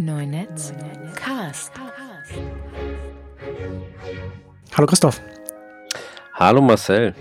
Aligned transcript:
Neunetz 0.00 0.72
Cast. 1.16 1.72
Hallo 4.76 4.86
Christoph. 4.86 5.20
Hallo 6.34 6.60
Marcel. 6.62 7.14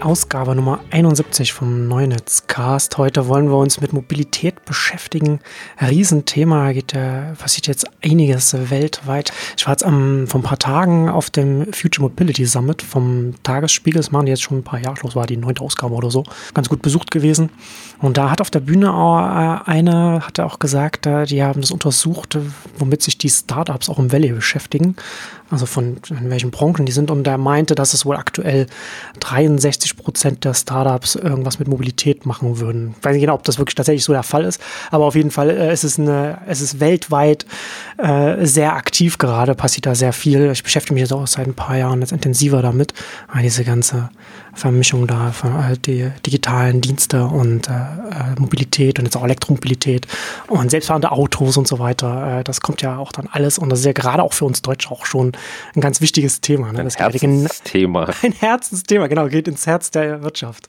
Ausgabe 0.00 0.54
Nummer 0.54 0.80
71 0.90 1.52
vom 1.52 1.86
Neunetz-Cast. 1.86 2.96
Heute 2.96 3.28
wollen 3.28 3.48
wir 3.48 3.56
uns 3.58 3.80
mit 3.80 3.92
Mobilität 3.92 4.64
beschäftigen. 4.64 5.40
Riesenthema, 5.80 6.72
geht, 6.72 6.94
äh, 6.94 7.34
passiert 7.38 7.66
jetzt 7.66 7.86
einiges 8.02 8.54
weltweit. 8.70 9.32
Ich 9.58 9.66
war 9.66 9.74
jetzt 9.74 9.84
am, 9.84 10.26
vor 10.26 10.40
ein 10.40 10.42
paar 10.42 10.58
Tagen 10.58 11.10
auf 11.10 11.28
dem 11.28 11.72
Future 11.72 12.08
Mobility 12.08 12.46
Summit 12.46 12.80
vom 12.80 13.34
Tagesspiegel. 13.42 14.00
Das 14.00 14.10
machen 14.10 14.26
die 14.26 14.30
jetzt 14.30 14.42
schon 14.42 14.58
ein 14.58 14.64
paar 14.64 14.80
Jahre, 14.80 14.96
das 15.02 15.14
war 15.14 15.26
die 15.26 15.36
neunte 15.36 15.62
Ausgabe 15.62 15.94
oder 15.94 16.10
so. 16.10 16.24
Ganz 16.54 16.68
gut 16.68 16.80
besucht 16.80 17.10
gewesen. 17.10 17.50
Und 17.98 18.16
da 18.16 18.30
hat 18.30 18.40
auf 18.40 18.50
der 18.50 18.60
Bühne 18.60 18.94
auch 18.94 19.18
äh, 19.18 19.70
eine, 19.70 20.26
hat 20.26 20.38
er 20.38 20.46
auch 20.46 20.58
gesagt, 20.58 21.06
äh, 21.06 21.26
die 21.26 21.42
haben 21.42 21.60
das 21.60 21.70
untersucht, 21.70 22.38
womit 22.78 23.02
sich 23.02 23.18
die 23.18 23.28
Startups 23.28 23.90
auch 23.90 23.98
im 23.98 24.10
Valley 24.12 24.32
beschäftigen 24.32 24.96
also 25.50 25.66
von 25.66 25.96
in 26.08 26.30
welchen 26.30 26.50
Branchen 26.50 26.86
die 26.86 26.92
sind. 26.92 27.10
Und 27.10 27.26
er 27.26 27.38
meinte, 27.38 27.74
dass 27.74 27.92
es 27.92 28.06
wohl 28.06 28.16
aktuell 28.16 28.66
63 29.18 29.89
Prozent 29.94 30.44
der 30.44 30.54
Startups 30.54 31.14
irgendwas 31.14 31.58
mit 31.58 31.68
Mobilität 31.68 32.26
machen 32.26 32.58
würden. 32.58 32.94
Ich 32.98 33.04
weiß 33.04 33.12
nicht 33.12 33.22
genau, 33.22 33.34
ob 33.34 33.44
das 33.44 33.58
wirklich 33.58 33.74
tatsächlich 33.74 34.04
so 34.04 34.12
der 34.12 34.22
Fall 34.22 34.44
ist, 34.44 34.60
aber 34.90 35.04
auf 35.04 35.14
jeden 35.14 35.30
Fall 35.30 35.50
äh, 35.50 35.72
ist 35.72 35.84
es 35.84 35.98
eine, 35.98 36.38
es 36.46 36.60
ist 36.60 36.80
weltweit 36.80 37.46
äh, 37.98 38.44
sehr 38.46 38.74
aktiv 38.74 39.18
gerade, 39.18 39.54
passiert 39.54 39.86
da 39.86 39.94
sehr 39.94 40.12
viel. 40.12 40.50
Ich 40.50 40.62
beschäftige 40.62 40.94
mich 40.94 41.02
jetzt 41.02 41.12
auch 41.12 41.26
seit 41.26 41.46
ein 41.46 41.54
paar 41.54 41.76
Jahren 41.76 42.00
jetzt 42.00 42.12
intensiver 42.12 42.62
damit, 42.62 42.94
weil 43.32 43.42
diese 43.42 43.64
ganze 43.64 44.10
Vermischung 44.54 45.06
da 45.06 45.32
von 45.32 45.52
äh, 45.52 45.76
die 45.78 46.10
digitalen 46.26 46.80
Dienste 46.80 47.24
und 47.24 47.68
äh, 47.68 47.72
äh, 47.72 48.38
Mobilität 48.38 48.98
und 48.98 49.04
jetzt 49.04 49.16
auch 49.16 49.24
Elektromobilität 49.24 50.06
und 50.48 50.70
selbstfahrende 50.70 51.12
Autos 51.12 51.56
und 51.56 51.66
so 51.66 51.78
weiter. 51.78 52.40
Äh, 52.40 52.44
das 52.44 52.60
kommt 52.60 52.82
ja 52.82 52.98
auch 52.98 53.12
dann 53.12 53.28
alles 53.30 53.58
und 53.58 53.70
das 53.70 53.80
ist 53.80 53.84
ja 53.84 53.92
gerade 53.92 54.22
auch 54.22 54.32
für 54.32 54.44
uns 54.44 54.62
Deutsche 54.62 54.90
auch 54.90 55.06
schon 55.06 55.32
ein 55.74 55.80
ganz 55.80 56.00
wichtiges 56.00 56.40
Thema. 56.40 56.72
Ne? 56.72 56.80
Ein 56.80 56.90
Herzensthema. 56.90 58.10
Ein 58.22 58.32
Herzensthema, 58.32 59.06
genau, 59.06 59.28
geht 59.28 59.48
ins 59.48 59.66
Herz 59.66 59.90
der 59.90 60.22
Wirtschaft. 60.22 60.68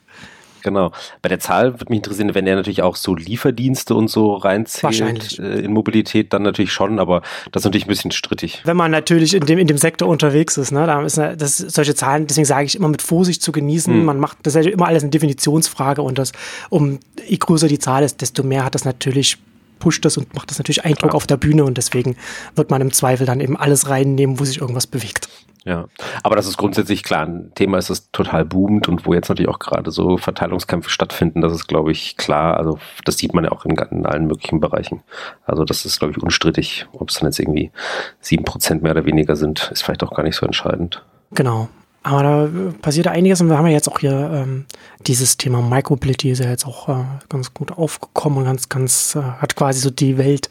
Genau. 0.64 0.92
Bei 1.22 1.30
der 1.30 1.40
Zahl 1.40 1.80
würde 1.80 1.86
mich 1.90 1.98
interessieren, 1.98 2.34
wenn 2.34 2.46
der 2.46 2.56
natürlich 2.56 2.82
auch 2.82 2.96
so 2.96 3.16
Lieferdienste 3.16 3.96
und 3.96 4.10
so 4.10 4.36
reinzählt 4.36 5.40
äh, 5.40 5.60
in 5.60 5.74
Mobilität, 5.74 6.34
dann 6.34 6.44
natürlich 6.44 6.72
schon, 6.72 7.00
aber 7.00 7.22
das 7.52 7.62
ist 7.62 7.66
natürlich 7.66 7.86
ein 7.86 7.90
bisschen 7.90 8.12
strittig. 8.12 8.62
Wenn 8.64 8.78
man 8.78 8.92
natürlich 8.92 9.34
in 9.34 9.46
dem, 9.46 9.60
in 9.60 9.68
dem 9.68 9.78
Sektor 9.78 10.08
unterwegs 10.08 10.58
ist, 10.58 10.72
ne, 10.72 10.86
da 10.86 11.02
ist 11.04 11.18
das 11.18 11.58
solche 11.58 11.96
Zahlen, 11.96 12.28
deswegen 12.28 12.46
sage 12.46 12.66
ich 12.66 12.76
immer 12.76 12.88
mit 12.88 13.02
Vorsicht 13.02 13.42
zu 13.42 13.52
genießen. 13.52 13.94
Hm. 13.94 14.06
Man 14.06 14.20
macht 14.20 14.38
das 14.44 14.56
ist 14.56 14.66
ja 14.66 14.72
immer 14.72 14.88
alles 14.88 15.04
eine 15.04 15.12
Definitionsfrage 15.12 16.02
und 16.02 16.18
das, 16.18 16.32
um 16.70 17.00
je 17.28 17.38
größer 17.38 17.68
die 17.68 17.80
Zahl 17.80 18.04
ist, 18.04 18.22
desto 18.22 18.44
mehr 18.44 18.66
hat 18.66 18.76
das 18.76 18.86
natürlich 18.86 19.38
pusht 19.82 20.06
das 20.06 20.16
und 20.16 20.34
macht 20.36 20.50
das 20.50 20.60
natürlich 20.60 20.86
Eindruck 20.86 21.10
Klar. 21.10 21.16
auf 21.16 21.28
der 21.28 21.38
Bühne 21.38 21.66
und 21.66 21.78
deswegen 21.78 22.16
wird 22.56 22.70
man 22.70 22.82
im 22.82 22.94
Zweifel 22.94 23.26
dann 23.26 23.42
eben 23.42 23.58
alles 23.58 23.90
reinnehmen, 23.90 24.40
wo 24.40 24.46
sich 24.46 24.62
irgendwas 24.62 24.88
bewegt. 24.88 25.28
Ja, 25.64 25.88
aber 26.24 26.36
das 26.36 26.48
ist 26.48 26.58
grundsätzlich 26.58 27.04
klar. 27.04 27.26
Ein 27.26 27.52
Thema 27.54 27.78
ist, 27.78 27.90
das 27.92 28.12
total 28.12 28.46
boomt 28.46 28.88
und 28.88 29.06
wo 29.06 29.14
jetzt 29.14 29.30
natürlich 29.30 29.50
auch 29.50 29.60
gerade 29.60 29.92
so 29.92 30.18
Verteilungskämpfe 30.18 30.90
stattfinden, 30.90 31.42
das 31.42 31.54
ist, 31.54 31.68
glaube 31.68 31.92
ich, 31.92 32.18
klar. 32.18 32.58
Also 32.58 32.80
das 33.06 33.18
sieht 33.18 33.34
man 33.34 33.44
ja 33.44 33.52
auch 33.52 33.66
in, 33.66 33.78
in 33.92 34.06
allen 34.06 34.26
möglichen 34.26 34.60
Bereichen. 34.60 35.04
Also 35.46 35.64
das 35.64 35.86
ist, 35.86 36.00
glaube 36.00 36.14
ich, 36.16 36.24
unstrittig. 36.24 36.88
Ob 36.94 37.10
es 37.10 37.20
dann 37.20 37.28
jetzt 37.28 37.40
irgendwie 37.40 37.72
sieben 38.20 38.44
Prozent 38.44 38.82
mehr 38.82 38.94
oder 38.94 39.06
weniger 39.06 39.36
sind, 39.36 39.70
ist 39.72 39.84
vielleicht 39.84 40.04
auch 40.04 40.16
gar 40.16 40.24
nicht 40.24 40.36
so 40.36 40.46
entscheidend. 40.48 41.04
Genau. 41.32 41.70
Aber 42.04 42.24
da 42.24 42.50
passiert 42.82 43.08
einiges 43.08 43.42
und 43.42 43.50
wir 43.50 43.58
haben 43.58 43.68
ja 43.68 43.74
jetzt 43.74 43.88
auch 43.88 44.00
hier 44.00 44.32
ähm, 44.34 44.66
dieses 45.06 45.38
Thema 45.38 45.62
Micromobility 45.62 46.32
ist 46.32 46.40
ja 46.40 46.50
jetzt 46.50 46.66
auch 46.66 46.90
äh, 46.90 47.04
ganz 47.30 47.54
gut 47.54 47.72
aufgekommen 47.72 48.40
und 48.40 48.46
ganz, 48.46 48.70
ganz, 48.70 49.16
äh, 49.16 49.22
hat 49.22 49.56
quasi 49.56 49.82
so 49.82 49.92
die 49.92 50.18
Welt 50.18 50.50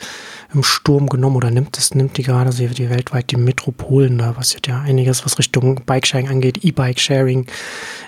im 0.55 0.63
Sturm 0.63 1.09
genommen 1.09 1.35
oder 1.35 1.51
nimmt 1.51 1.77
es, 1.77 1.93
nimmt 1.93 2.17
die 2.19 2.23
gerade 2.23 2.53
so 2.53 2.65
die 2.65 2.89
weltweit 2.89 3.33
die 3.33 3.37
Metropolen, 3.37 4.19
da 4.19 4.33
passiert 4.33 4.69
ja 4.69 4.81
einiges, 4.81 5.25
was 5.25 5.41
Richtung 5.41 5.83
Bikesharing 5.85 6.29
angeht, 6.29 6.65
E-Bike-Sharing, 6.65 7.47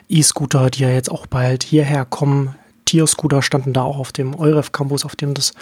E-Scooter, 0.09 0.71
die 0.71 0.83
ja 0.83 0.91
jetzt 0.91 1.11
auch 1.11 1.27
bald 1.27 1.65
hierher 1.65 2.05
kommen, 2.05 2.55
Tierscooter 2.93 3.41
standen 3.41 3.73
da 3.73 3.81
auch 3.81 3.99
auf 3.99 4.13
dem 4.13 4.35
Euref 4.39 4.71
Campus, 4.73 5.07
auf 5.07 5.17
dem 5.17 5.33
das 5.33 5.55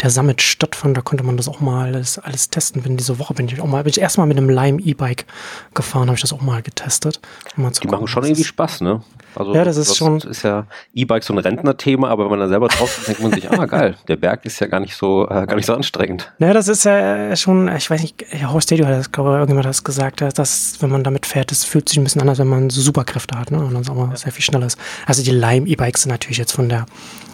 der 0.00 0.08
Summit 0.08 0.40
stattfand. 0.40 0.96
Da 0.96 1.02
konnte 1.02 1.22
man 1.24 1.36
das 1.36 1.46
auch 1.46 1.60
mal 1.60 1.88
alles, 1.88 2.18
alles 2.18 2.48
testen. 2.48 2.80
Bin 2.80 2.96
diese 2.96 3.18
Woche 3.18 3.34
bin 3.34 3.46
ich 3.46 3.60
auch 3.60 3.66
mal, 3.66 3.84
bin 3.84 3.90
ich 3.90 4.00
erstmal 4.00 4.26
mit 4.26 4.38
einem 4.38 4.48
Lime 4.48 4.80
E-Bike 4.80 5.26
gefahren, 5.74 6.08
habe 6.08 6.14
ich 6.14 6.22
das 6.22 6.32
auch 6.32 6.40
mal 6.40 6.62
getestet. 6.62 7.20
Um 7.58 7.70
die 7.70 7.88
machen 7.88 8.06
schon 8.06 8.24
irgendwie 8.24 8.44
Spaß, 8.44 8.80
ne? 8.80 9.02
Also 9.34 9.54
ja, 9.54 9.62
das 9.62 9.76
ist 9.76 9.96
schon. 9.96 10.18
ist 10.18 10.42
ja 10.42 10.66
E-Bike 10.94 11.22
so 11.22 11.34
ein 11.34 11.38
Rentnerthema, 11.38 12.08
aber 12.08 12.24
wenn 12.24 12.30
man 12.30 12.40
da 12.40 12.48
selber 12.48 12.68
drauf 12.68 12.98
ist, 12.98 13.08
denkt 13.08 13.22
man 13.22 13.32
sich, 13.32 13.50
ah 13.50 13.66
geil, 13.66 13.94
der 14.08 14.16
Berg 14.16 14.44
ist 14.44 14.58
ja 14.58 14.66
gar 14.66 14.80
nicht 14.80 14.96
so, 14.96 15.24
äh, 15.24 15.46
gar 15.46 15.54
nicht 15.54 15.66
so 15.66 15.74
anstrengend. 15.74 16.32
Ja, 16.38 16.52
das 16.52 16.66
ist 16.66 16.84
ja 16.84 17.36
schon, 17.36 17.68
ich 17.76 17.90
weiß 17.90 18.00
nicht, 18.00 18.24
Horst 18.44 18.68
Stadio 18.68 18.86
hat 18.86 18.94
das, 18.94 19.12
glaube 19.12 19.30
ich, 19.30 19.34
irgendjemand 19.34 19.66
hat 19.66 19.70
das 19.70 19.84
gesagt, 19.84 20.20
dass 20.20 20.76
wenn 20.80 20.90
man 20.90 21.04
damit 21.04 21.26
fährt, 21.26 21.50
das 21.50 21.64
fühlt 21.64 21.88
sich 21.88 21.98
ein 21.98 22.04
bisschen 22.04 22.22
anders, 22.22 22.38
wenn 22.38 22.48
man 22.48 22.70
so 22.70 22.80
Superkräfte 22.80 23.38
hat, 23.38 23.50
ne? 23.50 23.58
Und 23.58 23.74
dann 23.74 23.88
auch 23.88 23.94
mal 23.94 24.10
ja. 24.10 24.16
sehr 24.16 24.32
viel 24.32 24.42
schneller 24.42 24.66
ist. 24.66 24.78
Also 25.06 25.22
die 25.22 25.30
Lime 25.30 25.66
E-Bikes 25.66 26.02
sind 26.02 26.10
natürlich 26.10 26.38
jetzt 26.38 26.52
von 26.52 26.68
der 26.70 26.86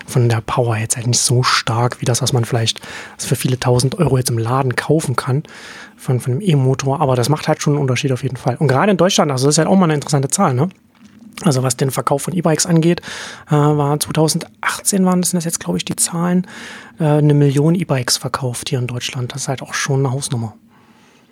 von 0.06 0.28
der 0.28 0.41
Power 0.41 0.76
jetzt 0.76 0.97
halt 0.97 1.06
nicht 1.06 1.20
so 1.20 1.42
stark 1.42 2.00
wie 2.00 2.04
das, 2.04 2.22
was 2.22 2.32
man 2.32 2.44
vielleicht 2.44 2.80
für 3.19 3.36
viele 3.36 3.58
tausend 3.58 3.98
Euro 3.98 4.16
jetzt 4.16 4.30
im 4.30 4.38
Laden 4.38 4.76
kaufen 4.76 5.16
kann 5.16 5.42
von, 5.97 6.20
von 6.20 6.34
dem 6.34 6.41
E-Motor. 6.41 7.00
Aber 7.00 7.16
das 7.16 7.28
macht 7.28 7.48
halt 7.48 7.60
schon 7.60 7.74
einen 7.74 7.82
Unterschied 7.82 8.12
auf 8.12 8.22
jeden 8.22 8.36
Fall. 8.36 8.56
Und 8.56 8.69
gerade 8.69 8.92
in 8.92 8.97
Deutschland, 8.97 9.30
also 9.32 9.47
das 9.47 9.54
ist 9.54 9.58
halt 9.58 9.69
auch 9.69 9.76
mal 9.76 9.84
eine 9.84 9.94
interessante 9.94 10.28
Zahl, 10.28 10.54
ne? 10.54 10.69
Also 11.42 11.62
was 11.62 11.76
den 11.76 11.91
Verkauf 11.91 12.22
von 12.22 12.34
E-Bikes 12.34 12.64
angeht, 12.64 13.02
äh, 13.48 13.52
war 13.52 14.00
2018 14.00 15.04
waren 15.04 15.20
das, 15.20 15.32
das 15.32 15.44
jetzt, 15.44 15.60
glaube 15.60 15.76
ich, 15.76 15.84
die 15.84 15.97
Zahlen, 15.97 16.47
äh, 16.98 17.04
eine 17.04 17.34
Million 17.34 17.74
E-Bikes 17.74 18.16
verkauft 18.16 18.70
hier 18.70 18.78
in 18.78 18.86
Deutschland. 18.86 19.34
Das 19.34 19.42
ist 19.42 19.48
halt 19.48 19.60
auch 19.60 19.74
schon 19.74 20.00
eine 20.00 20.12
Hausnummer. 20.12 20.54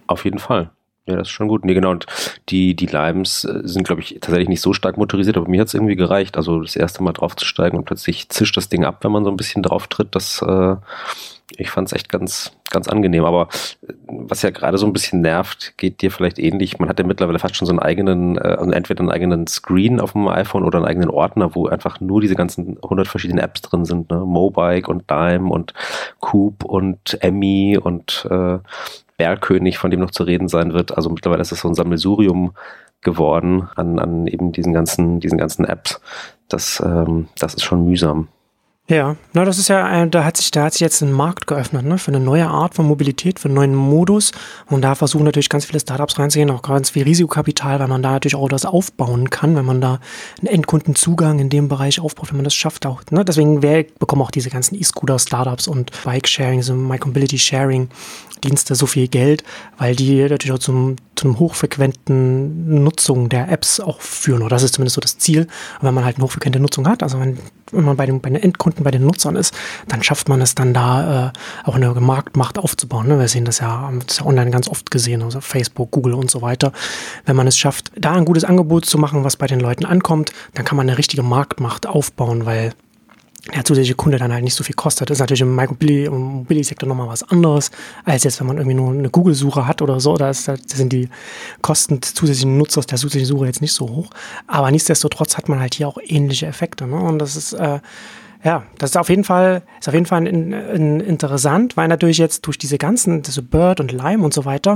Auf 0.06 0.26
jeden 0.26 0.38
Fall. 0.38 0.70
Ja, 1.06 1.16
das 1.16 1.28
ist 1.28 1.32
schon 1.32 1.48
gut. 1.48 1.66
Nee, 1.66 1.74
genau. 1.74 1.90
Und 1.90 2.06
die, 2.48 2.74
die 2.74 2.86
Limes 2.86 3.44
äh, 3.44 3.60
sind, 3.64 3.86
glaube 3.86 4.00
ich, 4.00 4.14
tatsächlich 4.20 4.48
nicht 4.48 4.62
so 4.62 4.72
stark 4.72 4.96
motorisiert, 4.96 5.36
aber 5.36 5.48
mir 5.48 5.60
hat 5.60 5.68
es 5.68 5.74
irgendwie 5.74 5.96
gereicht. 5.96 6.38
Also 6.38 6.62
das 6.62 6.76
erste 6.76 7.02
Mal 7.02 7.12
draufzusteigen 7.12 7.78
und 7.78 7.84
plötzlich 7.84 8.30
zischt 8.30 8.56
das 8.56 8.70
Ding 8.70 8.84
ab, 8.86 9.04
wenn 9.04 9.12
man 9.12 9.24
so 9.24 9.30
ein 9.30 9.36
bisschen 9.36 9.62
drauf 9.62 9.86
tritt. 9.86 10.14
Das, 10.14 10.40
äh, 10.40 10.76
ich 11.58 11.70
fand 11.70 11.88
es 11.88 11.92
echt 11.92 12.08
ganz, 12.08 12.52
ganz 12.70 12.88
angenehm. 12.88 13.26
Aber 13.26 13.48
äh, 13.86 13.92
was 14.06 14.40
ja 14.40 14.48
gerade 14.48 14.78
so 14.78 14.86
ein 14.86 14.94
bisschen 14.94 15.20
nervt, 15.20 15.74
geht 15.76 16.00
dir 16.00 16.10
vielleicht 16.10 16.38
ähnlich. 16.38 16.78
Man 16.78 16.88
hat 16.88 16.98
ja 16.98 17.04
mittlerweile 17.04 17.38
fast 17.38 17.56
schon 17.56 17.66
so 17.66 17.72
einen 17.72 17.80
eigenen, 17.80 18.38
äh, 18.38 18.56
also 18.58 18.70
entweder 18.70 19.00
einen 19.00 19.10
eigenen 19.10 19.46
Screen 19.46 20.00
auf 20.00 20.12
dem 20.12 20.26
iPhone 20.26 20.64
oder 20.64 20.78
einen 20.78 20.88
eigenen 20.88 21.10
Ordner, 21.10 21.54
wo 21.54 21.66
einfach 21.66 22.00
nur 22.00 22.22
diese 22.22 22.34
ganzen 22.34 22.78
100 22.82 23.06
verschiedenen 23.06 23.44
Apps 23.44 23.60
drin 23.60 23.84
sind. 23.84 24.10
Ne? 24.10 24.20
Mobike 24.20 24.90
und 24.90 25.10
Dime 25.10 25.50
und 25.50 25.74
Coop 26.20 26.64
und 26.64 27.18
Emmy 27.20 27.78
und 27.78 28.26
äh, 28.30 28.58
Bergkönig, 29.16 29.78
von 29.78 29.90
dem 29.90 30.00
noch 30.00 30.10
zu 30.10 30.24
reden 30.24 30.48
sein 30.48 30.72
wird. 30.72 30.96
Also 30.96 31.10
mittlerweile 31.10 31.42
ist 31.42 31.52
es 31.52 31.60
so 31.60 31.68
ein 31.68 31.74
Sammelsurium 31.74 32.52
geworden 33.02 33.68
an, 33.76 33.98
an 33.98 34.26
eben 34.26 34.52
diesen 34.52 34.72
ganzen, 34.72 35.20
diesen 35.20 35.38
ganzen 35.38 35.64
Apps. 35.64 36.00
Das, 36.48 36.82
ähm, 36.84 37.28
das 37.38 37.54
ist 37.54 37.62
schon 37.62 37.84
mühsam. 37.84 38.28
Ja, 38.86 39.16
na, 39.32 39.46
das 39.46 39.56
ist 39.56 39.68
ja, 39.68 40.02
äh, 40.02 40.10
da 40.10 40.24
hat 40.24 40.36
sich, 40.36 40.50
da 40.50 40.64
hat 40.64 40.74
sich 40.74 40.82
jetzt 40.82 41.00
ein 41.00 41.10
Markt 41.10 41.46
geöffnet, 41.46 41.86
ne, 41.86 41.96
für 41.96 42.10
eine 42.10 42.20
neue 42.20 42.46
Art 42.46 42.74
von 42.74 42.86
Mobilität, 42.86 43.38
für 43.38 43.48
einen 43.48 43.54
neuen 43.54 43.74
Modus. 43.74 44.32
Und 44.66 44.82
da 44.82 44.94
versuchen 44.94 45.24
natürlich 45.24 45.48
ganz 45.48 45.64
viele 45.64 45.80
Startups 45.80 46.18
reinzugehen, 46.18 46.50
auch 46.50 46.60
ganz 46.60 46.90
viel 46.90 47.04
Risikokapital, 47.04 47.80
weil 47.80 47.88
man 47.88 48.02
da 48.02 48.10
natürlich 48.10 48.34
auch 48.34 48.48
das 48.50 48.66
aufbauen 48.66 49.30
kann, 49.30 49.56
wenn 49.56 49.64
man 49.64 49.80
da 49.80 50.00
einen 50.38 50.48
Endkundenzugang 50.48 51.38
in 51.38 51.48
dem 51.48 51.68
Bereich 51.68 51.98
aufbaut, 51.98 52.28
wenn 52.28 52.36
man 52.36 52.44
das 52.44 52.54
schafft 52.54 52.84
auch, 52.84 53.00
ne. 53.10 53.24
Deswegen 53.24 53.62
wer, 53.62 53.84
bekommen 53.98 54.20
auch 54.20 54.30
diese 54.30 54.50
ganzen 54.50 54.74
E-Scooter-Startups 54.74 55.66
und 55.66 55.90
Bike-Sharing, 56.04 56.60
so 56.60 56.74
Micromobility-Sharing 56.74 57.88
Dienste 58.42 58.74
so 58.74 58.86
viel 58.86 59.08
Geld, 59.08 59.44
weil 59.78 59.94
die 59.96 60.22
natürlich 60.22 60.52
auch 60.52 60.58
zum, 60.58 60.96
zum 61.14 61.38
hochfrequenten 61.38 62.82
Nutzung 62.82 63.28
der 63.28 63.48
Apps 63.50 63.80
auch 63.80 64.00
führen. 64.00 64.42
Oder 64.42 64.50
das 64.50 64.62
ist 64.62 64.74
zumindest 64.74 64.94
so 64.94 65.00
das 65.00 65.18
Ziel. 65.18 65.42
Und 65.42 65.82
wenn 65.86 65.94
man 65.94 66.04
halt 66.04 66.16
eine 66.16 66.24
hochfrequente 66.24 66.60
Nutzung 66.60 66.88
hat, 66.88 67.02
also 67.02 67.20
wenn, 67.20 67.38
wenn 67.72 67.84
man 67.84 67.96
bei 67.96 68.06
den, 68.06 68.20
bei 68.20 68.30
den 68.30 68.42
Endkunden, 68.42 68.84
bei 68.84 68.90
den 68.90 69.04
Nutzern 69.04 69.36
ist, 69.36 69.54
dann 69.88 70.02
schafft 70.02 70.28
man 70.28 70.40
es 70.40 70.54
dann 70.54 70.74
da 70.74 71.28
äh, 71.28 71.32
auch 71.64 71.76
eine 71.76 71.92
Marktmacht 71.94 72.58
aufzubauen. 72.58 73.08
Ne? 73.08 73.18
Wir 73.18 73.28
sehen 73.28 73.44
das 73.44 73.60
ja, 73.60 73.90
das 74.06 74.18
ja 74.18 74.26
online 74.26 74.50
ganz 74.50 74.68
oft 74.68 74.90
gesehen, 74.90 75.22
also 75.22 75.40
Facebook, 75.40 75.90
Google 75.90 76.14
und 76.14 76.30
so 76.30 76.42
weiter. 76.42 76.72
Wenn 77.24 77.36
man 77.36 77.46
es 77.46 77.56
schafft, 77.56 77.92
da 77.96 78.12
ein 78.12 78.24
gutes 78.24 78.44
Angebot 78.44 78.84
zu 78.84 78.98
machen, 78.98 79.24
was 79.24 79.36
bei 79.36 79.46
den 79.46 79.60
Leuten 79.60 79.84
ankommt, 79.84 80.32
dann 80.54 80.64
kann 80.64 80.76
man 80.76 80.88
eine 80.88 80.98
richtige 80.98 81.22
Marktmacht 81.22 81.86
aufbauen, 81.86 82.46
weil 82.46 82.72
der 83.52 83.64
zusätzliche 83.64 83.94
Kunde 83.94 84.18
dann 84.18 84.32
halt 84.32 84.42
nicht 84.42 84.54
so 84.54 84.64
viel 84.64 84.74
kostet. 84.74 85.10
Das 85.10 85.16
ist 85.16 85.20
natürlich 85.20 85.42
im 85.42 85.54
Mobility-Sektor 85.54 86.88
nochmal 86.88 87.08
was 87.08 87.22
anderes, 87.24 87.70
als 88.04 88.24
jetzt, 88.24 88.40
wenn 88.40 88.46
man 88.46 88.56
irgendwie 88.56 88.76
nur 88.76 88.90
eine 88.90 89.10
Google-Suche 89.10 89.66
hat 89.66 89.82
oder 89.82 90.00
so. 90.00 90.16
Da, 90.16 90.30
ist, 90.30 90.48
da 90.48 90.56
sind 90.66 90.92
die 90.92 91.10
Kosten 91.60 92.00
des 92.00 92.14
zusätzlichen 92.14 92.56
Nutzers 92.56 92.86
der 92.86 92.96
zusätzlichen 92.96 93.28
Suche 93.28 93.46
jetzt 93.46 93.60
nicht 93.60 93.72
so 93.72 93.88
hoch. 93.88 94.10
Aber 94.46 94.70
nichtsdestotrotz 94.70 95.36
hat 95.36 95.48
man 95.48 95.60
halt 95.60 95.74
hier 95.74 95.88
auch 95.88 95.98
ähnliche 96.02 96.46
Effekte. 96.46 96.86
Ne? 96.86 96.96
Und 96.96 97.18
das 97.18 97.36
ist, 97.36 97.52
äh, 97.52 97.80
Ja, 98.44 98.64
das 98.76 98.90
ist 98.90 98.96
auf 98.98 99.08
jeden 99.08 99.24
Fall, 99.24 99.62
ist 99.80 99.88
auf 99.88 99.94
jeden 99.94 100.04
Fall 100.04 100.26
in, 100.26 100.52
in, 100.52 101.00
interessant, 101.00 101.78
weil 101.78 101.88
natürlich 101.88 102.18
jetzt 102.18 102.44
durch 102.44 102.58
diese 102.58 102.76
ganzen, 102.76 103.22
diese 103.22 103.40
Bird 103.40 103.80
und 103.80 103.90
Lime 103.90 104.22
und 104.22 104.34
so 104.34 104.44
weiter, 104.44 104.74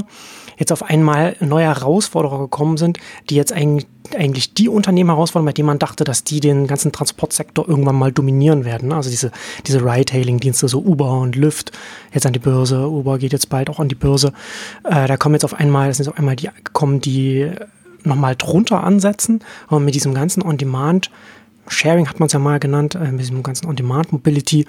jetzt 0.56 0.72
auf 0.72 0.82
einmal 0.82 1.36
neue 1.40 1.66
Herausforderer 1.66 2.38
gekommen 2.38 2.78
sind, 2.78 2.98
die 3.28 3.34
jetzt 3.36 3.52
eigentlich, 3.52 3.86
eigentlich 4.16 4.54
die 4.54 4.70
Unternehmen 4.70 5.10
herausfordern, 5.10 5.44
bei 5.44 5.52
denen 5.52 5.66
man 5.66 5.78
dachte, 5.78 6.04
dass 6.04 6.24
die 6.24 6.40
den 6.40 6.66
ganzen 6.66 6.92
Transportsektor 6.92 7.68
irgendwann 7.68 7.96
mal 7.96 8.10
dominieren 8.10 8.64
werden. 8.64 8.90
Also 8.90 9.10
diese, 9.10 9.32
diese 9.66 9.84
Ride-Hailing-Dienste, 9.84 10.66
so 10.66 10.80
Uber 10.80 11.20
und 11.20 11.36
Lyft, 11.36 11.72
jetzt 12.14 12.24
an 12.24 12.32
die 12.32 12.38
Börse. 12.38 12.88
Uber 12.88 13.18
geht 13.18 13.34
jetzt 13.34 13.50
bald 13.50 13.68
auch 13.68 13.80
an 13.80 13.88
die 13.88 13.94
Börse. 13.94 14.32
Äh, 14.84 15.06
da 15.06 15.18
kommen 15.18 15.34
jetzt 15.34 15.44
auf 15.44 15.52
einmal, 15.52 15.90
es 15.90 15.98
sind 15.98 16.08
auf 16.08 16.16
einmal 16.16 16.36
die 16.36 16.48
gekommen, 16.64 17.02
die 17.02 17.50
nochmal 18.02 18.34
drunter 18.34 18.82
ansetzen 18.82 19.40
und 19.68 19.84
mit 19.84 19.94
diesem 19.94 20.14
ganzen 20.14 20.42
On-Demand 20.42 21.10
Sharing 21.68 22.08
hat 22.08 22.20
man 22.20 22.26
es 22.26 22.32
ja 22.32 22.38
mal 22.38 22.58
genannt, 22.58 22.94
äh, 22.94 23.10
mit 23.10 23.20
diesem 23.20 23.42
ganzen 23.42 23.66
On-Demand-Mobility. 23.66 24.66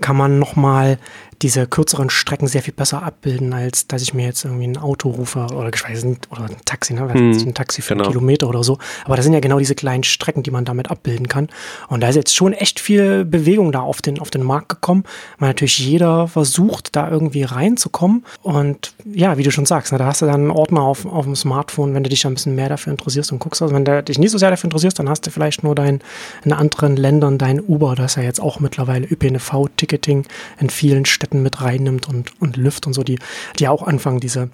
Kann 0.00 0.16
man 0.16 0.38
nochmal 0.38 0.98
diese 1.42 1.66
kürzeren 1.66 2.08
Strecken 2.08 2.46
sehr 2.46 2.62
viel 2.62 2.72
besser 2.72 3.02
abbilden, 3.02 3.52
als 3.52 3.88
dass 3.88 4.02
ich 4.02 4.14
mir 4.14 4.24
jetzt 4.26 4.44
irgendwie 4.44 4.66
ein 4.68 4.76
Auto 4.76 5.10
rufe 5.10 5.48
oder 5.52 5.70
geschweige 5.70 6.16
oder 6.30 6.44
ein 6.44 6.56
Taxi, 6.64 6.94
ne? 6.94 7.12
Hm, 7.12 7.32
ein 7.32 7.54
Taxi 7.54 7.82
für 7.82 7.94
genau. 7.94 8.04
einen 8.04 8.12
Kilometer 8.12 8.48
oder 8.48 8.62
so. 8.62 8.78
Aber 9.04 9.16
das 9.16 9.24
sind 9.24 9.34
ja 9.34 9.40
genau 9.40 9.58
diese 9.58 9.74
kleinen 9.74 10.04
Strecken, 10.04 10.42
die 10.42 10.50
man 10.50 10.64
damit 10.64 10.90
abbilden 10.90 11.28
kann. 11.28 11.48
Und 11.88 12.00
da 12.00 12.08
ist 12.08 12.16
jetzt 12.16 12.34
schon 12.34 12.52
echt 12.52 12.78
viel 12.78 13.24
Bewegung 13.24 13.72
da 13.72 13.80
auf 13.80 14.00
den, 14.00 14.20
auf 14.20 14.30
den 14.30 14.42
Markt 14.42 14.68
gekommen, 14.68 15.04
weil 15.38 15.50
natürlich 15.50 15.78
jeder 15.78 16.28
versucht, 16.28 16.94
da 16.94 17.10
irgendwie 17.10 17.42
reinzukommen. 17.42 18.24
Und 18.42 18.94
ja, 19.04 19.36
wie 19.36 19.42
du 19.42 19.50
schon 19.50 19.66
sagst, 19.66 19.92
ne, 19.92 19.98
da 19.98 20.06
hast 20.06 20.22
du 20.22 20.26
dann 20.26 20.42
einen 20.42 20.50
Ordner 20.50 20.82
auf, 20.82 21.04
auf 21.04 21.24
dem 21.24 21.34
Smartphone, 21.34 21.94
wenn 21.94 22.04
du 22.04 22.10
dich 22.10 22.24
ein 22.26 22.34
bisschen 22.34 22.54
mehr 22.54 22.68
dafür 22.68 22.92
interessierst 22.92 23.32
und 23.32 23.40
guckst. 23.40 23.62
Also 23.62 23.74
wenn 23.74 23.84
du 23.84 24.02
dich 24.02 24.18
nicht 24.18 24.30
so 24.30 24.38
sehr 24.38 24.50
dafür 24.50 24.68
interessierst, 24.68 24.98
dann 24.98 25.08
hast 25.08 25.26
du 25.26 25.30
vielleicht 25.30 25.64
nur 25.64 25.74
dein, 25.74 26.00
in 26.44 26.52
anderen 26.52 26.96
Ländern 26.96 27.38
dein 27.38 27.60
Uber, 27.60 27.94
das 27.96 28.12
ist 28.12 28.16
ja 28.16 28.22
jetzt 28.22 28.40
auch 28.40 28.60
mittlerweile 28.60 29.06
ÖPNV-Ticketing 29.06 30.26
in 30.60 30.70
vielen 30.70 31.04
Städten 31.04 31.31
Seiten 31.32 31.42
mit 31.42 31.60
reinnimmt 31.60 32.08
und, 32.08 32.40
und 32.40 32.56
Lyft 32.56 32.86
und 32.86 32.92
so, 32.92 33.02
die, 33.02 33.18
die 33.58 33.68
auch 33.68 33.82
anfangen, 33.82 34.20
diese 34.20 34.50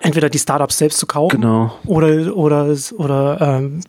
entweder 0.00 0.28
die 0.28 0.38
Startups 0.38 0.78
selbst 0.78 0.98
zu 0.98 1.06
kaufen 1.06 1.40
genau. 1.40 1.78
oder, 1.86 2.36
oder, 2.36 2.74
oder 2.96 3.40
ähm, 3.40 3.80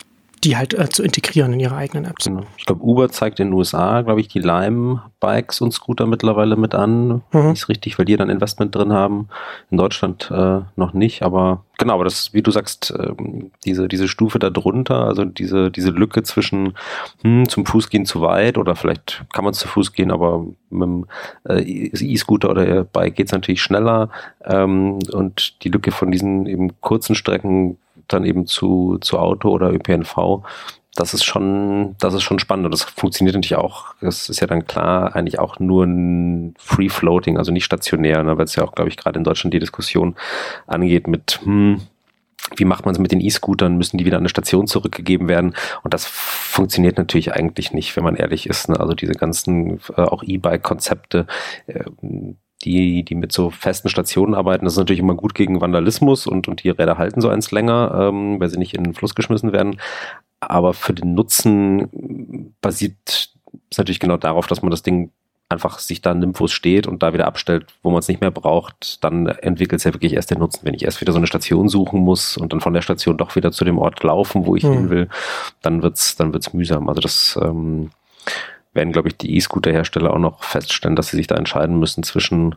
die 0.44 0.58
halt 0.58 0.74
äh, 0.74 0.90
zu 0.90 1.04
integrieren 1.04 1.54
in 1.54 1.60
ihre 1.60 1.76
eigenen 1.76 2.06
Apps. 2.06 2.26
Genau. 2.26 2.44
Ich 2.58 2.66
glaube, 2.66 2.84
Uber 2.84 3.10
zeigt 3.10 3.40
in 3.40 3.48
den 3.48 3.54
USA, 3.54 4.02
glaube 4.02 4.20
ich, 4.20 4.28
die 4.28 4.40
Lime-Bikes 4.40 5.62
und 5.62 5.72
Scooter 5.72 6.06
mittlerweile 6.06 6.56
mit 6.56 6.76
an. 6.76 7.22
Mhm. 7.32 7.52
Ist 7.52 7.70
richtig, 7.70 7.98
weil 7.98 8.06
die 8.06 8.18
dann 8.18 8.30
Investment 8.30 8.76
drin 8.76 8.92
haben. 8.92 9.30
In 9.72 9.78
Deutschland 9.78 10.30
äh, 10.32 10.62
noch 10.76 10.94
nicht, 10.94 11.24
aber 11.24 11.64
genau, 11.78 11.94
aber 11.96 12.04
das, 12.04 12.34
wie 12.34 12.42
du 12.42 12.52
sagst, 12.52 12.92
äh, 12.92 13.14
diese, 13.64 13.88
diese 13.88 14.08
Stufe 14.08 14.40
da 14.40 14.50
drunter, 14.50 15.06
also 15.06 15.24
diese, 15.24 15.72
diese 15.72 15.92
Lücke 15.92 16.24
zwischen 16.24 16.74
hm, 17.22 17.48
zum 17.48 17.66
Fußgehen 17.66 18.06
zu 18.06 18.22
weit 18.22 18.58
oder 18.58 18.76
vielleicht 18.76 19.24
kann 19.32 19.46
man 19.46 19.54
zu 19.54 19.68
Fuß 19.68 19.94
gehen, 19.94 20.12
aber 20.12 20.46
mit 20.70 20.82
dem 20.82 21.06
äh, 21.48 21.62
E-Scooter 21.62 22.50
oder 22.50 22.84
Bike 22.84 23.16
geht 23.16 23.28
es 23.28 23.34
natürlich 23.34 23.62
schneller 23.62 24.10
ähm, 24.44 25.00
und 25.12 25.64
die 25.64 25.70
Lücke 25.70 25.92
von 25.92 26.12
diesen 26.12 26.48
eben 26.48 26.82
kurzen 26.82 27.16
Strecken 27.16 27.78
dann 28.08 28.26
eben 28.26 28.46
zu, 28.46 28.98
zu 29.02 29.20
Auto 29.20 29.50
oder 29.50 29.72
ÖPNV, 29.72 30.44
das 30.96 31.14
ist 31.14 31.24
schon, 31.24 31.96
das 32.00 32.14
ist 32.14 32.22
schon 32.22 32.38
spannend 32.38 32.66
und 32.66 32.72
das 32.72 32.84
funktioniert 32.84 33.36
natürlich 33.36 33.56
auch, 33.56 33.96
das 34.00 34.30
ist 34.30 34.40
ja 34.40 34.48
dann 34.48 34.66
klar, 34.66 35.16
eigentlich 35.16 35.40
auch 35.40 35.60
nur 35.60 35.86
ein 35.86 36.54
Free 36.60 36.90
Floating, 36.90 37.38
also 37.38 37.52
nicht 37.52 37.66
stationär, 37.66 38.24
ne, 38.24 38.38
weil 38.38 38.46
es 38.46 38.56
ja 38.56 38.64
auch, 38.64 38.74
glaube 38.74 38.90
ich, 38.90 38.98
gerade 38.98 39.18
in 39.18 39.24
Deutschland 39.24 39.54
die 39.54 39.60
Diskussion 39.60 40.16
angeht 40.68 41.08
mit, 41.08 41.40
hm, 41.44 41.82
wie 42.56 42.66
macht 42.66 42.86
man 42.86 42.94
es 42.94 43.00
mit 43.00 43.12
den 43.12 43.22
E-Scootern? 43.22 43.78
Müssen 43.78 43.98
die 43.98 44.06
wieder 44.06 44.18
an 44.18 44.24
eine 44.24 44.30
Station 44.30 44.68
zurückgegeben 44.68 45.28
werden? 45.28 45.56
Und 45.84 45.94
das 45.94 46.06
funktioniert 46.06 46.98
natürlich 46.98 47.34
eigentlich 47.34 47.72
nicht, 47.72 47.96
wenn 47.96 48.04
man 48.04 48.16
ehrlich 48.16 48.48
ist. 48.48 48.70
Ne? 48.70 48.80
Also 48.80 48.94
diese 48.94 49.14
ganzen 49.14 49.80
äh, 49.96 50.02
auch 50.02 50.24
E-Bike-Konzepte, 50.24 51.26
äh, 51.68 51.86
die, 52.64 53.04
die 53.04 53.16
mit 53.16 53.32
so 53.32 53.50
festen 53.50 53.90
Stationen 53.90 54.34
arbeiten, 54.34 54.66
das 54.66 54.74
ist 54.74 54.80
natürlich 54.80 55.00
immer 55.00 55.16
gut 55.16 55.36
gegen 55.36 55.62
Vandalismus 55.62 56.28
und, 56.28 56.48
und 56.48 56.64
die 56.64 56.70
Räder 56.70 56.98
halten 56.98 57.22
so 57.22 57.30
eins 57.30 57.52
länger, 57.52 58.10
ähm, 58.10 58.40
weil 58.40 58.50
sie 58.50 58.58
nicht 58.58 58.74
in 58.74 58.84
den 58.84 58.94
Fluss 58.94 59.16
geschmissen 59.16 59.52
werden. 59.52 59.80
Aber 60.40 60.74
für 60.74 60.94
den 60.94 61.14
Nutzen 61.14 62.54
basiert 62.62 63.32
es 63.70 63.78
natürlich 63.78 64.00
genau 64.00 64.18
darauf, 64.18 64.48
dass 64.48 64.62
man 64.62 64.72
das 64.72 64.84
Ding 64.84 65.12
einfach 65.50 65.80
sich 65.80 66.02
da 66.02 66.14
nimmt, 66.14 66.40
wo 66.40 66.46
es 66.46 66.52
steht 66.52 66.88
und 66.88 67.04
da 67.04 67.14
wieder 67.14 67.28
abstellt, 67.28 67.68
wo 67.84 67.92
man 67.92 68.00
es 68.00 68.08
nicht 68.08 68.22
mehr 68.22 68.32
braucht, 68.32 69.04
dann 69.04 69.28
entwickelt 69.28 69.80
es 69.80 69.84
ja 69.84 69.94
wirklich 69.94 70.14
erst 70.14 70.32
den 70.32 70.40
Nutzen. 70.40 70.62
Wenn 70.64 70.74
ich 70.74 70.84
erst 70.84 71.00
wieder 71.00 71.12
so 71.12 71.18
eine 71.18 71.28
Station 71.28 71.70
suchen 71.70 72.00
muss 72.00 72.38
und 72.38 72.52
dann 72.52 72.62
von 72.62 72.74
der 72.74 72.82
Station 72.82 73.18
doch 73.18 73.36
wieder 73.36 73.52
zu 73.52 73.64
dem 73.64 73.78
Ort 73.78 74.04
laufen, 74.04 74.46
wo 74.46 74.56
ich 74.56 74.64
hm. 74.64 74.74
hin 74.74 74.90
will, 74.90 75.10
dann 75.62 75.84
wird's, 75.84 76.16
dann 76.16 76.34
wird's 76.34 76.54
mühsam. 76.54 76.90
Also 76.90 77.02
das 77.02 77.40
ähm, 77.42 77.92
werden, 78.74 78.94
glaube 78.94 79.10
ich, 79.10 79.18
die 79.18 79.36
E-Scooter-Hersteller 79.36 80.12
auch 80.12 80.20
noch 80.20 80.44
feststellen, 80.44 80.96
dass 80.96 81.08
sie 81.08 81.18
sich 81.18 81.28
da 81.28 81.36
entscheiden 81.36 81.80
müssen 81.80 82.04
zwischen, 82.04 82.56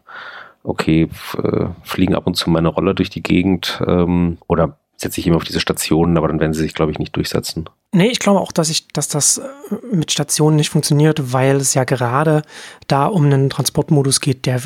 okay, 0.62 1.08
äh, 1.42 1.66
fliegen 1.82 2.14
ab 2.14 2.26
und 2.26 2.34
zu 2.34 2.50
meine 2.50 2.68
Rolle 2.68 2.94
durch 2.94 3.10
die 3.10 3.22
Gegend 3.22 3.82
ähm, 3.86 4.38
oder 4.46 4.78
setze 4.96 5.20
ich 5.20 5.26
immer 5.26 5.36
auf 5.36 5.44
diese 5.44 5.60
Stationen, 5.60 6.16
aber 6.16 6.28
dann 6.28 6.40
werden 6.40 6.54
sie 6.54 6.62
sich, 6.62 6.74
glaube 6.74 6.90
ich, 6.90 6.98
nicht 6.98 7.14
durchsetzen. 7.16 7.68
Nee, 7.92 8.08
ich 8.08 8.18
glaube 8.18 8.40
auch, 8.40 8.52
dass 8.52 8.70
ich, 8.70 8.88
dass 8.88 9.08
das 9.08 9.38
äh, 9.38 9.42
mit 9.94 10.10
Stationen 10.10 10.56
nicht 10.56 10.70
funktioniert, 10.70 11.32
weil 11.32 11.56
es 11.56 11.74
ja 11.74 11.84
gerade 11.84 12.42
da 12.88 13.06
um 13.06 13.26
einen 13.26 13.50
Transportmodus 13.50 14.20
geht, 14.20 14.46
der 14.46 14.62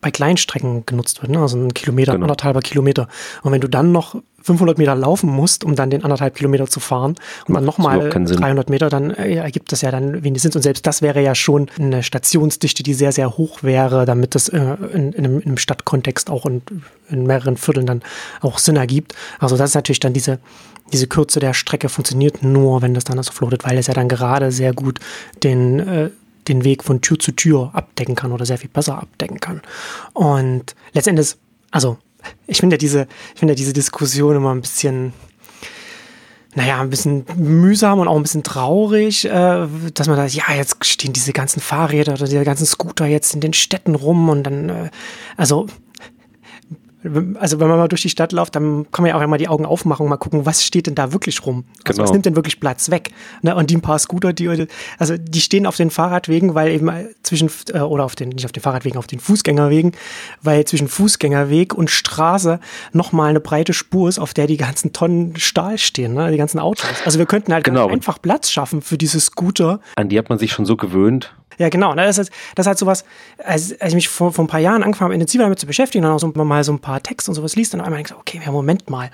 bei 0.00 0.10
Kleinstrecken 0.10 0.84
genutzt 0.84 1.22
wird, 1.22 1.30
ne? 1.30 1.38
also 1.38 1.56
ein 1.56 1.72
Kilometer, 1.74 2.12
genau. 2.12 2.24
anderthalber 2.24 2.60
Kilometer. 2.60 3.08
Und 3.42 3.52
wenn 3.52 3.60
du 3.60 3.68
dann 3.68 3.92
noch 3.92 4.16
500 4.42 4.78
Meter 4.78 4.94
laufen 4.94 5.30
musst, 5.30 5.64
um 5.64 5.74
dann 5.74 5.90
den 5.90 6.04
anderthalb 6.04 6.34
Kilometer 6.34 6.66
zu 6.66 6.80
fahren 6.80 7.16
und 7.46 7.54
dann 7.54 7.64
nochmal 7.64 8.10
300 8.10 8.70
Meter, 8.70 8.88
dann 8.88 9.10
äh, 9.10 9.34
ergibt 9.36 9.72
das 9.72 9.82
ja 9.82 9.90
dann 9.90 10.22
wenig 10.24 10.42
Sinn. 10.42 10.52
Und 10.54 10.62
selbst 10.62 10.86
das 10.86 11.02
wäre 11.02 11.22
ja 11.22 11.34
schon 11.34 11.68
eine 11.78 12.02
Stationsdichte, 12.02 12.82
die 12.82 12.94
sehr, 12.94 13.12
sehr 13.12 13.36
hoch 13.36 13.62
wäre, 13.62 14.04
damit 14.04 14.34
das 14.34 14.48
äh, 14.48 14.58
in, 14.92 15.12
in, 15.12 15.24
einem, 15.24 15.40
in, 15.40 15.46
einem, 15.46 15.58
Stadtkontext 15.58 16.30
auch 16.30 16.46
in, 16.46 16.62
in 17.08 17.26
mehreren 17.26 17.56
Vierteln 17.56 17.86
dann 17.86 18.02
auch 18.40 18.58
Sinn 18.58 18.76
ergibt. 18.76 19.14
Also 19.38 19.56
das 19.56 19.70
ist 19.70 19.74
natürlich 19.74 20.00
dann 20.00 20.12
diese, 20.12 20.38
diese 20.92 21.06
Kürze 21.06 21.40
der 21.40 21.54
Strecke 21.54 21.88
funktioniert 21.88 22.42
nur, 22.42 22.82
wenn 22.82 22.94
das 22.94 23.04
dann 23.04 23.22
so 23.22 23.32
floatet, 23.32 23.64
weil 23.64 23.78
es 23.78 23.86
ja 23.86 23.94
dann 23.94 24.08
gerade 24.08 24.50
sehr 24.50 24.72
gut 24.72 24.98
den 25.42 25.80
äh, 25.80 26.10
den 26.48 26.64
Weg 26.64 26.82
von 26.82 27.00
Tür 27.00 27.18
zu 27.18 27.32
Tür 27.32 27.70
abdecken 27.72 28.14
kann 28.14 28.32
oder 28.32 28.46
sehr 28.46 28.58
viel 28.58 28.70
besser 28.70 28.98
abdecken 28.98 29.40
kann. 29.40 29.62
Und 30.12 30.74
letztendlich, 30.92 31.36
also 31.70 31.98
ich 32.46 32.58
finde 32.58 32.74
ja 32.74 32.78
diese, 32.78 33.06
ich 33.34 33.38
finde 33.40 33.52
ja 33.52 33.56
diese 33.56 33.72
Diskussion 33.72 34.36
immer 34.36 34.54
ein 34.54 34.60
bisschen, 34.60 35.12
naja, 36.54 36.80
ein 36.80 36.90
bisschen 36.90 37.24
mühsam 37.36 37.98
und 37.98 38.08
auch 38.08 38.16
ein 38.16 38.22
bisschen 38.22 38.42
traurig, 38.42 39.24
äh, 39.24 39.66
dass 39.94 40.06
man 40.06 40.16
da, 40.16 40.26
ja, 40.26 40.44
jetzt 40.54 40.84
stehen 40.84 41.12
diese 41.12 41.32
ganzen 41.32 41.60
Fahrräder 41.60 42.14
oder 42.14 42.24
diese 42.26 42.44
ganzen 42.44 42.66
Scooter 42.66 43.06
jetzt 43.06 43.34
in 43.34 43.40
den 43.40 43.52
Städten 43.52 43.94
rum 43.94 44.28
und 44.28 44.44
dann, 44.44 44.68
äh, 44.68 44.90
also 45.36 45.66
also 47.38 47.58
wenn 47.58 47.68
man 47.68 47.78
mal 47.78 47.88
durch 47.88 48.02
die 48.02 48.08
Stadt 48.08 48.32
läuft, 48.32 48.54
dann 48.54 48.86
kann 48.92 49.02
man 49.02 49.10
ja 49.10 49.16
auch 49.16 49.20
einmal 49.20 49.38
die 49.38 49.48
Augen 49.48 49.66
aufmachen 49.66 50.04
und 50.04 50.10
mal 50.10 50.16
gucken, 50.16 50.46
was 50.46 50.64
steht 50.64 50.86
denn 50.86 50.94
da 50.94 51.12
wirklich 51.12 51.44
rum? 51.44 51.64
Also 51.84 51.96
genau. 51.96 52.04
was 52.04 52.12
nimmt 52.12 52.26
denn 52.26 52.36
wirklich 52.36 52.60
Platz 52.60 52.90
weg? 52.90 53.10
Ne? 53.42 53.54
Und 53.56 53.70
die 53.70 53.76
ein 53.76 53.80
paar 53.80 53.98
Scooter, 53.98 54.32
die, 54.32 54.66
also 54.98 55.16
die 55.16 55.40
stehen 55.40 55.66
auf 55.66 55.76
den 55.76 55.90
Fahrradwegen, 55.90 56.54
weil 56.54 56.70
eben 56.70 56.90
zwischen, 57.22 57.50
äh, 57.72 57.80
oder 57.80 58.04
auf 58.04 58.14
den, 58.14 58.30
nicht 58.30 58.44
auf 58.44 58.52
den 58.52 58.62
Fahrradwegen, 58.62 58.98
auf 58.98 59.06
den 59.06 59.20
Fußgängerwegen, 59.20 59.92
weil 60.42 60.64
zwischen 60.64 60.88
Fußgängerweg 60.88 61.74
und 61.74 61.90
Straße 61.90 62.60
nochmal 62.92 63.30
eine 63.30 63.40
breite 63.40 63.72
Spur 63.72 64.08
ist, 64.08 64.18
auf 64.18 64.34
der 64.34 64.46
die 64.46 64.56
ganzen 64.56 64.92
Tonnen 64.92 65.36
Stahl 65.36 65.78
stehen, 65.78 66.14
ne? 66.14 66.30
die 66.30 66.36
ganzen 66.36 66.58
Autos. 66.58 66.86
Also 67.04 67.18
wir 67.18 67.26
könnten 67.26 67.52
halt 67.52 67.64
genau. 67.64 67.88
einfach 67.88 68.20
Platz 68.20 68.50
schaffen 68.50 68.82
für 68.82 68.98
diese 68.98 69.18
Scooter. 69.20 69.80
An 69.96 70.08
die 70.08 70.18
hat 70.18 70.28
man 70.28 70.38
sich 70.38 70.52
schon 70.52 70.66
so 70.66 70.76
gewöhnt. 70.76 71.34
Ja, 71.58 71.68
genau. 71.68 71.94
Das 71.94 72.18
ist, 72.18 72.30
das 72.54 72.64
ist 72.64 72.68
halt 72.68 72.78
sowas, 72.78 73.04
als, 73.38 73.78
als 73.80 73.90
ich 73.90 73.94
mich 73.94 74.08
vor, 74.08 74.32
vor 74.32 74.44
ein 74.44 74.48
paar 74.48 74.60
Jahren 74.60 74.82
angefangen 74.82 75.06
habe, 75.06 75.14
intensiver 75.14 75.44
damit 75.44 75.58
zu 75.58 75.66
beschäftigen, 75.66 76.02
dann 76.02 76.12
auch 76.12 76.20
so 76.20 76.28
mal 76.28 76.64
so 76.64 76.72
ein 76.72 76.80
paar 76.80 77.02
Texte 77.02 77.30
und 77.30 77.34
sowas 77.34 77.56
liest, 77.56 77.74
dann 77.74 77.80
einmal 77.80 77.98
denkst 77.98 78.12
du, 78.12 78.18
okay, 78.18 78.40
ja, 78.44 78.50
Moment 78.52 78.90
mal. 78.90 79.10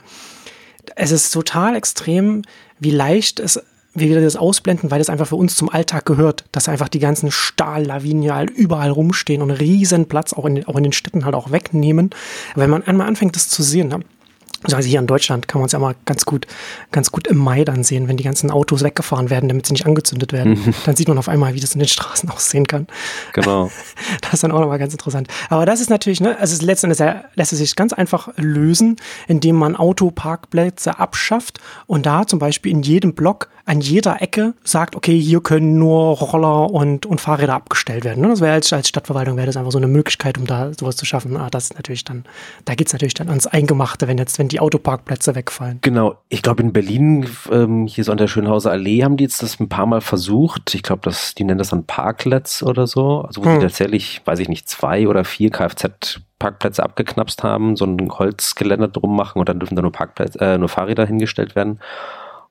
Es 0.97 1.11
ist 1.11 1.31
total 1.33 1.77
extrem, 1.77 2.43
wie 2.79 2.91
leicht 2.91 3.41
es 3.41 3.61
wie 3.95 4.09
wir 4.09 4.21
das 4.21 4.37
ausblenden, 4.37 4.91
weil 4.91 4.99
das 4.99 5.11
einfach 5.11 5.27
für 5.27 5.37
uns 5.37 5.57
zum 5.57 5.69
Alltag 5.69 6.05
gehört, 6.05 6.45
dass 6.53 6.69
einfach 6.69 6.89
die 6.89 6.99
ganzen 6.99 7.31
Stahllawinen 7.31 8.23
ja 8.23 8.37
halt 8.37 8.51
überall 8.51 8.91
rumstehen 8.91 9.43
und 9.43 9.51
riesen 9.51 10.07
Platz 10.07 10.33
auch 10.33 10.45
in, 10.45 10.57
den, 10.57 10.67
auch 10.67 10.77
in 10.77 10.85
den 10.85 10.93
Städten 10.93 11.25
halt 11.25 11.35
auch 11.35 11.51
wegnehmen. 11.51 12.11
Wenn 12.55 12.71
man 12.71 12.85
einmal 12.85 13.09
anfängt, 13.09 13.37
das 13.37 13.49
zu 13.49 13.63
sehen, 13.63 13.89
ne? 13.89 14.01
Also 14.65 14.89
hier 14.89 14.99
in 14.99 15.07
Deutschland 15.07 15.47
kann 15.47 15.61
man 15.61 15.67
es 15.67 15.73
ja 15.73 15.79
mal 15.79 15.95
ganz 16.05 16.25
gut, 16.25 16.47
ganz 16.91 17.13
gut 17.13 17.29
im 17.29 17.39
Mai 17.39 17.65
dann 17.65 17.85
sehen, 17.85 18.09
wenn 18.09 18.17
die 18.17 18.25
ganzen 18.25 18.51
Autos 18.51 18.83
weggefahren 18.83 19.31
werden, 19.31 19.49
damit 19.49 19.67
sie 19.67 19.73
nicht 19.73 19.87
angezündet 19.87 20.33
werden. 20.33 20.55
Mhm. 20.55 20.75
Dann 20.85 20.97
sieht 20.97 21.07
man 21.07 21.17
auf 21.17 21.29
einmal, 21.29 21.55
wie 21.55 21.61
das 21.61 21.75
in 21.75 21.79
den 21.79 21.89
Straßen 21.89 22.29
aussehen 22.35 22.67
kann. 22.67 22.87
Genau. 23.33 23.71
Das 24.21 24.35
ist 24.35 24.43
dann 24.43 24.53
auch 24.53 24.61
nochmal 24.61 24.79
ganz 24.79 24.93
interessant. 24.93 25.29
Aber 25.49 25.65
das 25.65 25.81
ist 25.81 25.91
natürlich, 25.91 26.21
ne, 26.21 26.37
also 26.39 26.65
letztendlich 26.65 26.99
lässt 27.35 27.53
es 27.53 27.59
sich 27.59 27.77
ganz 27.77 27.93
einfach 27.93 28.29
lösen, 28.37 28.97
indem 29.27 29.57
man 29.57 29.77
Autoparkplätze 29.77 30.99
abschafft 30.99 31.61
und 31.87 32.05
da 32.05 32.27
zum 32.27 32.39
Beispiel 32.39 32.73
in 32.73 32.83
jedem 32.83 33.15
Block 33.15 33.49
an 33.69 33.83
jeder 33.83 34.23
Ecke 34.23 34.55
sagt, 34.65 34.97
okay, 34.97 35.21
hier 35.21 35.43
können 35.43 35.79
nur 35.79 36.17
Roller 36.17 36.71
und, 36.71 37.05
und 37.05 37.21
Fahrräder 37.21 37.53
abgestellt 37.53 38.05
werden. 38.05 38.23
Ne? 38.23 38.29
Das 38.29 38.41
wäre 38.41 38.55
als, 38.55 38.73
als 38.73 38.89
Stadtverwaltung 38.89 39.37
wäre 39.37 39.47
das 39.47 39.59
einfach 39.59 39.73
so 39.73 39.79
eine 39.79 39.89
Möglichkeit, 39.89 40.39
um 40.39 40.47
da 40.47 40.73
sowas 40.73 40.97
zu 40.97 41.05
schaffen. 41.05 41.37
Ah, 41.37 41.51
das 41.51 41.65
ist 41.65 41.75
natürlich 41.75 42.03
dann, 42.03 42.25
da 42.65 42.75
geht's 42.75 42.95
natürlich 42.95 43.13
dann 43.13 43.29
ans 43.29 43.47
Eingemachte, 43.47 44.09
wenn 44.09 44.17
jetzt, 44.17 44.39
wenn 44.39 44.48
die 44.49 44.59
die 44.59 44.61
Autoparkplätze 44.61 45.35
wegfallen. 45.35 45.79
Genau, 45.83 46.17
ich 46.29 46.43
glaube 46.43 46.63
in 46.63 46.73
Berlin, 46.73 47.29
ähm, 47.51 47.87
hier 47.87 48.05
so 48.05 48.13
an 48.13 48.19
der 48.19 48.27
Schönhauser 48.27 48.71
Allee, 48.71 49.05
haben 49.05 49.17
die 49.17 49.25
jetzt 49.25 49.43
das 49.43 49.61
ein 49.61 49.69
paar 49.69 49.87
Mal 49.87 50.01
versucht. 50.01 50.75
Ich 50.75 50.83
glaube, 50.83 51.11
die 51.39 51.45
nennen 51.45 51.59
das 51.59 51.71
dann 51.71 51.85
Parklets 51.85 52.63
oder 52.63 52.87
so. 52.87 53.23
Also 53.23 53.45
wo 53.45 53.49
hm. 53.49 53.57
sie 53.57 53.67
tatsächlich, 53.67 54.21
weiß 54.25 54.41
ich 54.41 54.49
nicht, 54.49 54.69
zwei 54.69 55.09
oder 55.09 55.25
vier 55.25 55.51
Kfz 55.51 56.21
Parkplätze 56.39 56.85
abgeknapst 56.85 57.43
haben, 57.43 57.75
so 57.75 57.85
ein 57.85 58.11
Holzgeländer 58.11 58.87
drum 58.87 59.17
machen 59.17 59.41
und 59.41 59.49
dann 59.49 59.59
dürfen 59.59 59.75
da 59.75 59.83
nur 59.83 59.91
Parkplätze, 59.91 60.39
äh, 60.41 60.57
nur 60.57 60.69
Fahrräder 60.69 61.05
hingestellt 61.05 61.57
werden. 61.57 61.81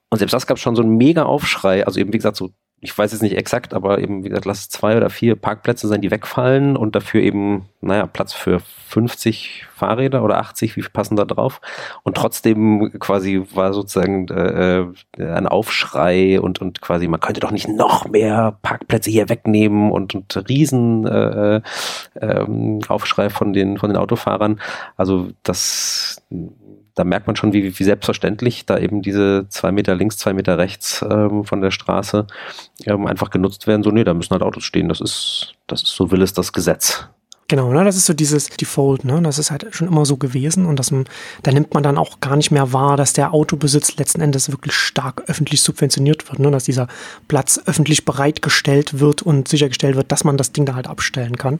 Und 0.09 0.17
selbst 0.17 0.33
das 0.33 0.45
gab 0.45 0.59
schon 0.59 0.75
so 0.75 0.81
einen 0.81 0.97
mega 0.97 1.23
Aufschrei. 1.23 1.85
Also 1.85 1.99
eben, 1.99 2.11
wie 2.11 2.17
gesagt, 2.17 2.35
so, 2.35 2.49
ich 2.79 2.95
weiß 2.95 3.11
jetzt 3.11 3.23
nicht 3.23 3.35
exakt, 3.35 3.73
aber 3.73 3.97
eben, 3.97 4.23
wie 4.23 4.29
gesagt, 4.29 4.45
lass 4.45 4.69
zwei 4.69 4.97
oder 4.97 5.09
vier 5.09 5.35
Parkplätze 5.35 5.87
sein, 5.87 6.01
die 6.01 6.11
wegfallen 6.11 6.77
und 6.77 6.95
dafür 6.95 7.21
eben, 7.21 7.65
naja, 7.81 8.05
Platz 8.05 8.33
für 8.33 8.59
50 8.59 9.65
Fahrräder 9.73 10.23
oder 10.23 10.37
80, 10.37 10.75
wie 10.75 10.83
viel 10.83 10.91
passen 10.91 11.15
da 11.15 11.25
drauf? 11.25 11.59
Und 12.03 12.17
trotzdem 12.17 12.91
quasi 12.99 13.43
war 13.55 13.73
sozusagen 13.73 14.27
äh, 14.27 14.81
äh, 14.81 14.85
ein 15.17 15.47
Aufschrei 15.47 16.39
und, 16.39 16.61
und 16.61 16.79
quasi, 16.81 17.07
man 17.07 17.19
könnte 17.19 17.39
doch 17.39 17.51
nicht 17.51 17.67
noch 17.67 18.07
mehr 18.09 18.59
Parkplätze 18.61 19.09
hier 19.09 19.27
wegnehmen 19.27 19.91
und, 19.91 20.13
und 20.13 20.47
riesen 20.47 21.07
äh, 21.07 21.61
äh, 22.13 22.79
Aufschrei 22.87 23.31
von 23.31 23.53
den, 23.53 23.79
von 23.79 23.89
den 23.89 23.97
Autofahrern. 23.97 24.61
Also 24.97 25.29
das 25.41 26.21
da 26.97 27.03
merkt 27.03 27.27
man 27.27 27.35
schon, 27.35 27.53
wie, 27.53 27.77
wie 27.77 27.83
selbstverständlich 27.83 28.65
da 28.65 28.79
eben 28.79 29.03
diese 29.03 29.45
zwei 29.49 29.71
Meter 29.71 29.93
links, 29.93 30.17
zwei 30.17 30.33
Meter 30.33 30.57
rechts 30.57 31.05
ähm, 31.07 31.43
von 31.43 31.61
der 31.61 31.69
Straße 31.69 32.25
ähm, 32.85 33.05
einfach 33.05 33.29
genutzt 33.29 33.67
werden. 33.67 33.83
So, 33.83 33.91
nee, 33.91 34.03
da 34.03 34.15
müssen 34.15 34.31
halt 34.31 34.41
Autos 34.41 34.63
stehen. 34.63 34.89
Das 34.89 34.99
ist, 34.99 35.53
das 35.67 35.83
ist, 35.83 35.95
so 35.95 36.09
will 36.09 36.23
es 36.23 36.33
das 36.33 36.53
Gesetz. 36.53 37.07
Genau, 37.49 37.71
ne, 37.71 37.85
das 37.85 37.95
ist 37.95 38.07
so 38.07 38.13
dieses 38.13 38.47
Default, 38.47 39.05
ne? 39.05 39.21
Das 39.21 39.37
ist 39.37 39.51
halt 39.51 39.67
schon 39.71 39.87
immer 39.87 40.05
so 40.05 40.17
gewesen 40.17 40.65
und 40.65 40.79
das, 40.79 40.91
da 41.43 41.51
nimmt 41.51 41.73
man 41.73 41.83
dann 41.83 41.99
auch 41.99 42.19
gar 42.19 42.35
nicht 42.35 42.51
mehr 42.51 42.73
wahr, 42.73 42.97
dass 42.97 43.13
der 43.13 43.31
Autobesitz 43.31 43.95
letzten 43.97 44.19
Endes 44.19 44.51
wirklich 44.51 44.73
stark 44.73 45.23
öffentlich 45.27 45.61
subventioniert 45.61 46.27
wird, 46.27 46.39
ne? 46.39 46.49
Dass 46.49 46.63
dieser 46.63 46.87
Platz 47.27 47.61
öffentlich 47.65 48.05
bereitgestellt 48.05 48.99
wird 48.99 49.21
und 49.21 49.47
sichergestellt 49.47 49.95
wird, 49.95 50.11
dass 50.11 50.23
man 50.23 50.35
das 50.35 50.51
Ding 50.51 50.65
da 50.65 50.73
halt 50.73 50.87
abstellen 50.87 51.37
kann. 51.37 51.59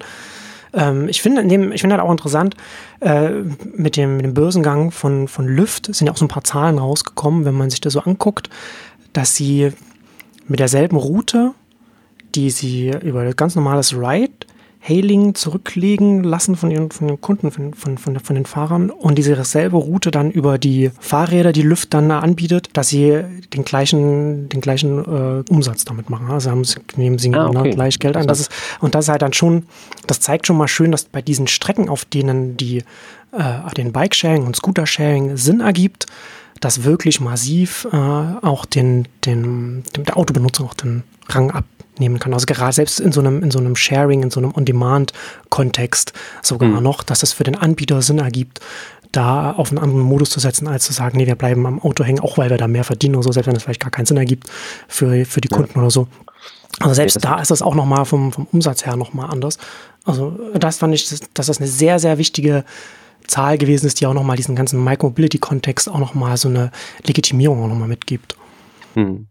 Ähm, 0.74 1.08
ich 1.10 1.22
finde 1.22 1.42
ich 1.74 1.82
finde 1.82 1.96
halt 1.96 2.06
auch 2.06 2.12
interessant, 2.12 2.56
äh, 3.00 3.30
mit, 3.76 3.96
dem, 3.98 4.18
mit 4.18 4.26
dem 4.26 4.34
Börsengang 4.34 4.92
von, 4.92 5.28
von 5.28 5.48
Lüft 5.48 5.94
sind 5.94 6.08
ja 6.08 6.14
auch 6.14 6.18
so 6.18 6.26
ein 6.26 6.30
paar 6.30 6.44
Zahlen 6.44 6.80
rausgekommen, 6.80 7.46
wenn 7.46 7.56
man 7.56 7.70
sich 7.70 7.82
das 7.82 7.94
so 7.94 8.02
anguckt, 8.02 8.50
dass 9.14 9.36
sie 9.36 9.72
mit 10.48 10.60
derselben 10.60 10.98
Route, 10.98 11.54
die 12.36 12.50
sie 12.50 12.92
über 13.04 13.34
ganz 13.34 13.56
normales 13.56 13.94
Ride 13.94 14.34
Hailing 14.88 15.36
zurücklegen 15.36 16.24
lassen 16.24 16.56
von 16.56 16.72
ihren 16.72 16.92
von 16.92 17.08
den 17.08 17.20
Kunden, 17.20 17.52
von, 17.52 17.74
von, 17.74 17.98
von, 17.98 18.20
von 18.20 18.36
den 18.36 18.46
Fahrern 18.46 18.90
und 18.90 19.18
diese 19.18 19.44
selbe 19.44 19.78
Route 19.78 20.12
dann 20.12 20.32
über 20.32 20.58
die 20.58 20.92
Fahrräder, 21.00 21.52
die 21.52 21.62
Lüft 21.62 21.94
dann 21.94 22.10
anbietet, 22.12 22.70
dass 22.74 22.90
sie 22.90 23.24
den 23.54 23.66
gleichen, 23.66 24.50
den 24.50 24.62
gleichen 24.62 25.00
äh, 25.00 25.44
Umsatz 25.52 25.86
damit 25.86 26.10
machen. 26.10 26.30
Also 26.30 26.52
haben 26.52 26.64
sie, 26.64 26.80
nehmen 26.96 27.18
sie 27.18 27.34
ah, 27.34 27.48
okay. 27.48 27.64
ne, 27.64 27.70
gleich 27.72 28.00
Geld 28.00 28.16
an. 28.16 28.28
Das 28.28 28.40
ist, 28.40 28.52
und 28.80 28.96
das 28.96 29.06
ist 29.06 29.10
halt 29.10 29.22
dann 29.22 29.34
schon, 29.34 29.64
das 30.06 30.20
zeigt 30.20 30.48
schon 30.48 30.58
mal 30.58 30.68
schön, 30.68 30.92
dass 30.92 31.06
bei 31.06 31.22
diesen 31.22 31.48
Strecken, 31.48 31.90
auf 31.90 32.06
denen 32.06 32.58
die 32.58 32.84
äh, 33.32 33.74
den 33.76 33.92
Bikesharing 33.92 34.46
und 34.46 34.56
Scootersharing 34.56 35.38
Sinn 35.38 35.60
ergibt, 35.60 36.06
dass 36.60 36.84
wirklich 36.84 37.22
massiv 37.22 37.88
äh, 37.92 37.96
auch 37.96 38.66
den, 38.66 39.08
den, 39.26 39.84
dem, 39.96 40.06
der 40.06 40.18
Autobenutzer 40.18 40.64
auch 40.64 40.74
den 40.74 41.04
Rang 41.30 41.52
ab, 41.52 41.66
nehmen 42.00 42.20
kann. 42.20 42.34
Also 42.34 42.46
gerade 42.46 42.74
selbst 42.74 43.00
in 43.00 43.12
so 43.12 43.20
einem, 43.20 43.44
in 43.44 43.52
so 43.52 43.60
einem 43.60 43.76
Sharing, 43.76 44.24
in 44.24 44.32
so 44.32 44.40
einem 44.40 44.54
On-Demand-Kontext 44.56 46.14
sogar 46.42 46.70
mhm. 46.70 46.84
noch, 46.84 47.04
dass 47.04 47.24
es 47.24 47.34
für 47.34 47.44
den 47.44 47.56
Anbieter 47.56 48.02
Sinn 48.02 48.20
ergibt, 48.20 48.60
da 49.12 49.52
auf 49.52 49.70
einen 49.70 49.80
anderen 49.80 50.02
Modus 50.02 50.30
zu 50.30 50.40
setzen, 50.40 50.68
als 50.68 50.86
zu 50.86 50.94
sagen, 50.94 51.18
nee, 51.18 51.28
wir 51.28 51.36
bleiben 51.36 51.66
am 51.66 51.82
Auto 51.82 52.04
hängen, 52.04 52.20
auch 52.20 52.38
weil 52.38 52.50
wir 52.50 52.58
da 52.58 52.68
mehr 52.68 52.84
verdienen 52.84 53.16
oder 53.16 53.24
so, 53.24 53.32
selbst 53.32 53.48
wenn 53.48 53.56
es 53.56 53.64
vielleicht 53.64 53.82
gar 53.82 53.92
keinen 53.92 54.06
Sinn 54.06 54.18
ergibt 54.18 54.50
für, 54.88 55.26
für 55.26 55.42
die 55.42 55.48
Kunden 55.48 55.74
ja. 55.76 55.82
oder 55.82 55.92
so. 55.92 56.08
Also 56.80 56.94
selbst 56.94 57.24
da 57.24 57.40
ist 57.42 57.50
das 57.50 57.62
auch 57.62 57.74
nochmal 57.74 58.06
vom, 58.06 58.32
vom 58.32 58.48
Umsatz 58.52 58.86
her 58.86 58.96
nochmal 58.96 59.30
anders. 59.30 59.58
Also 60.06 60.38
das 60.54 60.78
fand 60.78 60.94
ich, 60.94 61.10
dass 61.34 61.48
das 61.48 61.58
eine 61.58 61.68
sehr, 61.68 62.00
sehr 62.00 62.18
wichtige 62.18 62.64
Zahl 63.26 63.58
gewesen 63.58 63.88
ist, 63.88 64.00
die 64.00 64.06
auch 64.06 64.14
nochmal 64.14 64.38
diesen 64.38 64.56
ganzen 64.56 64.84
Micromobility-Kontext 64.84 65.90
auch 65.90 66.00
nochmal 66.00 66.38
so 66.38 66.50
eine 66.50 66.72
Legitimierung 67.06 67.64
auch 67.64 67.68
nochmal 67.68 67.88
mitgibt. 67.88 68.36
Hm. 68.94 69.28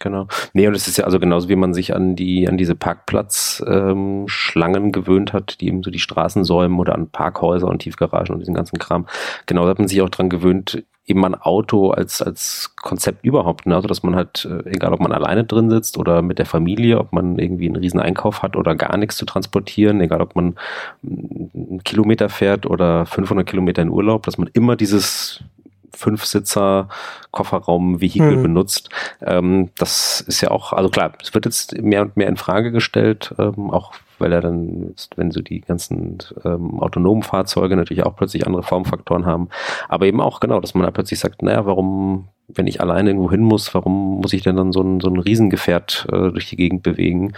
Genau. 0.00 0.26
Nee, 0.54 0.66
und 0.66 0.74
es 0.74 0.88
ist 0.88 0.96
ja 0.96 1.04
also 1.04 1.20
genauso, 1.20 1.50
wie 1.50 1.56
man 1.56 1.74
sich 1.74 1.94
an 1.94 2.16
die, 2.16 2.48
an 2.48 2.56
diese 2.56 2.74
Parkplatzschlangen 2.74 4.84
ähm, 4.84 4.92
gewöhnt 4.92 5.34
hat, 5.34 5.60
die 5.60 5.68
eben 5.68 5.82
so 5.82 5.90
die 5.90 5.98
Straßen 5.98 6.42
säumen 6.42 6.80
oder 6.80 6.94
an 6.94 7.10
Parkhäuser 7.10 7.68
und 7.68 7.80
Tiefgaragen 7.80 8.32
und 8.32 8.40
diesen 8.40 8.54
ganzen 8.54 8.78
Kram. 8.78 9.06
Genau, 9.44 9.64
da 9.64 9.70
hat 9.70 9.78
man 9.78 9.88
sich 9.88 10.00
auch 10.00 10.08
dran 10.08 10.30
gewöhnt, 10.30 10.82
eben 11.04 11.22
ein 11.26 11.34
Auto 11.34 11.90
als, 11.90 12.22
als 12.22 12.74
Konzept 12.76 13.26
überhaupt. 13.26 13.66
Ne? 13.66 13.74
Also, 13.74 13.88
dass 13.88 14.02
man 14.02 14.16
halt, 14.16 14.46
äh, 14.46 14.70
egal 14.70 14.94
ob 14.94 15.00
man 15.00 15.12
alleine 15.12 15.44
drin 15.44 15.68
sitzt 15.68 15.98
oder 15.98 16.22
mit 16.22 16.38
der 16.38 16.46
Familie, 16.46 16.98
ob 16.98 17.12
man 17.12 17.38
irgendwie 17.38 17.66
einen 17.66 17.76
riesen 17.76 18.00
Einkauf 18.00 18.42
hat 18.42 18.56
oder 18.56 18.74
gar 18.74 18.96
nichts 18.96 19.16
zu 19.16 19.26
transportieren, 19.26 20.00
egal 20.00 20.22
ob 20.22 20.34
man 20.34 20.54
einen 21.02 21.82
Kilometer 21.84 22.30
fährt 22.30 22.64
oder 22.64 23.04
500 23.04 23.46
Kilometer 23.46 23.82
in 23.82 23.90
Urlaub, 23.90 24.22
dass 24.22 24.38
man 24.38 24.48
immer 24.54 24.76
dieses 24.76 25.44
Fünfsitzer 25.92 26.88
Kofferraum-Vehikel 27.30 28.36
mhm. 28.36 28.42
benutzt. 28.42 28.90
Ähm, 29.20 29.70
das 29.76 30.20
ist 30.20 30.40
ja 30.40 30.50
auch, 30.50 30.72
also 30.72 30.88
klar, 30.88 31.12
es 31.22 31.34
wird 31.34 31.44
jetzt 31.44 31.80
mehr 31.80 32.02
und 32.02 32.16
mehr 32.16 32.28
in 32.28 32.36
Frage 32.36 32.72
gestellt, 32.72 33.34
ähm, 33.38 33.70
auch 33.70 33.92
weil 34.20 34.32
er 34.32 34.40
dann, 34.40 34.94
wenn 35.16 35.30
so 35.30 35.40
die 35.40 35.60
ganzen 35.60 36.18
ähm, 36.44 36.80
autonomen 36.80 37.22
Fahrzeuge 37.22 37.74
natürlich 37.76 38.04
auch 38.04 38.14
plötzlich 38.14 38.46
andere 38.46 38.62
Formfaktoren 38.62 39.26
haben, 39.26 39.48
aber 39.88 40.06
eben 40.06 40.20
auch 40.20 40.40
genau, 40.40 40.60
dass 40.60 40.74
man 40.74 40.84
da 40.84 40.90
plötzlich 40.90 41.18
sagt, 41.18 41.42
naja, 41.42 41.64
warum, 41.66 42.28
wenn 42.48 42.66
ich 42.66 42.80
alleine 42.80 43.10
irgendwo 43.10 43.30
hin 43.30 43.42
muss, 43.42 43.74
warum 43.74 44.20
muss 44.20 44.32
ich 44.32 44.42
denn 44.42 44.56
dann 44.56 44.72
so 44.72 44.82
ein, 44.82 45.00
so 45.00 45.08
ein 45.08 45.18
Riesengefährt 45.18 46.06
äh, 46.12 46.30
durch 46.30 46.50
die 46.50 46.56
Gegend 46.56 46.82
bewegen? 46.82 47.32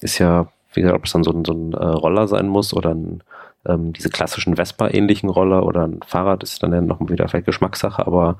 Ist 0.00 0.18
ja, 0.18 0.48
wie 0.72 0.80
gesagt, 0.80 0.98
ob 0.98 1.04
es 1.04 1.12
dann 1.12 1.24
so 1.24 1.30
ein, 1.30 1.44
so 1.44 1.52
ein 1.52 1.72
äh, 1.72 1.84
Roller 1.84 2.26
sein 2.26 2.48
muss 2.48 2.72
oder 2.74 2.94
ein 2.94 3.22
ähm, 3.66 3.92
diese 3.92 4.10
klassischen 4.10 4.56
Vespa-ähnlichen 4.56 5.28
Roller 5.28 5.64
oder 5.64 5.84
ein 5.86 6.00
Fahrrad 6.06 6.42
ist 6.42 6.62
dann 6.62 6.72
ja 6.72 6.80
nochmal 6.80 7.10
wieder 7.10 7.28
vielleicht 7.28 7.46
Geschmackssache, 7.46 8.06
aber 8.06 8.36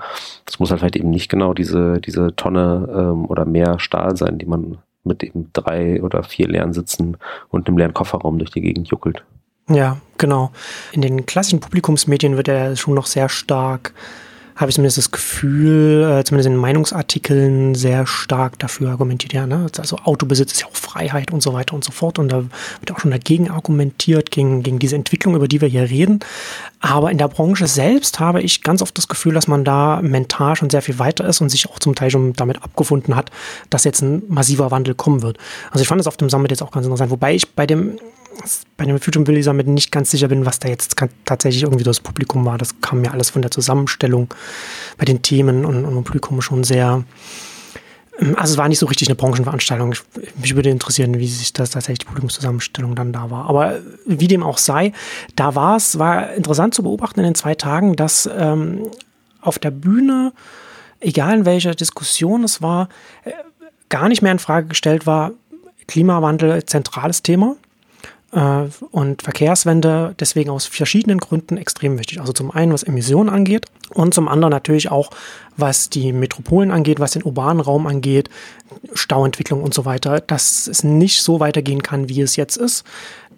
es 0.46 0.58
muss 0.58 0.70
halt 0.70 0.80
vielleicht 0.80 0.96
eben 0.96 1.10
nicht 1.10 1.30
genau 1.30 1.54
diese, 1.54 2.00
diese 2.00 2.34
Tonne 2.36 2.88
ähm, 2.94 3.26
oder 3.26 3.44
mehr 3.44 3.78
Stahl 3.78 4.16
sein, 4.16 4.38
die 4.38 4.46
man 4.46 4.78
mit 5.04 5.22
eben 5.22 5.50
drei 5.52 6.02
oder 6.02 6.22
vier 6.22 6.48
leeren 6.48 6.72
Sitzen 6.72 7.16
und 7.50 7.68
einem 7.68 7.78
leeren 7.78 7.94
Kofferraum 7.94 8.38
durch 8.38 8.50
die 8.50 8.62
Gegend 8.62 8.88
juckelt. 8.88 9.22
Ja, 9.68 9.98
genau. 10.18 10.50
In 10.92 11.02
den 11.02 11.26
klassischen 11.26 11.60
Publikumsmedien 11.60 12.36
wird 12.36 12.48
er 12.48 12.76
schon 12.76 12.94
noch 12.94 13.06
sehr 13.06 13.28
stark 13.28 13.94
habe 14.56 14.70
ich 14.70 14.76
zumindest 14.76 14.98
das 14.98 15.10
Gefühl, 15.10 16.04
äh, 16.04 16.24
zumindest 16.24 16.46
in 16.48 16.56
Meinungsartikeln 16.56 17.74
sehr 17.74 18.06
stark 18.06 18.58
dafür 18.58 18.90
argumentiert, 18.90 19.32
ja, 19.32 19.46
ne? 19.46 19.66
Also 19.78 19.98
Autobesitz 19.98 20.52
ist 20.52 20.60
ja 20.60 20.66
auch 20.68 20.76
Freiheit 20.76 21.32
und 21.32 21.42
so 21.42 21.52
weiter 21.52 21.74
und 21.74 21.82
so 21.82 21.90
fort. 21.90 22.18
Und 22.18 22.30
da 22.30 22.44
wird 22.80 22.92
auch 22.92 23.00
schon 23.00 23.10
dagegen 23.10 23.50
argumentiert, 23.50 24.30
gegen, 24.30 24.62
gegen 24.62 24.78
diese 24.78 24.94
Entwicklung, 24.94 25.34
über 25.34 25.48
die 25.48 25.60
wir 25.60 25.68
hier 25.68 25.90
reden. 25.90 26.20
Aber 26.80 27.10
in 27.10 27.18
der 27.18 27.28
Branche 27.28 27.66
selbst 27.66 28.20
habe 28.20 28.42
ich 28.42 28.62
ganz 28.62 28.80
oft 28.80 28.96
das 28.96 29.08
Gefühl, 29.08 29.34
dass 29.34 29.48
man 29.48 29.64
da 29.64 30.00
mental 30.02 30.54
schon 30.54 30.70
sehr 30.70 30.82
viel 30.82 30.98
weiter 30.98 31.26
ist 31.26 31.40
und 31.40 31.48
sich 31.48 31.68
auch 31.68 31.80
zum 31.80 31.96
Teil 31.96 32.10
schon 32.10 32.32
damit 32.34 32.62
abgefunden 32.62 33.16
hat, 33.16 33.30
dass 33.70 33.84
jetzt 33.84 34.02
ein 34.02 34.22
massiver 34.28 34.70
Wandel 34.70 34.94
kommen 34.94 35.22
wird. 35.22 35.38
Also 35.70 35.82
ich 35.82 35.88
fand 35.88 36.00
es 36.00 36.06
auf 36.06 36.16
dem 36.16 36.30
Summit 36.30 36.52
jetzt 36.52 36.62
auch 36.62 36.70
ganz 36.70 36.86
interessant, 36.86 37.10
wobei 37.10 37.34
ich 37.34 37.54
bei 37.54 37.66
dem 37.66 37.98
bei 38.76 38.84
dem 38.84 38.98
Future 38.98 39.20
Mobility 39.20 39.44
Summit 39.44 39.66
nicht 39.66 39.92
ganz 39.92 40.10
sicher 40.10 40.28
bin, 40.28 40.46
was 40.46 40.58
da 40.58 40.68
jetzt 40.68 40.96
tatsächlich 41.24 41.62
irgendwie 41.62 41.84
das 41.84 42.00
Publikum 42.00 42.44
war. 42.44 42.58
Das 42.58 42.80
kam 42.80 43.00
mir 43.00 43.12
alles 43.12 43.30
von 43.30 43.42
der 43.42 43.50
Zusammenstellung 43.50 44.32
bei 44.98 45.04
den 45.04 45.22
Themen 45.22 45.64
und, 45.64 45.84
und 45.84 46.04
Publikum 46.04 46.40
schon 46.42 46.64
sehr. 46.64 47.04
Ähm, 48.18 48.36
also 48.36 48.52
es 48.52 48.58
war 48.58 48.68
nicht 48.68 48.78
so 48.78 48.86
richtig 48.86 49.08
eine 49.08 49.14
Branchenveranstaltung. 49.14 49.92
Ich, 49.92 50.02
mich 50.36 50.54
würde 50.54 50.70
interessieren, 50.70 51.18
wie 51.18 51.28
sich 51.28 51.52
das 51.52 51.70
tatsächlich 51.70 52.00
die 52.00 52.06
Publikumszusammenstellung 52.06 52.94
dann 52.94 53.12
da 53.12 53.30
war. 53.30 53.46
Aber 53.46 53.78
wie 54.06 54.28
dem 54.28 54.42
auch 54.42 54.58
sei, 54.58 54.92
da 55.36 55.54
war 55.54 55.76
es, 55.76 55.98
war 55.98 56.32
interessant 56.34 56.74
zu 56.74 56.82
beobachten 56.82 57.20
in 57.20 57.24
den 57.24 57.34
zwei 57.34 57.54
Tagen, 57.54 57.96
dass 57.96 58.28
ähm, 58.36 58.90
auf 59.40 59.58
der 59.58 59.70
Bühne, 59.70 60.32
egal 61.00 61.38
in 61.38 61.44
welcher 61.44 61.74
Diskussion 61.74 62.44
es 62.44 62.62
war, 62.62 62.88
äh, 63.24 63.32
gar 63.88 64.08
nicht 64.08 64.22
mehr 64.22 64.32
in 64.32 64.38
Frage 64.38 64.68
gestellt 64.68 65.06
war, 65.06 65.32
Klimawandel 65.86 66.64
zentrales 66.64 67.22
Thema, 67.22 67.56
äh, 68.34 68.66
und 68.90 69.22
Verkehrswende 69.22 70.14
deswegen 70.18 70.50
aus 70.50 70.66
verschiedenen 70.66 71.18
Gründen 71.18 71.56
extrem 71.56 71.98
wichtig. 71.98 72.20
Also 72.20 72.32
zum 72.32 72.50
einen, 72.50 72.72
was 72.72 72.82
Emissionen 72.82 73.30
angeht 73.30 73.66
und 73.90 74.14
zum 74.14 74.28
anderen 74.28 74.50
natürlich 74.50 74.90
auch, 74.90 75.10
was 75.56 75.88
die 75.88 76.12
Metropolen 76.12 76.70
angeht, 76.70 77.00
was 77.00 77.12
den 77.12 77.22
urbanen 77.22 77.60
Raum 77.60 77.86
angeht, 77.86 78.28
Stauentwicklung 78.92 79.62
und 79.62 79.72
so 79.72 79.84
weiter, 79.84 80.20
dass 80.20 80.66
es 80.66 80.82
nicht 80.82 81.22
so 81.22 81.40
weitergehen 81.40 81.82
kann, 81.82 82.08
wie 82.08 82.20
es 82.20 82.36
jetzt 82.36 82.56
ist. 82.56 82.84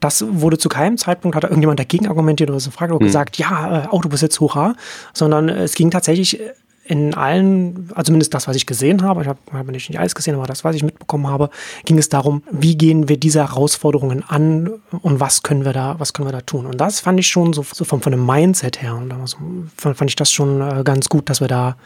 Das 0.00 0.24
wurde 0.26 0.58
zu 0.58 0.68
keinem 0.68 0.98
Zeitpunkt, 0.98 1.36
hat 1.36 1.44
da 1.44 1.48
irgendjemand 1.48 1.80
dagegen 1.80 2.06
argumentiert 2.06 2.50
oder 2.50 2.60
so 2.60 2.68
eine 2.68 2.76
Frage 2.76 2.94
mhm. 2.94 2.98
gesagt, 2.98 3.38
ja, 3.38 3.84
äh, 3.84 3.86
Autobesitz, 3.88 4.40
hurra, 4.40 4.74
sondern 5.12 5.48
es 5.48 5.74
ging 5.74 5.90
tatsächlich 5.90 6.40
in 6.88 7.14
allen, 7.14 7.90
also 7.94 8.06
zumindest 8.06 8.34
das, 8.34 8.46
was 8.48 8.56
ich 8.56 8.66
gesehen 8.66 9.02
habe, 9.02 9.22
ich 9.22 9.28
habe 9.28 9.38
hab 9.52 9.66
nicht 9.66 9.98
alles 9.98 10.14
gesehen, 10.14 10.34
aber 10.34 10.46
das, 10.46 10.64
was 10.64 10.76
ich 10.76 10.82
mitbekommen 10.82 11.26
habe, 11.26 11.50
ging 11.84 11.98
es 11.98 12.08
darum, 12.08 12.42
wie 12.50 12.76
gehen 12.76 13.08
wir 13.08 13.18
diese 13.18 13.40
Herausforderungen 13.40 14.22
an 14.26 14.70
und 15.02 15.20
was 15.20 15.42
können 15.42 15.64
wir 15.64 15.72
da, 15.72 15.96
was 15.98 16.12
können 16.12 16.28
wir 16.28 16.32
da 16.32 16.40
tun. 16.40 16.66
Und 16.66 16.80
das 16.80 17.00
fand 17.00 17.18
ich 17.18 17.28
schon 17.28 17.52
so, 17.52 17.62
so 17.62 17.84
von, 17.84 18.00
von 18.00 18.12
dem 18.12 18.24
Mindset 18.24 18.82
her 18.82 18.94
und 18.94 19.12
so, 19.26 19.38
fand, 19.76 19.96
fand 19.96 20.10
ich 20.10 20.16
das 20.16 20.32
schon 20.32 20.60
äh, 20.60 20.82
ganz 20.84 21.08
gut, 21.08 21.28
dass 21.28 21.40
wir 21.40 21.48
da 21.48 21.76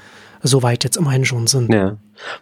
so 0.42 0.62
weit 0.62 0.84
jetzt 0.84 0.96
immerhin 0.96 1.24
schon 1.24 1.46
sind. 1.46 1.72
Ja. 1.72 1.96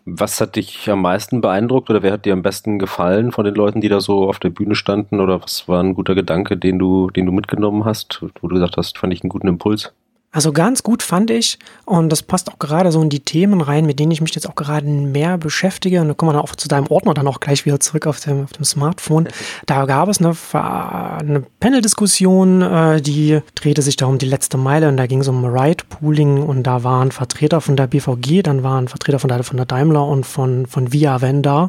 Was 0.04 0.40
hat 0.40 0.56
dich 0.56 0.88
am 0.90 1.02
meisten 1.02 1.40
beeindruckt 1.40 1.90
oder 1.90 2.02
wer 2.02 2.12
hat 2.12 2.24
dir 2.24 2.32
am 2.32 2.42
besten 2.42 2.78
gefallen 2.78 3.32
von 3.32 3.44
den 3.44 3.54
Leuten, 3.54 3.80
die 3.80 3.88
da 3.88 4.00
so 4.00 4.28
auf 4.28 4.38
der 4.38 4.50
Bühne 4.50 4.74
standen 4.74 5.20
oder 5.20 5.42
was 5.42 5.68
war 5.68 5.82
ein 5.82 5.94
guter 5.94 6.14
Gedanke, 6.14 6.56
den 6.56 6.78
du, 6.78 7.10
den 7.10 7.26
du 7.26 7.32
mitgenommen 7.32 7.84
hast, 7.84 8.22
wo 8.40 8.48
du 8.48 8.54
gesagt 8.54 8.76
hast, 8.76 8.98
fand 8.98 9.12
ich 9.12 9.22
einen 9.22 9.30
guten 9.30 9.48
Impuls? 9.48 9.92
Also 10.38 10.52
ganz 10.52 10.84
gut 10.84 11.02
fand 11.02 11.32
ich, 11.32 11.58
und 11.84 12.10
das 12.10 12.22
passt 12.22 12.48
auch 12.48 12.60
gerade 12.60 12.92
so 12.92 13.02
in 13.02 13.08
die 13.08 13.18
Themen 13.18 13.60
rein, 13.60 13.86
mit 13.86 13.98
denen 13.98 14.12
ich 14.12 14.20
mich 14.20 14.36
jetzt 14.36 14.48
auch 14.48 14.54
gerade 14.54 14.86
mehr 14.86 15.36
beschäftige. 15.36 16.00
Und 16.00 16.06
da 16.06 16.14
kommen 16.14 16.28
wir 16.28 16.34
dann 16.34 16.42
auch 16.42 16.54
zu 16.54 16.68
deinem 16.68 16.86
Ordner 16.86 17.12
dann 17.12 17.26
auch 17.26 17.40
gleich 17.40 17.66
wieder 17.66 17.80
zurück 17.80 18.06
auf 18.06 18.20
dem, 18.20 18.44
auf 18.44 18.52
dem 18.52 18.64
Smartphone. 18.64 19.26
Da 19.66 19.84
gab 19.86 20.08
es 20.08 20.20
eine, 20.20 20.36
eine 20.52 21.42
Panel-Diskussion, 21.58 22.62
äh, 22.62 23.02
die 23.02 23.40
drehte 23.56 23.82
sich 23.82 23.96
darum 23.96 24.18
die 24.18 24.28
letzte 24.28 24.58
Meile 24.58 24.88
und 24.88 24.96
da 24.96 25.08
ging 25.08 25.22
es 25.22 25.26
um 25.26 25.44
Ride-Pooling 25.44 26.40
und 26.44 26.62
da 26.62 26.84
waren 26.84 27.10
Vertreter 27.10 27.60
von 27.60 27.74
der 27.74 27.88
BVG, 27.88 28.42
dann 28.44 28.62
waren 28.62 28.86
Vertreter 28.86 29.18
von 29.18 29.26
der, 29.26 29.42
von 29.42 29.56
der 29.56 29.66
Daimler 29.66 30.06
und 30.06 30.24
von, 30.24 30.66
von 30.66 30.92
Via 30.92 31.20
Venda. 31.20 31.68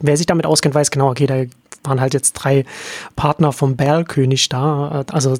Wer 0.00 0.16
sich 0.16 0.26
damit 0.26 0.44
auskennt, 0.44 0.74
weiß 0.74 0.90
genau, 0.90 1.10
okay, 1.10 1.28
da 1.28 1.44
waren 1.84 2.00
halt 2.00 2.14
jetzt 2.14 2.32
drei 2.32 2.64
Partner 3.14 3.52
vom 3.52 3.76
Berlkönig 3.76 4.48
da, 4.48 5.04
also 5.12 5.36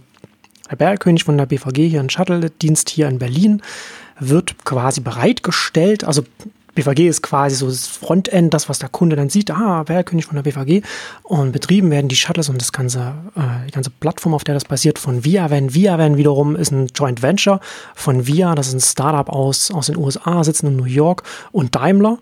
der 0.71 0.77
Bergkönig 0.77 1.25
von 1.25 1.39
der 1.39 1.47
BVG 1.47 1.89
hier, 1.89 2.01
ein 2.01 2.11
Shuttle-Dienst 2.11 2.91
hier 2.91 3.09
in 3.09 3.19
Berlin, 3.19 3.63
wird 4.19 4.65
quasi 4.65 5.01
bereitgestellt. 5.01 6.05
Also 6.05 6.25
BVG 6.79 7.09
ist 7.09 7.23
quasi 7.23 7.57
so 7.57 7.67
das 7.67 7.87
Frontend, 7.87 8.55
das, 8.55 8.69
was 8.69 8.79
der 8.79 8.89
Kunde 8.89 9.17
dann 9.17 9.29
sieht, 9.29 9.51
ah, 9.51 9.83
Bergkönig 9.83 10.27
von 10.27 10.37
der 10.37 10.43
BVG. 10.43 10.83
Und 11.25 11.53
betrieben 11.53 11.91
werden 11.91 12.09
die 12.09 12.17
Shuttles 12.17 12.49
und 12.49 12.61
das 12.61 12.73
ganze, 12.73 13.15
äh, 13.35 13.67
die 13.67 13.73
ganze 13.73 13.91
Plattform, 13.91 14.35
auf 14.35 14.45
der 14.45 14.55
das 14.55 14.65
basiert, 14.65 14.99
von 14.99 15.25
ViaVan. 15.25 15.75
ViaVan 15.75 16.17
wiederum 16.17 16.57
ist 16.57 16.71
ein 16.71 16.87
Joint 16.95 17.23
Venture 17.23 17.61
von 17.95 18.27
Via, 18.27 18.55
das 18.55 18.69
ist 18.69 18.75
ein 18.75 18.81
Startup 18.81 19.29
aus, 19.29 19.71
aus 19.71 19.87
den 19.87 19.97
USA, 19.97 20.45
sitzen 20.45 20.69
in 20.69 20.77
New 20.77 20.85
York 20.85 21.25
und 21.53 21.75
Daimler 21.75 22.19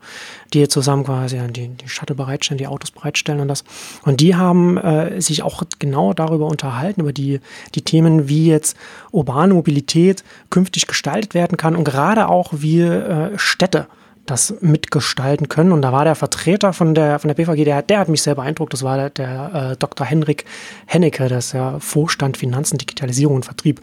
die 0.52 0.68
zusammen 0.68 1.04
quasi 1.04 1.38
die, 1.50 1.68
die 1.68 1.88
Shuttle 1.88 2.16
bereitstellen, 2.16 2.58
die 2.58 2.66
Autos 2.66 2.90
bereitstellen 2.90 3.40
und 3.40 3.48
das. 3.48 3.64
Und 4.04 4.20
die 4.20 4.36
haben 4.36 4.76
äh, 4.78 5.20
sich 5.20 5.42
auch 5.42 5.62
genau 5.78 6.12
darüber 6.12 6.46
unterhalten, 6.46 7.00
über 7.00 7.12
die, 7.12 7.40
die 7.74 7.82
Themen, 7.82 8.28
wie 8.28 8.46
jetzt 8.46 8.76
urbane 9.10 9.54
Mobilität 9.54 10.24
künftig 10.50 10.86
gestaltet 10.86 11.34
werden 11.34 11.56
kann 11.56 11.76
und 11.76 11.84
gerade 11.84 12.28
auch 12.28 12.52
wie 12.52 12.80
äh, 12.80 13.36
Städte 13.38 13.88
das 14.26 14.54
mitgestalten 14.60 15.48
können. 15.48 15.72
Und 15.72 15.82
da 15.82 15.92
war 15.92 16.04
der 16.04 16.14
Vertreter 16.14 16.72
von 16.72 16.94
der, 16.94 17.18
von 17.18 17.28
der 17.28 17.34
BVG, 17.34 17.64
der, 17.64 17.82
der 17.82 17.98
hat 18.00 18.08
mich 18.08 18.22
sehr 18.22 18.34
beeindruckt. 18.34 18.72
Das 18.72 18.82
war 18.82 18.96
der, 18.96 19.10
der 19.10 19.70
äh, 19.72 19.76
Dr. 19.76 20.06
Henrik 20.06 20.44
Hennecke, 20.86 21.28
das 21.28 21.46
ist 21.46 21.52
ja 21.52 21.78
Vorstand 21.80 22.36
Finanzen, 22.36 22.78
Digitalisierung 22.78 23.36
und 23.36 23.44
Vertrieb. 23.44 23.80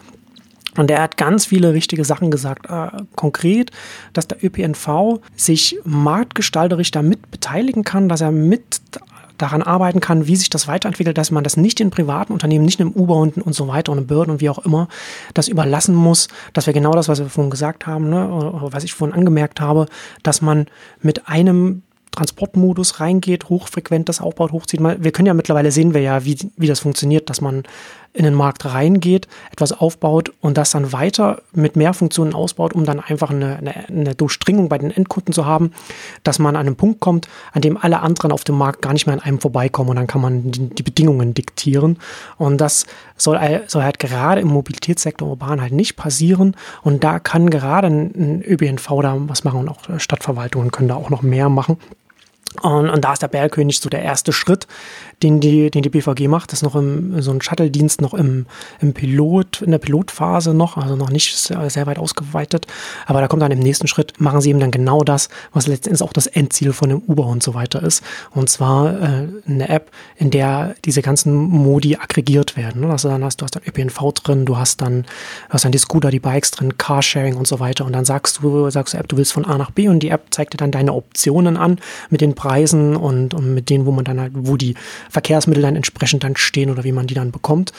Und 0.77 0.89
er 0.89 1.01
hat 1.01 1.17
ganz 1.17 1.45
viele 1.45 1.73
richtige 1.73 2.03
Sachen 2.03 2.31
gesagt. 2.31 2.67
Äh, 2.69 3.03
konkret, 3.15 3.71
dass 4.13 4.27
der 4.27 4.43
ÖPNV 4.43 5.19
sich 5.35 5.77
marktgestalterisch 5.83 6.91
damit 6.91 7.29
beteiligen 7.29 7.83
kann, 7.83 8.09
dass 8.09 8.21
er 8.21 8.31
mit 8.31 8.81
daran 9.37 9.61
arbeiten 9.61 9.99
kann, 9.99 10.27
wie 10.27 10.35
sich 10.35 10.49
das 10.49 10.67
weiterentwickelt, 10.67 11.17
dass 11.17 11.31
man 11.31 11.43
das 11.43 11.57
nicht 11.57 11.79
in 11.79 11.89
privaten 11.89 12.33
Unternehmen, 12.33 12.65
nicht 12.65 12.79
im 12.79 12.91
Uber 12.91 13.15
und, 13.15 13.37
und 13.37 13.53
so 13.53 13.67
weiter 13.67 13.91
und 13.91 13.97
in 13.97 14.07
Behörden 14.07 14.33
und 14.33 14.41
wie 14.41 14.49
auch 14.49 14.59
immer, 14.59 14.87
das 15.33 15.47
überlassen 15.47 15.95
muss, 15.95 16.27
dass 16.53 16.65
wir 16.65 16.73
genau 16.73 16.91
das, 16.91 17.07
was 17.07 17.19
wir 17.19 17.29
vorhin 17.29 17.51
gesagt 17.51 17.87
haben, 17.87 18.09
ne, 18.09 18.29
oder 18.29 18.73
was 18.73 18.83
ich 18.83 18.93
vorhin 18.93 19.15
angemerkt 19.15 19.59
habe, 19.59 19.87
dass 20.21 20.41
man 20.41 20.67
mit 21.01 21.27
einem 21.27 21.83
Transportmodus 22.11 22.99
reingeht, 22.99 23.49
hochfrequent 23.49 24.07
das 24.07 24.21
aufbaut, 24.21 24.51
hochzieht. 24.51 24.79
Wir 24.81 25.11
können 25.11 25.25
ja 25.25 25.33
mittlerweile 25.33 25.71
sehen 25.71 25.95
wir 25.95 26.01
ja, 26.01 26.23
wie, 26.25 26.37
wie 26.57 26.67
das 26.67 26.79
funktioniert, 26.79 27.29
dass 27.29 27.41
man 27.41 27.63
in 28.13 28.23
den 28.23 28.35
Markt 28.35 28.65
reingeht, 28.65 29.27
etwas 29.51 29.71
aufbaut 29.71 30.31
und 30.39 30.57
das 30.57 30.71
dann 30.71 30.91
weiter 30.93 31.41
mit 31.51 31.75
mehr 31.75 31.93
Funktionen 31.93 32.33
ausbaut, 32.33 32.73
um 32.73 32.85
dann 32.85 32.99
einfach 32.99 33.31
eine, 33.31 33.57
eine, 33.57 33.87
eine 33.87 34.15
Durchdringung 34.15 34.69
bei 34.69 34.77
den 34.77 34.91
Endkunden 34.91 35.33
zu 35.33 35.45
haben, 35.45 35.71
dass 36.23 36.37
man 36.37 36.55
an 36.55 36.67
einen 36.67 36.75
Punkt 36.75 36.99
kommt, 36.99 37.27
an 37.53 37.61
dem 37.61 37.75
alle 37.75 38.01
anderen 38.01 38.31
auf 38.31 38.43
dem 38.43 38.57
Markt 38.57 38.83
gar 38.83 38.93
nicht 38.93 39.07
mehr 39.07 39.15
an 39.15 39.21
einem 39.21 39.39
vorbeikommen 39.39 39.89
und 39.89 39.95
dann 39.95 40.07
kann 40.07 40.21
man 40.21 40.51
die, 40.51 40.69
die 40.69 40.83
Bedingungen 40.83 41.33
diktieren. 41.33 41.97
Und 42.37 42.59
das 42.59 42.85
soll, 43.17 43.39
soll 43.67 43.83
halt 43.83 43.97
gerade 43.97 44.41
im 44.41 44.49
Mobilitätssektor 44.49 45.27
urban 45.27 45.61
halt 45.61 45.73
nicht 45.73 45.95
passieren. 45.95 46.55
Und 46.83 47.03
da 47.03 47.19
kann 47.19 47.49
gerade 47.49 47.87
ein, 47.87 48.43
ÖBNV 48.43 48.87
da 49.01 49.17
was 49.27 49.43
machen 49.43 49.61
und 49.61 49.69
auch 49.69 49.99
Stadtverwaltungen 49.99 50.71
können 50.71 50.87
da 50.87 50.95
auch 50.95 51.09
noch 51.09 51.23
mehr 51.23 51.49
machen. 51.49 51.77
Und, 52.61 52.89
und, 52.89 53.03
da 53.03 53.13
ist 53.13 53.21
der 53.21 53.27
Bergkönig 53.29 53.79
so 53.79 53.89
der 53.89 54.03
erste 54.03 54.31
Schritt, 54.31 54.67
den 55.23 55.39
die, 55.39 55.71
den 55.71 55.81
die 55.81 55.89
BVG 55.89 56.27
macht. 56.27 56.53
Ist 56.53 56.61
noch 56.61 56.75
im, 56.75 57.21
so 57.21 57.31
ein 57.31 57.41
Shuttle-Dienst 57.41 58.01
noch 58.01 58.13
im, 58.13 58.45
im 58.81 58.93
Pilot, 58.93 59.61
in 59.61 59.71
der 59.71 59.77
Pilotphase 59.77 60.53
noch, 60.53 60.77
also 60.77 60.95
noch 60.95 61.09
nicht 61.09 61.35
sehr, 61.35 61.69
sehr, 61.69 61.85
weit 61.85 61.97
ausgeweitet. 61.97 62.67
Aber 63.05 63.21
da 63.21 63.27
kommt 63.27 63.41
dann 63.41 63.51
im 63.51 63.59
nächsten 63.59 63.87
Schritt, 63.87 64.13
machen 64.19 64.41
sie 64.41 64.49
eben 64.49 64.59
dann 64.59 64.71
genau 64.71 65.03
das, 65.03 65.29
was 65.53 65.67
letztendlich 65.67 66.01
auch 66.01 66.13
das 66.13 66.27
Endziel 66.27 66.73
von 66.73 66.89
dem 66.89 66.99
Uber 66.99 67.25
und 67.25 67.41
so 67.41 67.53
weiter 67.53 67.81
ist. 67.81 68.03
Und 68.31 68.49
zwar 68.49 69.01
äh, 69.01 69.27
eine 69.47 69.69
App, 69.69 69.91
in 70.17 70.31
der 70.31 70.75
diese 70.85 71.01
ganzen 71.01 71.33
Modi 71.33 71.95
aggregiert 71.95 72.57
werden. 72.57 72.89
Also 72.89 73.09
dann 73.09 73.23
hast 73.23 73.41
du 73.41 73.45
hast 73.45 73.55
dann 73.55 73.63
ÖPNV 73.63 74.13
drin, 74.13 74.45
du 74.45 74.57
hast 74.57 74.81
dann, 74.81 75.05
hast 75.49 75.65
dann 75.65 75.71
die 75.71 75.77
Scooter, 75.77 76.11
die 76.11 76.19
Bikes 76.19 76.51
drin, 76.51 76.77
Carsharing 76.77 77.35
und 77.35 77.47
so 77.47 77.59
weiter. 77.59 77.85
Und 77.85 77.93
dann 77.93 78.05
sagst 78.05 78.39
du, 78.41 78.69
sagst 78.69 78.93
du 78.93 78.97
App, 78.97 79.07
du 79.07 79.17
willst 79.17 79.33
von 79.33 79.45
A 79.45 79.57
nach 79.57 79.71
B 79.71 79.87
und 79.87 79.99
die 79.99 80.09
App 80.09 80.27
zeigt 80.31 80.53
dir 80.53 80.57
dann 80.57 80.71
deine 80.71 80.93
Optionen 80.93 81.57
an 81.57 81.79
mit 82.09 82.21
den 82.21 82.35
Preisen 82.35 82.95
und, 82.95 83.33
und 83.33 83.53
mit 83.53 83.69
denen, 83.69 83.85
wo 83.85 83.91
man 83.91 84.05
dann 84.05 84.19
halt, 84.19 84.33
wo 84.35 84.57
die 84.57 84.75
Verkehrsmittel 85.13 85.61
dann 85.61 85.75
entsprechend 85.75 86.23
dann 86.23 86.35
stehen 86.35 86.69
oder 86.69 86.83
wie 86.83 86.91
man 86.91 87.07
die 87.07 87.13
dann 87.13 87.31
bekommt. 87.31 87.71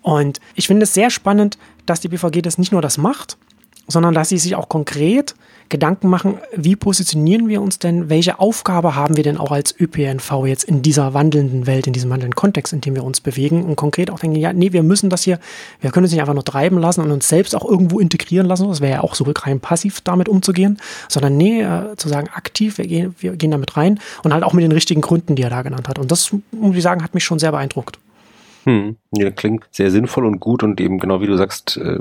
Und 0.00 0.40
ich 0.54 0.66
finde 0.68 0.84
es 0.84 0.94
sehr 0.94 1.10
spannend, 1.10 1.58
dass 1.84 2.00
die 2.00 2.08
BVG 2.08 2.40
das 2.40 2.56
nicht 2.56 2.72
nur 2.72 2.80
das 2.80 2.96
macht, 2.96 3.36
sondern 3.88 4.14
dass 4.14 4.30
sie 4.30 4.38
sich 4.38 4.54
auch 4.54 4.68
konkret 4.68 5.34
Gedanken 5.68 6.08
machen, 6.08 6.38
wie 6.54 6.76
positionieren 6.76 7.48
wir 7.48 7.60
uns 7.62 7.78
denn, 7.78 8.08
welche 8.08 8.38
Aufgabe 8.38 8.94
haben 8.94 9.16
wir 9.16 9.22
denn 9.22 9.38
auch 9.38 9.50
als 9.50 9.74
ÖPNV 9.78 10.46
jetzt 10.46 10.64
in 10.64 10.82
dieser 10.82 11.14
wandelnden 11.14 11.66
Welt, 11.66 11.86
in 11.86 11.92
diesem 11.92 12.10
wandelnden 12.10 12.34
Kontext, 12.34 12.72
in 12.72 12.80
dem 12.80 12.94
wir 12.94 13.04
uns 13.04 13.20
bewegen 13.20 13.64
und 13.64 13.76
konkret 13.76 14.10
auch 14.10 14.18
denken, 14.18 14.36
ja, 14.36 14.52
nee, 14.52 14.72
wir 14.72 14.82
müssen 14.82 15.10
das 15.10 15.22
hier, 15.22 15.38
wir 15.80 15.90
können 15.90 16.04
uns 16.04 16.12
nicht 16.12 16.20
einfach 16.20 16.34
nur 16.34 16.44
treiben 16.44 16.78
lassen 16.78 17.02
und 17.02 17.10
uns 17.10 17.28
selbst 17.28 17.54
auch 17.54 17.64
irgendwo 17.64 18.00
integrieren 18.00 18.46
lassen, 18.46 18.68
das 18.68 18.80
wäre 18.80 18.92
ja 18.92 19.00
auch 19.02 19.14
so 19.14 19.24
rein 19.24 19.60
passiv 19.60 20.00
damit 20.00 20.28
umzugehen, 20.28 20.78
sondern 21.08 21.36
nee, 21.36 21.62
äh, 21.62 21.96
zu 21.96 22.08
sagen, 22.08 22.28
aktiv, 22.32 22.78
wir 22.78 22.86
gehen, 22.86 23.14
wir 23.18 23.36
gehen 23.36 23.50
damit 23.50 23.76
rein 23.76 24.00
und 24.22 24.32
halt 24.32 24.44
auch 24.44 24.52
mit 24.52 24.64
den 24.64 24.72
richtigen 24.72 25.00
Gründen, 25.00 25.36
die 25.36 25.42
er 25.42 25.50
da 25.50 25.62
genannt 25.62 25.88
hat. 25.88 25.98
Und 25.98 26.10
das, 26.10 26.34
muss 26.52 26.76
ich 26.76 26.82
sagen, 26.82 27.02
hat 27.02 27.14
mich 27.14 27.24
schon 27.24 27.38
sehr 27.38 27.52
beeindruckt. 27.52 27.98
Hm, 28.64 28.96
ja, 29.12 29.30
klingt 29.30 29.64
sehr 29.70 29.90
sinnvoll 29.90 30.26
und 30.26 30.40
gut 30.40 30.62
und 30.62 30.80
eben 30.80 30.98
genau 30.98 31.20
wie 31.20 31.26
du 31.26 31.36
sagst, 31.36 31.76
äh, 31.76 31.98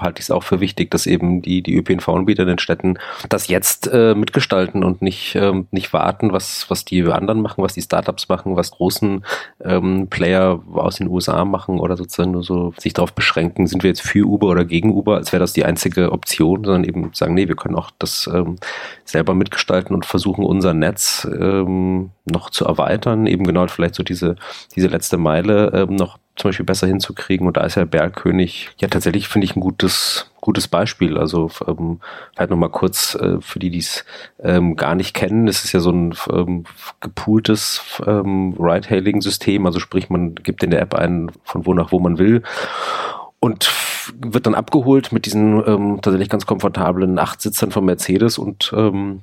halte 0.00 0.20
ich 0.20 0.26
es 0.26 0.30
auch 0.30 0.42
für 0.42 0.60
wichtig, 0.60 0.90
dass 0.90 1.06
eben 1.06 1.42
die, 1.42 1.62
die 1.62 1.76
ÖPNV-Anbieter 1.76 2.42
in 2.42 2.48
den 2.48 2.58
Städten 2.58 2.98
das 3.28 3.48
jetzt 3.48 3.88
äh, 3.92 4.14
mitgestalten 4.14 4.84
und 4.84 5.02
nicht, 5.02 5.34
ähm, 5.34 5.66
nicht 5.70 5.92
warten, 5.92 6.32
was, 6.32 6.68
was 6.68 6.84
die 6.84 7.02
anderen 7.04 7.40
machen, 7.40 7.62
was 7.62 7.74
die 7.74 7.82
Startups 7.82 8.28
machen, 8.28 8.56
was 8.56 8.70
großen 8.70 9.24
ähm, 9.64 10.08
Player 10.08 10.62
aus 10.74 10.96
den 10.96 11.08
USA 11.08 11.44
machen 11.44 11.80
oder 11.80 11.96
sozusagen 11.96 12.32
nur 12.32 12.42
so 12.42 12.72
sich 12.78 12.92
darauf 12.92 13.12
beschränken, 13.12 13.66
sind 13.66 13.82
wir 13.82 13.90
jetzt 13.90 14.02
für 14.02 14.26
Uber 14.26 14.48
oder 14.48 14.64
gegen 14.64 14.92
Uber, 14.92 15.16
als 15.16 15.32
wäre 15.32 15.40
das 15.40 15.52
die 15.52 15.64
einzige 15.64 16.12
Option, 16.12 16.64
sondern 16.64 16.84
eben 16.84 17.10
sagen, 17.12 17.34
nee, 17.34 17.48
wir 17.48 17.56
können 17.56 17.76
auch 17.76 17.90
das 17.98 18.28
ähm, 18.32 18.56
selber 19.04 19.34
mitgestalten 19.34 19.94
und 19.94 20.06
versuchen, 20.06 20.44
unser 20.44 20.74
Netz 20.74 21.26
ähm, 21.38 22.10
noch 22.24 22.50
zu 22.50 22.64
erweitern, 22.64 23.26
eben 23.26 23.44
genau 23.44 23.66
vielleicht 23.68 23.94
so 23.94 24.02
diese, 24.02 24.36
diese 24.74 24.88
letzte 24.88 25.16
Meile 25.16 25.72
ähm, 25.74 25.96
noch 25.96 26.18
zum 26.38 26.48
Beispiel 26.48 26.66
besser 26.66 26.86
hinzukriegen. 26.86 27.46
Und 27.46 27.56
da 27.56 27.64
ist 27.64 27.74
ja 27.74 27.84
Bergkönig 27.84 28.70
ja 28.78 28.88
tatsächlich, 28.88 29.28
finde 29.28 29.44
ich, 29.44 29.56
ein 29.56 29.60
gutes, 29.60 30.30
gutes 30.40 30.68
Beispiel. 30.68 31.18
Also 31.18 31.50
ähm, 31.66 32.00
vielleicht 32.34 32.50
nochmal 32.50 32.70
kurz 32.70 33.14
äh, 33.16 33.40
für 33.40 33.58
die, 33.58 33.70
die 33.70 33.78
es 33.78 34.04
ähm, 34.40 34.76
gar 34.76 34.94
nicht 34.94 35.14
kennen. 35.14 35.48
Es 35.48 35.64
ist 35.64 35.72
ja 35.72 35.80
so 35.80 35.90
ein 35.90 36.14
ähm, 36.32 36.64
gepooltes 37.00 38.00
ähm, 38.06 38.54
Ride-Hailing-System. 38.58 39.66
Also 39.66 39.80
sprich, 39.80 40.08
man 40.10 40.36
gibt 40.36 40.62
in 40.62 40.70
der 40.70 40.80
App 40.80 40.94
ein, 40.94 41.30
von 41.44 41.66
wo 41.66 41.74
nach 41.74 41.92
wo 41.92 41.98
man 41.98 42.18
will 42.18 42.42
und 43.40 43.70
wird 44.16 44.46
dann 44.46 44.54
abgeholt 44.54 45.12
mit 45.12 45.26
diesen 45.26 45.62
ähm, 45.66 45.98
tatsächlich 46.00 46.28
ganz 46.28 46.46
komfortablen 46.46 47.18
Achtsitzern 47.18 47.70
von 47.70 47.84
Mercedes 47.84 48.38
und 48.38 48.72
ähm, 48.76 49.22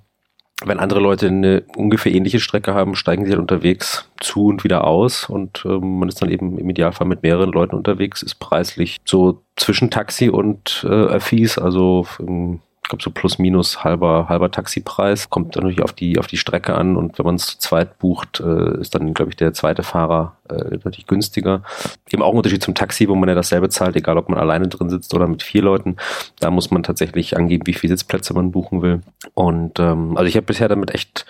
wenn 0.63 0.79
andere 0.79 1.01
Leute 1.01 1.27
eine 1.27 1.63
ungefähr 1.75 2.13
ähnliche 2.13 2.39
Strecke 2.39 2.73
haben, 2.73 2.95
steigen 2.95 3.25
sie 3.25 3.31
halt 3.31 3.41
unterwegs 3.41 4.09
zu 4.21 4.47
und 4.47 4.63
wieder 4.63 4.85
aus. 4.85 5.29
Und 5.29 5.63
ähm, 5.65 5.99
man 5.99 6.07
ist 6.07 6.21
dann 6.21 6.29
eben 6.29 6.57
im 6.57 6.69
Idealfall 6.69 7.07
mit 7.07 7.23
mehreren 7.23 7.51
Leuten 7.51 7.75
unterwegs, 7.75 8.23
ist 8.23 8.35
preislich 8.35 8.97
so 9.03 9.41
zwischen 9.57 9.91
Taxi 9.91 10.29
und 10.29 10.85
äh, 10.87 10.87
Öffis, 10.87 11.57
also 11.57 12.07
ähm, 12.19 12.61
ich 12.85 12.89
glaube 12.89 13.03
so 13.03 13.09
plus 13.09 13.39
minus 13.39 13.83
halber, 13.83 14.27
halber 14.29 14.51
Taxipreis. 14.51 15.31
Kommt 15.31 15.55
natürlich 15.55 15.81
auf 15.81 15.91
die, 15.91 16.19
auf 16.19 16.27
die 16.27 16.37
Strecke 16.37 16.75
an 16.75 16.97
und 16.97 17.17
wenn 17.17 17.25
man 17.25 17.33
es 17.33 17.47
zu 17.47 17.57
zweit 17.57 17.97
bucht, 17.97 18.39
äh, 18.41 18.79
ist 18.79 18.93
dann, 18.93 19.15
glaube 19.15 19.31
ich, 19.31 19.35
der 19.35 19.53
zweite 19.53 19.81
Fahrer 19.81 20.37
äh, 20.49 20.75
natürlich 20.83 21.07
günstiger. 21.07 21.63
Eben 22.11 22.21
auch 22.21 22.29
ein 22.29 22.37
Unterschied 22.37 22.61
zum 22.61 22.75
Taxi, 22.75 23.09
wo 23.09 23.15
man 23.15 23.27
ja 23.27 23.33
dasselbe 23.33 23.69
zahlt, 23.69 23.95
egal 23.95 24.19
ob 24.19 24.29
man 24.29 24.37
alleine 24.37 24.67
drin 24.67 24.91
sitzt 24.91 25.15
oder 25.15 25.25
mit 25.25 25.41
vier 25.41 25.63
Leuten. 25.63 25.95
Da 26.39 26.51
muss 26.51 26.69
man 26.69 26.83
tatsächlich 26.83 27.35
angeben, 27.35 27.65
wie 27.65 27.73
viele 27.73 27.97
Sitzplätze 27.97 28.35
man 28.35 28.51
buchen 28.51 28.83
will. 28.83 29.01
Und 29.33 29.79
ähm, 29.79 30.15
also 30.15 30.27
ich 30.27 30.35
habe 30.35 30.45
bisher 30.45 30.67
damit 30.67 30.93
echt 30.93 31.25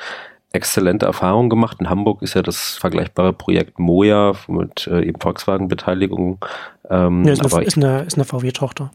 exzellente 0.52 1.06
Erfahrungen 1.06 1.50
gemacht. 1.50 1.78
In 1.80 1.90
Hamburg 1.90 2.22
ist 2.22 2.34
ja 2.34 2.42
das 2.42 2.72
vergleichbare 2.72 3.32
Projekt 3.32 3.80
Moja 3.80 4.34
mit 4.50 4.88
äh, 4.88 5.06
eben 5.06 5.22
Volkswagen-Beteiligung. 5.22 6.44
Ähm, 6.90 7.24
ja, 7.24 7.32
ist, 7.32 7.40
eine, 7.46 7.64
ist 7.64 7.78
eine, 7.78 8.02
ist 8.02 8.16
eine 8.16 8.26
VW-Tochter. 8.26 8.92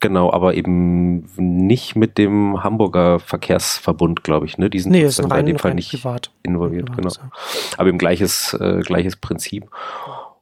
Genau, 0.00 0.32
aber 0.32 0.54
eben 0.54 1.28
nicht 1.36 1.94
mit 1.94 2.16
dem 2.16 2.64
Hamburger 2.64 3.20
Verkehrsverbund, 3.20 4.24
glaube 4.24 4.46
ich. 4.46 4.56
Ne? 4.56 4.70
Die 4.70 4.80
sind 4.80 4.92
nee, 4.92 5.02
ist 5.02 5.22
rein, 5.30 5.40
in 5.40 5.46
dem 5.46 5.58
Fall 5.58 5.74
nicht 5.74 5.90
privat. 5.90 6.30
involviert. 6.42 6.86
Privat, 6.86 7.18
genau. 7.18 7.30
Aber 7.76 7.88
eben 7.88 7.98
gleiches, 7.98 8.54
äh, 8.54 8.80
gleiches 8.80 9.16
Prinzip. 9.16 9.68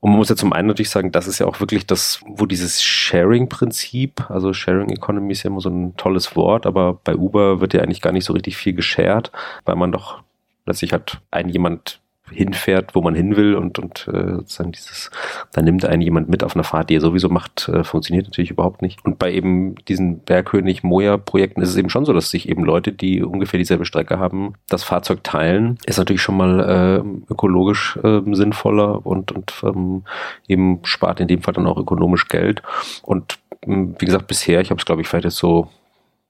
Und 0.00 0.10
man 0.10 0.18
muss 0.18 0.28
ja 0.28 0.36
zum 0.36 0.52
einen 0.52 0.68
natürlich 0.68 0.90
sagen, 0.90 1.10
das 1.10 1.26
ist 1.26 1.40
ja 1.40 1.46
auch 1.46 1.58
wirklich 1.58 1.86
das, 1.86 2.20
wo 2.24 2.46
dieses 2.46 2.84
Sharing-Prinzip, 2.84 4.30
also 4.30 4.52
Sharing 4.52 4.90
Economy 4.90 5.32
ist 5.32 5.42
ja 5.42 5.50
immer 5.50 5.60
so 5.60 5.70
ein 5.70 5.96
tolles 5.96 6.36
Wort, 6.36 6.64
aber 6.64 6.94
bei 7.02 7.16
Uber 7.16 7.60
wird 7.60 7.74
ja 7.74 7.82
eigentlich 7.82 8.00
gar 8.00 8.12
nicht 8.12 8.24
so 8.24 8.32
richtig 8.32 8.56
viel 8.56 8.74
geshared, 8.74 9.32
weil 9.64 9.74
man 9.74 9.90
doch 9.90 10.22
letztlich 10.66 10.92
hat 10.92 11.20
ein 11.32 11.48
jemand 11.48 12.00
hinfährt, 12.30 12.94
wo 12.94 13.02
man 13.02 13.14
hin 13.14 13.36
will 13.36 13.54
und, 13.54 13.78
und 13.78 14.08
äh, 14.08 14.34
sozusagen 14.36 14.72
dieses, 14.72 15.10
da 15.52 15.62
nimmt 15.62 15.84
einen 15.84 16.02
jemand 16.02 16.28
mit 16.28 16.44
auf 16.44 16.54
eine 16.54 16.64
Fahrt, 16.64 16.90
die 16.90 16.96
er 16.96 17.00
sowieso 17.00 17.28
macht, 17.28 17.68
äh, 17.68 17.84
funktioniert 17.84 18.26
natürlich 18.26 18.50
überhaupt 18.50 18.82
nicht. 18.82 19.04
Und 19.04 19.18
bei 19.18 19.32
eben 19.32 19.74
diesen 19.86 20.20
Bergkönig 20.20 20.82
Moja-Projekten 20.82 21.62
ist 21.62 21.70
es 21.70 21.76
eben 21.76 21.90
schon 21.90 22.04
so, 22.04 22.12
dass 22.12 22.30
sich 22.30 22.48
eben 22.48 22.64
Leute, 22.64 22.92
die 22.92 23.22
ungefähr 23.22 23.58
dieselbe 23.58 23.84
Strecke 23.84 24.18
haben, 24.18 24.54
das 24.68 24.84
Fahrzeug 24.84 25.24
teilen. 25.24 25.78
Ist 25.86 25.98
natürlich 25.98 26.22
schon 26.22 26.36
mal 26.36 26.60
äh, 26.60 27.32
ökologisch 27.32 27.98
äh, 28.02 28.20
sinnvoller 28.32 29.04
und, 29.06 29.32
und 29.32 29.54
ähm, 29.62 30.04
eben 30.46 30.80
spart 30.84 31.20
in 31.20 31.28
dem 31.28 31.42
Fall 31.42 31.54
dann 31.54 31.66
auch 31.66 31.78
ökonomisch 31.78 32.28
Geld. 32.28 32.62
Und 33.02 33.38
ähm, 33.66 33.94
wie 33.98 34.06
gesagt, 34.06 34.26
bisher, 34.26 34.60
ich 34.60 34.70
habe 34.70 34.78
es 34.78 34.86
glaube 34.86 35.02
ich 35.02 35.08
vielleicht 35.08 35.24
jetzt 35.24 35.36
so 35.36 35.68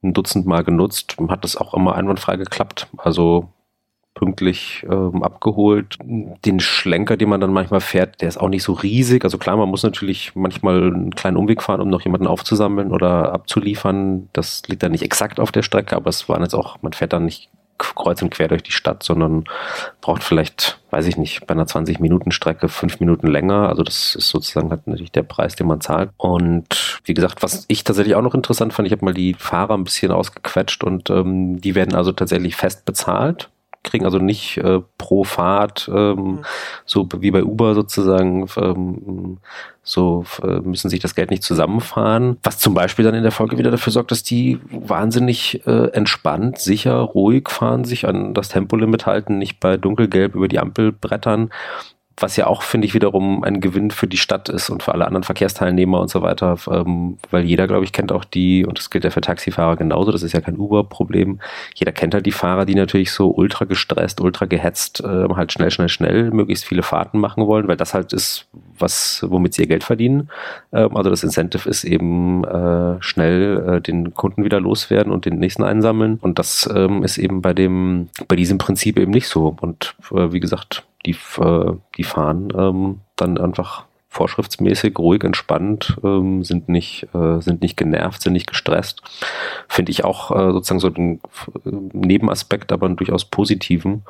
ein 0.02 0.14
Dutzend 0.14 0.46
Mal 0.46 0.62
genutzt, 0.62 1.16
hat 1.28 1.44
das 1.44 1.56
auch 1.56 1.74
immer 1.74 1.96
einwandfrei 1.96 2.36
geklappt. 2.36 2.86
Also 2.98 3.48
pünktlich 4.18 4.84
ähm, 4.90 5.22
abgeholt. 5.22 5.96
Den 6.44 6.58
Schlenker, 6.58 7.16
den 7.16 7.28
man 7.28 7.40
dann 7.40 7.52
manchmal 7.52 7.80
fährt, 7.80 8.20
der 8.20 8.28
ist 8.28 8.38
auch 8.38 8.48
nicht 8.48 8.64
so 8.64 8.72
riesig. 8.72 9.24
Also 9.24 9.38
klar, 9.38 9.56
man 9.56 9.68
muss 9.68 9.84
natürlich 9.84 10.32
manchmal 10.34 10.82
einen 10.82 11.14
kleinen 11.14 11.36
Umweg 11.36 11.62
fahren, 11.62 11.80
um 11.80 11.88
noch 11.88 12.02
jemanden 12.02 12.26
aufzusammeln 12.26 12.90
oder 12.90 13.32
abzuliefern. 13.32 14.28
Das 14.32 14.62
liegt 14.66 14.82
dann 14.82 14.92
nicht 14.92 15.04
exakt 15.04 15.38
auf 15.38 15.52
der 15.52 15.62
Strecke, 15.62 15.94
aber 15.94 16.10
es 16.10 16.28
waren 16.28 16.42
jetzt 16.42 16.54
auch, 16.54 16.82
man 16.82 16.92
fährt 16.92 17.12
dann 17.12 17.26
nicht 17.26 17.48
kreuz 17.78 18.20
und 18.22 18.30
quer 18.30 18.48
durch 18.48 18.64
die 18.64 18.72
Stadt, 18.72 19.04
sondern 19.04 19.44
braucht 20.00 20.24
vielleicht, 20.24 20.80
weiß 20.90 21.06
ich 21.06 21.16
nicht, 21.16 21.46
bei 21.46 21.54
einer 21.54 21.66
20-Minuten-Strecke 21.66 22.68
fünf 22.68 22.98
Minuten 22.98 23.28
länger. 23.28 23.68
Also 23.68 23.84
das 23.84 24.16
ist 24.16 24.28
sozusagen 24.28 24.70
halt 24.70 24.86
natürlich 24.88 25.12
der 25.12 25.22
Preis, 25.22 25.54
den 25.54 25.68
man 25.68 25.80
zahlt. 25.80 26.10
Und 26.16 27.00
wie 27.04 27.14
gesagt, 27.14 27.42
was 27.42 27.64
ich 27.68 27.84
tatsächlich 27.84 28.16
auch 28.16 28.22
noch 28.22 28.34
interessant 28.34 28.72
fand, 28.72 28.86
ich 28.86 28.92
habe 28.92 29.04
mal 29.04 29.14
die 29.14 29.34
Fahrer 29.34 29.74
ein 29.74 29.84
bisschen 29.84 30.10
ausgequetscht 30.10 30.82
und 30.82 31.08
ähm, 31.10 31.60
die 31.60 31.76
werden 31.76 31.94
also 31.94 32.10
tatsächlich 32.10 32.56
fest 32.56 32.84
bezahlt 32.84 33.48
kriegen, 33.84 34.04
also 34.04 34.18
nicht 34.18 34.58
äh, 34.58 34.80
pro 34.98 35.24
Fahrt, 35.24 35.90
ähm, 35.92 36.16
mhm. 36.16 36.38
so 36.84 37.08
wie 37.18 37.30
bei 37.30 37.44
Uber 37.44 37.74
sozusagen, 37.74 38.46
ähm, 38.56 39.38
so 39.82 40.24
äh, 40.42 40.60
müssen 40.60 40.90
sich 40.90 41.00
das 41.00 41.14
Geld 41.14 41.30
nicht 41.30 41.42
zusammenfahren, 41.42 42.36
was 42.42 42.58
zum 42.58 42.74
Beispiel 42.74 43.04
dann 43.04 43.14
in 43.14 43.22
der 43.22 43.32
Folge 43.32 43.56
wieder 43.56 43.70
dafür 43.70 43.92
sorgt, 43.92 44.10
dass 44.10 44.22
die 44.22 44.60
wahnsinnig 44.70 45.66
äh, 45.66 45.88
entspannt, 45.92 46.58
sicher, 46.58 46.96
ruhig 46.96 47.48
fahren, 47.48 47.84
sich 47.84 48.06
an 48.06 48.34
das 48.34 48.50
Tempolimit 48.50 49.06
halten, 49.06 49.38
nicht 49.38 49.60
bei 49.60 49.76
dunkelgelb 49.76 50.34
über 50.34 50.48
die 50.48 50.58
Ampel 50.58 50.92
brettern 50.92 51.50
was 52.20 52.36
ja 52.36 52.46
auch, 52.46 52.62
finde 52.62 52.86
ich, 52.86 52.94
wiederum 52.94 53.44
ein 53.44 53.60
Gewinn 53.60 53.90
für 53.90 54.06
die 54.06 54.16
Stadt 54.16 54.48
ist 54.48 54.70
und 54.70 54.82
für 54.82 54.92
alle 54.92 55.06
anderen 55.06 55.24
Verkehrsteilnehmer 55.24 56.00
und 56.00 56.10
so 56.10 56.22
weiter, 56.22 56.56
ähm, 56.70 57.18
weil 57.30 57.44
jeder, 57.44 57.66
glaube 57.66 57.84
ich, 57.84 57.92
kennt 57.92 58.12
auch 58.12 58.24
die, 58.24 58.64
und 58.64 58.78
das 58.78 58.90
gilt 58.90 59.04
ja 59.04 59.10
für 59.10 59.20
Taxifahrer 59.20 59.76
genauso, 59.76 60.12
das 60.12 60.22
ist 60.22 60.32
ja 60.32 60.40
kein 60.40 60.56
Uber-Problem, 60.56 61.40
jeder 61.74 61.92
kennt 61.92 62.14
halt 62.14 62.26
die 62.26 62.32
Fahrer, 62.32 62.64
die 62.64 62.74
natürlich 62.74 63.12
so 63.12 63.30
ultra 63.30 63.64
gestresst, 63.64 64.20
ultra 64.20 64.46
gehetzt, 64.46 65.00
äh, 65.00 65.28
halt 65.34 65.52
schnell, 65.52 65.70
schnell, 65.70 65.88
schnell 65.88 66.30
möglichst 66.30 66.64
viele 66.64 66.82
Fahrten 66.82 67.18
machen 67.18 67.46
wollen, 67.46 67.68
weil 67.68 67.76
das 67.76 67.94
halt 67.94 68.12
ist, 68.12 68.48
was, 68.78 69.24
womit 69.28 69.54
sie 69.54 69.62
ihr 69.62 69.68
Geld 69.68 69.84
verdienen. 69.84 70.30
Ähm, 70.72 70.96
also 70.96 71.10
das 71.10 71.22
Incentive 71.22 71.68
ist 71.68 71.84
eben 71.84 72.44
äh, 72.44 72.96
schnell 73.00 73.68
äh, 73.68 73.80
den 73.80 74.14
Kunden 74.14 74.44
wieder 74.44 74.60
loswerden 74.60 75.12
und 75.12 75.24
den 75.24 75.38
nächsten 75.38 75.64
einsammeln. 75.64 76.18
Und 76.20 76.38
das 76.38 76.68
ähm, 76.74 77.02
ist 77.02 77.18
eben 77.18 77.42
bei 77.42 77.54
dem, 77.54 78.08
bei 78.26 78.36
diesem 78.36 78.58
Prinzip 78.58 78.98
eben 78.98 79.12
nicht 79.12 79.28
so. 79.28 79.56
Und 79.60 79.94
äh, 80.12 80.32
wie 80.32 80.40
gesagt, 80.40 80.84
die, 81.06 81.16
äh, 81.38 81.72
die 81.96 82.04
fahren 82.04 82.48
ähm, 82.56 83.00
dann 83.16 83.38
einfach 83.38 83.84
vorschriftsmäßig, 84.08 84.98
ruhig, 84.98 85.22
entspannt, 85.22 85.98
ähm, 86.02 86.42
sind 86.42 86.68
nicht, 86.68 87.06
äh, 87.14 87.40
sind 87.40 87.62
nicht 87.62 87.76
genervt, 87.76 88.22
sind 88.22 88.32
nicht 88.32 88.46
gestresst. 88.46 89.02
Finde 89.68 89.92
ich 89.92 90.04
auch 90.04 90.30
äh, 90.30 90.52
sozusagen 90.52 90.80
so 90.80 90.88
ein 90.88 91.20
äh, 91.64 91.70
Nebenaspekt, 91.92 92.72
aber 92.72 92.86
einen 92.86 92.96
durchaus 92.96 93.26
positiven. 93.26 94.02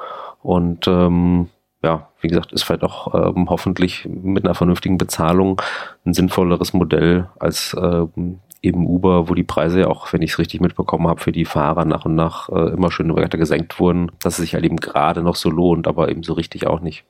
Und 0.42 0.86
ähm, 0.86 1.48
ja, 1.82 2.08
wie 2.20 2.28
gesagt, 2.28 2.52
ist 2.52 2.62
vielleicht 2.62 2.84
auch 2.84 3.14
ähm, 3.14 3.50
hoffentlich 3.50 4.06
mit 4.08 4.44
einer 4.44 4.54
vernünftigen 4.54 4.98
Bezahlung 4.98 5.60
ein 6.04 6.14
sinnvolleres 6.14 6.72
Modell 6.72 7.28
als 7.38 7.76
ähm, 7.80 8.40
eben 8.62 8.86
Uber, 8.86 9.28
wo 9.28 9.34
die 9.34 9.44
Preise 9.44 9.80
ja 9.80 9.86
auch, 9.86 10.12
wenn 10.12 10.22
ich 10.22 10.32
es 10.32 10.38
richtig 10.38 10.60
mitbekommen 10.60 11.06
habe, 11.06 11.20
für 11.20 11.32
die 11.32 11.44
Fahrer 11.44 11.84
nach 11.84 12.04
und 12.04 12.14
nach 12.14 12.48
äh, 12.48 12.70
immer 12.70 12.90
schön 12.90 13.14
weiter 13.14 13.38
gesenkt 13.38 13.78
wurden, 13.78 14.10
dass 14.20 14.34
es 14.34 14.40
sich 14.40 14.54
halt 14.54 14.64
eben 14.64 14.76
gerade 14.76 15.22
noch 15.22 15.36
so 15.36 15.50
lohnt, 15.50 15.86
aber 15.86 16.08
eben 16.08 16.22
so 16.22 16.32
richtig 16.32 16.66
auch 16.66 16.80
nicht. 16.80 17.04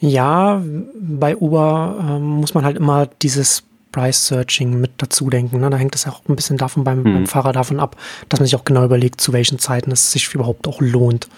Ja, 0.00 0.62
bei 0.94 1.36
Uber 1.36 1.96
ähm, 2.00 2.22
muss 2.22 2.54
man 2.54 2.64
halt 2.64 2.76
immer 2.76 3.06
dieses 3.22 3.64
Price 3.90 4.28
Searching 4.28 4.80
mit 4.80 4.92
dazu 4.98 5.30
denken. 5.30 5.60
Ne? 5.60 5.70
Da 5.70 5.76
hängt 5.76 5.94
es 5.94 6.04
ja 6.04 6.12
auch 6.12 6.20
ein 6.28 6.36
bisschen 6.36 6.56
davon 6.56 6.84
beim, 6.84 7.04
hm. 7.04 7.14
beim, 7.14 7.26
Fahrer 7.26 7.52
davon 7.52 7.80
ab, 7.80 7.96
dass 8.28 8.38
man 8.38 8.46
sich 8.46 8.54
auch 8.54 8.64
genau 8.64 8.84
überlegt, 8.84 9.20
zu 9.20 9.32
welchen 9.32 9.58
Zeiten 9.58 9.90
es 9.90 10.12
sich 10.12 10.32
überhaupt 10.34 10.68
auch 10.68 10.80
lohnt, 10.80 11.28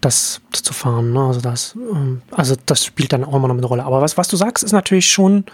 das, 0.00 0.42
das 0.52 0.62
zu 0.62 0.74
fahren. 0.74 1.12
Ne? 1.12 1.20
Also, 1.20 1.40
das, 1.40 1.74
ähm, 1.74 2.22
also 2.30 2.54
das 2.66 2.84
spielt 2.84 3.12
dann 3.12 3.24
auch 3.24 3.34
immer 3.34 3.48
noch 3.48 3.56
eine 3.56 3.66
Rolle. 3.66 3.84
Aber 3.84 4.00
was, 4.00 4.16
was 4.16 4.28
du 4.28 4.36
sagst, 4.36 4.62
ist 4.62 4.72
natürlich 4.72 5.10
schon, 5.10 5.38
äh, 5.38 5.50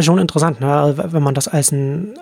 schon 0.00 0.18
interessant, 0.18 0.60
ne? 0.60 0.72
Also, 0.72 1.12
wenn 1.12 1.22
man 1.22 1.34
das 1.34 1.48
als 1.48 1.72
ein 1.72 2.14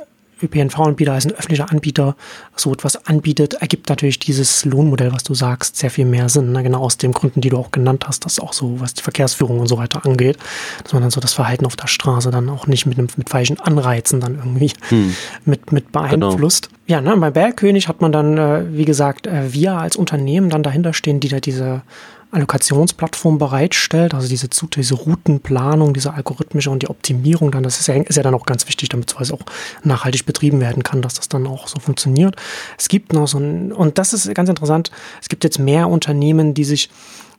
ÖPNV-Anbieter, 0.42 1.12
als 1.12 1.26
ein 1.26 1.32
öffentlicher 1.32 1.70
Anbieter 1.70 2.16
so 2.56 2.72
etwas 2.72 3.06
anbietet, 3.06 3.54
ergibt 3.54 3.88
natürlich 3.88 4.18
dieses 4.18 4.64
Lohnmodell, 4.64 5.12
was 5.12 5.22
du 5.22 5.34
sagst, 5.34 5.76
sehr 5.76 5.90
viel 5.90 6.04
mehr 6.04 6.28
Sinn. 6.28 6.52
Ne? 6.52 6.62
Genau 6.62 6.80
aus 6.80 6.96
den 6.96 7.12
Gründen, 7.12 7.40
die 7.40 7.48
du 7.48 7.56
auch 7.56 7.70
genannt 7.70 8.04
hast, 8.06 8.24
dass 8.24 8.38
auch 8.38 8.52
so, 8.52 8.80
was 8.80 8.94
die 8.94 9.02
Verkehrsführung 9.02 9.58
und 9.58 9.66
so 9.66 9.78
weiter 9.78 10.04
angeht, 10.04 10.38
dass 10.82 10.92
man 10.92 11.02
dann 11.02 11.10
so 11.10 11.20
das 11.20 11.32
Verhalten 11.32 11.66
auf 11.66 11.76
der 11.76 11.86
Straße 11.86 12.30
dann 12.30 12.48
auch 12.48 12.66
nicht 12.66 12.86
mit, 12.86 12.98
einem, 12.98 13.08
mit 13.16 13.28
falschen 13.28 13.58
Anreizen 13.60 14.20
dann 14.20 14.36
irgendwie 14.36 14.72
hm. 14.88 15.14
mit, 15.44 15.72
mit 15.72 15.92
beeinflusst. 15.92 16.68
Genau. 16.68 16.78
Ja, 16.86 17.00
ne, 17.02 17.16
bei 17.18 17.30
Bergkönig 17.30 17.88
hat 17.88 18.00
man 18.00 18.12
dann, 18.12 18.38
äh, 18.38 18.64
wie 18.70 18.86
gesagt, 18.86 19.26
äh, 19.26 19.52
wir 19.52 19.74
als 19.74 19.96
Unternehmen 19.96 20.48
dann 20.48 20.62
dahinter 20.62 20.94
stehen, 20.94 21.20
die 21.20 21.28
da 21.28 21.38
diese 21.38 21.82
Allokationsplattform 22.30 23.38
bereitstellt, 23.38 24.12
also 24.12 24.28
diese, 24.28 24.48
diese 24.48 24.94
Routenplanung, 24.94 25.94
diese 25.94 26.12
algorithmische 26.12 26.70
und 26.70 26.82
die 26.82 26.90
Optimierung, 26.90 27.50
dann, 27.50 27.62
das 27.62 27.80
ist 27.80 27.86
ja, 27.86 27.94
ist 27.94 28.16
ja 28.16 28.22
dann 28.22 28.34
auch 28.34 28.44
ganz 28.44 28.66
wichtig, 28.68 28.90
damit 28.90 29.14
es 29.18 29.32
auch 29.32 29.40
nachhaltig 29.82 30.26
betrieben 30.26 30.60
werden 30.60 30.82
kann, 30.82 31.00
dass 31.00 31.14
das 31.14 31.28
dann 31.28 31.46
auch 31.46 31.68
so 31.68 31.78
funktioniert. 31.80 32.36
Es 32.76 32.88
gibt 32.88 33.14
noch 33.14 33.26
so 33.26 33.38
ein, 33.38 33.72
und 33.72 33.96
das 33.96 34.12
ist 34.12 34.34
ganz 34.34 34.50
interessant, 34.50 34.90
es 35.22 35.28
gibt 35.28 35.42
jetzt 35.42 35.58
mehr 35.58 35.88
Unternehmen, 35.88 36.52
die 36.52 36.64
sich 36.64 36.90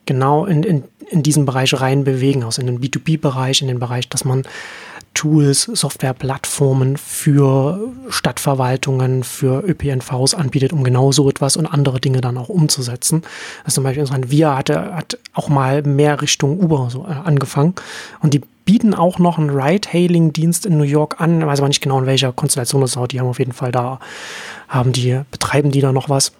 genau 0.08 0.46
in, 0.46 0.64
in, 0.64 0.84
in 1.12 1.22
diesen 1.22 1.46
Bereich 1.46 1.80
rein 1.80 2.04
bewegen, 2.04 2.44
also 2.44 2.62
in 2.62 2.68
den 2.68 2.80
B2B-Bereich, 2.80 3.62
in 3.62 3.68
den 3.68 3.80
Bereich, 3.80 4.10
dass 4.10 4.26
man 4.26 4.44
Tools, 5.20 5.64
Softwareplattformen 5.64 6.96
für 6.96 7.92
Stadtverwaltungen, 8.08 9.26
für 9.26 9.62
ÖPNVs 9.68 10.34
anbietet, 10.34 10.72
um 10.72 10.86
genau 10.86 11.12
so 11.12 11.30
etwas 11.30 11.58
und 11.58 11.66
andere 11.66 12.00
Dinge 12.00 12.22
dann 12.22 12.38
auch 12.38 12.48
umzusetzen. 12.48 13.24
Also 13.66 13.76
zum 13.76 13.84
Beispiel 13.84 14.08
Via 14.32 14.56
hatte, 14.56 14.96
hat 14.96 15.18
auch 15.34 15.50
mal 15.50 15.82
mehr 15.82 16.22
Richtung 16.22 16.58
Uber 16.58 16.88
so 16.90 17.04
äh, 17.04 17.12
angefangen 17.12 17.76
und 18.22 18.34
die 18.34 18.42
bieten 18.64 18.94
auch 18.94 19.20
noch 19.20 19.38
einen 19.38 19.50
Ride-Hailing-Dienst 19.50 20.66
in 20.66 20.78
New 20.78 20.86
York 20.86 21.20
an. 21.20 21.42
Ich 21.42 21.46
weiß 21.46 21.60
aber 21.60 21.68
nicht 21.68 21.82
genau, 21.82 22.00
in 22.00 22.06
welcher 22.06 22.32
Konstellation 22.32 22.80
das 22.80 22.96
ist. 22.96 23.12
Die 23.12 23.20
haben 23.20 23.28
auf 23.28 23.40
jeden 23.40 23.52
Fall 23.52 23.74
da, 23.74 24.00
haben 24.70 24.94
die, 24.94 25.20
betreiben 25.32 25.72
die 25.72 25.82
da 25.82 25.92
noch 25.92 26.08
was 26.08 26.32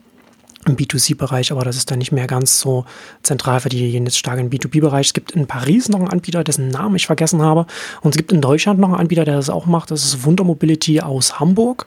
im 0.66 0.76
B2C-Bereich, 0.76 1.52
aber 1.52 1.64
das 1.64 1.78
ist 1.78 1.90
dann 1.90 2.00
nicht 2.00 2.12
mehr 2.12 2.28
ganz 2.28 2.60
so 2.60 2.86
zentral 3.24 3.60
für 3.60 3.70
die, 3.70 3.78
die 3.78 3.92
gehen 3.92 4.06
jetzt 4.06 4.18
stark 4.18 4.40
im 4.40 4.50
B2B-Bereich. 4.50 5.08
Es 5.08 5.14
gibt 5.14 5.32
in 5.32 5.48
Paris 5.48 5.90
noch 5.90 6.00
einen 6.00 6.10
Anbieter, 6.10 6.44
dessen 6.44 6.68
Namen 6.68 6.96
ich 6.96 7.08
vergessen 7.08 7.42
habe. 7.42 7.66
Und 8.02 8.16
es 8.16 8.18
gibt 8.18 8.32
in 8.32 8.42
Deutschland 8.42 8.80
noch 8.80 8.90
einen 8.90 8.98
Anbieter, 8.98 9.26
der 9.26 9.36
das 9.36 9.50
auch 9.50 9.66
macht. 9.66 9.92
Das 9.92 10.04
ist 10.04 10.26
Wunder 10.26 10.44
Mobility 10.44 11.02
aus 11.02 11.40
Hamburg. 11.40 11.86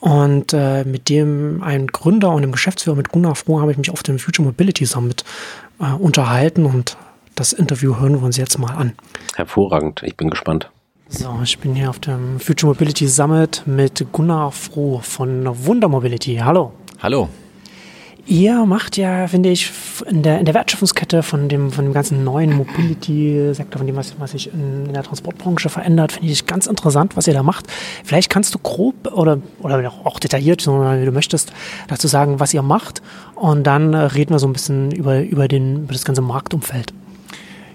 Und 0.00 0.52
äh, 0.52 0.84
mit 0.84 1.08
dem 1.08 1.62
einen 1.62 1.86
Gründer 1.86 2.32
und 2.32 2.42
dem 2.42 2.52
Geschäftsführer, 2.52 2.96
mit 2.96 3.10
Gunnar 3.10 3.36
Froh, 3.36 3.60
habe 3.60 3.70
ich 3.70 3.78
mich 3.78 3.90
auf 3.90 4.02
dem 4.02 4.18
Future 4.18 4.46
Mobility 4.46 4.84
Summit 4.84 5.24
äh, 5.80 5.92
unterhalten 5.92 6.66
und 6.66 6.96
das 7.34 7.52
Interview 7.52 7.98
hören 7.98 8.14
wir 8.18 8.24
uns 8.24 8.36
jetzt 8.36 8.58
mal 8.58 8.74
an. 8.74 8.92
Hervorragend, 9.36 10.02
ich 10.02 10.16
bin 10.16 10.28
gespannt. 10.28 10.68
So, 11.08 11.38
ich 11.42 11.58
bin 11.58 11.74
hier 11.74 11.88
auf 11.88 11.98
dem 11.98 12.40
Future 12.40 12.72
Mobility 12.72 13.06
Summit 13.06 13.62
mit 13.66 14.04
Gunnar 14.12 14.50
Froh 14.50 15.00
von 15.02 15.46
Wunder 15.66 15.88
Mobility. 15.88 16.36
Hallo. 16.36 16.72
Hallo. 17.00 17.28
Ihr 18.24 18.64
macht 18.66 18.96
ja, 18.96 19.26
finde 19.26 19.50
ich, 19.50 19.72
in 20.06 20.22
der, 20.22 20.38
in 20.38 20.44
der 20.44 20.54
Wertschöpfungskette 20.54 21.24
von 21.24 21.48
dem, 21.48 21.72
von 21.72 21.84
dem 21.84 21.92
ganzen 21.92 22.22
neuen 22.22 22.54
Mobility-Sektor, 22.54 23.78
von 23.78 23.86
dem, 23.86 23.96
was, 23.96 24.14
was 24.20 24.30
sich 24.30 24.52
in, 24.52 24.86
in 24.86 24.92
der 24.92 25.02
Transportbranche 25.02 25.68
verändert, 25.68 26.12
finde 26.12 26.30
ich 26.30 26.46
ganz 26.46 26.68
interessant, 26.68 27.16
was 27.16 27.26
ihr 27.26 27.34
da 27.34 27.42
macht. 27.42 27.66
Vielleicht 28.04 28.30
kannst 28.30 28.54
du 28.54 28.60
grob 28.60 29.12
oder, 29.12 29.38
oder 29.60 29.92
auch 30.04 30.20
detailliert, 30.20 30.64
wie 30.64 31.04
du 31.04 31.12
möchtest, 31.12 31.52
dazu 31.88 32.06
sagen, 32.06 32.38
was 32.38 32.54
ihr 32.54 32.62
macht. 32.62 33.02
Und 33.34 33.64
dann 33.64 33.92
reden 33.92 34.30
wir 34.30 34.38
so 34.38 34.46
ein 34.46 34.52
bisschen 34.52 34.92
über, 34.92 35.20
über, 35.20 35.48
den, 35.48 35.84
über 35.84 35.92
das 35.92 36.04
ganze 36.04 36.22
Marktumfeld. 36.22 36.92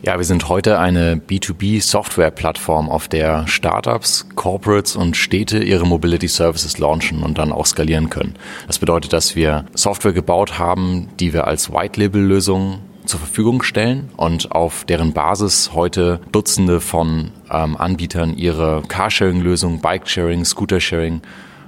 Ja, 0.03 0.17
wir 0.17 0.25
sind 0.25 0.47
heute 0.47 0.77
eine 0.77 1.15
B2B-Software-Plattform, 1.15 2.87
auf 2.87 3.07
der 3.07 3.47
Startups, 3.47 4.27
Corporates 4.35 4.95
und 4.95 5.17
Städte 5.17 5.57
ihre 5.57 5.87
Mobility 5.87 6.27
Services 6.27 6.77
launchen 6.77 7.23
und 7.23 7.39
dann 7.39 7.51
auch 7.51 7.65
skalieren 7.65 8.11
können. 8.11 8.35
Das 8.67 8.77
bedeutet, 8.77 9.11
dass 9.11 9.35
wir 9.35 9.65
Software 9.73 10.13
gebaut 10.13 10.59
haben, 10.59 11.09
die 11.19 11.33
wir 11.33 11.47
als 11.47 11.73
White-Label-Lösung 11.73 12.79
zur 13.05 13.19
Verfügung 13.19 13.63
stellen 13.63 14.09
und 14.17 14.51
auf 14.51 14.85
deren 14.85 15.13
Basis 15.13 15.71
heute 15.73 16.19
Dutzende 16.31 16.79
von 16.79 17.31
ähm, 17.49 17.75
Anbietern 17.75 18.37
ihre 18.37 18.83
Carsharing-Lösungen, 18.87 19.81
Bike-Sharing, 19.81 20.45
Scooter-Sharing 20.45 21.21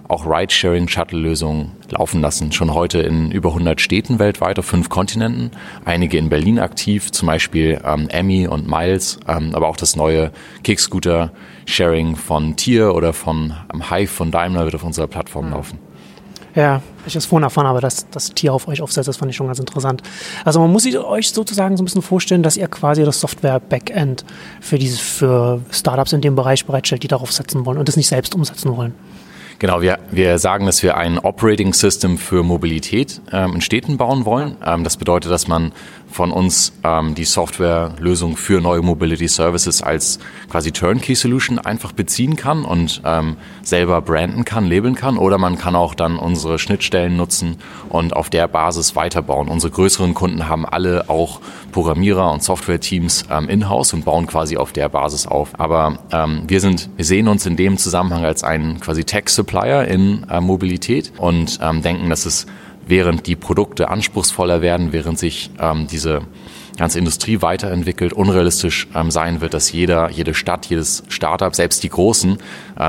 auch 0.09 0.25
Ride-Sharing-Shuttle-Lösungen 0.25 1.71
laufen 1.89 2.19
lassen. 2.19 2.51
Schon 2.51 2.73
heute 2.73 2.99
in 2.99 3.31
über 3.31 3.49
100 3.49 3.79
Städten 3.79 4.19
weltweit 4.19 4.57
auf 4.57 4.65
fünf 4.65 4.89
Kontinenten. 4.89 5.51
Einige 5.85 6.17
in 6.17 6.29
Berlin 6.29 6.59
aktiv, 6.59 7.11
zum 7.11 7.27
Beispiel 7.27 7.79
ähm, 7.85 8.09
Emmy 8.09 8.47
und 8.47 8.67
Miles, 8.67 9.19
ähm, 9.27 9.51
aber 9.53 9.67
auch 9.67 9.77
das 9.77 9.95
neue 9.95 10.31
Kickscooter-Sharing 10.63 12.15
von 12.15 12.55
Tier 12.55 12.95
oder 12.95 13.13
von 13.13 13.53
ähm, 13.71 13.89
Hive 13.89 14.11
von 14.11 14.31
Daimler 14.31 14.65
wird 14.65 14.75
auf 14.75 14.83
unserer 14.83 15.07
Plattform 15.07 15.45
mhm. 15.45 15.53
laufen. 15.53 15.79
Ja, 16.55 16.81
ich 17.05 17.15
es 17.15 17.27
vorhin 17.27 17.43
erfahren 17.43 17.67
habe, 17.67 17.79
dass 17.79 18.09
das 18.09 18.33
Tier 18.33 18.51
auf 18.51 18.67
euch 18.67 18.81
aufsetzt, 18.81 19.07
das 19.07 19.17
fand 19.17 19.29
ich 19.29 19.37
schon 19.37 19.45
ganz 19.45 19.59
interessant. 19.59 20.01
Also 20.43 20.59
man 20.59 20.71
muss 20.71 20.83
sich 20.83 20.97
euch 20.97 21.29
sozusagen 21.29 21.77
so 21.77 21.83
ein 21.83 21.85
bisschen 21.85 22.01
vorstellen, 22.01 22.41
dass 22.41 22.57
ihr 22.57 22.67
quasi 22.67 23.03
das 23.05 23.19
Software-Backend 23.19 24.25
für 24.59 24.79
für 24.79 25.61
Startups 25.69 26.13
in 26.13 26.21
dem 26.21 26.35
Bereich 26.35 26.65
bereitstellt, 26.65 27.03
die 27.03 27.07
darauf 27.07 27.31
setzen 27.31 27.67
wollen 27.67 27.77
und 27.77 27.87
das 27.87 27.95
nicht 27.95 28.07
selbst 28.07 28.33
umsetzen 28.33 28.75
wollen. 28.75 28.95
Genau, 29.59 29.81
wir, 29.81 29.99
wir 30.09 30.39
sagen, 30.39 30.65
dass 30.65 30.81
wir 30.83 30.95
ein 30.95 31.19
Operating 31.19 31.73
System 31.73 32.17
für 32.17 32.43
Mobilität 32.43 33.19
ähm, 33.33 33.55
in 33.55 33.61
Städten 33.61 33.97
bauen 33.97 34.23
wollen. 34.23 34.55
Ähm, 34.65 34.85
das 34.85 34.95
bedeutet, 34.95 35.31
dass 35.31 35.49
man 35.49 35.73
von 36.11 36.31
uns 36.31 36.73
ähm, 36.83 37.15
die 37.15 37.25
Softwarelösung 37.25 38.37
für 38.37 38.61
neue 38.61 38.81
Mobility 38.81 39.27
Services 39.27 39.81
als 39.81 40.19
quasi 40.49 40.71
Turnkey 40.71 41.15
Solution 41.15 41.59
einfach 41.59 41.91
beziehen 41.91 42.35
kann 42.35 42.65
und 42.65 43.01
ähm, 43.05 43.37
selber 43.61 44.01
branden 44.01 44.45
kann, 44.45 44.67
labeln 44.67 44.95
kann. 44.95 45.17
Oder 45.17 45.37
man 45.37 45.57
kann 45.57 45.75
auch 45.75 45.93
dann 45.93 46.17
unsere 46.17 46.59
Schnittstellen 46.59 47.15
nutzen 47.15 47.57
und 47.89 48.15
auf 48.15 48.29
der 48.29 48.47
Basis 48.47 48.95
weiterbauen. 48.95 49.47
Unsere 49.47 49.71
größeren 49.71 50.13
Kunden 50.13 50.47
haben 50.47 50.65
alle 50.65 51.09
auch 51.09 51.41
Programmierer 51.71 52.31
und 52.31 52.43
Software-Teams 52.43 53.25
ähm, 53.29 53.47
in-house 53.49 53.93
und 53.93 54.05
bauen 54.05 54.27
quasi 54.27 54.57
auf 54.57 54.73
der 54.73 54.89
Basis 54.89 55.27
auf. 55.27 55.59
Aber 55.59 55.99
ähm, 56.11 56.43
wir 56.47 56.59
sind, 56.59 56.89
wir 56.95 57.05
sehen 57.05 57.27
uns 57.27 57.45
in 57.45 57.55
dem 57.55 57.77
Zusammenhang 57.77 58.25
als 58.25 58.43
ein 58.43 58.79
quasi 58.79 59.03
Tech-Supplier 59.03 59.85
in 59.87 60.25
äh, 60.29 60.41
Mobilität 60.41 61.11
und 61.17 61.59
ähm, 61.61 61.81
denken, 61.81 62.09
dass 62.09 62.25
es 62.25 62.47
während 62.89 63.27
die 63.27 63.35
Produkte 63.35 63.89
anspruchsvoller 63.89 64.61
werden, 64.61 64.91
während 64.91 65.19
sich 65.19 65.51
ähm, 65.59 65.87
diese 65.87 66.21
ganze 66.77 66.97
Industrie 66.97 67.41
weiterentwickelt, 67.41 68.13
unrealistisch 68.13 68.87
ähm, 68.95 69.11
sein 69.11 69.41
wird, 69.41 69.53
dass 69.53 69.71
jeder, 69.71 70.09
jede 70.09 70.33
Stadt, 70.33 70.65
jedes 70.67 71.03
Startup, 71.09 71.53
selbst 71.53 71.83
die 71.83 71.89
großen, 71.89 72.37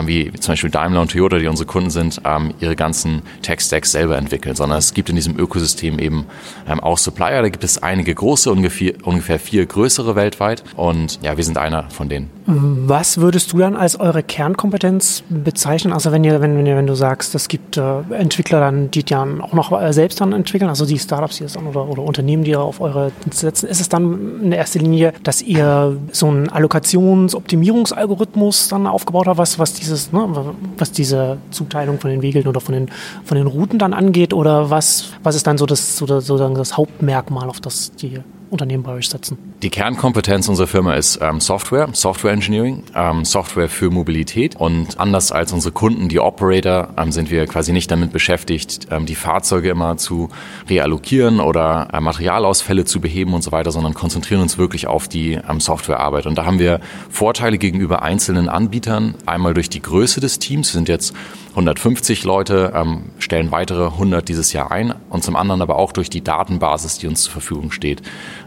wie 0.05 0.33
zum 0.33 0.53
Beispiel 0.53 0.71
Daimler 0.71 1.01
und 1.01 1.11
Toyota, 1.11 1.39
die 1.39 1.47
unsere 1.47 1.67
Kunden 1.67 1.91
sind, 1.91 2.21
ähm, 2.25 2.55
ihre 2.61 2.77
ganzen 2.77 3.23
Tech-Stacks 3.43 3.93
selber 3.93 4.17
entwickeln, 4.17 4.55
sondern 4.55 4.79
es 4.79 4.95
gibt 4.95 5.09
in 5.09 5.17
diesem 5.17 5.39
Ökosystem 5.39 5.99
eben 5.99 6.27
ähm, 6.69 6.81
auch 6.81 6.99
Supplier. 6.99 7.43
Da 7.43 7.49
gibt 7.49 7.65
es 7.65 7.83
einige 7.83 8.15
große, 8.15 8.51
ungefähr, 8.51 8.95
ungefähr 9.03 9.39
vier 9.39 9.67
größere 9.67 10.17
weltweit 10.17 10.65
und 10.77 11.19
ja, 11.23 11.37
wir 11.37 11.45
sind 11.45 11.59
einer 11.59 11.91
von 11.91 12.09
denen. 12.09 12.31
Was 12.47 13.19
würdest 13.19 13.53
du 13.53 13.59
dann 13.59 13.77
als 13.77 14.01
eure 14.01 14.25
Kernkompetenz 14.25 15.23
bezeichnen? 15.29 15.93
Also 15.93 16.11
wenn 16.11 16.25
ihr, 16.25 16.41
wenn, 16.41 16.57
wenn, 16.57 16.65
wenn 16.65 16.87
du 16.87 16.95
sagst, 16.95 17.35
es 17.35 17.49
gibt 17.49 17.77
äh, 17.77 18.01
Entwickler 18.11 18.61
dann, 18.61 18.91
die 18.91 19.05
dann 19.05 19.41
auch 19.41 19.53
noch 19.53 19.81
äh, 19.81 19.93
selbst 19.93 20.21
dann 20.21 20.33
entwickeln, 20.33 20.69
also 20.69 20.85
die 20.87 20.99
Startups, 20.99 21.39
die 21.39 21.47
dann 21.47 21.67
oder, 21.67 21.89
oder 21.89 22.03
Unternehmen, 22.03 22.45
die 22.45 22.57
auf 22.57 22.81
eure 22.81 23.13
setzen, 23.31 23.69
ist 23.69 23.81
es 23.81 23.89
dann 23.89 24.41
in 24.43 24.53
erster 24.53 24.81
Linie, 24.81 25.13
dass 25.23 25.43
ihr 25.43 25.97
so 26.13 26.27
einen 26.27 26.49
Allokationsoptimierungsalgorithmus 26.49 28.69
dann 28.69 28.87
aufgebaut 28.87 29.29
habt, 29.29 29.39
was, 29.39 29.59
was 29.59 29.80
dieses, 29.81 30.13
ne, 30.13 30.55
was 30.79 30.93
diese 30.93 31.39
Zuteilung 31.51 31.99
von 31.99 32.11
den 32.11 32.23
Wegeln 32.23 32.47
oder 32.47 32.61
von 32.61 32.75
den, 32.75 32.91
von 33.25 33.37
den 33.37 33.47
Routen 33.47 33.79
dann 33.79 33.93
angeht? 33.93 34.33
Oder 34.33 34.71
was, 34.71 35.13
was 35.23 35.35
ist 35.35 35.47
dann 35.47 35.59
so 35.59 35.67
das, 35.67 35.97
so, 35.97 36.07
sozusagen 36.07 36.55
das 36.55 36.77
Hauptmerkmal, 36.77 37.49
auf 37.49 37.61
das 37.61 37.93
die 37.93 38.21
Unternehmen 38.51 38.83
bei 38.83 38.93
euch 38.93 39.09
setzen? 39.09 39.39
Die 39.63 39.71
Kernkompetenz 39.71 40.49
unserer 40.49 40.67
Firma 40.67 40.95
ist 40.95 41.19
ähm, 41.23 41.41
Software, 41.41 41.89
Software 41.93 42.33
Engineering, 42.33 42.83
ähm, 42.95 43.25
Software 43.25 43.69
für 43.69 43.91
Mobilität. 43.91 44.57
Und 44.57 44.99
anders 44.99 45.33
als 45.33 45.53
unsere 45.53 45.73
Kunden, 45.73 46.09
die 46.09 46.21
Operator, 46.21 46.89
ähm, 46.97 47.13
sind 47.13 47.31
wir 47.31 47.47
quasi 47.47 47.73
nicht 47.73 47.91
damit 47.91 48.13
beschäftigt, 48.13 48.89
ähm, 48.91 49.07
die 49.07 49.15
Fahrzeuge 49.15 49.71
immer 49.71 49.97
zu 49.97 50.29
reallokieren 50.69 51.41
oder 51.41 51.89
äh, 51.93 52.01
Materialausfälle 52.01 52.85
zu 52.85 53.01
beheben 53.01 53.35
und 53.35 53.43
so 53.43 53.53
weiter, 53.53 53.71
sondern 53.71 53.95
konzentrieren 53.95 54.43
uns 54.43 54.59
wirklich 54.59 54.87
auf 54.87 55.09
die 55.09 55.33
ähm, 55.33 55.61
Softwarearbeit. 55.61 56.27
Und 56.27 56.37
da 56.37 56.45
haben 56.45 56.59
wir 56.59 56.81
Vorteile 57.09 57.59
gegenüber 57.59 58.03
einzelnen 58.03 58.49
Anbietern. 58.49 59.15
Einmal 59.27 59.55
durch 59.55 59.69
die 59.69 59.83
Größe 59.83 60.21
des 60.21 60.39
Teams. 60.39 60.69
Wir 60.69 60.79
sind 60.79 60.89
jetzt 60.89 61.15
150 61.51 62.25
Leute, 62.25 62.73
ähm, 62.75 63.11
stellen 63.19 63.51
weitere 63.51 63.87
100 63.87 64.29
dieses 64.29 64.53
Jahr 64.53 64.71
ein 64.71 64.95
und 65.09 65.25
zum 65.25 65.37
anderen 65.37 65.63
aber 65.63 65.77
auch 65.77 65.93
durch 65.93 66.09
die 66.09 66.23
Datenbasis, 66.23 66.99
die 66.99 67.09
uns 67.09 67.23
zur 67.23 67.33
Verfügung 67.33 67.73
steht. 67.73 68.03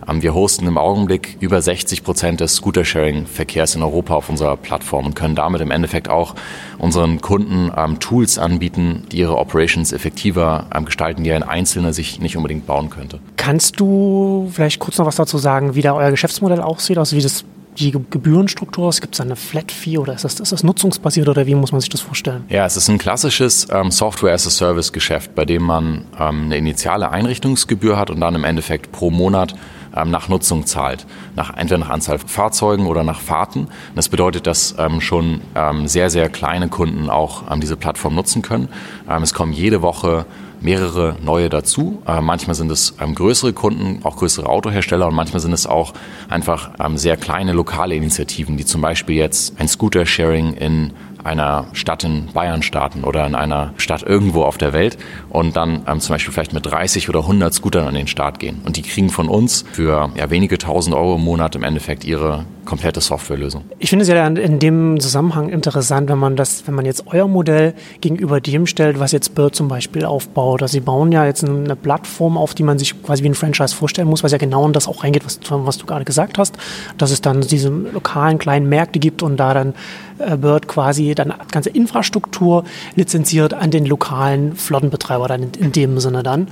Ähm, 0.08 0.22
wir 0.22 0.34
hosten 0.34 0.68
im 0.68 0.78
Augenblick 0.78 1.38
über 1.40 1.62
60 1.62 2.04
Prozent 2.04 2.40
des 2.40 2.56
Scooter-Sharing-Verkehrs 2.56 3.76
in 3.76 3.84
Europa 3.84 4.16
auf 4.16 4.30
unserer 4.30 4.58
Plattform 4.58 5.06
und 5.08 5.16
können 5.16 5.36
damit 5.36 5.62
im 5.62 5.72
Endeffekt 5.72 6.10
auch 6.10 6.36
unseren 6.78 7.22
Kunden 7.22 7.72
ähm, 7.76 8.00
Tools 8.00 8.38
anbieten, 8.38 9.04
die 9.12 9.18
ihre 9.18 9.38
Operations 9.38 9.92
effektiver 9.94 10.68
ähm, 10.74 10.86
gestalten, 10.86 11.24
die 11.24 11.32
ein 11.32 11.44
Einzelner 11.44 11.94
sich 11.94 12.20
nicht 12.20 12.38
unbedingt 12.38 12.66
bauen 12.66 12.90
könnte. 12.90 13.20
Kannst 13.38 13.80
du 13.80 14.50
vielleicht 14.52 14.80
kurz 14.80 14.98
noch 14.98 15.06
was 15.06 15.16
dazu 15.16 15.38
sagen, 15.38 15.76
wie 15.76 15.82
da 15.82 15.94
euer 15.94 16.12
Geschäftsmodell 16.12 16.62
aussieht, 16.62 16.98
also 16.98 17.16
wie 17.16 17.22
das 17.22 17.46
die 17.78 17.92
Gebührenstruktur 17.92 18.90
ist? 18.90 19.02
Gibt 19.02 19.16
es 19.16 19.22
eine 19.22 19.36
Flat 19.36 19.72
Fee 19.72 19.98
oder 19.98 20.14
ist 20.14 20.24
das, 20.24 20.40
ist 20.40 20.52
das 20.52 20.64
nutzungsbasiert 20.64 21.28
oder 21.28 21.48
wie 21.48 21.56
muss 21.56 21.72
man 21.72 21.82
sich 21.82 21.90
das 21.90 22.02
vorstellen? 22.02 22.44
Ja, 22.50 22.66
es 22.66 22.78
ist 22.78 22.88
ein 22.90 22.98
klassisches 22.98 23.68
ähm, 23.72 23.92
Software-as-a-Service-Geschäft, 23.92 25.36
bei 25.36 25.46
dem 25.46 25.64
man 25.64 26.06
ähm, 26.20 26.46
eine 26.46 26.58
initiale 26.58 27.10
Einrichtungsgebühr 27.10 27.98
hat 27.98 28.10
und 28.10 28.20
dann 28.20 28.36
im 28.36 28.44
Endeffekt 28.44 28.92
pro 28.92 29.10
Monat 29.12 29.56
nach 29.94 30.28
Nutzung 30.30 30.66
zahlt. 30.66 31.06
Nach, 31.36 31.56
entweder 31.56 31.80
nach 31.80 31.90
Anzahl 31.90 32.20
Fahrzeugen 32.20 32.88
oder 32.88 33.04
nach 33.04 33.20
Fahrten. 33.20 33.68
Das 33.96 34.10
bedeutet, 34.10 34.48
dass 34.48 34.76
ähm, 34.78 35.02
schon 35.02 35.42
ähm, 35.56 35.88
sehr, 35.88 36.10
sehr 36.10 36.30
kleine 36.30 36.70
Kunden 36.70 37.10
auch 37.10 37.44
ähm, 37.52 37.60
diese 37.62 37.78
Plattform 37.78 38.16
nutzen 38.16 38.42
können. 38.42 38.70
Ähm, 39.10 39.24
es 39.24 39.34
kommen 39.34 39.54
jede 39.54 39.82
Woche 39.82 40.26
mehrere 40.64 41.16
neue 41.24 41.50
dazu. 41.50 42.02
Äh, 42.08 42.22
manchmal 42.22 42.56
sind 42.56 42.72
es 42.72 42.96
ähm, 43.00 43.16
größere 43.16 43.54
Kunden, 43.54 44.00
auch 44.04 44.16
größere 44.16 44.48
Autohersteller 44.48 45.08
und 45.08 45.16
manchmal 45.16 45.42
sind 45.42 45.54
es 45.54 45.68
auch 45.68 45.94
einfach 46.30 46.72
ähm, 46.80 46.98
sehr 46.98 47.18
kleine 47.18 47.54
lokale 47.54 47.96
Initiativen, 47.96 48.58
die 48.58 48.66
zum 48.66 48.82
Beispiel 48.82 49.16
jetzt 49.16 49.60
ein 49.60 49.68
Scooter-Sharing 49.68 50.54
in 50.54 50.94
einer 51.24 51.68
Stadt 51.74 52.04
in 52.04 52.28
Bayern 52.34 52.64
starten 52.64 53.04
oder 53.04 53.26
in 53.26 53.36
einer 53.36 53.74
Stadt 53.78 54.04
irgendwo 54.04 54.44
auf 54.44 54.58
der 54.58 54.74
Welt 54.74 54.98
und 55.30 55.56
dann 55.56 55.84
ähm, 55.88 56.00
zum 56.00 56.14
Beispiel 56.14 56.34
vielleicht 56.34 56.54
mit 56.54 56.66
30 56.66 57.10
oder 57.10 57.20
100 57.20 57.54
Scootern 57.54 57.88
an 57.88 57.96
den 57.96 58.08
Start 58.08 58.40
gehen. 58.40 58.62
Und 58.66 58.78
die 58.78 58.82
kriegen 58.82 59.10
von 59.10 59.30
uns 59.30 59.66
für 59.72 60.12
ja, 60.16 60.30
wenige 60.30 60.58
tausend 60.58 60.96
Euro 60.96 61.16
im 61.16 61.24
Monat 61.24 61.56
im 61.56 61.64
Endeffekt 61.64 62.04
ihre 62.04 62.46
komplette 62.66 63.02
Softwarelösung. 63.02 63.64
Ich 63.80 63.90
finde 63.90 64.04
es 64.04 64.10
ja 64.10 64.26
in 64.26 64.60
dem 64.60 65.00
Zusammenhang 65.00 65.50
interessant, 65.50 66.10
wenn 66.10 66.18
man 66.18 66.36
das, 66.36 66.66
wenn 66.68 66.76
man 66.76 66.86
jetzt 66.86 67.06
euer 67.08 67.28
Modell 67.28 67.74
gegenüber 68.02 68.42
dem 68.42 68.66
stellt, 68.66 69.00
was 69.00 69.12
jetzt 69.12 69.36
Bird 69.36 69.56
zum 69.56 69.68
Beispiel 69.68 70.06
aufbaut. 70.06 70.62
Also 70.62 70.74
sie 70.74 70.80
bauen 70.80 71.12
ja 71.12 71.26
jetzt 71.26 71.44
eine 71.44 71.76
Plattform 71.76 72.38
auf, 72.38 72.54
die 72.54 72.64
man 72.64 72.80
sich 72.80 73.02
quasi 73.04 73.24
wie 73.24 73.30
ein 73.30 73.36
Franchise 73.36 73.76
vorstellen 73.76 74.08
muss, 74.08 74.24
was 74.24 74.32
ja 74.32 74.38
genau 74.38 74.66
in 74.66 74.74
das 74.74 74.88
auch 74.88 75.04
reingeht, 75.04 75.26
was, 75.26 75.40
was 75.50 75.78
du 75.78 75.86
gerade 75.86 76.06
gesagt 76.06 76.38
hast, 76.38 76.56
dass 76.98 77.12
es 77.12 77.22
dann 77.22 77.42
diese 77.42 77.70
lokalen 77.70 78.38
kleinen 78.38 78.70
Märkte 78.70 79.00
gibt 79.00 79.24
und 79.24 79.38
da 79.38 79.54
dann 79.54 79.74
äh, 80.20 80.38
Bird 80.38 80.68
quasi 80.68 81.16
dann 81.16 81.34
ganze 81.52 81.70
Infrastruktur 81.70 82.64
lizenziert 82.96 83.54
an 83.54 83.72
den 83.72 83.86
lokalen 83.86 84.56
Flottenbetreiber 84.56 85.28
dann 85.28 85.44
in, 85.44 85.52
in 85.60 85.72
dem 85.72 86.00
Sinne 86.00 86.24
dann. 86.24 86.48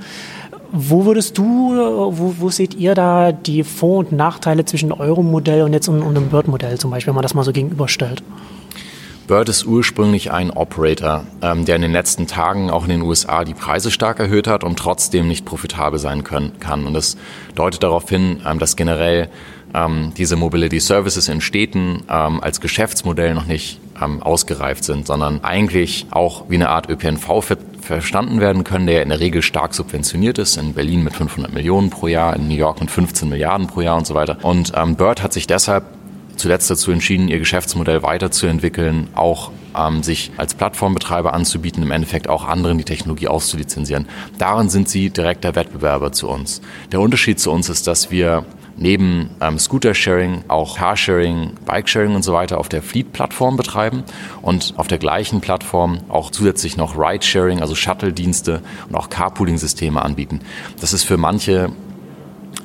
Wo 0.74 1.04
würdest 1.04 1.36
du, 1.36 1.44
wo, 1.44 2.34
wo 2.38 2.48
seht 2.48 2.74
ihr 2.74 2.94
da 2.94 3.30
die 3.30 3.62
Vor- 3.62 3.98
und 3.98 4.12
Nachteile 4.12 4.64
zwischen 4.64 4.90
eurem 4.90 5.30
Modell 5.30 5.62
und 5.62 5.74
jetzt 5.74 5.86
und, 5.88 6.02
und 6.02 6.30
Bird-Modell 6.30 6.78
zum 6.78 6.90
Beispiel, 6.90 7.10
wenn 7.10 7.16
man 7.16 7.22
das 7.22 7.34
mal 7.34 7.44
so 7.44 7.52
gegenüberstellt? 7.52 8.22
Bird 9.26 9.50
ist 9.50 9.66
ursprünglich 9.66 10.32
ein 10.32 10.50
Operator, 10.50 11.24
ähm, 11.42 11.66
der 11.66 11.76
in 11.76 11.82
den 11.82 11.92
letzten 11.92 12.26
Tagen 12.26 12.70
auch 12.70 12.84
in 12.84 12.88
den 12.88 13.02
USA 13.02 13.44
die 13.44 13.54
Preise 13.54 13.90
stark 13.90 14.18
erhöht 14.18 14.48
hat 14.48 14.64
und 14.64 14.78
trotzdem 14.78 15.28
nicht 15.28 15.44
profitabel 15.44 15.98
sein 15.98 16.24
können, 16.24 16.58
kann. 16.58 16.86
Und 16.86 16.94
das 16.94 17.16
deutet 17.54 17.82
darauf 17.82 18.08
hin, 18.08 18.40
ähm, 18.46 18.58
dass 18.58 18.74
generell 18.74 19.28
ähm, 19.74 20.12
diese 20.16 20.36
Mobility 20.36 20.80
Services 20.80 21.28
in 21.28 21.40
Städten 21.40 22.02
ähm, 22.08 22.42
als 22.42 22.60
Geschäftsmodell 22.60 23.34
noch 23.34 23.46
nicht 23.46 23.80
ähm, 24.02 24.22
ausgereift 24.22 24.84
sind, 24.84 25.06
sondern 25.06 25.42
eigentlich 25.44 26.06
auch 26.10 26.44
wie 26.48 26.56
eine 26.56 26.68
Art 26.68 26.88
ÖPNV 26.88 27.42
ver 27.42 27.58
verstanden 27.82 28.38
werden 28.38 28.62
können, 28.62 28.86
der 28.86 29.02
in 29.02 29.08
der 29.08 29.18
Regel 29.18 29.42
stark 29.42 29.74
subventioniert 29.74 30.38
ist, 30.38 30.56
in 30.56 30.72
Berlin 30.72 31.02
mit 31.02 31.14
500 31.14 31.52
Millionen 31.52 31.90
pro 31.90 32.06
Jahr, 32.06 32.36
in 32.36 32.46
New 32.46 32.54
York 32.54 32.80
mit 32.80 32.92
15 32.92 33.28
Milliarden 33.28 33.66
pro 33.66 33.80
Jahr 33.80 33.96
und 33.98 34.06
so 34.06 34.14
weiter. 34.14 34.38
Und 34.42 34.72
ähm, 34.76 34.94
Bird 34.94 35.20
hat 35.20 35.32
sich 35.32 35.48
deshalb 35.48 35.84
zuletzt 36.36 36.70
dazu 36.70 36.92
entschieden, 36.92 37.26
ihr 37.26 37.40
Geschäftsmodell 37.40 38.04
weiterzuentwickeln, 38.04 39.08
auch 39.16 39.50
ähm, 39.76 40.02
sich 40.02 40.30
als 40.36 40.54
Plattformbetreiber 40.54 41.32
anzubieten, 41.32 41.82
im 41.82 41.90
Endeffekt 41.90 42.28
auch 42.28 42.46
anderen 42.46 42.78
die 42.78 42.84
Technologie 42.84 43.28
auszulizenzieren. 43.28 44.06
Darin 44.38 44.68
sind 44.68 44.88
sie 44.88 45.10
direkter 45.10 45.54
Wettbewerber 45.54 46.12
zu 46.12 46.28
uns. 46.28 46.60
Der 46.92 47.00
Unterschied 47.00 47.40
zu 47.40 47.50
uns 47.50 47.68
ist, 47.68 47.86
dass 47.86 48.10
wir 48.10 48.44
neben 48.76 49.30
ähm, 49.40 49.58
Scooter-Sharing 49.58 50.44
auch 50.48 50.76
Carsharing, 50.78 51.52
Bike-Sharing 51.64 52.14
und 52.14 52.22
so 52.22 52.32
weiter 52.32 52.58
auf 52.58 52.68
der 52.68 52.82
Fleet-Plattform 52.82 53.56
betreiben 53.56 54.04
und 54.40 54.74
auf 54.76 54.88
der 54.88 54.98
gleichen 54.98 55.40
Plattform 55.40 56.00
auch 56.08 56.30
zusätzlich 56.30 56.76
noch 56.76 56.96
Ride-Sharing, 56.96 57.60
also 57.60 57.74
Shuttle-Dienste 57.74 58.62
und 58.88 58.94
auch 58.94 59.08
Carpooling-Systeme 59.08 60.02
anbieten. 60.02 60.40
Das 60.80 60.92
ist 60.92 61.04
für 61.04 61.16
manche 61.16 61.70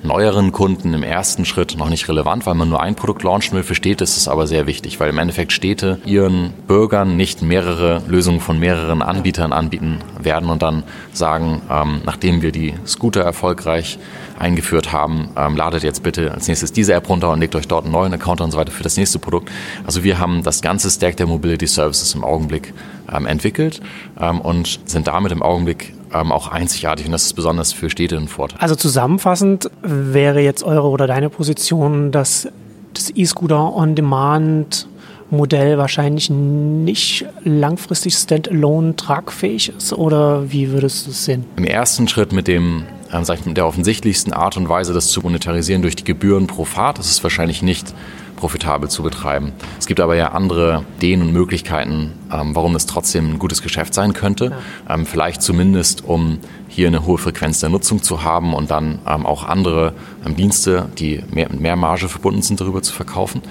neueren 0.04 0.52
Kunden 0.52 0.94
im 0.94 1.04
ersten 1.04 1.46
Schritt 1.46 1.76
noch 1.78 1.90
nicht 1.90 2.08
relevant, 2.08 2.46
weil 2.46 2.56
man 2.56 2.70
nur 2.70 2.82
ein 2.82 2.96
Produkt 2.96 3.24
launchen 3.24 3.56
will. 3.56 3.64
Für 3.64 3.76
Städte 3.76 4.04
ist 4.04 4.18
es 4.18 4.28
aber 4.28 4.48
sehr 4.48 4.68
wichtig, 4.68 5.00
weil 5.00 5.10
im 5.10 5.18
Endeffekt 5.18 5.52
Städte 5.52 6.00
ihren 6.06 6.54
Bürgern 6.68 7.18
nicht 7.18 7.42
mehrere 7.42 8.02
Lösungen 8.08 8.40
von 8.40 8.60
mehreren 8.60 9.02
Anbietern 9.02 9.54
anbieten 9.54 10.00
werden 10.22 10.50
und 10.50 10.62
dann 10.62 10.84
sagen, 11.14 11.62
ähm, 11.70 12.02
nachdem 12.06 12.42
wir 12.42 12.52
die 12.52 12.74
Scooter 12.86 13.22
erfolgreich 13.22 14.00
eingeführt 14.40 14.92
haben, 14.92 15.30
ähm, 15.36 15.56
ladet 15.56 15.84
jetzt 15.84 16.04
bitte 16.04 16.32
als 16.32 16.48
nächstes 16.48 16.72
diese 16.72 16.94
App 16.94 17.10
runter 17.10 17.32
und 17.32 17.40
legt 17.40 17.56
euch 17.56 17.68
dort 17.68 17.86
einen 17.86 17.94
neuen 17.94 18.14
Account 18.14 18.42
und 18.42 18.52
so 18.52 18.58
weiter 18.58 18.72
für 18.72 18.84
das 18.84 18.98
nächste 18.98 19.20
Produkt. 19.20 19.52
Also 19.86 20.04
wir 20.04 20.20
haben 20.20 20.44
das 20.44 20.62
ganze 20.62 20.90
Stack 20.90 21.18
der 21.18 21.28
Mobility 21.28 21.68
Services 21.68 22.14
im 22.14 22.24
Augenblick 22.24 22.74
ähm, 23.12 23.26
entwickelt 23.26 23.82
ähm, 24.20 24.42
und 24.42 24.80
sind 24.86 25.08
damit 25.08 25.32
im 25.32 25.42
Augenblick 25.42 25.94
ähm, 26.14 26.32
auch 26.32 26.48
einzigartig 26.48 27.06
und 27.06 27.12
das 27.12 27.26
ist 27.26 27.34
besonders 27.34 27.74
für 27.74 27.90
Städte 27.90 28.18
ein 28.18 28.28
Vorteil. 28.28 28.60
Also 28.60 28.76
zusammenfassend 28.76 29.70
wäre 29.82 30.42
jetzt 30.42 30.64
eure 30.64 30.88
oder 30.90 31.08
deine 31.08 31.30
Position, 31.30 32.12
dass 32.12 32.48
das 32.94 33.12
E-Scooter 33.16 33.76
on 33.76 33.96
Demand 33.96 34.88
Modell 35.30 35.78
wahrscheinlich 35.78 36.30
nicht 36.30 37.26
langfristig 37.44 38.16
standalone 38.16 38.96
tragfähig 38.96 39.74
ist 39.78 39.92
oder 39.92 40.52
wie 40.52 40.72
würdest 40.72 41.06
du 41.06 41.12
es 41.12 41.26
sehen? 41.26 41.46
Im 41.58 41.66
ersten 41.66 42.08
Schritt 42.08 42.32
mit 42.32 42.48
dem 42.48 42.84
ähm, 43.12 43.24
sag 43.24 43.40
ich, 43.40 43.46
mit 43.46 43.58
der 43.58 43.66
offensichtlichsten 43.66 44.34
Art 44.34 44.58
und 44.58 44.70
Weise, 44.70 44.94
das 44.94 45.10
zu 45.10 45.22
monetarisieren 45.22 45.82
durch 45.82 45.96
die 45.96 46.04
Gebühren 46.04 46.48
pro 46.48 46.66
Fahrt, 46.66 47.00
das 47.00 47.10
ist 47.10 47.24
wahrscheinlich 47.24 47.62
nicht 47.62 47.94
profitabel 48.38 48.90
zu 48.90 49.04
betreiben. 49.04 49.52
Es 49.78 49.86
gibt 49.86 50.00
aber 50.00 50.16
ja 50.16 50.30
andere 50.30 50.86
Ideen 50.98 51.22
und 51.22 51.34
Möglichkeiten, 51.34 52.14
ähm, 52.32 52.56
warum 52.56 52.72
das 52.72 52.86
trotzdem 52.86 53.34
ein 53.34 53.40
gutes 53.40 53.62
Geschäft 53.62 53.94
sein 53.94 54.14
könnte. 54.14 54.46
Ja. 54.88 54.96
Ähm, 54.96 55.06
vielleicht 55.06 55.42
zumindest, 55.42 56.06
um 56.06 56.40
hier 56.70 56.88
eine 56.88 57.06
hohe 57.06 57.18
Frequenz 57.18 57.60
der 57.60 57.70
Nutzung 57.70 58.04
zu 58.04 58.24
haben 58.24 58.54
und 58.54 58.72
dann 58.72 59.00
ähm, 59.08 59.26
auch 59.26 59.44
andere 59.44 59.94
ähm, 60.26 60.36
Dienste, 60.36 60.88
die 60.98 61.24
mehr, 61.32 61.50
mit 61.50 61.60
mehr 61.60 61.76
Marge 61.76 62.08
verbunden 62.08 62.42
sind, 62.42 62.62
darüber 62.62 62.82
zu 62.82 62.94
verkaufen. 62.94 63.42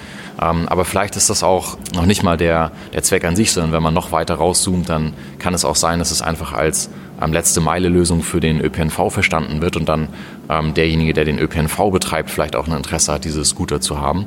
Ähm, 0.41 0.69
aber 0.69 0.85
vielleicht 0.85 1.17
ist 1.17 1.29
das 1.29 1.43
auch 1.43 1.77
noch 1.95 2.07
nicht 2.07 2.23
mal 2.23 2.37
der, 2.37 2.73
der 2.93 3.03
Zweck 3.03 3.25
an 3.25 3.37
sich, 3.37 3.53
sondern 3.53 3.73
wenn 3.73 3.83
man 3.83 3.95
noch 3.95 4.13
weiter 4.13 4.37
rauszoomt, 4.37 4.89
dann 4.89 5.13
kann 5.39 5.55
es 5.55 5.65
auch 5.65 5.77
sein, 5.77 5.99
dass 5.99 6.11
es 6.11 6.23
einfach 6.23 6.53
als 6.53 6.91
ähm, 7.21 7.33
letzte 7.33 7.61
Meile 7.61 7.89
Lösung 7.89 8.23
für 8.23 8.41
den 8.41 8.61
ÖPNV 8.61 9.11
verstanden 9.11 9.61
wird 9.61 9.77
und 9.77 9.89
dann 9.89 10.09
ähm, 10.49 10.75
derjenige, 10.75 11.13
der 11.13 11.25
den 11.25 11.39
ÖPNV 11.39 11.91
betreibt, 11.91 12.31
vielleicht 12.31 12.55
auch 12.55 12.67
ein 12.67 12.77
Interesse 12.77 13.15
hat, 13.15 13.25
diese 13.25 13.45
Scooter 13.45 13.81
zu 13.81 14.01
haben 14.01 14.27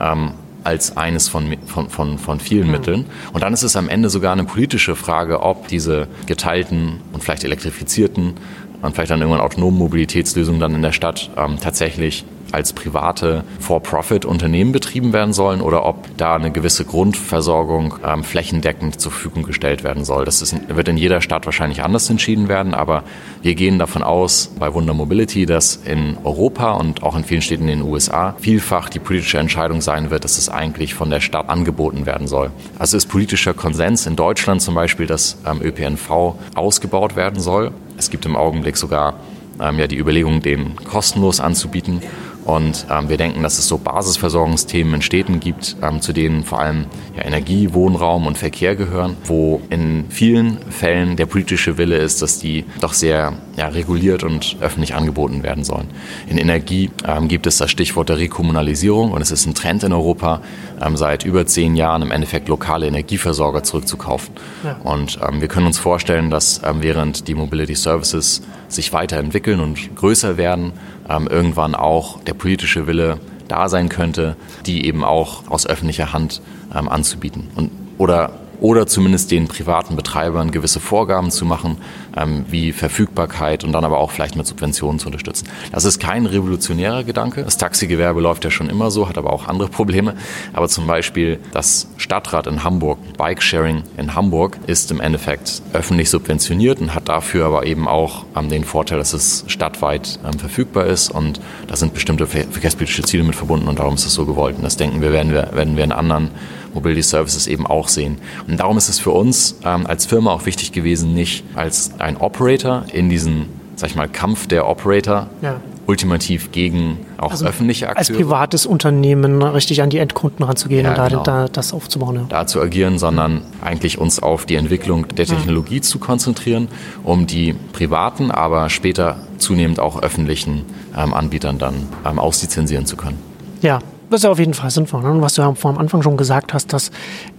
ähm, 0.00 0.32
als 0.64 0.96
eines 0.96 1.28
von, 1.28 1.56
von, 1.66 1.88
von, 1.90 2.18
von 2.18 2.40
vielen 2.40 2.66
mhm. 2.66 2.72
Mitteln. 2.72 3.06
Und 3.32 3.42
dann 3.42 3.52
ist 3.52 3.62
es 3.62 3.76
am 3.76 3.88
Ende 3.88 4.10
sogar 4.10 4.32
eine 4.32 4.44
politische 4.44 4.96
Frage, 4.96 5.42
ob 5.42 5.68
diese 5.68 6.08
geteilten 6.26 7.00
und 7.12 7.22
vielleicht 7.22 7.44
elektrifizierten 7.44 8.34
und 8.82 8.94
vielleicht 8.94 9.10
dann 9.10 9.20
irgendwann 9.20 9.40
autonomen 9.40 9.78
Mobilitätslösungen 9.78 10.60
dann 10.60 10.74
in 10.74 10.82
der 10.82 10.92
Stadt 10.92 11.30
ähm, 11.36 11.58
tatsächlich 11.60 12.24
als 12.52 12.72
private 12.72 13.44
For-Profit-Unternehmen 13.60 14.72
betrieben 14.72 15.12
werden 15.12 15.32
sollen 15.32 15.60
oder 15.60 15.84
ob 15.84 16.16
da 16.16 16.36
eine 16.36 16.50
gewisse 16.50 16.84
Grundversorgung 16.84 17.94
ähm, 18.04 18.24
flächendeckend 18.24 19.00
zur 19.00 19.12
Verfügung 19.12 19.42
gestellt 19.42 19.84
werden 19.84 20.04
soll. 20.04 20.24
Das 20.24 20.42
ist, 20.42 20.56
wird 20.68 20.88
in 20.88 20.96
jeder 20.96 21.20
Stadt 21.20 21.46
wahrscheinlich 21.46 21.82
anders 21.82 22.08
entschieden 22.10 22.48
werden, 22.48 22.74
aber 22.74 23.02
wir 23.42 23.54
gehen 23.54 23.78
davon 23.78 24.02
aus 24.02 24.50
bei 24.58 24.72
Wunder 24.72 24.94
Mobility, 24.94 25.46
dass 25.46 25.76
in 25.76 26.16
Europa 26.24 26.72
und 26.72 27.02
auch 27.02 27.16
in 27.16 27.24
vielen 27.24 27.42
Städten 27.42 27.68
in 27.68 27.80
den 27.80 27.82
USA 27.82 28.34
vielfach 28.38 28.88
die 28.88 28.98
politische 28.98 29.38
Entscheidung 29.38 29.80
sein 29.80 30.10
wird, 30.10 30.24
dass 30.24 30.38
es 30.38 30.48
eigentlich 30.48 30.94
von 30.94 31.10
der 31.10 31.20
Stadt 31.20 31.48
angeboten 31.48 32.06
werden 32.06 32.26
soll. 32.26 32.50
Also 32.78 32.96
ist 32.96 33.06
politischer 33.06 33.54
Konsens 33.54 34.06
in 34.06 34.16
Deutschland 34.16 34.62
zum 34.62 34.74
Beispiel, 34.74 35.06
dass 35.06 35.38
ähm, 35.46 35.60
ÖPNV 35.62 36.36
ausgebaut 36.54 37.16
werden 37.16 37.40
soll. 37.40 37.72
Es 37.96 38.10
gibt 38.10 38.26
im 38.26 38.36
Augenblick 38.36 38.76
sogar 38.76 39.14
ähm, 39.60 39.78
ja, 39.78 39.86
die 39.86 39.96
Überlegung, 39.96 40.42
den 40.42 40.76
kostenlos 40.76 41.40
anzubieten. 41.40 42.02
Und 42.46 42.86
ähm, 42.90 43.08
wir 43.08 43.16
denken, 43.16 43.42
dass 43.42 43.58
es 43.58 43.66
so 43.66 43.76
Basisversorgungsthemen 43.76 44.94
in 44.94 45.02
Städten 45.02 45.40
gibt, 45.40 45.76
ähm, 45.82 46.00
zu 46.00 46.12
denen 46.12 46.44
vor 46.44 46.60
allem 46.60 46.86
ja, 47.16 47.24
Energie, 47.24 47.74
Wohnraum 47.74 48.26
und 48.26 48.38
Verkehr 48.38 48.76
gehören, 48.76 49.16
wo 49.24 49.60
in 49.68 50.04
vielen 50.10 50.58
Fällen 50.70 51.16
der 51.16 51.26
politische 51.26 51.76
Wille 51.76 51.96
ist, 51.96 52.22
dass 52.22 52.38
die 52.38 52.64
doch 52.80 52.92
sehr 52.92 53.32
ja, 53.56 53.66
reguliert 53.66 54.22
und 54.22 54.56
öffentlich 54.60 54.94
angeboten 54.94 55.42
werden 55.42 55.64
sollen. 55.64 55.88
In 56.28 56.38
Energie 56.38 56.90
ähm, 57.04 57.26
gibt 57.26 57.48
es 57.48 57.58
das 57.58 57.68
Stichwort 57.68 58.10
der 58.10 58.18
Rekommunalisierung 58.18 59.10
und 59.10 59.20
es 59.22 59.32
ist 59.32 59.46
ein 59.46 59.54
Trend 59.54 59.82
in 59.82 59.92
Europa, 59.92 60.40
ähm, 60.80 60.96
seit 60.96 61.24
über 61.24 61.46
zehn 61.46 61.74
Jahren 61.74 62.02
im 62.02 62.12
Endeffekt 62.12 62.48
lokale 62.48 62.86
Energieversorger 62.86 63.64
zurückzukaufen. 63.64 64.34
Ja. 64.62 64.76
Und 64.84 65.18
ähm, 65.26 65.40
wir 65.40 65.48
können 65.48 65.66
uns 65.66 65.78
vorstellen, 65.78 66.30
dass 66.30 66.60
ähm, 66.64 66.76
während 66.80 67.26
die 67.26 67.34
Mobility 67.34 67.74
Services 67.74 68.42
sich 68.68 68.92
weiterentwickeln 68.92 69.58
und 69.58 69.96
größer 69.96 70.36
werden, 70.36 70.72
ähm, 71.08 71.26
irgendwann 71.28 71.74
auch 71.74 72.20
der 72.22 72.34
politische 72.34 72.86
Wille 72.86 73.18
da 73.48 73.68
sein 73.68 73.88
könnte, 73.88 74.36
die 74.66 74.86
eben 74.86 75.04
auch 75.04 75.48
aus 75.48 75.66
öffentlicher 75.66 76.12
Hand 76.12 76.42
ähm, 76.74 76.88
anzubieten. 76.88 77.48
Und, 77.54 77.70
oder 77.98 78.32
oder 78.60 78.86
zumindest 78.86 79.30
den 79.30 79.48
privaten 79.48 79.96
Betreibern 79.96 80.50
gewisse 80.50 80.80
Vorgaben 80.80 81.30
zu 81.30 81.44
machen, 81.44 81.78
ähm, 82.16 82.44
wie 82.48 82.72
Verfügbarkeit 82.72 83.64
und 83.64 83.72
dann 83.72 83.84
aber 83.84 83.98
auch 83.98 84.10
vielleicht 84.10 84.36
mit 84.36 84.46
Subventionen 84.46 84.98
zu 84.98 85.06
unterstützen. 85.06 85.48
Das 85.72 85.84
ist 85.84 86.00
kein 86.00 86.26
revolutionärer 86.26 87.04
Gedanke. 87.04 87.42
Das 87.42 87.56
Taxigewerbe 87.58 88.20
läuft 88.20 88.44
ja 88.44 88.50
schon 88.50 88.68
immer 88.68 88.90
so, 88.90 89.08
hat 89.08 89.18
aber 89.18 89.32
auch 89.32 89.46
andere 89.46 89.68
Probleme. 89.68 90.14
Aber 90.52 90.68
zum 90.68 90.86
Beispiel 90.86 91.38
das 91.52 91.88
Stadtrat 91.96 92.46
in 92.46 92.64
Hamburg, 92.64 92.98
Bike-Sharing 93.16 93.82
in 93.96 94.14
Hamburg, 94.14 94.58
ist 94.66 94.90
im 94.90 95.00
Endeffekt 95.00 95.62
öffentlich 95.72 96.10
subventioniert 96.10 96.80
und 96.80 96.94
hat 96.94 97.08
dafür 97.08 97.46
aber 97.46 97.66
eben 97.66 97.88
auch 97.88 98.24
ähm, 98.36 98.48
den 98.48 98.64
Vorteil, 98.64 98.98
dass 98.98 99.12
es 99.12 99.44
stadtweit 99.46 100.18
ähm, 100.24 100.38
verfügbar 100.38 100.86
ist 100.86 101.10
und 101.10 101.40
da 101.66 101.76
sind 101.76 101.94
bestimmte 101.94 102.26
verkehrspolitische 102.26 103.02
Ziele 103.02 103.24
mit 103.24 103.34
verbunden 103.34 103.68
und 103.68 103.78
darum 103.78 103.94
ist 103.94 104.06
es 104.06 104.14
so 104.14 104.24
gewollt. 104.24 104.56
Und 104.56 104.62
das 104.62 104.76
denken 104.76 105.00
wir, 105.00 105.12
werden 105.12 105.32
wir, 105.32 105.50
werden 105.52 105.76
wir 105.76 105.84
in 105.84 105.92
anderen 105.92 106.30
Mobility 106.76 107.02
Services 107.02 107.46
eben 107.46 107.66
auch 107.66 107.88
sehen. 107.88 108.18
Und 108.46 108.60
darum 108.60 108.76
ist 108.76 108.88
es 108.88 109.00
für 109.00 109.10
uns 109.10 109.56
ähm, 109.64 109.86
als 109.86 110.06
Firma 110.06 110.30
auch 110.30 110.46
wichtig 110.46 110.72
gewesen, 110.72 111.14
nicht 111.14 111.44
als 111.54 111.92
ein 111.98 112.18
Operator 112.18 112.84
in 112.92 113.08
diesen, 113.08 113.46
sag 113.74 113.90
ich 113.90 113.96
mal, 113.96 114.08
Kampf 114.08 114.46
der 114.46 114.68
Operator 114.68 115.28
ja. 115.40 115.60
ultimativ 115.86 116.52
gegen 116.52 116.98
auch 117.16 117.30
also 117.30 117.46
öffentliche 117.46 117.88
Akteure. 117.88 117.98
Als 117.98 118.12
privates 118.12 118.66
Unternehmen 118.66 119.42
richtig 119.42 119.82
an 119.82 119.90
die 119.90 119.98
Endkunden 119.98 120.44
ranzugehen 120.44 120.84
ja, 120.84 120.90
und 120.90 120.98
da, 120.98 121.08
genau. 121.08 121.22
da, 121.22 121.48
das 121.48 121.72
aufzubauen. 121.72 122.16
Ja. 122.16 122.26
Da 122.28 122.46
zu 122.46 122.60
agieren, 122.60 122.98
sondern 122.98 123.42
eigentlich 123.62 123.98
uns 123.98 124.22
auf 124.22 124.44
die 124.44 124.56
Entwicklung 124.56 125.08
der 125.08 125.26
Technologie 125.26 125.80
zu 125.80 125.98
konzentrieren, 125.98 126.68
um 127.02 127.26
die 127.26 127.54
privaten, 127.72 128.30
aber 128.30 128.68
später 128.68 129.16
zunehmend 129.38 129.80
auch 129.80 130.02
öffentlichen 130.02 130.64
ähm, 130.96 131.14
Anbietern 131.14 131.58
dann 131.58 131.74
ähm, 132.04 132.18
auslizenzieren 132.18 132.84
zu 132.84 132.96
können. 132.96 133.18
Ja, 133.62 133.78
das 134.10 134.20
ist 134.20 134.24
ja 134.24 134.30
auf 134.30 134.38
jeden 134.38 134.54
Fall 134.54 134.70
sinnvoll. 134.70 135.02
Ne? 135.02 135.20
Was 135.20 135.34
du 135.34 135.42
ja 135.42 135.52
vor 135.54 135.70
am 135.70 135.78
Anfang 135.78 136.02
schon 136.02 136.16
gesagt 136.16 136.54
hast, 136.54 136.72
dass 136.72 136.90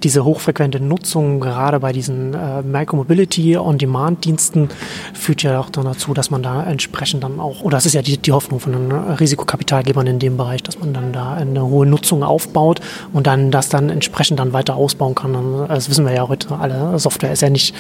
diese 0.04 0.26
hochfrequente 0.26 0.80
Nutzung 0.80 1.40
gerade 1.40 1.80
bei 1.80 1.94
diesen 1.94 2.34
äh, 2.34 2.62
Micromobility 2.62 3.58
On-Demand-Diensten 3.58 4.70
führt 5.14 5.44
ja 5.44 5.60
auch 5.60 5.70
dann 5.70 5.86
dazu, 5.86 6.14
dass 6.14 6.30
man 6.30 6.44
da 6.44 6.64
entsprechend 6.64 7.24
dann 7.24 7.40
auch, 7.40 7.62
oder 7.62 7.78
das 7.78 7.86
ist 7.86 7.94
ja 7.94 8.02
die, 8.02 8.18
die 8.18 8.32
Hoffnung 8.32 8.60
von 8.60 8.74
den 8.74 8.92
Risikokapitalgebern 8.92 10.08
in 10.08 10.20
dem 10.20 10.38
Bereich, 10.38 10.64
dass 10.64 10.80
man 10.80 10.94
dann 10.94 11.14
da 11.14 11.34
eine 11.34 11.64
hohe 11.64 11.86
Nutzung 11.86 12.24
aufbaut 12.24 12.82
und 13.14 13.28
dann 13.28 13.52
das 13.52 13.70
dann 13.70 13.90
entsprechend 13.90 14.40
dann 14.40 14.54
weiter 14.54 14.76
ausbauen 14.76 15.16
kann. 15.16 15.68
Das 15.68 15.90
wissen 15.90 16.06
wir 16.06 16.14
ja 16.14 16.28
heute 16.28 16.58
alle. 16.58 16.98
Software 17.00 17.32
ist 17.32 17.42
ja 17.42 17.50
nicht 17.50 17.74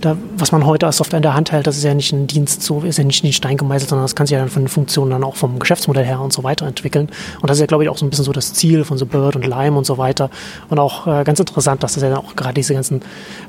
da, 0.00 0.16
was 0.36 0.50
man 0.52 0.64
heute 0.64 0.86
als 0.86 0.96
Software 0.96 1.18
in 1.18 1.22
der 1.22 1.34
Hand 1.34 1.52
hält, 1.52 1.66
das 1.66 1.76
ist 1.76 1.84
ja 1.84 1.94
nicht 1.94 2.12
ein 2.12 2.26
Dienst, 2.26 2.62
so 2.62 2.80
ist 2.80 2.98
ja 2.98 3.04
nicht 3.04 3.22
in 3.22 3.28
den 3.28 3.32
Stein 3.32 3.56
gemeißelt, 3.56 3.90
sondern 3.90 4.04
das 4.04 4.14
kann 4.14 4.26
sich 4.26 4.34
ja 4.34 4.40
dann 4.40 4.48
von 4.48 4.62
den 4.62 4.68
Funktionen 4.68 5.10
dann 5.10 5.24
auch 5.24 5.36
vom 5.36 5.58
Geschäftsmodell 5.58 6.04
her 6.04 6.20
und 6.20 6.32
so 6.32 6.42
weiter 6.42 6.66
entwickeln. 6.66 7.08
Und 7.40 7.50
das 7.50 7.58
ist 7.58 7.60
ja, 7.60 7.66
glaube 7.66 7.84
ich, 7.84 7.90
auch 7.90 7.98
so 7.98 8.06
ein 8.06 8.10
bisschen 8.10 8.24
so 8.24 8.32
das 8.32 8.54
Ziel 8.54 8.84
von 8.84 8.98
so 8.98 9.06
Bird 9.06 9.36
und 9.36 9.46
Lime 9.46 9.76
und 9.76 9.84
so 9.84 9.98
weiter. 9.98 10.30
Und 10.68 10.78
auch 10.78 11.06
äh, 11.06 11.24
ganz 11.24 11.38
interessant, 11.38 11.82
dass 11.82 11.94
das 11.94 12.02
ja 12.02 12.16
auch 12.16 12.34
gerade 12.34 12.54
diese 12.54 12.74
ganzen 12.74 13.02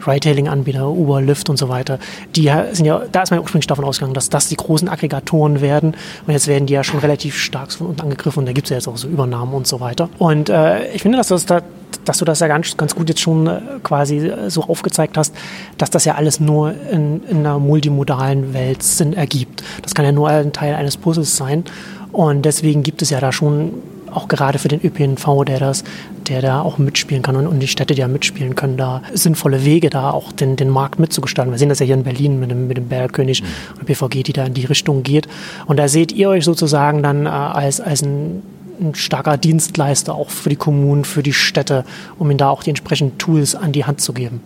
Ride-Hailing-Anbieter, 0.06 0.90
Uber, 0.90 1.22
Lyft 1.22 1.50
und 1.50 1.58
so 1.58 1.70
weiter, 1.70 2.00
die 2.36 2.52
sind 2.74 2.86
ja, 2.86 3.02
da 3.12 3.22
ist 3.22 3.32
man 3.32 3.40
ja 3.40 3.42
ursprünglich 3.44 3.68
davon 3.68 3.86
ausgegangen, 3.86 4.14
dass 4.14 4.30
das 4.30 4.50
die 4.50 4.58
großen 4.58 4.90
Aggregatoren 4.90 5.62
werden. 5.62 5.96
Und 6.28 6.34
jetzt 6.34 6.48
werden 6.48 6.66
die 6.66 6.74
ja 6.74 6.84
schon 6.84 7.00
relativ 7.00 7.38
stark 7.38 7.72
von 7.72 7.88
unten 7.88 8.02
angegriffen 8.02 8.40
und 8.40 8.46
da 8.46 8.54
gibt 8.54 8.68
es 8.68 8.72
ja 8.72 8.78
jetzt 8.78 8.88
auch 8.88 8.98
so 8.98 9.08
Übernahmen 9.08 9.54
und 9.54 9.68
so 9.68 9.80
weiter. 9.80 10.10
Und 10.18 10.50
äh, 10.50 10.92
ich 10.92 11.02
finde, 11.02 11.18
dass, 11.18 11.30
das 11.30 11.46
da, 11.46 11.62
dass 12.06 12.18
du 12.18 12.26
das 12.26 12.40
ja 12.40 12.48
ganz, 12.48 12.78
ganz 12.78 12.96
gut 12.96 13.10
jetzt 13.10 13.22
schon 13.22 13.48
äh, 13.48 13.60
quasi 13.84 14.32
so 14.48 14.64
aufgezeigt 14.64 15.18
hast, 15.18 15.36
dass 15.78 15.90
das 15.90 16.06
ja 16.06 16.16
alles 16.16 16.40
nur 16.40 16.74
in, 16.92 17.24
in 17.24 17.38
einer 17.38 17.60
multimodalen 17.60 18.54
Welt 18.54 18.84
Sinn 18.84 19.14
ergibt. 19.14 19.64
Das 19.82 19.94
kann 19.94 20.06
ja 20.06 20.12
nur 20.12 20.30
ein 20.30 20.54
Teil 20.54 20.76
eines 20.76 20.98
Puzzles 20.98 21.36
sein. 21.38 21.64
Und 22.12 22.44
deswegen 22.44 22.84
gibt 22.84 23.02
es 23.02 23.10
ja 23.10 23.20
da 23.20 23.32
schon 23.32 23.74
auch 24.12 24.28
gerade 24.28 24.60
für 24.60 24.68
den 24.68 24.82
ÖPNV, 24.84 25.46
der 25.46 25.60
das, 25.60 25.84
der 26.28 26.42
da 26.42 26.62
auch 26.62 26.78
mitspielen 26.78 27.24
kann 27.24 27.36
und, 27.36 27.48
und 27.48 27.60
die 27.60 27.68
Städte, 27.68 27.94
die 27.94 28.02
ja 28.02 28.08
mitspielen 28.08 28.56
können, 28.56 28.78
da 28.78 29.02
sinnvolle 29.14 29.66
Wege, 29.66 29.90
da 29.90 30.12
auch 30.12 30.32
den, 30.32 30.56
den 30.56 30.70
Markt 30.70 31.00
mitzugestalten. 31.00 31.54
Wir 31.54 31.58
sehen 31.58 31.70
das 31.70 31.80
ja 31.80 31.86
hier 31.86 31.96
in 31.96 32.04
Berlin 32.04 32.40
mit 32.40 32.52
dem, 32.52 32.68
mit 32.68 32.78
dem 32.78 32.88
Bergkönig 32.88 33.42
mhm. 33.42 33.48
und 33.80 33.86
BVG, 33.86 34.24
die 34.24 34.34
da 34.34 34.46
in 34.46 34.54
die 34.54 34.66
Richtung 34.66 35.04
geht. 35.04 35.28
Und 35.66 35.78
da 35.78 35.88
seht 35.88 36.12
ihr 36.12 36.30
euch 36.30 36.44
sozusagen 36.44 37.02
dann 37.04 37.26
äh, 37.26 37.30
als, 37.30 37.80
als 37.80 38.02
ein 38.02 38.44
ein 38.82 38.96
starker 38.96 39.38
Dienstleister 39.38 40.16
auch 40.16 40.30
für 40.30 40.50
die 40.50 40.56
Kommunen, 40.56 41.06
für 41.06 41.24
die 41.24 41.34
Städte, 41.34 41.86
um 42.18 42.30
ihnen 42.30 42.38
da 42.38 42.50
auch 42.50 42.64
die 42.64 42.72
entsprechenden 42.72 43.18
Tools 43.18 43.56
an 43.56 43.72
die 43.72 43.86
Hand 43.86 44.02
zu 44.02 44.14
geben. 44.14 44.42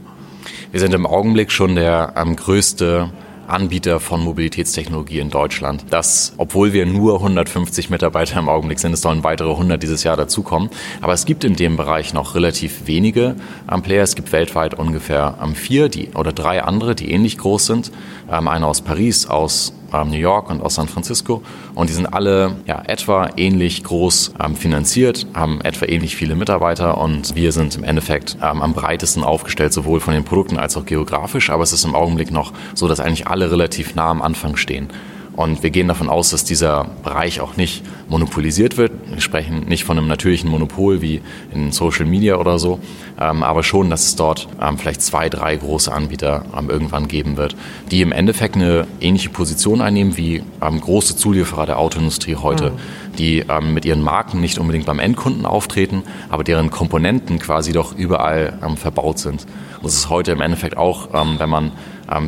Wir 0.71 0.79
sind 0.79 0.93
im 0.93 1.05
Augenblick 1.05 1.51
schon 1.51 1.75
der 1.75 2.13
ähm, 2.17 2.35
größte 2.35 3.09
Anbieter 3.47 3.99
von 3.99 4.23
Mobilitätstechnologie 4.23 5.19
in 5.19 5.29
Deutschland. 5.29 5.85
Das, 5.89 6.33
obwohl 6.37 6.73
wir 6.73 6.85
nur 6.85 7.15
150 7.15 7.89
Mitarbeiter 7.89 8.39
im 8.39 8.49
Augenblick 8.49 8.79
sind, 8.79 8.93
es 8.93 9.01
sollen 9.01 9.23
weitere 9.23 9.51
100 9.51 9.81
dieses 9.81 10.03
Jahr 10.03 10.17
dazukommen. 10.17 10.69
Aber 11.01 11.13
es 11.13 11.25
gibt 11.25 11.43
in 11.43 11.55
dem 11.55 11.77
Bereich 11.77 12.13
noch 12.13 12.35
relativ 12.35 12.87
wenige 12.87 13.35
ähm, 13.71 13.81
Player. 13.81 14.03
Es 14.03 14.15
gibt 14.15 14.31
weltweit 14.31 14.73
ungefähr 14.73 15.37
ähm, 15.41 15.55
vier 15.55 15.89
die, 15.89 16.09
oder 16.15 16.33
drei 16.33 16.63
andere, 16.63 16.95
die 16.95 17.11
ähnlich 17.11 17.37
groß 17.37 17.65
sind. 17.67 17.91
Ähm, 18.31 18.47
einer 18.47 18.67
aus 18.67 18.81
Paris, 18.81 19.27
aus 19.27 19.73
ähm, 20.01 20.09
New 20.09 20.17
York 20.17 20.49
und 20.49 20.61
aus 20.61 20.75
San 20.75 20.87
Francisco. 20.87 21.41
Und 21.73 21.89
die 21.89 21.93
sind 21.93 22.07
alle 22.07 22.55
ja, 22.65 22.81
etwa 22.85 23.29
ähnlich 23.37 23.83
groß 23.83 24.33
ähm, 24.43 24.55
finanziert, 24.55 25.27
haben 25.33 25.61
etwa 25.61 25.85
ähnlich 25.85 26.15
viele 26.15 26.35
Mitarbeiter 26.35 26.97
und 26.97 27.35
wir 27.35 27.51
sind 27.51 27.75
im 27.75 27.83
Endeffekt 27.83 28.37
ähm, 28.41 28.61
am 28.61 28.73
breitesten 28.73 29.23
aufgestellt, 29.23 29.73
sowohl 29.73 29.99
von 29.99 30.13
den 30.13 30.23
Produkten 30.23 30.57
als 30.57 30.77
auch 30.77 30.85
geografisch. 30.85 31.49
Aber 31.49 31.63
es 31.63 31.73
ist 31.73 31.85
im 31.85 31.95
Augenblick 31.95 32.31
noch 32.31 32.53
so, 32.73 32.87
dass 32.87 32.99
eigentlich 32.99 33.27
alle 33.27 33.51
relativ 33.51 33.95
nah 33.95 34.09
am 34.09 34.21
Anfang 34.21 34.55
stehen. 34.55 34.89
Und 35.35 35.63
wir 35.63 35.69
gehen 35.69 35.87
davon 35.89 36.09
aus, 36.09 36.29
dass 36.29 36.45
dieser 36.45 36.85
Bereich 37.03 37.41
auch 37.41 37.57
nicht 37.57 37.83
monopolisiert 38.07 38.77
wird. 38.77 38.93
Wir 39.11 39.19
sprechen 39.19 39.65
nicht 39.67 39.83
von 39.83 39.97
einem 39.97 40.07
natürlichen 40.07 40.49
Monopol 40.49 41.01
wie 41.01 41.21
in 41.53 41.71
Social 41.71 42.05
Media 42.05 42.37
oder 42.37 42.57
so, 42.57 42.79
ähm, 43.19 43.43
aber 43.43 43.63
schon, 43.63 43.89
dass 43.89 44.05
es 44.05 44.15
dort 44.15 44.47
ähm, 44.61 44.77
vielleicht 44.77 45.01
zwei, 45.01 45.27
drei 45.29 45.57
große 45.57 45.91
Anbieter 45.91 46.45
ähm, 46.57 46.69
irgendwann 46.69 47.09
geben 47.09 47.35
wird, 47.35 47.55
die 47.91 48.01
im 48.01 48.13
Endeffekt 48.13 48.55
eine 48.55 48.87
ähnliche 49.01 49.29
Position 49.29 49.81
einnehmen 49.81 50.15
wie 50.15 50.41
große 50.59 51.17
Zulieferer 51.17 51.65
der 51.65 51.79
Autoindustrie 51.79 52.35
heute, 52.35 52.71
mhm. 52.71 53.15
die 53.17 53.43
mit 53.61 53.85
ihren 53.85 54.01
Marken 54.01 54.39
nicht 54.39 54.57
unbedingt 54.57 54.85
beim 54.85 54.99
Endkunden 54.99 55.45
auftreten, 55.45 56.03
aber 56.29 56.43
deren 56.43 56.71
Komponenten 56.71 57.39
quasi 57.39 57.71
doch 57.71 57.95
überall 57.95 58.57
verbaut 58.75 59.19
sind. 59.19 59.45
Das 59.83 59.93
ist 59.93 60.09
heute 60.09 60.31
im 60.31 60.41
Endeffekt 60.41 60.77
auch, 60.77 61.09
wenn 61.13 61.49
man 61.49 61.71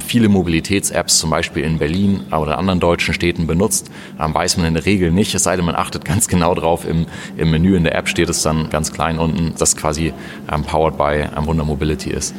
viele 0.05 0.29
Mobilitäts-Apps 0.29 1.19
zum 1.19 1.29
Beispiel 1.29 1.63
in 1.63 1.77
Berlin 1.77 2.21
oder 2.31 2.57
anderen 2.57 2.79
deutschen 2.79 3.13
Städten 3.13 3.47
benutzt, 3.47 3.91
ähm, 4.19 4.33
weiß 4.33 4.57
man 4.57 4.67
in 4.67 4.73
der 4.73 4.85
Regel 4.85 5.11
nicht, 5.11 5.33
es 5.35 5.43
sei 5.43 5.55
denn, 5.55 5.65
man 5.65 5.75
achtet 5.75 6.05
ganz 6.05 6.27
genau 6.29 6.55
drauf, 6.55 6.87
im, 6.87 7.05
im 7.37 7.51
Menü 7.51 7.75
in 7.75 7.83
der 7.83 7.95
App 7.95 8.07
steht 8.07 8.29
es 8.29 8.41
dann 8.41 8.69
ganz 8.69 8.91
klein 8.91 9.19
unten, 9.19 9.53
dass 9.57 9.75
quasi 9.75 10.13
ähm, 10.51 10.63
powered 10.63 10.97
by 10.97 11.27
ähm, 11.37 11.45
Wunder 11.45 11.63
Mobility 11.63 12.09
ist. 12.09 12.33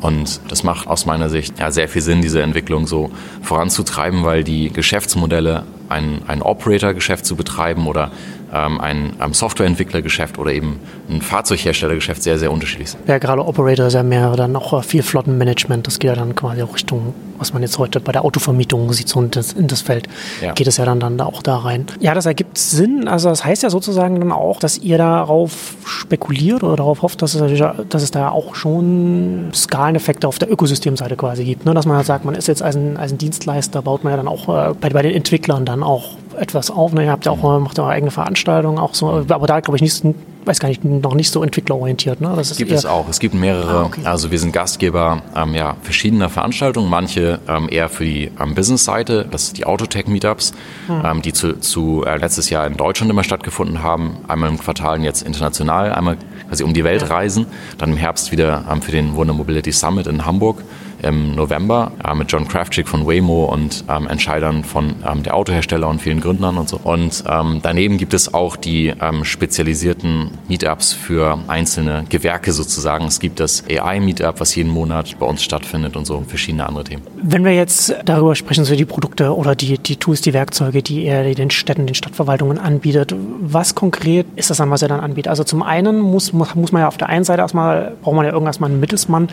Und 0.00 0.40
das 0.48 0.62
macht 0.62 0.88
aus 0.88 1.04
meiner 1.04 1.28
Sicht 1.28 1.58
ja, 1.58 1.70
sehr 1.70 1.88
viel 1.88 2.00
Sinn, 2.00 2.22
diese 2.22 2.42
Entwicklung 2.42 2.86
so 2.86 3.10
voranzutreiben, 3.42 4.24
weil 4.24 4.44
die 4.44 4.70
Geschäftsmodelle, 4.70 5.64
ein, 5.90 6.22
ein 6.26 6.40
Operator-Geschäft 6.40 7.26
zu 7.26 7.36
betreiben 7.36 7.86
oder 7.86 8.10
ähm, 8.52 8.80
ein, 8.80 9.12
ein 9.18 9.32
Softwareentwicklergeschäft 9.32 10.38
oder 10.38 10.52
eben 10.52 10.80
ein 11.08 11.22
Fahrzeugherstellergeschäft 11.22 12.22
sehr, 12.22 12.38
sehr 12.38 12.50
unterschiedlich 12.52 12.90
sind. 12.90 13.08
Ja, 13.08 13.18
gerade 13.18 13.46
Operator 13.46 13.86
ist 13.86 13.94
ja 13.94 14.02
mehr 14.02 14.34
dann 14.36 14.56
auch 14.56 14.82
viel 14.84 15.02
Flottenmanagement. 15.02 15.86
Das 15.86 15.98
geht 15.98 16.08
ja 16.08 16.16
dann 16.16 16.34
quasi 16.34 16.62
auch 16.62 16.74
Richtung, 16.74 17.14
was 17.38 17.52
man 17.52 17.62
jetzt 17.62 17.78
heute 17.78 18.00
bei 18.00 18.12
der 18.12 18.24
Autovermietung 18.24 18.92
sieht, 18.92 19.08
so 19.08 19.20
in 19.20 19.30
das, 19.30 19.52
in 19.52 19.68
das 19.68 19.82
Feld. 19.82 20.08
Ja. 20.42 20.52
Geht 20.52 20.66
es 20.66 20.76
ja 20.76 20.84
dann, 20.84 21.00
dann 21.00 21.20
auch 21.20 21.42
da 21.42 21.58
rein. 21.58 21.86
Ja, 22.00 22.14
das 22.14 22.26
ergibt 22.26 22.58
Sinn. 22.58 23.08
Also 23.08 23.28
das 23.28 23.44
heißt 23.44 23.62
ja 23.62 23.70
sozusagen 23.70 24.18
dann 24.18 24.32
auch, 24.32 24.58
dass 24.58 24.78
ihr 24.78 24.98
darauf 24.98 25.74
spekuliert 25.84 26.62
oder 26.62 26.76
darauf 26.76 27.02
hofft, 27.02 27.22
dass 27.22 27.34
es, 27.34 27.62
dass 27.88 28.02
es 28.02 28.10
da 28.10 28.30
auch 28.30 28.54
schon 28.54 29.50
Skaleneffekte 29.54 30.26
auf 30.26 30.38
der 30.38 30.50
Ökosystemseite 30.50 31.16
quasi 31.16 31.44
gibt. 31.44 31.64
Ne? 31.64 31.74
Dass 31.74 31.86
man 31.86 31.96
halt 31.96 32.06
sagt, 32.06 32.24
man 32.24 32.34
ist 32.34 32.48
jetzt 32.48 32.62
als 32.62 32.76
ein, 32.76 32.96
als 32.96 33.12
ein 33.12 33.18
Dienstleister, 33.18 33.82
baut 33.82 34.04
man 34.04 34.12
ja 34.12 34.16
dann 34.16 34.28
auch 34.28 34.48
äh, 34.48 34.74
bei, 34.80 34.90
bei 34.90 35.02
den 35.02 35.14
Entwicklern 35.14 35.64
dann 35.64 35.82
auch 35.82 36.16
etwas 36.38 36.70
auf. 36.70 36.92
Ne? 36.92 37.04
Ihr 37.04 37.10
habt 37.10 37.26
ja 37.26 37.32
auch, 37.32 37.60
macht 37.60 37.78
ja 37.78 37.84
auch 37.84 37.88
eigene 37.88 38.10
Veranstaltungen, 38.10 38.78
auch 38.78 38.94
so, 38.94 39.24
aber 39.28 39.46
da 39.46 39.60
glaube 39.60 39.76
ich 39.76 39.82
nicht, 39.82 40.04
weiß 40.44 40.58
gar 40.58 40.68
nicht, 40.68 40.84
noch 40.84 41.14
nicht 41.14 41.30
so 41.30 41.42
entwicklerorientiert. 41.42 42.20
Ne? 42.20 42.32
Das 42.36 42.56
gibt 42.56 42.72
es 42.72 42.86
auch. 42.86 43.08
Es 43.08 43.18
gibt 43.18 43.34
mehrere, 43.34 43.70
ah, 43.70 43.84
okay. 43.84 44.02
also 44.04 44.30
wir 44.30 44.38
sind 44.38 44.52
Gastgeber 44.52 45.22
ähm, 45.36 45.54
ja, 45.54 45.76
verschiedener 45.82 46.28
Veranstaltungen, 46.28 46.88
manche 46.88 47.40
ähm, 47.48 47.68
eher 47.70 47.88
für 47.88 48.04
die 48.04 48.30
ähm, 48.40 48.54
Business-Seite, 48.54 49.26
das 49.30 49.46
sind 49.46 49.58
die 49.58 49.66
Autotech-Meetups, 49.66 50.52
hm. 50.86 51.02
Ähm, 51.04 51.22
die 51.22 51.32
zu, 51.32 51.58
zu 51.58 52.04
äh, 52.04 52.16
letztes 52.16 52.50
Jahr 52.50 52.66
in 52.66 52.76
Deutschland 52.76 53.10
immer 53.10 53.24
stattgefunden 53.24 53.82
haben, 53.82 54.18
einmal 54.28 54.48
im 54.48 54.58
Quartal 54.58 55.00
jetzt 55.02 55.22
international, 55.22 55.92
einmal 55.92 56.16
quasi 56.48 56.64
um 56.64 56.74
die 56.74 56.84
Welt 56.84 57.08
reisen, 57.10 57.46
dann 57.78 57.90
im 57.90 57.96
Herbst 57.96 58.32
wieder 58.32 58.64
ähm, 58.70 58.82
für 58.82 58.92
den 58.92 59.14
Wunder 59.14 59.34
Mobility 59.34 59.72
Summit 59.72 60.06
in 60.06 60.26
Hamburg 60.26 60.62
im 61.02 61.34
November 61.34 61.92
äh, 62.04 62.14
mit 62.14 62.30
John 62.30 62.46
Kraftschick 62.48 62.88
von 62.88 63.06
Waymo 63.06 63.44
und 63.44 63.84
ähm, 63.88 64.06
Entscheidern 64.06 64.64
von 64.64 64.94
ähm, 65.06 65.22
der 65.22 65.34
Autohersteller 65.34 65.88
und 65.88 66.00
vielen 66.00 66.20
Gründern 66.20 66.58
und 66.58 66.68
so. 66.68 66.80
Und 66.82 67.24
ähm, 67.28 67.60
daneben 67.62 67.98
gibt 67.98 68.14
es 68.14 68.32
auch 68.34 68.56
die 68.56 68.92
ähm, 69.00 69.24
spezialisierten 69.24 70.30
Meetups 70.48 70.92
für 70.92 71.38
einzelne 71.48 72.04
Gewerke 72.08 72.52
sozusagen. 72.52 73.06
Es 73.06 73.20
gibt 73.20 73.40
das 73.40 73.64
AI-Meetup, 73.68 74.40
was 74.40 74.54
jeden 74.54 74.70
Monat 74.70 75.18
bei 75.18 75.26
uns 75.26 75.42
stattfindet 75.42 75.96
und 75.96 76.06
so 76.06 76.22
verschiedene 76.26 76.66
andere 76.66 76.84
Themen. 76.84 77.02
Wenn 77.22 77.44
wir 77.44 77.54
jetzt 77.54 77.94
darüber 78.04 78.34
sprechen, 78.34 78.64
so 78.64 78.74
die 78.76 78.84
Produkte 78.84 79.34
oder 79.34 79.54
die, 79.54 79.78
die 79.78 79.96
Tools, 79.96 80.20
die 80.20 80.32
Werkzeuge, 80.32 80.82
die 80.82 81.04
er 81.04 81.34
den 81.34 81.50
Städten, 81.50 81.86
den 81.86 81.94
Stadtverwaltungen 81.94 82.58
anbietet, 82.58 83.14
was 83.40 83.74
konkret 83.74 84.26
ist 84.36 84.50
das 84.50 84.58
dann, 84.58 84.70
was 84.70 84.82
er 84.82 84.88
dann 84.88 85.00
anbietet? 85.00 85.28
Also 85.28 85.44
zum 85.44 85.62
einen 85.62 86.00
muss, 86.00 86.32
muss, 86.32 86.54
muss 86.54 86.72
man 86.72 86.82
ja 86.82 86.88
auf 86.88 86.96
der 86.96 87.08
einen 87.08 87.24
Seite 87.24 87.42
erstmal, 87.42 87.96
braucht 88.02 88.16
man 88.16 88.26
ja 88.26 88.32
irgendwas 88.32 88.60
mal 88.60 88.66
einen 88.66 88.80
Mittelsmann, 88.80 89.28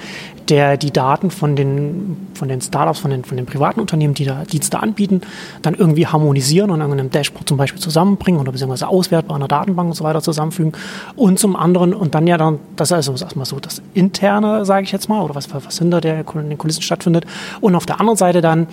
der 0.50 0.78
die 0.78 0.92
Daten 0.92 1.32
von 1.32 1.57
den, 1.58 2.28
von 2.34 2.48
den 2.48 2.62
Startups, 2.62 3.00
von 3.00 3.12
den, 3.12 3.24
von 3.26 3.38
den 3.38 3.46
privaten 3.46 3.80
Unternehmen, 3.80 4.14
die 4.14 4.26
da 4.26 4.44
Dienste 4.46 4.82
anbieten, 4.82 5.22
dann 5.62 5.74
irgendwie 5.74 6.08
harmonisieren 6.08 6.72
und 6.72 6.82
an 6.82 6.92
einem 6.92 7.10
Dashboard 7.12 7.48
zum 7.48 7.58
Beispiel 7.58 7.82
zusammenbringen 7.82 8.40
oder 8.40 8.52
beziehungsweise 8.52 8.88
auswertbar 8.88 9.36
an 9.36 9.42
einer 9.42 9.48
Datenbank 9.48 9.90
und 9.90 9.96
so 9.96 10.04
weiter 10.04 10.22
zusammenfügen. 10.22 10.74
Und 11.16 11.40
zum 11.40 11.56
anderen, 11.56 11.94
und 11.94 12.16
dann 12.16 12.28
ja 12.28 12.38
dann, 12.38 12.60
das 12.76 12.90
ist 12.90 12.94
also 12.94 13.12
erstmal 13.14 13.46
so 13.46 13.60
das 13.60 13.82
Interne, 13.94 14.66
sage 14.66 14.84
ich 14.86 14.92
jetzt 14.92 15.10
mal, 15.10 15.22
oder 15.22 15.36
was, 15.36 15.54
was 15.54 15.78
hinter 15.78 16.02
der, 16.02 16.24
den 16.24 16.58
Kulissen 16.58 16.82
stattfindet. 16.82 17.26
Und 17.60 17.76
auf 17.76 17.86
der 17.86 18.00
anderen 18.00 18.18
Seite 18.18 18.42
dann 18.42 18.68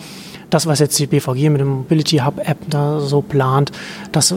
das, 0.51 0.66
was 0.66 0.78
jetzt 0.78 0.99
die 0.99 1.07
BVG 1.07 1.51
mit 1.51 1.61
dem 1.61 1.68
Mobility 1.68 2.18
Hub 2.18 2.39
App 2.39 2.59
da 2.68 3.01
so 3.01 3.22
plant, 3.22 3.72
das, 4.12 4.35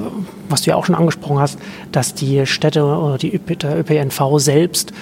was 0.50 0.64
du 0.64 0.72
ja 0.72 0.76
auch 0.76 0.86
schon 0.86 0.96
angesprochen 0.96 1.40
hast, 1.40 1.60
dass 1.92 2.14
die 2.14 2.46
Städte 2.46 2.84
oder 2.84 3.18
die 3.18 3.36
ÖPNV 3.36 4.40
selbst 4.40 4.94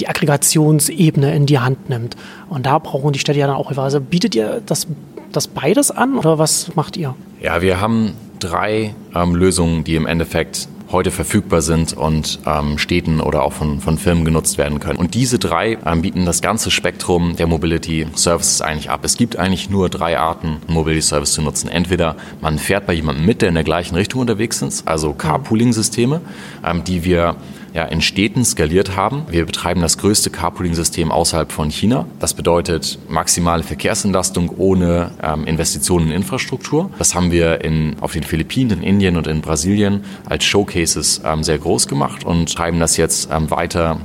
die 0.00 0.08
Aggregationsebene 0.08 1.34
in 1.34 1.46
die 1.46 1.58
Hand 1.58 1.88
nimmt. 1.88 2.16
Und 2.48 2.66
da 2.66 2.78
brauchen 2.78 3.12
die 3.12 3.18
Städte 3.18 3.38
ja 3.38 3.46
dann 3.46 3.56
auch 3.56 3.68
Hilfe. 3.68 3.82
Also 3.82 4.00
bietet 4.00 4.34
ihr 4.34 4.62
das, 4.64 4.86
das 5.32 5.48
beides 5.48 5.90
an 5.90 6.16
oder 6.16 6.38
was 6.38 6.74
macht 6.74 6.96
ihr? 6.96 7.14
Ja, 7.40 7.62
wir 7.62 7.80
haben 7.80 8.14
drei 8.38 8.94
ähm, 9.14 9.34
Lösungen, 9.34 9.84
die 9.84 9.94
im 9.94 10.06
Endeffekt 10.06 10.68
heute 10.92 11.10
verfügbar 11.10 11.62
sind 11.62 11.94
und 11.94 12.38
ähm, 12.46 12.78
Städten 12.78 13.20
oder 13.20 13.42
auch 13.42 13.52
von, 13.52 13.80
von 13.80 13.96
Firmen 13.96 14.24
genutzt 14.24 14.58
werden 14.58 14.78
können. 14.78 14.98
Und 14.98 15.14
diese 15.14 15.38
drei 15.38 15.78
ähm, 15.86 16.02
bieten 16.02 16.26
das 16.26 16.42
ganze 16.42 16.70
Spektrum 16.70 17.34
der 17.36 17.46
Mobility 17.46 18.06
Services 18.14 18.60
eigentlich 18.60 18.90
ab. 18.90 19.00
Es 19.02 19.16
gibt 19.16 19.36
eigentlich 19.36 19.70
nur 19.70 19.88
drei 19.88 20.18
Arten, 20.18 20.58
Mobility 20.68 21.02
Service 21.02 21.32
zu 21.32 21.42
nutzen. 21.42 21.68
Entweder 21.68 22.16
man 22.40 22.58
fährt 22.58 22.86
bei 22.86 22.92
jemandem 22.92 23.24
mit, 23.24 23.40
der 23.40 23.48
in 23.48 23.54
der 23.54 23.64
gleichen 23.64 23.94
Richtung 23.94 24.20
unterwegs 24.20 24.60
ist, 24.60 24.86
also 24.86 25.14
Carpooling-Systeme, 25.14 26.20
ähm, 26.64 26.84
die 26.84 27.04
wir 27.04 27.36
ja, 27.74 27.84
in 27.84 28.00
Städten 28.00 28.44
skaliert 28.44 28.96
haben. 28.96 29.24
Wir 29.28 29.46
betreiben 29.46 29.80
das 29.80 29.98
größte 29.98 30.30
Carpooling-System 30.30 31.10
außerhalb 31.10 31.50
von 31.52 31.70
China. 31.70 32.06
Das 32.18 32.34
bedeutet 32.34 32.98
maximale 33.08 33.62
Verkehrsentlastung 33.62 34.50
ohne 34.58 35.12
ähm, 35.22 35.46
Investitionen 35.46 36.08
in 36.08 36.12
Infrastruktur. 36.12 36.90
Das 36.98 37.14
haben 37.14 37.30
wir 37.30 37.62
in, 37.64 37.96
auf 38.00 38.12
den 38.12 38.22
Philippinen, 38.22 38.82
in 38.82 38.82
Indien 38.82 39.16
und 39.16 39.26
in 39.26 39.40
Brasilien 39.40 40.04
als 40.26 40.44
Showcases 40.44 41.22
ähm, 41.24 41.42
sehr 41.42 41.58
groß 41.58 41.88
gemacht 41.88 42.24
und 42.24 42.54
treiben 42.54 42.78
das 42.78 42.96
jetzt 42.96 43.30
ähm, 43.32 43.50
weiter 43.50 43.98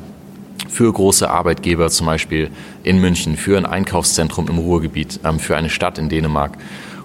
für 0.69 0.91
große 0.91 1.29
Arbeitgeber, 1.29 1.89
zum 1.89 2.07
Beispiel 2.07 2.49
in 2.83 2.99
München, 2.99 3.35
für 3.35 3.57
ein 3.57 3.65
Einkaufszentrum 3.65 4.47
im 4.47 4.57
Ruhrgebiet, 4.57 5.19
ähm, 5.23 5.39
für 5.39 5.57
eine 5.57 5.69
Stadt 5.69 5.97
in 5.97 6.09
Dänemark. 6.09 6.57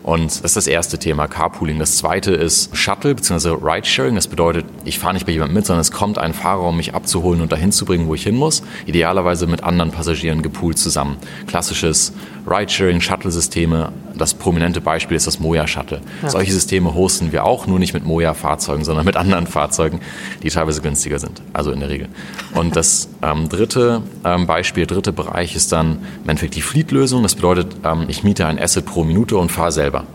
Und 0.03 0.27
das 0.27 0.41
ist 0.41 0.57
das 0.57 0.67
erste 0.67 0.99
Thema, 0.99 1.29
Carpooling. 1.29 1.79
Das 1.79 1.97
zweite 1.97 2.33
ist 2.33 2.77
Shuttle 2.77 3.15
bzw. 3.15 3.57
Ridesharing. 3.63 4.17
Das 4.17 4.27
bedeutet, 4.27 4.67
ich 4.85 4.99
fahre 4.99 5.15
nicht 5.15 5.27
bei 5.27 5.33
jemandem 5.33 5.55
mit, 5.55 5.67
sondern 5.67 5.81
es 5.81 5.93
kommt 5.93 6.19
ein 6.19 6.35
Fahrer, 6.35 6.63
um 6.65 6.77
mich 6.77 6.95
abzuholen 6.95 7.41
und 7.41 7.53
dahin 7.53 7.71
zu 7.71 7.85
bringen, 7.85 8.09
wo 8.09 8.15
ich 8.15 8.25
hin 8.25 8.37
muss. 8.37 8.63
Idealerweise 8.87 9.47
mit 9.47 9.63
anderen 9.63 9.93
Passagieren 9.93 10.43
gepoolt 10.43 10.79
zusammen. 10.79 11.17
Klassisches 11.47 12.13
Ridesharing-Shuttle-Systeme. 12.47 13.93
Das 14.15 14.35
prominente 14.35 14.81
Beispiel 14.81 15.17
ist 15.17 15.27
das 15.27 15.39
Moja-Shuttle. 15.39 16.01
Ja. 16.23 16.31
Solche 16.31 16.53
Systeme 16.53 16.95
hosten 16.95 17.33
wir 17.33 17.45
auch, 17.45 17.67
nur 17.67 17.79
nicht 17.79 17.95
mit 17.95 18.05
Moja-Fahrzeugen, 18.05 18.85
sondern 18.85 19.07
mit 19.07 19.17
anderen 19.17 19.47
Fahrzeugen, 19.47 20.01
die 20.43 20.51
teilweise 20.51 20.83
günstiger 20.83 21.19
sind. 21.19 21.41
Also 21.53 21.71
in 21.71 21.81
der 21.81 21.89
Regel. 21.89 22.09
Und 22.55 22.77
das 22.77 23.09
ähm, 23.23 23.49
dritte 23.49 24.03
ähm, 24.25 24.47
Beispiel, 24.47 24.87
dritte 24.87 25.13
Bereich 25.13 25.55
ist 25.55 25.73
dann 25.73 25.99
im 26.25 26.31
Endeffekt 26.31 26.57
die 26.57 26.63
Fleet-Lösung. 26.63 27.23
Das 27.23 27.37
bedeutet, 27.37 27.77
ähm, 27.85 28.07
ich 28.09 28.25
miete 28.25 28.47
ein 28.47 28.59
Asset 28.59 28.85
pro 28.85 29.05
Minute 29.05 29.37
und 29.37 29.51
fahre 29.51 29.73
selber 29.73 29.92
selber. 29.93 30.07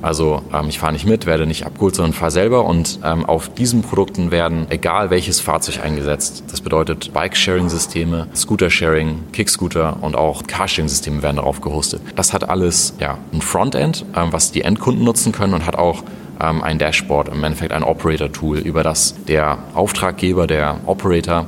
Also 0.00 0.42
ähm, 0.52 0.68
ich 0.68 0.80
fahre 0.80 0.92
nicht 0.92 1.06
mit, 1.06 1.26
werde 1.26 1.46
nicht 1.46 1.64
abgeholt, 1.64 1.94
sondern 1.94 2.12
fahre 2.12 2.32
selber. 2.32 2.64
Und 2.64 2.98
ähm, 3.04 3.24
auf 3.24 3.54
diesen 3.54 3.82
Produkten 3.82 4.32
werden 4.32 4.66
egal 4.70 5.10
welches 5.10 5.40
Fahrzeug 5.40 5.84
eingesetzt. 5.84 6.42
Das 6.50 6.60
bedeutet 6.60 7.12
Bike-Sharing-Systeme, 7.12 8.26
Scooter-Sharing, 8.34 9.30
Kick-Scooter 9.32 9.98
und 10.00 10.16
auch 10.16 10.42
Carsharing-Systeme 10.42 11.22
werden 11.22 11.36
darauf 11.36 11.60
gehostet. 11.60 12.02
Das 12.16 12.32
hat 12.32 12.48
alles 12.48 12.94
ja, 12.98 13.18
ein 13.32 13.42
Frontend, 13.42 14.04
ähm, 14.16 14.32
was 14.32 14.50
die 14.50 14.62
Endkunden 14.62 15.04
nutzen 15.04 15.30
können 15.30 15.54
und 15.54 15.66
hat 15.66 15.76
auch 15.76 16.02
ähm, 16.40 16.62
ein 16.62 16.80
Dashboard, 16.80 17.28
im 17.28 17.44
Endeffekt 17.44 17.72
ein 17.72 17.84
Operator-Tool, 17.84 18.58
über 18.58 18.82
das 18.82 19.14
der 19.28 19.58
Auftraggeber, 19.74 20.48
der 20.48 20.80
Operator 20.86 21.46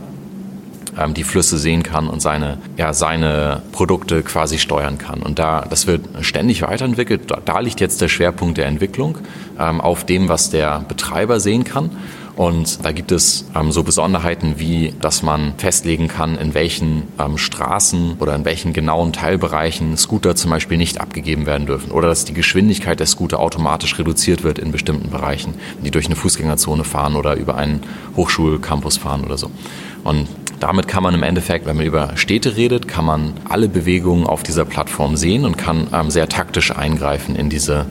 ähm, 0.98 1.14
die 1.14 1.24
Flüsse 1.24 1.58
sehen 1.58 1.82
kann 1.82 2.08
und 2.08 2.20
seine, 2.20 2.58
ja, 2.76 2.92
seine 2.92 3.62
Produkte 3.72 4.22
quasi 4.22 4.58
steuern 4.58 4.98
kann. 4.98 5.22
Und 5.22 5.38
da, 5.38 5.66
das 5.68 5.86
wird 5.86 6.06
ständig 6.20 6.62
weiterentwickelt. 6.62 7.30
Da, 7.30 7.40
da 7.44 7.60
liegt 7.60 7.80
jetzt 7.80 8.00
der 8.00 8.08
Schwerpunkt 8.08 8.58
der 8.58 8.66
Entwicklung 8.66 9.18
ähm, 9.58 9.80
auf 9.80 10.04
dem, 10.04 10.28
was 10.28 10.50
der 10.50 10.80
Betreiber 10.80 11.40
sehen 11.40 11.64
kann. 11.64 11.90
Und 12.36 12.84
da 12.84 12.90
gibt 12.90 13.12
es 13.12 13.46
ähm, 13.54 13.70
so 13.70 13.84
Besonderheiten 13.84 14.54
wie, 14.58 14.92
dass 15.00 15.22
man 15.22 15.54
festlegen 15.56 16.08
kann, 16.08 16.36
in 16.36 16.52
welchen 16.52 17.04
ähm, 17.18 17.38
Straßen 17.38 18.16
oder 18.18 18.34
in 18.34 18.44
welchen 18.44 18.72
genauen 18.72 19.12
Teilbereichen 19.12 19.96
Scooter 19.96 20.34
zum 20.34 20.50
Beispiel 20.50 20.76
nicht 20.76 21.00
abgegeben 21.00 21.46
werden 21.46 21.66
dürfen. 21.66 21.92
Oder 21.92 22.08
dass 22.08 22.24
die 22.24 22.34
Geschwindigkeit 22.34 22.98
der 22.98 23.06
Scooter 23.06 23.38
automatisch 23.38 23.98
reduziert 23.98 24.42
wird 24.42 24.58
in 24.58 24.72
bestimmten 24.72 25.10
Bereichen, 25.10 25.54
die 25.84 25.92
durch 25.92 26.06
eine 26.06 26.16
Fußgängerzone 26.16 26.82
fahren 26.82 27.14
oder 27.14 27.36
über 27.36 27.56
einen 27.56 27.82
Hochschulcampus 28.16 28.96
fahren 28.96 29.22
oder 29.24 29.38
so. 29.38 29.50
Und 30.02 30.26
damit 30.58 30.88
kann 30.88 31.02
man 31.02 31.14
im 31.14 31.22
Endeffekt, 31.22 31.66
wenn 31.66 31.76
man 31.76 31.86
über 31.86 32.16
Städte 32.16 32.56
redet, 32.56 32.88
kann 32.88 33.04
man 33.04 33.34
alle 33.48 33.68
Bewegungen 33.68 34.26
auf 34.26 34.42
dieser 34.42 34.64
Plattform 34.64 35.16
sehen 35.16 35.44
und 35.44 35.56
kann 35.56 35.86
ähm, 35.92 36.10
sehr 36.10 36.28
taktisch 36.28 36.74
eingreifen 36.74 37.36
in 37.36 37.48
diese 37.48 37.86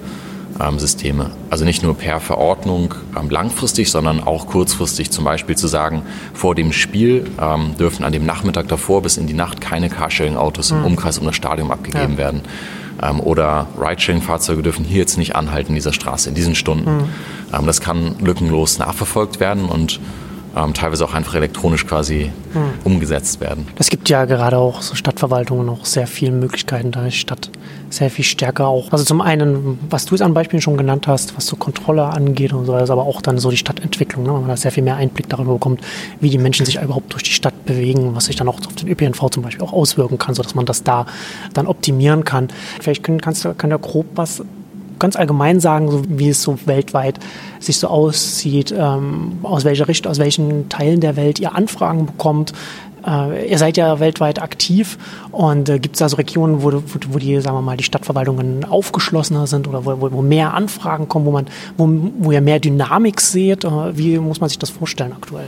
ähm, 0.60 0.80
Systeme. 0.80 1.32
Also 1.50 1.66
nicht 1.66 1.84
nur 1.84 1.96
per 1.96 2.20
Verordnung 2.20 2.96
ähm, 3.20 3.30
langfristig, 3.30 3.92
sondern 3.92 4.22
auch 4.22 4.48
kurzfristig 4.48 5.12
zum 5.12 5.26
Beispiel 5.26 5.56
zu 5.56 5.68
sagen, 5.68 6.04
vor 6.34 6.56
dem 6.56 6.72
Spiel 6.74 7.26
ähm, 7.40 7.76
dürfen 7.78 8.04
an 8.04 8.14
dem 8.14 8.26
Nachmittag 8.26 8.68
davor 8.68 9.02
bis 9.02 9.18
in 9.18 9.28
die 9.28 9.34
Nacht 9.34 9.62
keine 9.62 9.90
Carsharing-Autos 9.90 10.72
mhm. 10.72 10.80
im 10.80 10.86
Umkreis 10.86 11.18
um 11.18 11.26
das 11.26 11.36
Stadion 11.36 11.72
abgegeben 11.72 12.14
ja. 12.14 12.18
werden. 12.18 12.42
Ähm, 13.02 13.20
oder 13.20 13.68
Ridesharing-Fahrzeuge 13.80 14.62
dürfen 14.62 14.86
hier 14.86 15.00
jetzt 15.00 15.18
nicht 15.18 15.36
anhalten 15.36 15.70
in 15.70 15.76
dieser 15.76 15.94
Straße 15.94 16.30
in 16.30 16.36
diesen 16.36 16.56
Stunden. 16.56 17.10
Mhm. 17.52 17.66
Das 17.66 17.82
kann 17.82 18.16
lückenlos 18.20 18.80
nachverfolgt 18.80 19.40
werden 19.40 19.66
und 19.66 20.00
ähm, 20.56 20.74
teilweise 20.74 21.06
auch 21.06 21.14
einfach 21.14 21.36
elektronisch 21.36 21.86
quasi 21.88 22.32
hm. 22.54 22.62
umgesetzt 22.84 23.40
werden. 23.42 23.68
Es 23.78 23.90
gibt 23.90 24.10
ja 24.10 24.26
gerade 24.26 24.58
auch 24.58 24.82
so 24.82 24.96
Stadtverwaltungen 24.96 25.66
noch 25.66 25.86
sehr 25.86 26.08
viele 26.08 26.32
Möglichkeiten, 26.32 26.92
da 26.92 27.04
die 27.04 27.12
Stadt 27.12 27.50
sehr 27.90 28.10
viel 28.10 28.26
stärker 28.26 28.68
auch. 28.68 28.92
Also 28.92 29.04
zum 29.04 29.22
einen, 29.22 29.80
was 29.90 30.06
du 30.06 30.16
jetzt 30.16 30.22
an 30.22 30.34
Beispielen 30.34 30.62
schon 30.62 30.78
genannt 30.78 31.08
hast, 31.08 31.36
was 31.38 31.46
so 31.46 31.56
Kontrolle 31.56 32.06
angeht 32.06 32.54
und 32.54 32.66
so, 32.66 32.74
also 32.74 32.94
aber 32.94 33.04
auch 33.04 33.22
dann 33.22 33.38
so 33.38 33.52
die 33.52 33.58
Stadtentwicklung, 33.58 34.24
ne, 34.24 34.34
weil 34.34 34.40
man 34.42 34.50
da 34.50 34.58
sehr 34.58 34.72
viel 34.72 34.84
mehr 34.84 34.96
Einblick 34.96 35.30
darüber 35.30 35.54
bekommt, 35.54 35.82
wie 36.20 36.30
die 36.30 36.38
Menschen 36.38 36.66
sich 36.66 36.82
überhaupt 36.82 37.14
durch 37.14 37.24
die 37.24 37.32
Stadt 37.32 37.66
bewegen, 37.66 38.16
was 38.16 38.26
sich 38.26 38.36
dann 38.36 38.48
auch 38.48 38.58
auf 38.58 38.76
den 38.76 38.90
ÖPNV 38.90 39.30
zum 39.30 39.44
Beispiel 39.44 39.64
auch 39.64 39.74
auswirken 39.74 40.18
kann, 40.18 40.36
sodass 40.36 40.56
man 40.56 40.66
das 40.66 40.84
da 40.84 41.06
dann 41.54 41.68
optimieren 41.68 42.24
kann. 42.24 42.50
Vielleicht 42.82 43.04
können, 43.04 43.22
kannst 43.22 43.46
du, 43.46 43.54
kann 43.54 43.70
der 43.70 43.80
grob 43.80 44.06
was 44.16 44.44
ganz 45.04 45.18
allgemein 45.18 45.60
sagen, 45.60 45.92
so 45.92 46.02
wie 46.08 46.30
es 46.30 46.42
so 46.42 46.58
weltweit 46.66 47.20
sich 47.60 47.78
so 47.78 47.88
aussieht, 47.88 48.74
ähm, 48.76 49.40
aus 49.44 49.66
welcher 49.66 49.88
Richtung, 49.88 50.10
aus 50.10 50.18
welchen 50.18 50.70
Teilen 50.70 51.02
der 51.02 51.18
Welt 51.18 51.40
ihr 51.40 51.54
Anfragen 51.54 52.06
bekommt. 52.06 52.54
Äh, 53.06 53.50
ihr 53.50 53.58
seid 53.58 53.76
ja 53.76 54.00
weltweit 54.00 54.42
aktiv 54.42 54.98
und 55.32 55.68
äh, 55.68 55.80
gibt 55.80 55.96
es 55.96 56.00
da 56.00 56.08
so 56.08 56.16
Regionen, 56.16 56.64
wo, 56.64 56.72
wo, 56.72 56.82
wo, 57.10 57.20
die, 57.20 57.42
sagen 57.42 57.58
wir 57.58 57.62
mal, 57.62 57.76
die 57.76 57.84
Stadtverwaltungen 57.84 58.64
aufgeschlossener 58.64 59.46
sind 59.46 59.68
oder 59.68 59.86
wo, 59.86 60.12
wo 60.12 60.22
mehr 60.22 60.54
Anfragen 60.54 61.10
kommen, 61.10 61.26
wo 61.26 61.32
man, 61.32 61.48
wo, 61.78 62.32
ihr 62.32 62.40
mehr 62.40 62.62
Dynamik 62.62 63.20
seht? 63.20 63.66
Äh, 63.66 63.98
wie 63.98 64.18
muss 64.20 64.40
man 64.40 64.48
sich 64.48 64.58
das 64.60 64.70
vorstellen 64.70 65.12
aktuell? 65.12 65.48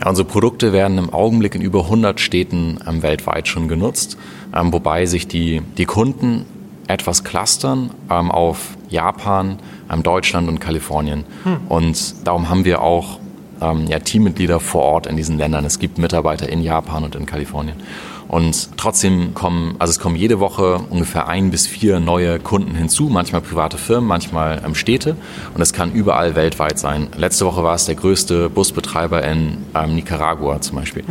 Ja, 0.00 0.08
unsere 0.08 0.28
Produkte 0.28 0.72
werden 0.72 0.98
im 0.98 1.12
Augenblick 1.12 1.56
in 1.56 1.60
über 1.60 1.84
100 1.84 2.20
Städten 2.20 2.78
ähm, 2.88 3.02
weltweit 3.02 3.48
schon 3.48 3.66
genutzt, 3.66 4.16
ähm, 4.54 4.72
wobei 4.72 5.06
sich 5.06 5.26
die, 5.26 5.62
die 5.76 5.86
Kunden 5.86 6.46
etwas 6.92 7.24
clustern 7.24 7.90
ähm, 8.10 8.30
auf 8.30 8.76
Japan, 8.88 9.58
ähm, 9.90 10.02
Deutschland 10.02 10.48
und 10.48 10.60
Kalifornien. 10.60 11.24
Hm. 11.44 11.60
Und 11.68 12.26
darum 12.26 12.48
haben 12.48 12.64
wir 12.64 12.82
auch 12.82 13.18
ähm, 13.60 13.86
ja, 13.86 13.98
Teammitglieder 13.98 14.60
vor 14.60 14.82
Ort 14.82 15.06
in 15.06 15.16
diesen 15.16 15.38
Ländern. 15.38 15.64
Es 15.64 15.78
gibt 15.78 15.98
Mitarbeiter 15.98 16.48
in 16.48 16.62
Japan 16.62 17.04
und 17.04 17.14
in 17.14 17.26
Kalifornien. 17.26 17.76
Und 18.32 18.78
trotzdem 18.78 19.34
kommen, 19.34 19.74
also 19.78 19.90
es 19.90 19.98
kommen 19.98 20.16
jede 20.16 20.40
Woche 20.40 20.80
ungefähr 20.88 21.28
ein 21.28 21.50
bis 21.50 21.66
vier 21.66 22.00
neue 22.00 22.38
Kunden 22.38 22.74
hinzu, 22.74 23.10
manchmal 23.10 23.42
private 23.42 23.76
Firmen, 23.76 24.08
manchmal 24.08 24.62
ähm, 24.64 24.74
Städte. 24.74 25.16
Und 25.52 25.60
es 25.60 25.74
kann 25.74 25.92
überall 25.92 26.34
weltweit 26.34 26.78
sein. 26.78 27.08
Letzte 27.18 27.44
Woche 27.44 27.62
war 27.62 27.74
es 27.74 27.84
der 27.84 27.94
größte 27.94 28.48
Busbetreiber 28.48 29.22
in 29.22 29.58
ähm, 29.74 29.96
Nicaragua 29.96 30.62
zum 30.62 30.78
Beispiel. 30.78 31.04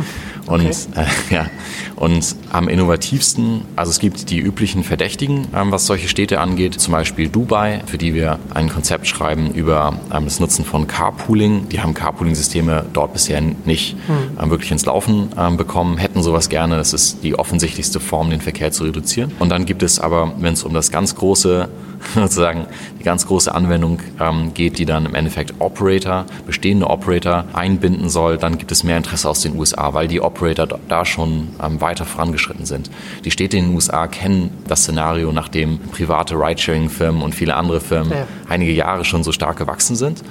Und, 0.46 0.62
okay. 0.62 0.74
äh, 0.96 1.06
ja, 1.34 1.46
und 1.94 2.34
am 2.50 2.66
innovativsten, 2.66 3.62
also 3.76 3.90
es 3.90 4.00
gibt 4.00 4.30
die 4.30 4.40
üblichen 4.40 4.82
Verdächtigen, 4.82 5.46
ähm, 5.54 5.70
was 5.70 5.86
solche 5.86 6.08
Städte 6.08 6.40
angeht, 6.40 6.80
zum 6.80 6.90
Beispiel 6.90 7.28
Dubai, 7.28 7.82
für 7.86 7.98
die 7.98 8.14
wir 8.14 8.40
ein 8.52 8.68
Konzept 8.68 9.06
schreiben 9.06 9.52
über 9.54 9.94
ähm, 10.12 10.24
das 10.24 10.40
Nutzen 10.40 10.64
von 10.64 10.88
Carpooling. 10.88 11.68
Die 11.68 11.80
haben 11.80 11.94
Carpooling-Systeme 11.94 12.86
dort 12.92 13.12
bisher 13.12 13.40
nicht 13.40 13.94
hm. 14.08 14.38
ähm, 14.42 14.50
wirklich 14.50 14.72
ins 14.72 14.84
Laufen 14.86 15.28
ähm, 15.38 15.56
bekommen, 15.56 15.98
hätten 15.98 16.20
sowas 16.20 16.48
gerne. 16.48 16.76
Das 16.76 16.92
ist 16.92 17.11
die 17.20 17.38
offensichtlichste 17.38 18.00
Form, 18.00 18.30
den 18.30 18.40
Verkehr 18.40 18.72
zu 18.72 18.84
reduzieren. 18.84 19.32
Und 19.38 19.48
dann 19.50 19.64
gibt 19.64 19.82
es 19.82 19.98
aber, 19.98 20.32
wenn 20.38 20.54
es 20.54 20.64
um 20.64 20.74
das 20.74 20.90
ganz 20.90 21.14
große, 21.14 21.68
sozusagen 22.14 22.66
die 22.98 23.04
ganz 23.04 23.26
große 23.26 23.54
Anwendung 23.54 24.00
ähm, 24.20 24.54
geht, 24.54 24.78
die 24.78 24.86
dann 24.86 25.06
im 25.06 25.14
Endeffekt 25.14 25.54
Operator, 25.58 26.26
bestehende 26.46 26.88
Operator 26.88 27.44
einbinden 27.52 28.08
soll, 28.08 28.38
dann 28.38 28.58
gibt 28.58 28.72
es 28.72 28.84
mehr 28.84 28.96
Interesse 28.96 29.28
aus 29.28 29.40
den 29.40 29.58
USA, 29.58 29.94
weil 29.94 30.08
die 30.08 30.20
Operator 30.20 30.66
da 30.88 31.04
schon 31.04 31.48
ähm, 31.62 31.80
weiter 31.80 32.04
vorangeschritten 32.04 32.66
sind. 32.66 32.90
Die 33.24 33.30
Städte 33.30 33.56
in 33.56 33.66
den 33.66 33.74
USA 33.74 34.06
kennen 34.06 34.50
das 34.66 34.82
Szenario, 34.82 35.32
nachdem 35.32 35.78
private 35.78 36.34
Ridesharing-Firmen 36.34 37.22
und 37.22 37.34
viele 37.34 37.54
andere 37.56 37.80
Firmen 37.80 38.12
ja. 38.12 38.26
einige 38.48 38.72
Jahre 38.72 39.04
schon 39.04 39.24
so 39.24 39.32
stark 39.32 39.58
gewachsen 39.58 39.96
sind 39.96 40.22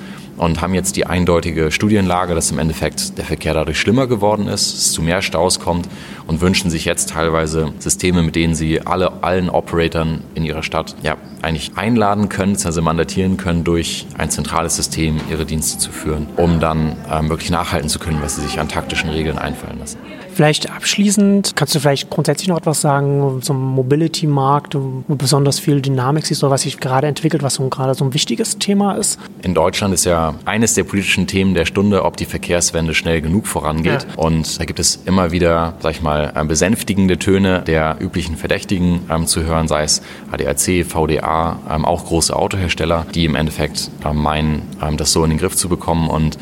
und 0.42 0.60
haben 0.60 0.74
jetzt 0.74 0.96
die 0.96 1.06
eindeutige 1.06 1.72
Studienlage, 1.72 2.34
dass 2.34 2.50
im 2.50 2.58
Endeffekt 2.58 3.16
der 3.20 3.26
Verkehr 3.26 3.54
dadurch 3.54 3.80
schlimmer 3.80 4.08
geworden 4.08 4.48
ist, 4.48 4.74
es 4.74 4.92
zu 4.92 5.04
mehr 5.04 5.22
Staus 5.22 5.60
kommt 5.60 5.88
und 6.26 6.42
wünschen 6.42 6.72
sich 6.72 6.84
jetzt 6.84 7.10
teilweise 7.10 7.74
Systeme, 7.78 8.24
mit 8.24 8.36
denen 8.36 8.56
sie 8.56 8.82
alle, 8.82 9.24
allen 9.24 9.52
Operatoren 9.52 10.22
in 10.34 10.44
ihrer 10.44 10.64
Stadt 10.64 10.96
ja, 11.04 11.18
eigentlich 11.44 11.61
einladen 11.76 12.30
können, 12.30 12.58
also 12.64 12.82
mandatieren 12.82 13.38
können, 13.38 13.64
durch 13.64 14.08
ein 14.18 14.30
zentrales 14.30 14.76
System 14.76 15.20
ihre 15.30 15.46
Dienste 15.46 15.78
zu 15.78 15.92
führen, 15.92 16.28
um 16.38 16.60
dann 16.60 16.96
ähm, 17.10 17.30
wirklich 17.30 17.52
nachhalten 17.52 17.90
zu 17.90 18.00
können, 18.00 18.22
was 18.22 18.36
sie 18.36 18.42
sich 18.42 18.60
an 18.60 18.68
taktischen 18.68 19.10
Regeln 19.10 19.38
einfallen 19.38 19.80
lassen. 19.80 19.98
Vielleicht 20.42 20.72
abschließend, 20.72 21.56
kannst 21.56 21.76
du 21.76 21.80
vielleicht 21.80 22.10
grundsätzlich 22.10 22.48
noch 22.48 22.58
etwas 22.58 22.82
sagen 22.82 23.44
zum 23.44 23.64
Mobility-Markt, 23.76 24.74
wo 24.74 25.14
besonders 25.14 25.60
viel 25.60 25.82
Dynamik 25.82 26.26
siehst 26.26 26.44
oder 26.44 26.52
was 26.52 26.64
sich 26.64 26.80
gerade 26.80 27.06
entwickelt, 27.06 27.44
was 27.44 27.54
so 27.54 27.70
gerade 27.70 27.94
so 27.94 28.06
ein 28.06 28.16
wichtiges 28.16 28.58
Thema 28.58 28.94
ist? 28.94 29.20
In 29.44 29.54
Deutschland 29.54 29.94
ist 29.94 30.06
ja 30.06 30.34
eines 30.46 30.74
der 30.74 30.84
politischen 30.84 31.28
Themen 31.28 31.54
der 31.54 31.66
Stunde, 31.66 32.04
ob 32.04 32.18
die 32.18 32.26
Verkehrswende 32.26 32.96
schnell 32.96 33.22
genug 33.22 33.46
vorangeht. 33.46 34.08
Ja. 34.10 34.18
Und 34.18 34.60
da 34.60 34.66
gibt 34.66 34.80
es 34.80 34.96
immer 35.06 35.32
wieder, 35.32 35.76
sag 35.78 35.92
ich 35.92 36.02
mal, 36.02 36.34
äh, 36.36 36.44
besänftigende 36.44 37.20
Töne 37.20 37.62
der 37.62 37.98
üblichen 38.00 38.36
Verdächtigen 38.36 39.02
ähm, 39.12 39.28
zu 39.28 39.44
hören, 39.44 39.68
sei 39.68 39.84
es 39.84 40.02
ADAC, 40.32 40.88
VDA, 40.88 41.60
ähm, 41.70 41.86
auch 41.86 42.06
große 42.06 42.36
Autohersteller, 42.36 43.06
die 43.14 43.26
im 43.26 43.36
Endeffekt 43.36 43.92
ähm, 44.04 44.18
meinen, 44.18 44.64
ähm, 44.82 44.98
das 44.98 45.12
so 45.12 45.24
in 45.24 45.30
den 45.30 45.38
Griff 45.38 45.56
zu 45.56 45.70
bekommen. 45.70 46.10
Und 46.10 46.40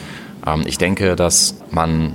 ähm, 0.48 0.64
ich 0.66 0.78
denke, 0.78 1.18
dass 1.18 1.56
man 1.70 2.14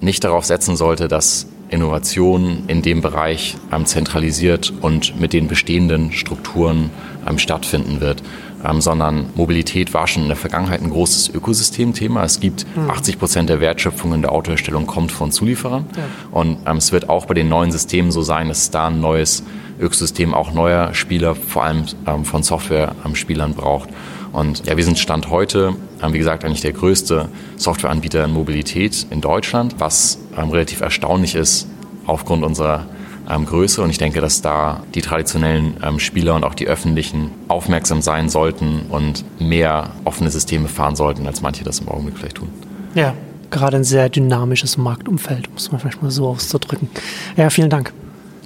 nicht 0.00 0.24
darauf 0.24 0.44
setzen 0.44 0.76
sollte, 0.76 1.08
dass 1.08 1.46
Innovation 1.68 2.64
in 2.66 2.82
dem 2.82 3.00
Bereich 3.00 3.56
ähm, 3.72 3.86
zentralisiert 3.86 4.72
und 4.80 5.20
mit 5.20 5.32
den 5.32 5.46
bestehenden 5.46 6.12
Strukturen 6.12 6.90
ähm, 7.28 7.38
stattfinden 7.38 8.00
wird. 8.00 8.22
ähm, 8.62 8.80
sondern 8.80 9.30
Mobilität 9.36 9.94
war 9.94 10.06
schon 10.06 10.24
in 10.24 10.28
der 10.28 10.36
Vergangenheit 10.36 10.82
ein 10.82 10.90
großes 10.90 11.30
Ökosystemthema. 11.30 12.24
Es 12.24 12.40
gibt 12.40 12.66
mhm. 12.76 12.90
80 12.90 13.18
Prozent 13.18 13.48
der 13.48 13.60
Wertschöpfung 13.60 14.12
in 14.12 14.22
der 14.22 14.32
Autoherstellung 14.32 14.86
kommt 14.86 15.12
von 15.12 15.32
Zulieferern. 15.32 15.86
Ja. 15.96 16.02
Und 16.30 16.58
ähm, 16.66 16.76
es 16.76 16.92
wird 16.92 17.08
auch 17.08 17.26
bei 17.26 17.34
den 17.34 17.48
neuen 17.48 17.72
Systemen 17.72 18.10
so 18.10 18.22
sein, 18.22 18.48
dass 18.48 18.58
es 18.58 18.70
da 18.70 18.88
ein 18.88 19.00
neues 19.00 19.44
Ökosystem 19.80 20.34
auch 20.34 20.52
neuer 20.52 20.92
Spieler, 20.92 21.34
vor 21.34 21.64
allem 21.64 21.84
ähm, 22.06 22.24
von 22.24 22.42
Software-Spielern 22.42 23.54
braucht. 23.54 23.88
Und 24.32 24.66
ja, 24.66 24.76
wir 24.76 24.84
sind 24.84 24.98
Stand 24.98 25.30
heute, 25.30 25.74
wie 26.12 26.18
gesagt, 26.18 26.44
eigentlich 26.44 26.60
der 26.60 26.72
größte 26.72 27.28
Softwareanbieter 27.56 28.24
in 28.24 28.32
Mobilität 28.32 29.06
in 29.10 29.20
Deutschland, 29.20 29.76
was 29.78 30.18
ähm, 30.36 30.50
relativ 30.50 30.80
erstaunlich 30.80 31.34
ist 31.34 31.66
aufgrund 32.06 32.44
unserer 32.44 32.86
ähm, 33.28 33.46
Größe. 33.46 33.82
Und 33.82 33.90
ich 33.90 33.98
denke, 33.98 34.20
dass 34.20 34.42
da 34.42 34.82
die 34.94 35.02
traditionellen 35.02 35.76
ähm, 35.82 35.98
Spieler 35.98 36.34
und 36.34 36.44
auch 36.44 36.54
die 36.54 36.66
öffentlichen 36.66 37.30
aufmerksam 37.48 38.02
sein 38.02 38.28
sollten 38.28 38.86
und 38.88 39.24
mehr 39.40 39.90
offene 40.04 40.30
Systeme 40.30 40.68
fahren 40.68 40.96
sollten, 40.96 41.26
als 41.26 41.42
manche 41.42 41.64
das 41.64 41.80
im 41.80 41.88
Augenblick 41.88 42.18
vielleicht 42.18 42.36
tun. 42.36 42.48
Ja, 42.94 43.14
gerade 43.50 43.76
ein 43.76 43.84
sehr 43.84 44.08
dynamisches 44.08 44.76
Marktumfeld, 44.76 45.52
muss 45.52 45.70
man 45.70 45.80
vielleicht 45.80 46.02
mal 46.02 46.10
so 46.10 46.28
auszudrücken. 46.28 46.88
Ja, 47.36 47.50
vielen 47.50 47.70
Dank. 47.70 47.92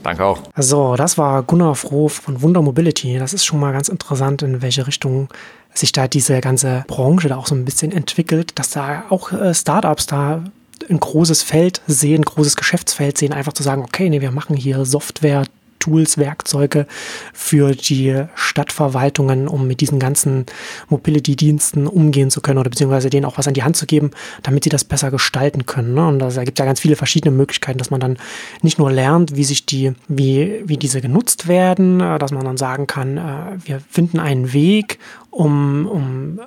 Danke 0.03 0.23
auch. 0.23 0.43
So, 0.57 0.97
das 0.97 1.17
war 1.17 1.43
Gunnar 1.43 1.75
Froh 1.75 2.09
von 2.09 2.43
Wunder 2.43 2.61
Mobility. 2.61 3.19
Das 3.19 3.33
ist 3.33 3.47
schon 3.47 3.59
mal 3.59 3.73
ganz 3.73 3.89
interessant, 3.89 4.43
in 4.43 4.61
welche 4.61 4.87
Richtung 4.87 5.29
sich 5.75 5.93
da 5.93 6.09
diese 6.09 6.41
ganze 6.41 6.85
Branche 6.87 7.29
da 7.29 7.37
auch 7.37 7.47
so 7.47 7.55
ein 7.55 7.65
bisschen 7.65 7.93
entwickelt, 7.93 8.53
dass 8.59 8.71
da 8.71 9.05
auch 9.11 9.33
äh, 9.33 9.55
Startups 9.55 10.07
da 10.07 10.45
ein 10.89 11.01
großes 11.01 11.43
Feld 11.43 11.81
sehen, 11.87 12.21
ein 12.21 12.25
großes 12.25 12.57
Geschäftsfeld 12.57 13.19
sehen, 13.19 13.33
einfach 13.33 13.53
zu 13.53 13.63
sagen, 13.63 13.83
okay, 13.83 14.09
nee, 14.09 14.21
wir 14.21 14.31
machen 14.31 14.57
hier 14.57 14.85
Software, 14.85 15.45
Tools, 15.85 16.17
Werkzeuge 16.17 16.87
für 17.35 17.75
die 17.75 18.25
Stadtverwaltungen, 18.35 19.49
um 19.49 19.67
mit 19.67 19.83
diesen 19.83 19.99
ganzen 19.99 20.47
Mobility-Diensten 20.89 21.87
umgehen 21.87 22.31
zu 22.31 22.41
können 22.41 22.59
oder 22.59 22.71
beziehungsweise 22.71 23.11
denen 23.11 23.27
auch 23.27 23.37
was 23.37 23.49
an 23.49 23.53
die 23.53 23.65
Hand 23.65 23.77
zu 23.77 23.85
geben, 23.85 24.13
damit 24.43 24.65
sie 24.65 24.71
das 24.71 24.85
besser 24.85 25.11
gestalten 25.11 25.67
können. 25.67 25.93
Ne? 25.93 26.09
Und 26.09 26.21
da 26.21 26.45
gibt 26.45 26.59
ja 26.59 26.65
ganz 26.65 26.81
viele 26.81 26.97
verschiedene 26.97 27.37
Möglichkeiten, 27.37 27.79
dass 27.79 27.91
man 27.91 28.01
dann 28.01 28.17
nicht 28.63 28.79
nur 28.79 28.91
lernt, 28.91 29.37
wie 29.37 29.45
sich 29.45 29.67
die, 29.67 29.93
wie, 30.09 30.63
wie 30.65 30.79
diese 30.79 31.03
genutzt 31.03 31.49
werden, 31.49 32.01
äh, 32.01 32.19
dass 32.19 32.33
man 32.33 32.47
dann 32.47 32.57
sagen 32.57 32.87
kann, 32.87 33.19
äh, 33.19 33.59
wir 33.67 33.81
finden 33.91 34.21
einen 34.21 34.55
Weg, 34.55 34.99
um, 35.35 35.87
um 35.87 36.41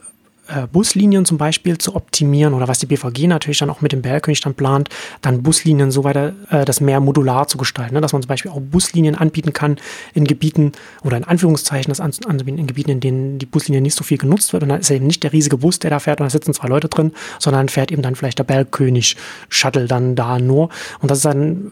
äh, 0.48 0.66
Buslinien 0.68 1.26
zum 1.26 1.38
Beispiel 1.38 1.78
zu 1.78 1.96
optimieren 1.96 2.54
oder 2.54 2.68
was 2.68 2.80
die 2.80 2.86
BVG 2.86 3.28
natürlich 3.28 3.60
dann 3.60 3.70
auch 3.70 3.82
mit 3.82 3.92
dem 3.92 4.02
Bergkönig 4.02 4.40
dann 4.40 4.54
plant, 4.54 4.90
dann 5.22 5.44
Buslinien 5.44 5.92
so 5.92 6.04
weiter, 6.04 6.34
äh, 6.50 6.64
das 6.64 6.80
mehr 6.80 7.00
modular 7.00 7.48
zu 7.48 7.58
gestalten, 7.58 7.96
ne? 7.96 8.02
dass 8.02 8.14
man 8.14 8.22
zum 8.22 8.30
Beispiel 8.30 8.52
auch 8.52 8.62
Buslinien 8.62 9.16
anbieten 9.16 9.52
kann 9.52 9.78
in 10.14 10.24
Gebieten 10.24 10.72
oder 11.04 11.18
in 11.18 11.26
Anführungszeichen 11.26 11.90
das 11.90 12.00
anzubieten 12.00 12.60
in 12.60 12.68
Gebieten, 12.68 12.92
in 12.92 13.00
denen 13.02 13.40
die 13.40 13.46
Buslinie 13.46 13.82
nicht 13.82 13.98
so 13.98 14.04
viel 14.04 14.18
genutzt 14.18 14.54
wird 14.54 14.64
und 14.64 14.70
dann 14.70 14.80
ist 14.80 14.90
eben 14.90 15.08
nicht 15.08 15.24
der 15.24 15.34
riesige 15.34 15.58
Bus, 15.58 15.80
der 15.80 15.90
da 15.90 16.00
fährt 16.00 16.22
und 16.22 16.26
da 16.26 16.30
sitzen 16.30 16.54
zwei 16.54 16.70
Leute 16.70 16.88
drin, 16.88 17.12
sondern 17.40 17.68
fährt 17.68 17.92
eben 17.92 18.02
dann 18.02 18.16
vielleicht 18.16 18.40
der 18.40 18.46
Bergkönig 18.46 19.18
Shuttle 19.50 19.88
dann 19.88 20.16
da 20.16 20.40
nur 20.40 20.70
und 21.02 21.12
das 21.12 21.20
ist 21.20 21.26
dann 21.26 21.72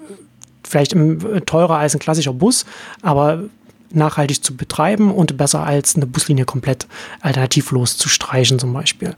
vielleicht 0.67 0.95
teurer 1.45 1.77
als 1.77 1.95
ein 1.95 1.99
klassischer 1.99 2.33
Bus, 2.33 2.65
aber 3.01 3.43
nachhaltig 3.91 4.43
zu 4.43 4.55
betreiben 4.55 5.13
und 5.13 5.37
besser 5.37 5.63
als 5.63 5.95
eine 5.95 6.05
Buslinie 6.05 6.45
komplett 6.45 6.87
alternativlos 7.21 7.97
zu 7.97 8.09
streichen 8.09 8.59
zum 8.59 8.73
Beispiel. 8.73 9.15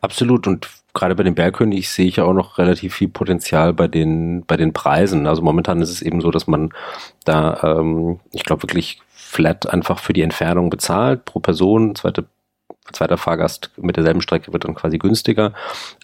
Absolut 0.00 0.46
und 0.46 0.68
gerade 0.94 1.14
bei 1.14 1.22
den 1.22 1.34
Bergkönig 1.34 1.88
sehe 1.88 2.06
ich 2.06 2.16
ja 2.16 2.24
auch 2.24 2.32
noch 2.32 2.58
relativ 2.58 2.94
viel 2.94 3.08
Potenzial 3.08 3.72
bei 3.72 3.86
den 3.86 4.44
bei 4.46 4.56
den 4.56 4.72
Preisen. 4.72 5.26
Also 5.26 5.42
momentan 5.42 5.80
ist 5.80 5.90
es 5.90 6.02
eben 6.02 6.20
so, 6.20 6.30
dass 6.30 6.46
man 6.46 6.70
da, 7.24 7.60
ähm, 7.62 8.20
ich 8.32 8.44
glaube 8.44 8.62
wirklich 8.62 9.00
flat 9.12 9.68
einfach 9.68 9.98
für 9.98 10.12
die 10.12 10.22
Entfernung 10.22 10.70
bezahlt 10.70 11.24
pro 11.24 11.40
Person. 11.40 11.94
Zweite 11.94 12.26
zweiter 12.92 13.16
Fahrgast 13.16 13.70
mit 13.76 13.96
derselben 13.96 14.20
Strecke 14.20 14.52
wird 14.52 14.64
dann 14.64 14.74
quasi 14.74 14.98
günstiger. 14.98 15.52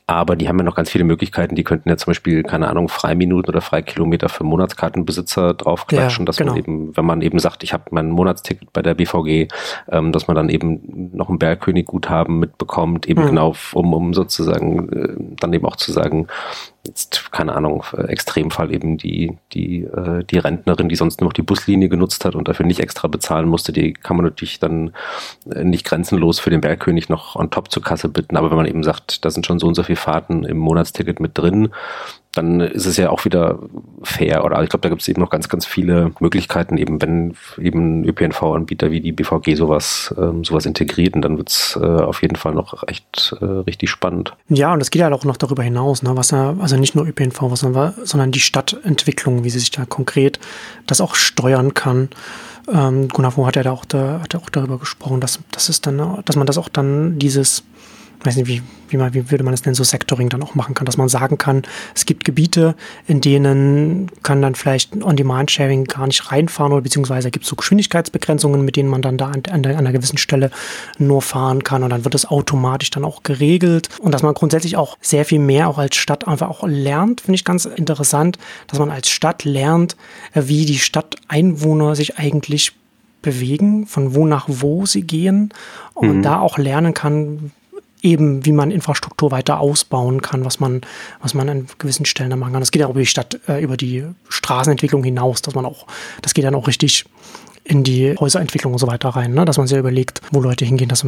Aber 0.06 0.36
die 0.36 0.48
haben 0.48 0.58
ja 0.58 0.64
noch 0.64 0.74
ganz 0.74 0.90
viele 0.90 1.04
Möglichkeiten. 1.04 1.54
Die 1.54 1.64
könnten 1.64 1.88
ja 1.88 1.96
zum 1.96 2.10
Beispiel, 2.10 2.42
keine 2.42 2.68
Ahnung, 2.68 2.88
Freiminuten 2.88 3.48
oder 3.48 3.62
Freikilometer 3.62 4.28
für 4.28 4.44
Monatskartenbesitzer 4.44 5.54
draufklatschen, 5.54 6.24
ja, 6.24 6.26
dass 6.26 6.36
genau. 6.36 6.52
man 6.52 6.58
eben, 6.58 6.96
wenn 6.96 7.04
man 7.06 7.22
eben 7.22 7.38
sagt, 7.38 7.62
ich 7.62 7.72
habe 7.72 7.84
mein 7.90 8.10
Monatsticket 8.10 8.72
bei 8.72 8.82
der 8.82 8.94
BVG, 8.94 9.48
ähm, 9.90 10.12
dass 10.12 10.26
man 10.28 10.36
dann 10.36 10.50
eben 10.50 11.10
noch 11.14 11.30
ein 11.30 11.38
Bergkönig-Guthaben 11.38 12.38
mitbekommt, 12.38 13.06
eben 13.06 13.22
mhm. 13.22 13.28
genau, 13.28 13.54
um, 13.72 13.94
um 13.94 14.12
sozusagen 14.14 14.92
äh, 14.92 15.36
dann 15.40 15.52
eben 15.52 15.64
auch 15.64 15.76
zu 15.76 15.90
sagen, 15.92 16.28
jetzt, 16.86 17.32
keine 17.32 17.54
Ahnung, 17.54 17.84
Extremfall 18.08 18.72
eben 18.72 18.98
die, 18.98 19.36
die, 19.52 19.84
äh, 19.84 20.24
die 20.24 20.38
Rentnerin, 20.38 20.88
die 20.88 20.96
sonst 20.96 21.20
nur 21.20 21.28
noch 21.28 21.32
die 21.32 21.42
Buslinie 21.42 21.88
genutzt 21.88 22.24
hat 22.24 22.34
und 22.34 22.48
dafür 22.48 22.66
nicht 22.66 22.80
extra 22.80 23.08
bezahlen 23.08 23.48
musste, 23.48 23.72
die 23.72 23.94
kann 23.94 24.16
man 24.16 24.24
natürlich 24.24 24.60
dann 24.60 24.92
äh, 25.50 25.64
nicht 25.64 25.84
grenzenlos 25.84 26.38
für 26.40 26.50
den 26.50 26.62
Bergkönig 26.74 27.08
noch 27.08 27.36
on 27.36 27.50
top 27.50 27.70
zur 27.70 27.82
Kasse 27.82 28.08
bitten. 28.08 28.36
Aber 28.36 28.50
wenn 28.50 28.56
man 28.56 28.66
eben 28.66 28.82
sagt, 28.82 29.24
da 29.24 29.30
sind 29.30 29.46
schon 29.46 29.58
so 29.58 29.66
und 29.66 29.74
so 29.74 29.82
viele 29.82 29.96
Fahrten 29.96 30.44
im 30.44 30.58
Monatsticket 30.58 31.20
mit 31.20 31.38
drin, 31.38 31.70
dann 32.32 32.60
ist 32.60 32.86
es 32.86 32.96
ja 32.96 33.10
auch 33.10 33.24
wieder 33.24 33.60
fair. 34.02 34.44
Oder 34.44 34.60
ich 34.62 34.68
glaube, 34.68 34.82
da 34.82 34.88
gibt 34.88 35.02
es 35.02 35.08
eben 35.08 35.20
noch 35.20 35.30
ganz, 35.30 35.48
ganz 35.48 35.66
viele 35.66 36.10
Möglichkeiten, 36.18 36.76
eben 36.76 37.00
wenn 37.00 37.36
eben 37.58 38.04
ÖPNV-Anbieter 38.04 38.90
wie 38.90 39.00
die 39.00 39.12
BVG 39.12 39.54
sowas, 39.54 40.12
ähm, 40.18 40.42
sowas 40.42 40.66
integriert, 40.66 41.14
und 41.14 41.22
dann 41.22 41.38
wird 41.38 41.50
es 41.50 41.78
äh, 41.80 41.84
auf 41.84 42.22
jeden 42.22 42.34
Fall 42.34 42.54
noch 42.54 42.82
echt 42.88 43.36
äh, 43.40 43.44
richtig 43.44 43.90
spannend. 43.90 44.34
Ja, 44.48 44.72
und 44.72 44.80
es 44.80 44.90
geht 44.90 45.00
ja 45.00 45.06
halt 45.06 45.14
auch 45.14 45.24
noch 45.24 45.36
darüber 45.36 45.62
hinaus, 45.62 46.02
ne, 46.02 46.16
was 46.16 46.32
also 46.32 46.76
nicht 46.76 46.96
nur 46.96 47.06
ÖPNV, 47.06 47.40
was, 47.42 47.60
sondern 47.60 48.32
die 48.32 48.40
Stadtentwicklung, 48.40 49.44
wie 49.44 49.50
sie 49.50 49.60
sich 49.60 49.70
da 49.70 49.84
konkret 49.84 50.40
das 50.86 51.00
auch 51.00 51.14
steuern 51.14 51.74
kann. 51.74 52.08
Ähm, 52.68 53.08
Gunnar 53.08 53.36
Vo 53.36 53.46
hat 53.46 53.56
ja 53.56 53.62
da 53.62 53.72
auch, 53.72 53.84
da, 53.84 54.20
hat 54.22 54.34
ja 54.34 54.40
auch 54.40 54.50
darüber 54.50 54.78
gesprochen, 54.78 55.20
dass, 55.20 55.40
dass 55.50 55.68
es 55.68 55.80
dann, 55.80 56.22
dass 56.24 56.36
man 56.36 56.46
das 56.46 56.58
auch 56.58 56.68
dann 56.68 57.18
dieses 57.18 57.64
weiß 58.24 58.36
nicht, 58.36 58.48
wie, 58.48 58.62
wie, 58.88 58.96
man, 58.96 59.12
wie 59.14 59.30
würde 59.30 59.44
man 59.44 59.52
das 59.52 59.64
nennen, 59.64 59.74
so 59.74 59.84
Sectoring 59.84 60.28
dann 60.28 60.42
auch 60.42 60.54
machen 60.54 60.74
kann, 60.74 60.86
dass 60.86 60.96
man 60.96 61.08
sagen 61.08 61.38
kann, 61.38 61.62
es 61.94 62.06
gibt 62.06 62.24
Gebiete, 62.24 62.74
in 63.06 63.20
denen 63.20 64.10
kann 64.22 64.40
dann 64.42 64.54
vielleicht 64.54 65.02
On-Demand-Sharing 65.02 65.84
gar 65.84 66.06
nicht 66.06 66.32
reinfahren 66.32 66.72
oder 66.72 66.82
beziehungsweise 66.82 67.30
gibt 67.30 67.44
es 67.44 67.48
so 67.50 67.56
Geschwindigkeitsbegrenzungen, 67.56 68.64
mit 68.64 68.76
denen 68.76 68.88
man 68.88 69.02
dann 69.02 69.18
da 69.18 69.26
an, 69.26 69.42
an, 69.50 69.64
einer 69.64 69.92
gewissen 69.92 70.18
Stelle 70.18 70.50
nur 70.98 71.22
fahren 71.22 71.64
kann 71.64 71.82
und 71.82 71.90
dann 71.90 72.04
wird 72.04 72.14
das 72.14 72.26
automatisch 72.26 72.90
dann 72.90 73.04
auch 73.04 73.22
geregelt 73.22 73.88
und 74.00 74.12
dass 74.12 74.22
man 74.22 74.34
grundsätzlich 74.34 74.76
auch 74.76 74.96
sehr 75.00 75.24
viel 75.24 75.38
mehr 75.38 75.68
auch 75.68 75.78
als 75.78 75.96
Stadt 75.96 76.26
einfach 76.26 76.48
auch 76.48 76.64
lernt, 76.66 77.20
finde 77.20 77.36
ich 77.36 77.44
ganz 77.44 77.64
interessant, 77.64 78.38
dass 78.68 78.78
man 78.78 78.90
als 78.90 79.10
Stadt 79.10 79.44
lernt, 79.44 79.96
wie 80.32 80.64
die 80.64 80.78
Stadteinwohner 80.78 81.94
sich 81.94 82.18
eigentlich 82.18 82.72
bewegen, 83.24 83.86
von 83.86 84.14
wo 84.14 84.26
nach 84.26 84.44
wo 84.48 84.86
sie 84.86 85.02
gehen 85.02 85.52
und 85.94 86.18
mhm. 86.18 86.22
da 86.22 86.38
auch 86.38 86.58
lernen 86.58 86.94
kann, 86.94 87.50
eben, 88.04 88.44
wie 88.44 88.52
man 88.52 88.70
Infrastruktur 88.70 89.30
weiter 89.30 89.58
ausbauen 89.58 90.22
kann, 90.22 90.44
was 90.44 90.60
man, 90.60 90.82
was 91.20 91.34
man 91.34 91.48
an 91.48 91.66
gewissen 91.78 92.04
Stellen 92.04 92.30
da 92.30 92.36
machen 92.36 92.52
kann. 92.52 92.60
Das 92.60 92.70
geht 92.70 92.80
ja 92.80 92.86
auch 92.86 92.90
über 92.90 93.00
die 93.00 93.06
Stadt, 93.06 93.40
äh, 93.48 93.62
über 93.62 93.76
die 93.76 94.04
Straßenentwicklung 94.28 95.02
hinaus, 95.02 95.42
dass 95.42 95.54
man 95.54 95.64
auch, 95.64 95.86
das 96.22 96.34
geht 96.34 96.44
dann 96.44 96.54
auch 96.54 96.68
richtig 96.68 97.06
in 97.64 97.82
die 97.82 98.14
Häuserentwicklung 98.20 98.74
und 98.74 98.78
so 98.78 98.86
weiter 98.86 99.08
rein, 99.08 99.32
ne? 99.32 99.44
dass 99.46 99.56
man 99.56 99.66
sich 99.66 99.78
überlegt, 99.78 100.20
wo 100.30 100.40
Leute 100.40 100.66
hingehen, 100.66 100.88
dass, 100.88 101.04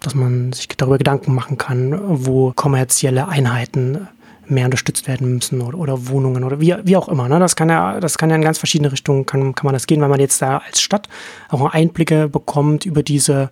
dass 0.00 0.14
man 0.14 0.52
sich 0.52 0.68
darüber 0.68 0.98
Gedanken 0.98 1.34
machen 1.34 1.58
kann, 1.58 2.00
wo 2.06 2.52
kommerzielle 2.52 3.26
Einheiten 3.28 4.06
mehr 4.46 4.64
unterstützt 4.64 5.08
werden 5.08 5.34
müssen 5.34 5.60
oder, 5.60 5.78
oder 5.78 6.08
Wohnungen 6.08 6.44
oder 6.44 6.60
wie, 6.60 6.74
wie 6.84 6.96
auch 6.96 7.08
immer. 7.08 7.28
Ne? 7.28 7.38
Das 7.40 7.56
kann 7.56 7.68
ja, 7.68 7.98
das 8.00 8.18
kann 8.18 8.30
ja 8.30 8.36
in 8.36 8.42
ganz 8.42 8.58
verschiedene 8.58 8.92
Richtungen 8.92 9.26
kann, 9.26 9.54
kann 9.54 9.64
man 9.64 9.74
das 9.74 9.86
gehen, 9.86 10.00
weil 10.00 10.08
man 10.08 10.20
jetzt 10.20 10.40
da 10.42 10.58
als 10.58 10.80
Stadt 10.80 11.08
auch 11.48 11.64
Einblicke 11.72 12.28
bekommt 12.28 12.86
über 12.86 13.02
diese, 13.02 13.50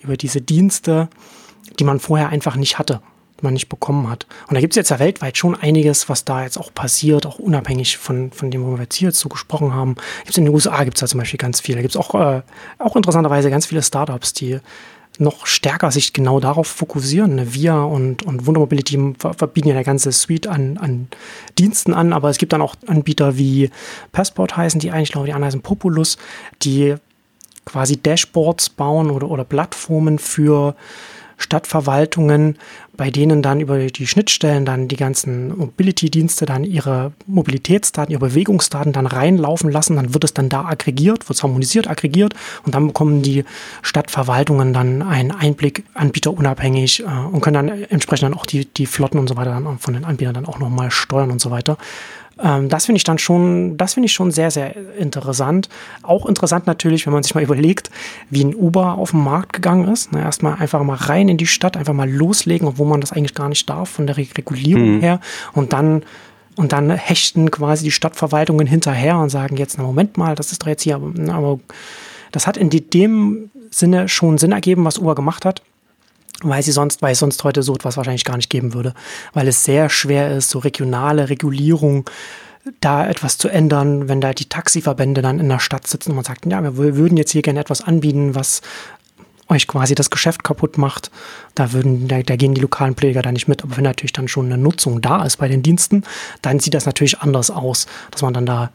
über 0.00 0.16
diese 0.16 0.40
Dienste, 0.40 1.08
die 1.78 1.84
man 1.84 2.00
vorher 2.00 2.28
einfach 2.28 2.56
nicht 2.56 2.78
hatte, 2.78 3.00
die 3.38 3.44
man 3.44 3.52
nicht 3.52 3.68
bekommen 3.68 4.08
hat. 4.08 4.26
Und 4.48 4.54
da 4.54 4.60
gibt 4.60 4.72
es 4.72 4.76
jetzt 4.76 4.90
ja 4.90 4.98
weltweit 4.98 5.36
schon 5.36 5.54
einiges, 5.54 6.08
was 6.08 6.24
da 6.24 6.42
jetzt 6.42 6.56
auch 6.56 6.72
passiert, 6.72 7.26
auch 7.26 7.38
unabhängig 7.38 7.98
von, 7.98 8.32
von 8.32 8.50
dem, 8.50 8.64
wo 8.64 8.72
wir 8.72 8.82
jetzt 8.82 8.96
hier 8.96 9.08
jetzt 9.08 9.20
so 9.20 9.28
gesprochen 9.28 9.74
haben. 9.74 9.96
Gibt's 10.24 10.38
in 10.38 10.44
den 10.44 10.54
USA 10.54 10.84
gibt 10.84 10.96
es 10.96 11.00
da 11.00 11.06
zum 11.06 11.20
Beispiel 11.20 11.38
ganz 11.38 11.60
viele. 11.60 11.76
Da 11.76 11.82
gibt 11.82 11.94
es 11.94 12.00
auch, 12.00 12.14
äh, 12.14 12.42
auch 12.78 12.96
interessanterweise 12.96 13.50
ganz 13.50 13.66
viele 13.66 13.82
Startups, 13.82 14.32
die 14.32 14.60
noch 15.18 15.46
stärker 15.46 15.90
sich 15.90 16.12
genau 16.12 16.40
darauf 16.40 16.66
fokussieren. 16.66 17.36
Ne, 17.36 17.54
Wir 17.54 17.74
und, 17.74 18.22
und 18.22 18.46
Wundermobility 18.46 19.14
verbieten 19.18 19.68
ja 19.68 19.74
eine 19.74 19.84
ganze 19.84 20.12
Suite 20.12 20.46
an, 20.46 20.78
an 20.78 21.08
Diensten 21.58 21.94
an, 21.94 22.12
aber 22.12 22.30
es 22.30 22.38
gibt 22.38 22.52
dann 22.52 22.62
auch 22.62 22.76
Anbieter 22.86 23.38
wie 23.38 23.70
Passport 24.12 24.56
heißen 24.56 24.80
die 24.80 24.90
eigentlich, 24.90 25.12
glaube 25.12 25.26
ich, 25.26 25.30
die 25.30 25.34
anderen 25.34 25.48
heißen 25.48 25.62
Populus, 25.62 26.18
die 26.62 26.96
quasi 27.64 27.96
Dashboards 27.96 28.70
bauen 28.70 29.10
oder, 29.10 29.28
oder 29.28 29.44
Plattformen 29.44 30.18
für 30.18 30.76
Stadtverwaltungen, 31.36 32.56
bei 32.96 33.10
denen 33.10 33.42
dann 33.42 33.60
über 33.60 33.78
die 33.78 34.06
Schnittstellen 34.06 34.64
dann 34.64 34.88
die 34.88 34.96
ganzen 34.96 35.56
Mobility-Dienste 35.56 36.46
dann 36.46 36.64
ihre 36.64 37.12
Mobilitätsdaten, 37.26 38.12
ihre 38.12 38.26
Bewegungsdaten 38.26 38.92
dann 38.92 39.06
reinlaufen 39.06 39.70
lassen. 39.70 39.96
Dann 39.96 40.14
wird 40.14 40.24
es 40.24 40.32
dann 40.32 40.48
da 40.48 40.64
aggregiert, 40.64 41.28
wird 41.28 41.36
es 41.36 41.42
harmonisiert, 41.42 41.88
aggregiert 41.88 42.34
und 42.64 42.74
dann 42.74 42.86
bekommen 42.86 43.22
die 43.22 43.44
Stadtverwaltungen 43.82 44.72
dann 44.72 45.02
einen 45.02 45.30
Einblick 45.30 45.84
anbieterunabhängig 45.94 47.00
äh, 47.00 47.04
und 47.04 47.42
können 47.42 47.68
dann 47.68 47.82
entsprechend 47.84 48.24
dann 48.24 48.34
auch 48.34 48.46
die, 48.46 48.64
die 48.64 48.86
Flotten 48.86 49.18
und 49.18 49.28
so 49.28 49.36
weiter 49.36 49.50
dann 49.50 49.78
von 49.78 49.94
den 49.94 50.04
Anbietern 50.04 50.34
dann 50.34 50.46
auch 50.46 50.58
nochmal 50.58 50.90
steuern 50.90 51.30
und 51.30 51.40
so 51.40 51.50
weiter. 51.50 51.76
Ähm, 52.42 52.68
das 52.68 52.86
finde 52.86 52.98
ich 52.98 53.04
dann 53.04 53.18
schon, 53.18 53.76
das 53.76 53.94
finde 53.94 54.06
ich 54.06 54.12
schon 54.12 54.30
sehr, 54.30 54.50
sehr 54.50 54.74
interessant. 54.96 55.68
Auch 56.02 56.26
interessant 56.26 56.66
natürlich, 56.66 57.06
wenn 57.06 57.12
man 57.12 57.22
sich 57.22 57.34
mal 57.34 57.44
überlegt, 57.44 57.90
wie 58.30 58.44
ein 58.44 58.54
Uber 58.54 58.98
auf 58.98 59.12
den 59.12 59.24
Markt 59.24 59.54
gegangen 59.54 59.88
ist. 59.88 60.12
Ne, 60.12 60.20
erstmal 60.20 60.54
einfach 60.56 60.82
mal 60.82 60.96
rein 60.96 61.28
in 61.28 61.36
die 61.36 61.46
Stadt, 61.46 61.76
einfach 61.76 61.94
mal 61.94 62.10
loslegen, 62.10 62.68
obwohl 62.68 62.86
man 62.86 63.00
das 63.00 63.12
eigentlich 63.12 63.34
gar 63.34 63.48
nicht 63.48 63.68
darf 63.68 63.90
von 63.90 64.06
der 64.06 64.16
Regulierung 64.16 64.96
mhm. 64.96 65.00
her. 65.00 65.20
Und 65.52 65.72
dann 65.72 66.02
und 66.58 66.72
dann 66.72 66.90
hechten 66.90 67.50
quasi 67.50 67.84
die 67.84 67.90
Stadtverwaltungen 67.90 68.66
hinterher 68.66 69.18
und 69.18 69.28
sagen 69.28 69.58
jetzt, 69.58 69.76
na 69.76 69.84
Moment 69.84 70.16
mal, 70.16 70.34
das 70.34 70.52
ist 70.52 70.62
doch 70.62 70.68
jetzt 70.68 70.82
hier, 70.82 70.98
aber 71.28 71.60
das 72.32 72.46
hat 72.46 72.56
in 72.56 72.70
dem 72.70 73.50
Sinne 73.70 74.08
schon 74.08 74.38
Sinn 74.38 74.52
ergeben, 74.52 74.82
was 74.86 74.96
Uber 74.96 75.14
gemacht 75.14 75.44
hat 75.44 75.60
weil 76.42 76.62
sie 76.62 76.72
sonst, 76.72 77.02
weil 77.02 77.12
es 77.12 77.18
sonst 77.18 77.42
heute 77.44 77.62
so 77.62 77.74
etwas 77.74 77.96
wahrscheinlich 77.96 78.24
gar 78.24 78.36
nicht 78.36 78.50
geben 78.50 78.74
würde, 78.74 78.94
weil 79.32 79.48
es 79.48 79.64
sehr 79.64 79.88
schwer 79.88 80.36
ist, 80.36 80.50
so 80.50 80.58
regionale 80.58 81.28
Regulierung 81.28 82.08
da 82.80 83.06
etwas 83.06 83.38
zu 83.38 83.48
ändern, 83.48 84.08
wenn 84.08 84.20
da 84.20 84.32
die 84.32 84.48
Taxiverbände 84.48 85.22
dann 85.22 85.38
in 85.38 85.48
der 85.48 85.60
Stadt 85.60 85.86
sitzen 85.86 86.10
und 86.10 86.16
man 86.16 86.24
sagt, 86.24 86.46
ja, 86.46 86.62
wir 86.62 86.96
würden 86.96 87.16
jetzt 87.16 87.30
hier 87.30 87.42
gerne 87.42 87.60
etwas 87.60 87.80
anbieten, 87.80 88.34
was 88.34 88.60
euch 89.48 89.68
quasi 89.68 89.94
das 89.94 90.10
Geschäft 90.10 90.42
kaputt 90.42 90.76
macht, 90.76 91.12
da 91.54 91.72
würden, 91.72 92.08
da, 92.08 92.20
da 92.22 92.34
gehen 92.34 92.54
die 92.54 92.60
lokalen 92.60 92.96
Pfleger 92.96 93.22
da 93.22 93.30
nicht 93.30 93.46
mit. 93.46 93.62
Aber 93.62 93.76
wenn 93.76 93.84
natürlich 93.84 94.12
dann 94.12 94.26
schon 94.26 94.46
eine 94.46 94.58
Nutzung 94.58 95.00
da 95.00 95.24
ist 95.24 95.36
bei 95.36 95.46
den 95.46 95.62
Diensten, 95.62 96.02
dann 96.42 96.58
sieht 96.58 96.74
das 96.74 96.86
natürlich 96.86 97.20
anders 97.20 97.50
aus, 97.50 97.86
dass 98.10 98.22
man 98.22 98.34
dann 98.34 98.46
da 98.46 98.70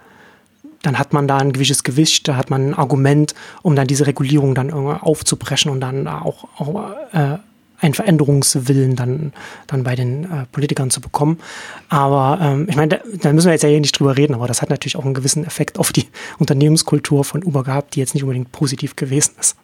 dann 0.83 0.97
hat 0.97 1.13
man 1.13 1.27
da 1.27 1.37
ein 1.37 1.53
gewisses 1.53 1.83
Gewicht, 1.83 2.27
da 2.27 2.35
hat 2.35 2.49
man 2.49 2.69
ein 2.69 2.73
Argument, 2.73 3.35
um 3.61 3.75
dann 3.75 3.85
diese 3.85 4.07
Regulierung 4.07 4.55
dann 4.55 4.71
aufzubrechen 4.71 5.69
und 5.69 5.79
dann 5.79 6.07
auch, 6.07 6.45
auch 6.57 6.93
äh, 7.13 7.37
einen 7.81 7.93
Veränderungswillen 7.93 8.95
dann, 8.95 9.33
dann 9.67 9.83
bei 9.83 9.95
den 9.95 10.23
äh, 10.23 10.45
Politikern 10.51 10.91
zu 10.91 11.01
bekommen. 11.01 11.39
Aber 11.89 12.39
ähm, 12.41 12.67
ich 12.69 12.75
meine, 12.75 12.89
da, 12.89 12.99
da, 13.21 13.33
müssen 13.33 13.47
wir 13.47 13.53
jetzt 13.53 13.63
ja 13.63 13.69
hier 13.69 13.81
nicht 13.81 13.99
drüber 13.99 14.17
reden, 14.17 14.35
aber 14.35 14.47
das 14.47 14.61
hat 14.61 14.69
natürlich 14.69 14.95
auch 14.95 15.05
einen 15.05 15.13
gewissen 15.13 15.45
Effekt 15.45 15.79
auf 15.79 15.91
die 15.91 16.07
Unternehmenskultur 16.37 17.23
von 17.23 17.43
Uber 17.43 17.63
gehabt, 17.63 17.95
die 17.95 17.99
jetzt 17.99 18.13
nicht 18.13 18.23
unbedingt 18.23 18.51
positiv 18.51 18.95
gewesen 18.95 19.33
ist. 19.39 19.57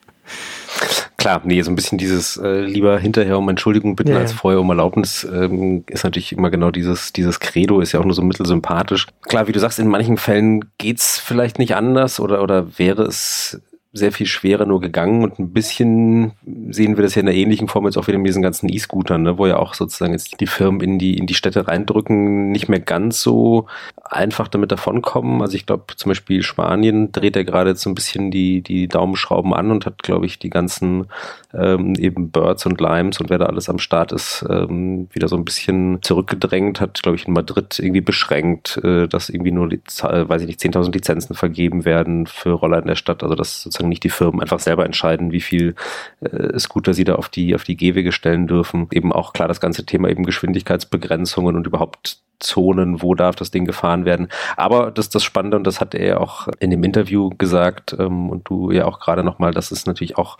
Klar, 1.17 1.41
nee, 1.45 1.61
so 1.61 1.71
ein 1.71 1.75
bisschen 1.75 1.97
dieses 1.97 2.37
äh, 2.37 2.61
lieber 2.61 2.99
hinterher 2.99 3.37
um 3.37 3.49
Entschuldigung 3.49 3.95
bitten 3.95 4.11
ja, 4.11 4.17
als 4.19 4.33
vorher 4.33 4.59
um 4.59 4.69
Erlaubnis 4.69 5.27
ähm, 5.31 5.83
ist 5.87 6.03
natürlich 6.03 6.31
immer 6.31 6.49
genau 6.49 6.69
dieses, 6.69 7.11
dieses 7.11 7.39
Credo, 7.39 7.79
ist 7.79 7.91
ja 7.91 7.99
auch 7.99 8.05
nur 8.05 8.13
so 8.13 8.21
mittelsympathisch. 8.21 9.07
Klar, 9.23 9.47
wie 9.47 9.51
du 9.51 9.59
sagst, 9.59 9.79
in 9.79 9.87
manchen 9.87 10.17
Fällen 10.17 10.65
geht's 10.77 11.19
vielleicht 11.19 11.59
nicht 11.59 11.75
anders 11.75 12.19
oder, 12.19 12.43
oder 12.43 12.77
wäre 12.77 13.03
es 13.03 13.59
sehr 13.93 14.11
viel 14.11 14.25
schwerer 14.25 14.65
nur 14.65 14.81
gegangen 14.81 15.23
und 15.23 15.39
ein 15.39 15.51
bisschen 15.51 16.33
sehen 16.69 16.97
wir 16.97 17.03
das 17.03 17.15
ja 17.15 17.21
in 17.21 17.27
einer 17.27 17.37
ähnlichen 17.37 17.67
Form 17.67 17.85
jetzt 17.85 17.97
auch 17.97 18.07
wieder 18.07 18.17
mit 18.17 18.27
diesen 18.27 18.41
ganzen 18.41 18.69
E-Scootern, 18.69 19.23
ne, 19.23 19.37
wo 19.37 19.47
ja 19.47 19.57
auch 19.57 19.73
sozusagen 19.73 20.13
jetzt 20.13 20.39
die 20.39 20.47
Firmen 20.47 20.81
in 20.81 20.99
die, 20.99 21.17
in 21.17 21.25
die 21.25 21.33
Städte 21.33 21.67
reindrücken, 21.67 22.51
nicht 22.51 22.69
mehr 22.69 22.79
ganz 22.79 23.21
so 23.21 23.67
einfach 24.03 24.47
damit 24.47 24.71
davonkommen. 24.71 25.41
Also 25.41 25.55
ich 25.55 25.65
glaube 25.65 25.85
zum 25.95 26.09
Beispiel 26.09 26.43
Spanien 26.43 27.11
dreht 27.11 27.35
ja 27.35 27.43
gerade 27.43 27.75
so 27.75 27.89
ein 27.89 27.95
bisschen 27.95 28.31
die, 28.31 28.61
die 28.61 28.87
Daumenschrauben 28.87 29.53
an 29.53 29.71
und 29.71 29.85
hat, 29.85 30.03
glaube 30.03 30.25
ich, 30.25 30.39
die 30.39 30.49
ganzen 30.49 31.07
ähm, 31.53 31.95
eben 31.95 32.29
Birds 32.31 32.65
und 32.65 32.79
Limes 32.81 33.19
und 33.19 33.29
wer 33.29 33.37
da 33.37 33.45
alles 33.45 33.69
am 33.69 33.79
Start 33.79 34.11
ist, 34.11 34.45
ähm, 34.49 35.07
wieder 35.11 35.27
so 35.27 35.35
ein 35.35 35.45
bisschen 35.45 36.01
zurückgedrängt, 36.01 36.81
hat, 36.81 37.01
glaube 37.01 37.15
ich, 37.15 37.27
in 37.27 37.33
Madrid 37.33 37.79
irgendwie 37.79 38.01
beschränkt, 38.01 38.79
äh, 38.83 39.07
dass 39.07 39.29
irgendwie 39.29 39.51
nur, 39.51 39.69
weiß 39.69 40.41
ich 40.41 40.47
nicht, 40.47 40.59
10.000 40.59 40.93
Lizenzen 40.93 41.35
vergeben 41.35 41.85
werden 41.85 42.27
für 42.27 42.51
Roller 42.51 42.79
in 42.79 42.87
der 42.87 42.95
Stadt. 42.95 43.23
Also 43.23 43.35
dass 43.35 43.61
sozusagen 43.63 43.76
nicht 43.85 44.03
die 44.03 44.09
Firmen 44.09 44.41
einfach 44.41 44.59
selber 44.59 44.85
entscheiden, 44.85 45.31
wie 45.31 45.41
viel 45.41 45.75
äh, 46.21 46.57
Scooter 46.57 46.93
sie 46.93 47.03
da 47.03 47.15
auf 47.15 47.29
die, 47.29 47.55
auf 47.55 47.63
die 47.63 47.77
Gehwege 47.77 48.11
stellen 48.11 48.47
dürfen. 48.47 48.87
Eben 48.91 49.13
auch 49.13 49.33
klar 49.33 49.47
das 49.47 49.61
ganze 49.61 49.85
Thema 49.85 50.09
eben 50.09 50.25
Geschwindigkeitsbegrenzungen 50.25 51.55
und 51.55 51.67
überhaupt 51.67 52.21
Zonen, 52.39 53.01
wo 53.01 53.15
darf 53.15 53.35
das 53.35 53.51
Ding 53.51 53.65
gefahren 53.65 54.05
werden. 54.05 54.27
Aber 54.57 54.91
das 54.91 55.09
das 55.09 55.23
Spannende 55.23 55.57
und 55.57 55.65
das 55.65 55.81
hat 55.81 55.95
er 55.95 56.21
auch 56.21 56.47
in 56.59 56.69
dem 56.69 56.83
Interview 56.83 57.29
gesagt 57.37 57.95
ähm, 57.97 58.29
und 58.29 58.47
du 58.47 58.71
ja 58.71 58.85
auch 58.85 58.99
gerade 58.99 59.23
nochmal, 59.23 59.51
dass 59.51 59.71
es 59.71 59.85
natürlich 59.85 60.17
auch 60.17 60.37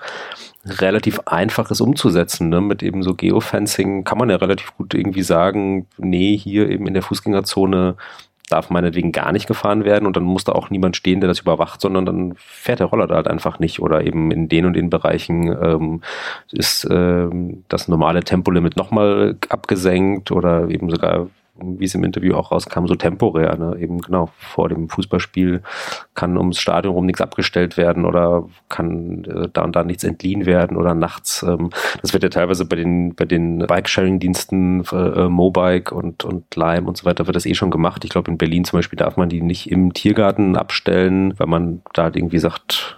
relativ 0.66 1.20
einfach 1.26 1.72
ist 1.72 1.82
umzusetzen. 1.82 2.50
Ne? 2.50 2.62
Mit 2.62 2.84
eben 2.84 3.02
so 3.02 3.16
Geofencing 3.16 4.04
kann 4.04 4.18
man 4.18 4.30
ja 4.30 4.36
relativ 4.36 4.76
gut 4.78 4.94
irgendwie 4.94 5.24
sagen, 5.24 5.88
nee, 5.98 6.38
hier 6.38 6.70
eben 6.70 6.88
in 6.88 6.94
der 6.94 7.04
Fußgängerzone 7.04 7.96
darf 8.50 8.70
meinetwegen 8.70 9.12
gar 9.12 9.32
nicht 9.32 9.48
gefahren 9.48 9.84
werden 9.84 10.06
und 10.06 10.16
dann 10.16 10.24
muss 10.24 10.44
da 10.44 10.54
auch 10.54 10.70
niemand 10.70 10.96
stehen, 10.96 11.20
der 11.20 11.28
das 11.28 11.40
überwacht, 11.40 11.82
sondern 11.82 12.06
dann 12.06 12.34
fährt 12.38 12.80
der 12.80 12.88
Roller 12.88 13.08
da 13.08 13.16
halt 13.16 13.28
einfach 13.28 13.60
nicht. 13.60 13.80
Oder 13.82 14.06
eben 14.06 14.32
in 14.32 14.48
den 14.48 14.66
und 14.66 14.74
den 14.74 14.90
Bereichen 14.90 15.48
ähm, 15.62 16.02
ist 16.52 16.88
ähm, 16.90 17.64
das 17.68 17.88
normale 17.88 18.24
Tempolimit 18.24 18.78
nochmal 18.78 19.36
abgesenkt 19.50 20.32
oder 20.32 20.70
eben 20.70 20.90
sogar 20.90 21.28
wie 21.62 21.86
es 21.86 21.96
im 21.96 22.04
Interview 22.04 22.36
auch 22.36 22.52
rauskam, 22.52 22.88
so 22.88 22.96
temporär. 22.96 23.58
Ne? 23.58 23.78
Eben 23.80 24.00
genau 24.00 24.30
vor 24.38 24.70
dem 24.70 24.90
Fußballspiel 24.90 25.62
kann 26.16 26.38
ums 26.38 26.60
Stadion 26.60 26.94
rum 26.94 27.06
nichts 27.06 27.22
abgestellt 27.22 27.78
werden 27.78 28.06
oder 28.06 28.48
kann 28.70 29.24
äh, 29.26 29.48
da 29.52 29.64
und 29.64 29.76
da 29.76 29.84
nichts 29.84 30.04
entliehen 30.04 30.46
werden 30.46 30.78
oder 30.78 30.94
nachts. 30.94 31.44
Ähm, 31.44 31.70
das 32.02 32.14
wird 32.14 32.24
ja 32.24 32.30
teilweise 32.30 32.66
bei 32.66 32.76
den 32.76 33.16
bei 33.16 33.26
den 33.26 33.60
Bike-Sharing-Diensten 33.60 34.84
äh, 34.92 35.28
Mobike 35.28 35.94
und 35.94 36.24
und 36.24 36.56
Lime 36.56 36.88
und 36.88 36.98
so 36.98 37.06
weiter 37.06 37.28
wird 37.28 37.36
das 37.36 37.46
eh 37.46 37.56
schon 37.56 37.72
gemacht. 37.72 38.04
Ich 38.04 38.10
glaube 38.10 38.32
in 38.32 38.38
Berlin 38.38 38.66
zum 38.66 38.78
Beispiel 38.78 38.98
darf 38.98 39.18
man 39.18 39.30
die 39.30 39.42
nicht 39.42 39.72
im 39.72 39.94
Tiergarten 39.94 40.56
abstellen, 40.56 41.34
weil 41.38 41.48
man 41.48 41.82
da 41.94 42.08
irgendwie 42.08 42.40
sagt 42.40 42.97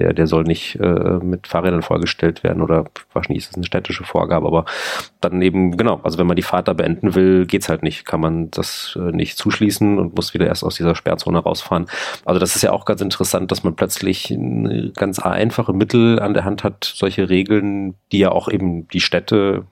der, 0.00 0.14
der 0.14 0.26
soll 0.26 0.44
nicht 0.44 0.76
äh, 0.80 1.18
mit 1.22 1.46
Fahrrädern 1.46 1.82
vorgestellt 1.82 2.42
werden 2.42 2.62
oder 2.62 2.86
wahrscheinlich 3.12 3.44
ist 3.44 3.50
das 3.50 3.56
eine 3.56 3.66
städtische 3.66 4.04
Vorgabe, 4.04 4.46
aber 4.46 4.64
dann 5.20 5.42
eben, 5.42 5.76
genau, 5.76 6.00
also 6.02 6.18
wenn 6.18 6.26
man 6.26 6.36
die 6.36 6.42
Fahrt 6.42 6.68
da 6.68 6.72
beenden 6.72 7.14
will, 7.14 7.44
geht's 7.44 7.68
halt 7.68 7.82
nicht, 7.82 8.06
kann 8.06 8.20
man 8.20 8.50
das 8.50 8.98
äh, 8.98 9.12
nicht 9.12 9.36
zuschließen 9.36 9.98
und 9.98 10.16
muss 10.16 10.32
wieder 10.32 10.46
erst 10.46 10.64
aus 10.64 10.76
dieser 10.76 10.94
Sperrzone 10.94 11.38
rausfahren. 11.38 11.86
Also 12.24 12.40
das 12.40 12.56
ist 12.56 12.62
ja 12.62 12.72
auch 12.72 12.86
ganz 12.86 13.02
interessant, 13.02 13.50
dass 13.50 13.62
man 13.62 13.76
plötzlich 13.76 14.34
ganz 14.96 15.18
einfache 15.18 15.74
Mittel 15.74 16.18
an 16.18 16.32
der 16.32 16.44
Hand 16.44 16.64
hat, 16.64 16.84
solche 16.84 17.28
Regeln, 17.28 17.94
die 18.10 18.20
ja 18.20 18.32
auch 18.32 18.48
eben 18.48 18.88
die 18.88 19.00
Städte 19.00 19.66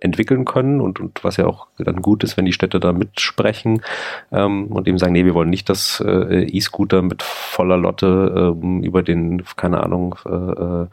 entwickeln 0.00 0.44
können 0.44 0.80
und, 0.80 1.00
und 1.00 1.24
was 1.24 1.36
ja 1.36 1.46
auch 1.46 1.66
dann 1.78 2.02
gut 2.02 2.22
ist, 2.22 2.36
wenn 2.36 2.44
die 2.44 2.52
Städte 2.52 2.78
da 2.78 2.92
mitsprechen 2.92 3.82
ähm, 4.30 4.68
und 4.68 4.86
eben 4.86 4.98
sagen, 4.98 5.12
nee, 5.12 5.24
wir 5.24 5.34
wollen 5.34 5.50
nicht, 5.50 5.68
dass 5.68 6.00
äh, 6.00 6.44
E-Scooter 6.44 7.02
mit 7.02 7.22
voller 7.22 7.76
Lotte 7.76 8.54
ähm, 8.62 8.82
über 8.82 9.02
den, 9.02 9.42
keine 9.56 9.82
Ahnung, 9.82 10.14
äh, 10.24 10.86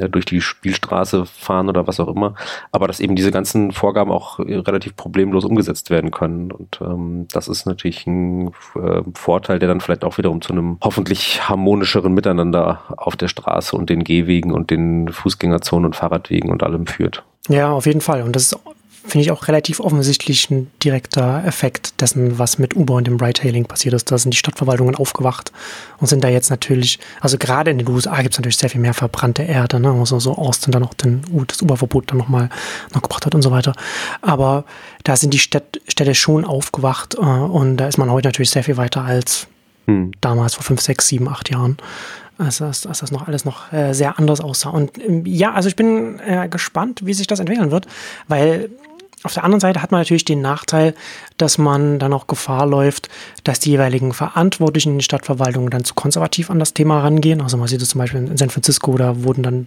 äh, 0.00 0.08
durch 0.10 0.26
die 0.26 0.40
Spielstraße 0.40 1.24
fahren 1.24 1.68
oder 1.68 1.86
was 1.86 1.98
auch 1.98 2.08
immer, 2.08 2.34
aber 2.72 2.88
dass 2.88 3.00
eben 3.00 3.16
diese 3.16 3.30
ganzen 3.30 3.72
Vorgaben 3.72 4.10
auch 4.10 4.38
relativ 4.38 4.96
problemlos 4.96 5.44
umgesetzt 5.44 5.88
werden 5.90 6.10
können 6.10 6.52
und 6.52 6.78
ähm, 6.82 7.26
das 7.32 7.48
ist 7.48 7.66
natürlich 7.66 8.06
ein 8.06 8.48
äh, 8.74 9.02
Vorteil, 9.14 9.58
der 9.58 9.68
dann 9.68 9.80
vielleicht 9.80 10.04
auch 10.04 10.18
wiederum 10.18 10.42
zu 10.42 10.52
einem 10.52 10.78
hoffentlich 10.82 11.48
harmonischeren 11.48 12.12
Miteinander 12.12 12.82
auf 12.96 13.16
der 13.16 13.28
Straße 13.28 13.74
und 13.76 13.88
den 13.88 14.04
Gehwegen 14.04 14.52
und 14.52 14.70
den 14.70 15.08
Fußgängerzonen 15.08 15.86
und 15.86 15.96
Fahrradwegen 15.96 16.50
und 16.50 16.62
allem 16.62 16.86
führt. 16.86 17.24
Ja, 17.48 17.72
auf 17.72 17.86
jeden 17.86 18.00
Fall. 18.00 18.22
Und 18.22 18.34
das 18.34 18.44
ist, 18.44 18.58
finde 19.06 19.22
ich, 19.24 19.30
auch 19.30 19.46
relativ 19.48 19.80
offensichtlich 19.80 20.50
ein 20.50 20.70
direkter 20.82 21.44
Effekt 21.44 22.00
dessen, 22.00 22.38
was 22.38 22.58
mit 22.58 22.74
Uber 22.74 22.94
und 22.94 23.06
dem 23.06 23.18
Ride-Hailing 23.20 23.66
passiert 23.66 23.94
ist. 23.94 24.10
Da 24.10 24.18
sind 24.18 24.32
die 24.32 24.36
Stadtverwaltungen 24.36 24.96
aufgewacht 24.96 25.52
und 25.98 26.08
sind 26.08 26.24
da 26.24 26.28
jetzt 26.28 26.50
natürlich, 26.50 26.98
also 27.20 27.38
gerade 27.38 27.70
in 27.70 27.78
den 27.78 27.88
USA 27.88 28.20
gibt 28.22 28.34
es 28.34 28.38
natürlich 28.38 28.58
sehr 28.58 28.70
viel 28.70 28.80
mehr 28.80 28.94
verbrannte 28.94 29.42
Erde, 29.42 29.78
ne? 29.78 29.92
Also 29.92 30.18
so 30.18 30.36
Austin 30.36 30.72
dann 30.72 30.82
auch 30.82 30.94
den, 30.94 31.22
das 31.46 31.62
Uber-Verbot 31.62 32.10
dann 32.10 32.18
nochmal 32.18 32.48
noch 32.94 33.02
gebracht 33.02 33.26
hat 33.26 33.34
und 33.34 33.42
so 33.42 33.50
weiter. 33.50 33.74
Aber 34.22 34.64
da 35.04 35.16
sind 35.16 35.32
die 35.32 35.38
Städt, 35.38 35.80
Städte 35.88 36.14
schon 36.14 36.44
aufgewacht 36.44 37.14
äh, 37.14 37.20
und 37.20 37.76
da 37.76 37.86
ist 37.86 37.98
man 37.98 38.10
heute 38.10 38.28
natürlich 38.28 38.50
sehr 38.50 38.64
viel 38.64 38.76
weiter 38.76 39.04
als 39.04 39.46
hm. 39.86 40.10
damals 40.20 40.54
vor 40.54 40.64
fünf, 40.64 40.80
sechs, 40.80 41.06
sieben, 41.06 41.28
acht 41.28 41.50
Jahren 41.50 41.76
als 42.38 42.58
das, 42.58 42.86
als 42.86 43.00
das 43.00 43.10
noch 43.10 43.26
alles 43.26 43.44
noch 43.44 43.72
äh, 43.72 43.92
sehr 43.92 44.18
anders 44.18 44.40
aussah. 44.40 44.70
Und 44.70 44.98
ähm, 44.98 45.24
ja, 45.26 45.52
also 45.52 45.68
ich 45.68 45.76
bin 45.76 46.20
äh, 46.20 46.48
gespannt, 46.48 47.00
wie 47.04 47.14
sich 47.14 47.26
das 47.26 47.40
entwickeln 47.40 47.70
wird, 47.70 47.86
weil 48.28 48.70
auf 49.22 49.34
der 49.34 49.44
anderen 49.44 49.60
Seite 49.60 49.82
hat 49.82 49.90
man 49.90 50.00
natürlich 50.00 50.24
den 50.24 50.40
Nachteil, 50.40 50.94
dass 51.36 51.58
man 51.58 51.98
dann 51.98 52.12
auch 52.12 52.26
Gefahr 52.26 52.66
läuft, 52.66 53.08
dass 53.44 53.60
die 53.60 53.70
jeweiligen 53.70 54.12
Verantwortlichen 54.12 54.90
in 54.90 54.96
den 54.96 55.02
Stadtverwaltungen 55.02 55.70
dann 55.70 55.84
zu 55.84 55.94
konservativ 55.94 56.50
an 56.50 56.58
das 56.58 56.74
Thema 56.74 57.00
rangehen. 57.00 57.40
Also 57.40 57.56
man 57.56 57.68
sieht 57.68 57.82
es 57.82 57.90
zum 57.90 58.00
Beispiel 58.00 58.20
in 58.20 58.36
San 58.36 58.50
Francisco, 58.50 58.96
da 58.96 59.22
wurden 59.22 59.42
dann 59.42 59.66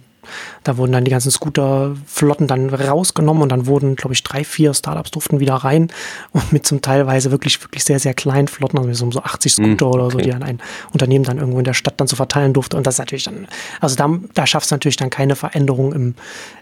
da 0.64 0.76
wurden 0.76 0.92
dann 0.92 1.04
die 1.04 1.10
ganzen 1.10 1.30
Scooterflotten 1.30 2.46
dann 2.46 2.70
rausgenommen 2.70 3.42
und 3.42 3.48
dann 3.50 3.66
wurden, 3.66 3.96
glaube 3.96 4.14
ich, 4.14 4.22
drei, 4.22 4.44
vier 4.44 4.74
Startups 4.74 5.10
durften 5.10 5.40
wieder 5.40 5.54
rein 5.54 5.88
und 6.32 6.52
mit 6.52 6.66
zum 6.66 6.82
teilweise 6.82 7.30
wirklich, 7.30 7.62
wirklich 7.62 7.84
sehr, 7.84 7.98
sehr 7.98 8.14
kleinen 8.14 8.48
Flotten, 8.48 8.78
also 8.78 9.10
so 9.10 9.22
80 9.22 9.52
Scooter 9.52 9.86
mm, 9.86 9.88
okay. 9.88 9.98
oder 9.98 10.10
so, 10.10 10.18
die 10.18 10.32
an 10.32 10.42
ein 10.42 10.60
Unternehmen 10.92 11.24
dann 11.24 11.38
irgendwo 11.38 11.58
in 11.58 11.64
der 11.64 11.74
Stadt 11.74 11.94
dann 11.96 12.06
zu 12.06 12.16
verteilen 12.16 12.52
durfte. 12.52 12.76
Und 12.76 12.86
das 12.86 12.94
ist 12.94 12.98
natürlich 12.98 13.24
dann, 13.24 13.48
also 13.80 13.96
da, 13.96 14.10
da 14.34 14.46
schaffst 14.46 14.70
du 14.70 14.74
natürlich 14.74 14.96
dann 14.96 15.10
keine 15.10 15.36
Veränderung 15.36 15.92
im, 15.92 16.14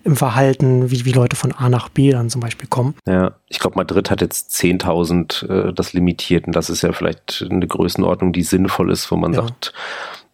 im 0.04 0.16
Verhalten, 0.16 0.90
wie, 0.90 1.04
wie 1.04 1.12
Leute 1.12 1.36
von 1.36 1.52
A 1.52 1.68
nach 1.68 1.88
B 1.88 2.10
dann 2.10 2.30
zum 2.30 2.40
Beispiel 2.40 2.68
kommen. 2.68 2.94
Ja, 3.06 3.32
ich 3.48 3.58
glaube, 3.58 3.76
Madrid 3.76 4.10
hat 4.10 4.20
jetzt 4.20 4.52
10.000 4.52 4.97
äh, 5.48 5.72
das 5.72 5.92
limitiert 5.92 6.46
und 6.46 6.54
das 6.54 6.70
ist 6.70 6.82
ja 6.82 6.92
vielleicht 6.92 7.46
eine 7.48 7.66
Größenordnung, 7.66 8.32
die 8.32 8.42
sinnvoll 8.42 8.90
ist, 8.90 9.10
wo 9.10 9.16
man 9.16 9.32
ja. 9.32 9.42
sagt, 9.42 9.72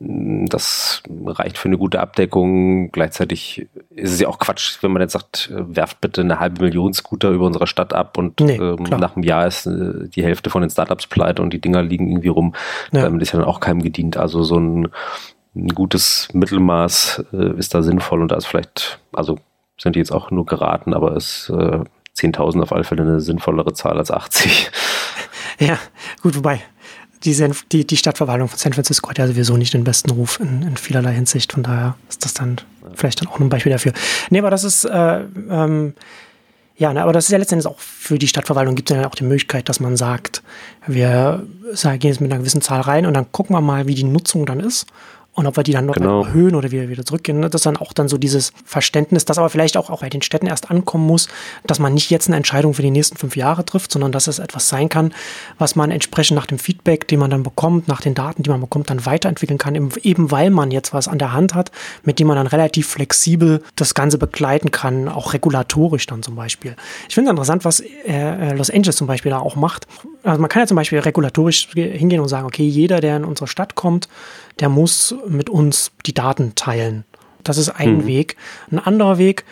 das 0.01 1.03
reicht 1.25 1.57
für 1.57 1.69
eine 1.69 1.79
gute 1.79 2.01
Abdeckung. 2.01 2.91
Gleichzeitig 2.91 3.69
ist 3.91 4.13
es 4.13 4.21
ja 4.21 4.29
auch 4.29 4.39
Quatsch, 4.39 4.79
wenn 4.83 4.93
man 4.93 5.03
jetzt 5.03 5.13
sagt, 5.13 5.51
äh, 5.51 5.77
werft 5.77 6.01
bitte 6.01 6.21
eine 6.21 6.41
halbe 6.41 6.63
Million 6.63 6.93
Scooter 6.93 7.31
über 7.31 7.47
unsere 7.47 7.67
Stadt 7.67 7.93
ab 7.93 8.19
und 8.19 8.41
nee, 8.41 8.57
ähm, 8.57 8.83
nach 8.83 9.17
einem 9.17 9.25
Jahr 9.25 9.47
ist 9.47 9.67
äh, 9.67 10.09
die 10.09 10.25
Hälfte 10.25 10.51
von 10.51 10.63
den 10.63 10.71
Startups 10.71 11.07
pleite 11.07 11.43
und 11.43 11.53
die 11.53 11.61
Dinger 11.61 11.83
liegen 11.83 12.09
irgendwie 12.09 12.29
rum. 12.29 12.55
Ja. 12.93 13.03
Damit 13.03 13.23
ist 13.23 13.33
ja 13.33 13.39
dann 13.39 13.49
auch 13.49 13.61
keinem 13.61 13.83
gedient. 13.83 14.17
Also 14.17 14.43
so 14.43 14.59
ein, 14.59 14.89
ein 15.55 15.69
gutes 15.69 16.29
Mittelmaß 16.33 17.25
äh, 17.33 17.59
ist 17.59 17.75
da 17.75 17.83
sinnvoll 17.83 18.21
und 18.21 18.33
da 18.33 18.37
ist 18.37 18.47
vielleicht, 18.47 18.99
also 19.13 19.39
sind 19.79 19.97
die 19.97 20.01
jetzt 20.01 20.13
auch 20.13 20.31
nur 20.31 20.47
geraten, 20.47 20.95
aber 20.95 21.17
ist 21.17 21.51
äh, 21.51 21.81
10.000 22.17 22.63
auf 22.63 22.73
alle 22.73 22.85
Fälle 22.85 23.03
eine 23.03 23.21
sinnvollere 23.21 23.73
Zahl 23.75 23.99
als 23.99 24.11
80. 24.11 24.71
Ja, 25.61 25.79
gut, 26.21 26.35
wobei 26.35 26.61
die, 27.25 27.53
die, 27.73 27.87
die 27.87 27.97
Stadtverwaltung 27.97 28.49
von 28.49 28.59
San 28.59 28.73
Francisco 28.73 29.09
hat 29.09 29.19
ja 29.19 29.27
sowieso 29.27 29.57
nicht 29.57 29.73
den 29.73 29.85
besten 29.85 30.11
Ruf 30.11 30.39
in, 30.41 30.63
in 30.63 30.77
vielerlei 30.77 31.13
Hinsicht. 31.15 31.53
Von 31.53 31.63
daher 31.63 31.97
ist 32.09 32.25
das 32.25 32.35
dann 32.35 32.61
vielleicht 32.95 33.21
dann 33.21 33.29
auch 33.29 33.41
ein 33.41 33.49
Beispiel 33.49 33.73
dafür. 33.73 33.93
Nee, 34.31 34.39
aber 34.39 34.51
das 34.51 34.65
ist, 34.65 34.85
äh, 34.85 35.21
ähm, 35.51 35.95
ja, 36.77 36.93
ne, 36.93 37.03
aber 37.03 37.13
das 37.13 37.27
ist 37.27 37.31
ja 37.31 37.39
letztendlich 37.39 37.67
auch 37.67 37.79
für 37.79 38.19
die 38.19 38.29
Stadtverwaltung 38.29 38.75
gibt 38.75 38.91
es 38.91 38.97
ja 38.97 39.07
auch 39.07 39.15
die 39.15 39.25
Möglichkeit, 39.25 39.69
dass 39.69 39.81
man 39.81 39.97
sagt, 39.97 40.43
wir 40.87 41.47
gehen 41.73 41.99
jetzt 42.03 42.21
mit 42.21 42.31
einer 42.31 42.41
gewissen 42.41 42.61
Zahl 42.61 42.81
rein 42.81 43.07
und 43.07 43.15
dann 43.15 43.31
gucken 43.33 43.55
wir 43.55 43.61
mal, 43.61 43.87
wie 43.87 43.95
die 43.95 44.05
Nutzung 44.05 44.45
dann 44.45 44.61
ist. 44.61 44.87
Und 45.35 45.47
ob 45.47 45.57
wir 45.57 45.65
die 45.65 45.73
dann 45.73 45.87
noch 45.87 45.97
genau. 45.97 46.23
erhöhen 46.23 46.55
oder 46.55 46.71
wieder, 46.71 46.89
wieder 46.89 47.05
zurückgehen. 47.05 47.41
Ne? 47.41 47.51
Das 47.51 47.61
ist 47.61 47.67
dann 47.67 47.77
auch 47.77 47.93
dann 47.93 48.09
so 48.09 48.19
dieses 48.19 48.53
Verständnis, 48.65 49.25
das 49.25 49.37
aber 49.37 49.51
vielleicht 49.51 49.77
auch, 49.77 49.91
auch 49.91 50.01
bei 50.01 50.09
den 50.09 50.23
Städten 50.23 50.47
erst 50.47 50.71
ankommen 50.71 51.07
muss, 51.07 51.29
dass 51.67 51.81
man 51.81 51.93
nicht 51.93 52.11
jetzt 52.11 52.29
eine 52.29 52.37
Entscheidung 52.37 52.75
für 52.75 52.83
die 52.83 52.93
nächsten 52.93 53.17
fünf 53.17 53.37
Jahre 53.37 53.65
trifft, 53.65 53.91
sondern 53.91 54.13
dass 54.13 54.29
es 54.29 54.39
etwas 54.39 54.69
sein 54.69 54.89
kann, 54.89 55.13
was 55.59 55.75
man 55.75 55.91
entsprechend 55.91 56.37
nach 56.37 56.47
dem 56.47 56.61
Feedback, 56.61 57.09
den 57.09 57.19
man 57.19 57.31
dann 57.31 57.43
bekommt, 57.43 57.89
nach 57.89 58.01
den 58.01 58.15
Daten, 58.15 58.45
die 58.45 58.51
man 58.51 58.61
bekommt, 58.61 58.91
dann 58.91 59.05
weiterentwickeln 59.07 59.59
kann, 59.59 59.75
eben 59.75 60.31
weil 60.31 60.51
man 60.51 60.71
jetzt 60.71 60.93
was 60.93 61.09
an 61.09 61.19
der 61.19 61.33
Hand 61.33 61.55
hat, 61.55 61.73
mit 62.05 62.21
dem 62.21 62.29
man 62.29 62.37
dann 62.37 62.47
relativ 62.47 62.87
flexibel 62.89 63.63
das 63.75 63.95
Ganze 63.95 64.19
begleiten 64.19 64.71
kann, 64.71 65.09
auch 65.09 65.33
regulatorisch 65.33 66.07
dann 66.07 66.23
zum 66.23 66.37
Beispiel. 66.37 66.77
Ich 67.09 67.15
finde 67.15 67.31
es 67.31 67.33
interessant, 67.33 67.65
was 67.65 67.81
äh, 67.81 68.55
Los 68.55 68.71
Angeles 68.71 68.97
zum 68.97 69.09
Beispiel 69.09 69.31
da 69.31 69.39
auch 69.39 69.57
macht. 69.57 69.89
Also 70.23 70.41
man 70.41 70.49
kann 70.49 70.63
ja 70.63 70.67
zum 70.67 70.77
Beispiel 70.77 71.01
regulatorisch 71.01 71.69
hingehen 71.75 72.21
und 72.21 72.29
sagen, 72.29 72.47
okay, 72.47 72.67
jeder, 72.67 73.01
der 73.01 73.17
in 73.17 73.25
unsere 73.25 73.49
Stadt 73.49 73.75
kommt, 73.75 74.09
der 74.61 74.69
muss 74.69 75.15
mit 75.29 75.51
uns 75.51 75.93
die 76.07 76.15
Daten 76.15 76.55
teilen. 76.55 77.05
Das 77.43 77.59
ist 77.59 77.69
ein 77.69 77.99
mhm. 77.99 78.07
Weg. 78.07 78.37
Ein 78.71 78.79
anderer 78.79 79.19
Weg, 79.19 79.45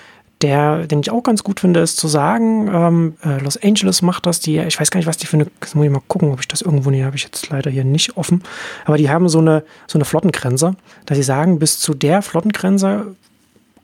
der, 0.43 0.87
den 0.87 1.01
ich 1.01 1.11
auch 1.11 1.23
ganz 1.23 1.45
gut 1.45 1.61
finde, 1.61 1.81
ist 1.81 1.97
zu 1.97 2.09
sagen, 2.09 2.69
ähm, 2.73 3.15
äh, 3.25 3.39
Los 3.43 3.57
Angeles 3.63 4.03
macht 4.03 4.27
das, 4.27 4.41
die, 4.41 4.59
ich 4.59 4.81
weiß 4.81 4.91
gar 4.91 4.99
nicht, 4.99 5.07
was 5.07 5.17
die 5.17 5.27
für 5.27 5.37
eine, 5.37 5.47
das 5.61 5.75
muss 5.75 5.85
ich 5.85 5.91
mal 5.91 6.03
gucken, 6.09 6.33
ob 6.33 6.41
ich 6.41 6.49
das 6.49 6.63
irgendwo, 6.63 6.91
nee, 6.91 7.05
habe 7.05 7.17
ich 7.17 7.23
jetzt 7.23 7.49
leider 7.51 7.71
hier 7.71 7.85
nicht 7.85 8.17
offen, 8.17 8.43
aber 8.85 8.97
die 8.97 9.09
haben 9.09 9.29
so 9.29 9.39
eine, 9.39 9.63
so 9.87 9.99
eine 9.99 10.05
Flottengrenze, 10.05 10.75
dass 11.07 11.17
sie 11.17 11.23
sagen, 11.23 11.59
bis 11.59 11.79
zu 11.79 11.95
der 11.95 12.23
Flottengrenze 12.23 13.15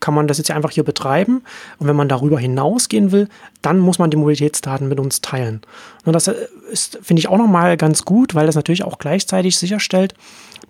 kann 0.01 0.15
man 0.15 0.29
das 0.29 0.39
jetzt 0.39 0.51
einfach 0.51 0.71
hier 0.71 0.85
betreiben. 0.85 1.43
Und 1.79 1.89
wenn 1.89 1.97
man 1.97 2.09
darüber 2.09 2.39
hinausgehen 2.39 3.11
will, 3.11 3.29
dann 3.63 3.81
muss 3.81 3.99
man 3.99 4.11
die 4.11 4.17
Mobilitätsdaten 4.17 4.89
mit 4.89 5.01
uns 5.01 5.21
teilen. 5.21 5.61
Und 6.05 6.13
das 6.13 6.29
ist, 6.71 6.99
finde 7.03 7.21
ich, 7.21 7.29
auch 7.29 7.39
nochmal 7.39 7.77
ganz 7.77 8.05
gut, 8.05 8.35
weil 8.35 8.47
das 8.47 8.55
natürlich 8.55 8.85
auch 8.85 8.99
gleichzeitig 8.99 9.59
sicherstellt, 9.59 10.15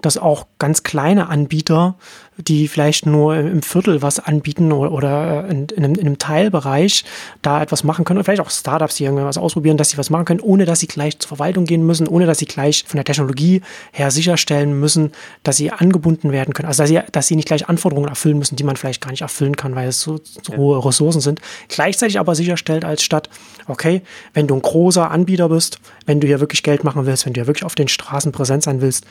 dass 0.01 0.19
auch 0.19 0.47
ganz 0.59 0.83
kleine 0.83 1.29
Anbieter, 1.29 1.97
die 2.37 2.69
vielleicht 2.69 3.05
nur 3.05 3.37
im 3.37 3.63
Viertel 3.63 4.01
was 4.01 4.21
anbieten 4.21 4.71
oder 4.71 5.49
in, 5.49 5.67
in, 5.67 5.85
einem, 5.85 5.95
in 5.95 6.07
einem, 6.07 6.19
Teilbereich 6.19 7.05
da 7.43 7.61
etwas 7.61 7.83
machen 7.83 8.05
können, 8.05 8.19
oder 8.19 8.25
vielleicht 8.25 8.41
auch 8.41 8.51
Startups, 8.51 8.95
die 8.95 9.05
irgendwas 9.05 9.39
ausprobieren, 9.39 9.77
dass 9.77 9.91
sie 9.91 9.99
was 9.99 10.09
machen 10.11 10.25
können, 10.25 10.41
ohne 10.41 10.65
dass 10.65 10.81
sie 10.81 10.87
gleich 10.87 11.19
zur 11.19 11.29
Verwaltung 11.29 11.65
gehen 11.65 11.85
müssen, 11.85 12.07
ohne 12.07 12.27
dass 12.27 12.39
sie 12.39 12.47
gleich 12.47 12.85
von 12.87 12.97
der 12.97 13.05
Technologie 13.05 13.63
her 13.91 14.13
sicherstellen 14.13 14.79
müssen, 14.79 15.11
dass 15.43 15.57
sie 15.57 15.73
angebunden 15.73 16.31
werden 16.31 16.55
können. 16.55 16.69
Also 16.69 16.85
dass 16.85 16.91
sie, 16.91 17.01
dass 17.11 17.27
sie 17.27 17.35
nicht 17.35 17.49
gleich 17.49 17.69
Anforderungen 17.69 18.09
erfüllen 18.09 18.39
müssen, 18.39 18.55
die 18.55 18.65
man 18.65 18.77
vielleicht 18.77 19.01
gar 19.01 19.11
nicht 19.11 19.23
erfüllen 19.23 19.57
kann, 19.57 19.75
weil 19.75 19.89
es 19.89 20.01
so, 20.01 20.21
so 20.43 20.53
ja. 20.53 20.59
hohe 20.59 20.85
Ressourcen 20.85 21.21
sind. 21.21 21.41
Gleichzeitig 21.69 22.21
aber 22.21 22.37
sicherstellt 22.37 22.85
als 22.85 23.03
Stadt, 23.03 23.29
okay, 23.67 24.03
wenn 24.33 24.47
du 24.47 24.55
ein 24.55 24.63
großer 24.63 25.11
Anbieter 25.11 25.49
bist, 25.49 25.81
wenn 26.07 26.21
du 26.21 26.27
hier 26.29 26.39
wirklich 26.39 26.63
Geld 26.63 26.85
machen 26.85 27.05
willst, 27.05 27.27
wenn 27.27 27.33
du 27.33 27.41
hier 27.41 27.49
wirklich 27.49 27.65
auf 27.65 27.75
den 27.75 27.89
Straßen 27.89 28.31
präsent 28.31 28.63
sein 28.63 28.81
willst, 28.81 29.05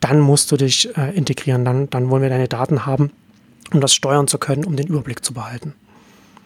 dann 0.00 0.20
musst 0.20 0.52
du 0.52 0.56
dich 0.56 0.96
äh, 0.96 1.14
integrieren, 1.16 1.64
dann, 1.64 1.90
dann 1.90 2.10
wollen 2.10 2.22
wir 2.22 2.28
deine 2.28 2.48
Daten 2.48 2.86
haben, 2.86 3.10
um 3.72 3.80
das 3.80 3.94
steuern 3.94 4.28
zu 4.28 4.38
können, 4.38 4.64
um 4.64 4.76
den 4.76 4.86
Überblick 4.86 5.24
zu 5.24 5.34
behalten. 5.34 5.74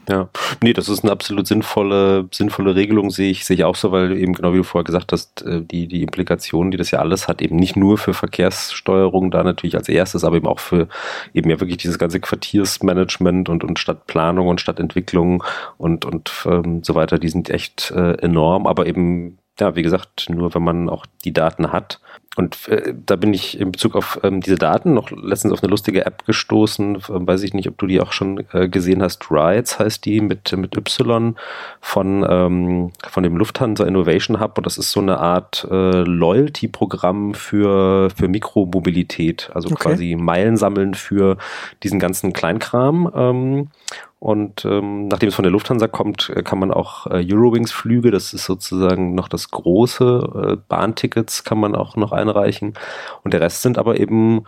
Ja, 0.09 0.30
nee, 0.62 0.72
das 0.72 0.88
ist 0.88 1.05
eine 1.05 1.12
absolut 1.12 1.46
sinnvolle, 1.46 2.28
sinnvolle 2.32 2.74
Regelung, 2.74 3.11
sehe 3.11 3.30
ich, 3.30 3.44
sehe 3.44 3.57
ich 3.57 3.64
auch 3.64 3.76
so, 3.76 3.92
weil 3.92 4.16
eben 4.16 4.32
genau 4.32 4.55
wie 4.55 4.59
du 4.59 4.62
vorher 4.62 4.84
gesagt 4.84 5.12
hast, 5.12 5.42
äh, 5.42 5.61
die, 5.61 5.86
die 5.86 6.03
Implikationen, 6.03 6.70
die 6.70 6.78
das 6.78 6.90
ja 6.90 7.01
alles 7.01 7.28
hat, 7.28 7.42
eben 7.42 7.57
nicht 7.57 7.76
nur 7.76 7.99
für 7.99 8.14
Verkehrssteuerung 8.14 9.30
da 9.30 9.44
natürlich 9.44 9.76
als 9.76 9.88
erstes, 9.88 10.24
aber 10.24 10.36
eben 10.36 10.46
auch 10.46 10.61
für 10.61 10.88
eben 11.34 11.51
ja 11.51 11.61
wirklich 11.61 11.76
dieses 11.76 11.99
ganze 11.99 12.20
Quartiersmanagement 12.20 13.51
und, 13.51 13.64
und 13.64 13.78
Stadtplanung 13.78 14.49
und 14.49 14.62
Stadtentwicklung 14.62 15.44
und, 15.76 16.07
und 16.07 16.32
ähm, 16.46 16.82
so 16.82 16.94
weiter, 16.94 17.18
die 17.18 17.28
sind 17.28 17.51
echt 17.51 17.90
äh, 17.90 18.14
enorm, 18.14 18.66
aber 18.66 18.86
eben 18.86 19.36
ja, 19.61 19.76
wie 19.76 19.82
gesagt, 19.82 20.30
nur 20.30 20.55
wenn 20.55 20.62
man 20.62 20.88
auch 20.88 21.05
die 21.24 21.32
Daten 21.32 21.72
hat. 21.72 22.01
Und 22.39 22.68
äh, 22.68 22.95
da 23.05 23.16
bin 23.16 23.34
ich 23.34 23.59
in 23.59 23.72
Bezug 23.72 23.97
auf 23.97 24.20
ähm, 24.22 24.41
diese 24.41 24.55
Daten 24.55 24.95
noch 24.95 25.11
letztens 25.11 25.53
auf 25.53 25.61
eine 25.61 25.70
lustige 25.70 26.07
App 26.07 26.24
gestoßen. 26.24 26.95
Äh, 26.95 27.01
weiß 27.09 27.43
ich 27.43 27.53
nicht, 27.53 27.68
ob 27.68 27.76
du 27.78 27.89
die 27.89 28.01
auch 28.01 28.12
schon 28.12 28.45
äh, 28.53 28.68
gesehen 28.68 29.03
hast. 29.03 29.28
Rides 29.28 29.80
heißt 29.80 30.05
die 30.05 30.20
mit, 30.20 30.57
mit 30.57 30.76
Y 30.76 31.34
von, 31.80 32.24
ähm, 32.30 32.93
von 33.09 33.24
dem 33.24 33.36
Lufthansa 33.36 33.84
Innovation 33.84 34.39
Hub. 34.39 34.57
Und 34.57 34.66
das 34.66 34.78
ist 34.78 34.93
so 34.93 35.01
eine 35.01 35.18
Art 35.18 35.66
äh, 35.68 36.03
Loyalty-Programm 36.03 37.34
für, 37.34 38.09
für 38.11 38.28
Mikromobilität. 38.28 39.51
Also 39.53 39.70
okay. 39.72 39.89
quasi 39.89 40.14
Meilen 40.14 40.57
sammeln 40.57 40.95
für 40.95 41.39
diesen 41.82 41.99
ganzen 41.99 42.32
Kleinkram. 42.32 43.11
Ähm, 43.16 43.70
und 44.21 44.64
ähm, 44.64 45.07
nachdem 45.07 45.29
es 45.29 45.35
von 45.37 45.45
der 45.45 45.53
Lufthansa 45.53 45.87
kommt, 45.87 46.31
äh, 46.35 46.43
kann 46.43 46.59
man 46.59 46.73
auch 46.73 47.07
äh, 47.07 47.25
Eurowings-Flüge, 47.25 48.11
das 48.11 48.33
ist 48.33 48.47
sozusagen 48.47 49.14
noch 49.14 49.29
das 49.29 49.51
große, 49.51 50.57
äh, 50.57 50.57
Bahntickets 50.69 51.45
kann 51.45 51.59
man 51.59 51.77
auch 51.77 51.95
noch 51.95 52.11
einreichen. 52.11 52.75
Und 53.23 53.33
der 53.33 53.41
Rest 53.41 53.62
sind 53.62 53.79
aber 53.79 54.01
eben 54.01 54.45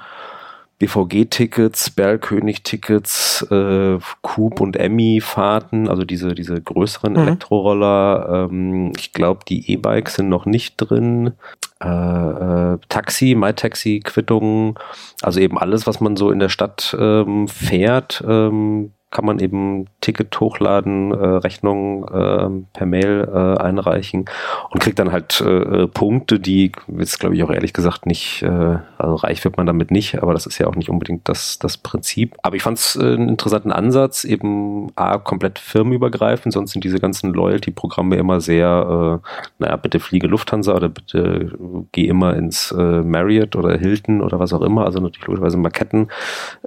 BVG-Tickets, 0.81 1.91
Berlkönig-Tickets, 1.91 3.47
äh, 3.51 3.99
Coop 4.23 4.61
und 4.61 4.77
Emmy-Fahrten, 4.77 5.89
also 5.89 6.05
diese, 6.05 6.35
diese 6.35 6.61
größeren 6.61 7.13
mhm. 7.13 7.19
Elektroroller. 7.19 8.49
Ähm, 8.51 8.93
ich 8.97 9.13
glaube, 9.13 9.45
die 9.47 9.71
E-Bikes 9.71 10.15
sind 10.15 10.31
noch 10.31 10.47
nicht 10.47 10.77
drin. 10.79 11.35
Äh, 11.81 11.89
äh, 11.89 12.79
Taxi, 12.89 13.37
MyTaxi-Quittungen, 13.37 14.75
also 15.23 15.39
eben 15.39 15.59
alles, 15.59 15.87
was 15.87 16.01
man 16.01 16.17
so 16.17 16.31
in 16.31 16.41
der 16.41 16.49
Stadt 16.49 16.97
ähm, 16.99 17.47
fährt, 17.47 18.25
ähm, 18.27 18.93
kann 19.11 19.25
man 19.25 19.41
eben 19.41 19.87
Ticket 20.01 20.39
hochladen, 20.39 21.11
äh, 21.13 21.27
Rechnung 21.39 22.05
äh, 22.05 22.49
per 22.73 22.87
Mail 22.87 23.29
äh, 23.33 23.61
einreichen 23.61 24.27
und 24.71 24.81
kriegt 24.81 25.01
dann 25.01 25.11
halt 25.11 25.41
äh, 25.41 25.89
Punkte, 25.89 26.39
die 26.39 26.71
jetzt 26.87 27.19
glaube 27.19 27.35
ich 27.35 27.43
auch 27.43 27.51
ehrlich 27.51 27.73
gesagt 27.73 28.07
nicht, 28.07 28.43
äh, 28.43 28.79
also 28.99 29.17
reich 29.17 29.43
wird 29.43 29.57
man 29.57 29.67
damit 29.67 29.91
nicht, 29.91 30.23
aber 30.23 30.33
das 30.33 30.47
ist 30.47 30.59
ja 30.59 30.69
auch 30.69 30.77
nicht 30.77 30.91
unbedingt 30.91 31.29
das, 31.29 31.59
das 31.59 31.77
Prinzip. 31.77 32.37
Aber 32.43 32.55
ich 32.55 32.63
fand 32.63 32.79
es 32.79 32.95
äh, 32.95 33.01
einen 33.01 33.29
interessanten 33.29 33.73
Ansatz, 33.73 34.23
eben 34.23 34.93
A, 34.95 35.19
komplett 35.19 35.59
firmenübergreifend, 35.59 36.53
sonst 36.53 36.73
sind 36.73 36.85
diese 36.85 37.01
ganzen 37.01 37.35
Loyalty-Programme 37.35 38.15
immer 38.15 38.41
sehr, 38.41 39.21
äh, 39.25 39.29
naja, 39.59 39.77
bitte 39.77 39.99
fliege 39.99 40.29
Lufthansa 40.29 40.73
oder 40.75 40.89
bitte 40.89 41.51
geh 41.91 42.07
immer 42.07 42.37
ins 42.37 42.71
äh, 42.71 43.01
Marriott 43.03 43.57
oder 43.57 43.77
Hilton 43.77 44.21
oder 44.21 44.39
was 44.39 44.53
auch 44.53 44.63
immer, 44.63 44.85
also 44.85 45.01
natürlich 45.01 45.27
logischerweise 45.27 45.59
Marketten 45.59 46.09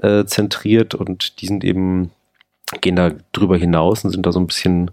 äh, 0.02 0.26
zentriert 0.26 0.94
und 0.94 1.42
die 1.42 1.48
sind 1.48 1.64
eben 1.64 2.12
gehen 2.82 2.96
da 2.96 3.12
drüber 3.32 3.58
hinaus 3.58 4.04
und 4.04 4.12
sind 4.12 4.26
da 4.26 4.32
so 4.32 4.40
ein 4.40 4.48
bisschen 4.48 4.92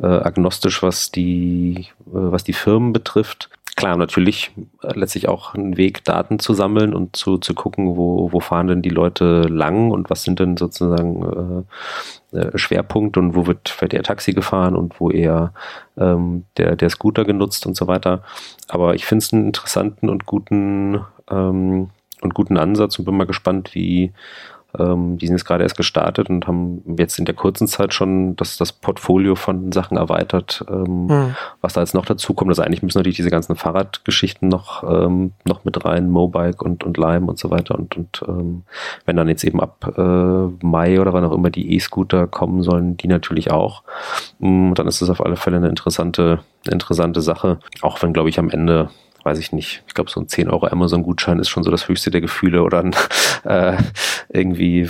äh, 0.00 0.06
agnostisch, 0.06 0.82
was 0.82 1.10
die, 1.10 1.86
äh, 2.06 2.12
was 2.12 2.44
die 2.44 2.52
Firmen 2.52 2.92
betrifft. 2.92 3.50
Klar, 3.76 3.96
natürlich 3.98 4.52
äh, 4.82 4.98
letztlich 4.98 5.28
auch 5.28 5.54
ein 5.54 5.76
Weg, 5.76 6.02
Daten 6.04 6.38
zu 6.38 6.54
sammeln 6.54 6.94
und 6.94 7.14
zu, 7.14 7.36
zu 7.36 7.52
gucken, 7.52 7.96
wo, 7.96 8.32
wo 8.32 8.40
fahren 8.40 8.68
denn 8.68 8.80
die 8.82 8.88
Leute 8.88 9.42
lang 9.42 9.90
und 9.90 10.08
was 10.08 10.22
sind 10.22 10.40
denn 10.40 10.56
sozusagen 10.56 11.66
äh, 12.32 12.38
äh, 12.38 12.56
Schwerpunkte 12.56 13.20
und 13.20 13.34
wo 13.34 13.46
wird, 13.46 13.78
wird 13.80 13.92
eher 13.92 14.02
Taxi 14.02 14.32
gefahren 14.32 14.76
und 14.76 14.98
wo 14.98 15.10
eher 15.10 15.52
ähm, 15.98 16.44
der, 16.56 16.74
der 16.76 16.88
Scooter 16.88 17.26
genutzt 17.26 17.66
und 17.66 17.76
so 17.76 17.86
weiter. 17.86 18.22
Aber 18.66 18.94
ich 18.94 19.04
finde 19.04 19.22
es 19.22 19.32
einen 19.34 19.46
interessanten 19.46 20.08
und 20.08 20.24
guten 20.24 21.02
ähm, 21.30 21.90
und 22.22 22.34
guten 22.34 22.56
Ansatz 22.56 22.98
und 22.98 23.04
bin 23.04 23.16
mal 23.16 23.26
gespannt, 23.26 23.74
wie 23.74 24.12
ähm, 24.78 25.18
die 25.18 25.26
sind 25.26 25.36
jetzt 25.36 25.44
gerade 25.44 25.62
erst 25.62 25.76
gestartet 25.76 26.28
und 26.28 26.46
haben 26.46 26.82
jetzt 26.98 27.18
in 27.18 27.24
der 27.24 27.34
kurzen 27.34 27.66
Zeit 27.66 27.94
schon 27.94 28.36
das, 28.36 28.56
das 28.56 28.72
Portfolio 28.72 29.34
von 29.34 29.72
Sachen 29.72 29.96
erweitert, 29.96 30.64
ähm, 30.70 31.06
mhm. 31.06 31.36
was 31.60 31.74
da 31.74 31.80
jetzt 31.80 31.94
noch 31.94 32.06
dazu 32.06 32.34
kommt. 32.34 32.50
Also 32.50 32.62
eigentlich 32.62 32.82
müssen 32.82 32.98
natürlich 32.98 33.16
diese 33.16 33.30
ganzen 33.30 33.56
Fahrradgeschichten 33.56 34.48
noch, 34.48 34.82
ähm, 34.82 35.32
noch 35.44 35.64
mit 35.64 35.84
rein, 35.84 36.10
Mobike 36.10 36.64
und, 36.64 36.84
und 36.84 36.96
Lime 36.96 37.26
und 37.26 37.38
so 37.38 37.50
weiter. 37.50 37.76
Und, 37.76 37.96
und 37.96 38.22
ähm, 38.26 38.62
wenn 39.04 39.16
dann 39.16 39.28
jetzt 39.28 39.44
eben 39.44 39.60
ab 39.60 39.94
äh, 39.96 40.66
Mai 40.66 41.00
oder 41.00 41.12
wann 41.12 41.24
auch 41.24 41.32
immer 41.32 41.50
die 41.50 41.74
E-Scooter 41.74 42.26
kommen 42.26 42.62
sollen, 42.62 42.96
die 42.96 43.08
natürlich 43.08 43.50
auch. 43.50 43.82
Mm, 44.38 44.74
dann 44.74 44.86
ist 44.86 45.02
das 45.02 45.10
auf 45.10 45.24
alle 45.24 45.36
Fälle 45.36 45.56
eine 45.56 45.68
interessante, 45.68 46.40
eine 46.64 46.72
interessante 46.72 47.20
Sache. 47.20 47.58
Auch 47.82 48.02
wenn, 48.02 48.12
glaube 48.12 48.28
ich, 48.28 48.38
am 48.38 48.50
Ende 48.50 48.90
weiß 49.26 49.38
ich 49.38 49.52
nicht, 49.52 49.82
ich 49.88 49.94
glaube, 49.94 50.08
so 50.08 50.20
ein 50.20 50.28
10 50.28 50.48
Euro 50.48 50.68
Amazon-Gutschein 50.68 51.40
ist 51.40 51.48
schon 51.48 51.64
so 51.64 51.70
das 51.72 51.88
höchste 51.88 52.12
der 52.12 52.20
Gefühle 52.20 52.62
oder 52.62 52.78
ein, 52.78 52.94
äh, 53.44 53.76
irgendwie 54.28 54.82
äh, 54.82 54.86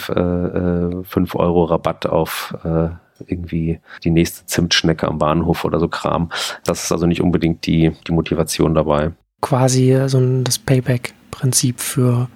5 1.04 1.34
äh, 1.34 1.38
Euro 1.38 1.64
Rabatt 1.64 2.04
auf 2.04 2.54
äh, 2.62 2.88
irgendwie 3.26 3.80
die 4.04 4.10
nächste 4.10 4.44
Zimtschnecke 4.44 5.08
am 5.08 5.18
Bahnhof 5.18 5.64
oder 5.64 5.80
so 5.80 5.88
Kram. 5.88 6.30
Das 6.64 6.84
ist 6.84 6.92
also 6.92 7.06
nicht 7.06 7.22
unbedingt 7.22 7.64
die, 7.66 7.92
die 8.06 8.12
Motivation 8.12 8.74
dabei. 8.74 9.12
Quasi 9.40 9.98
so 10.06 10.18
ein, 10.18 10.44
das 10.44 10.58
Payback-Prinzip 10.58 11.80
für, 11.80 12.28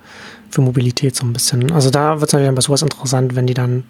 für 0.49 0.63
Mobilität 0.63 1.15
so 1.15 1.27
ein 1.27 1.35
bisschen. 1.35 1.71
Also 1.71 1.91
da 1.91 2.21
wird 2.21 2.31
es 2.31 2.33
natürlich 2.33 2.55
bei 2.55 2.63
sowas 2.63 2.81
interessant, 2.81 3.37
wenn 3.37 3.47
die 3.47 3.55
dann 3.55 3.85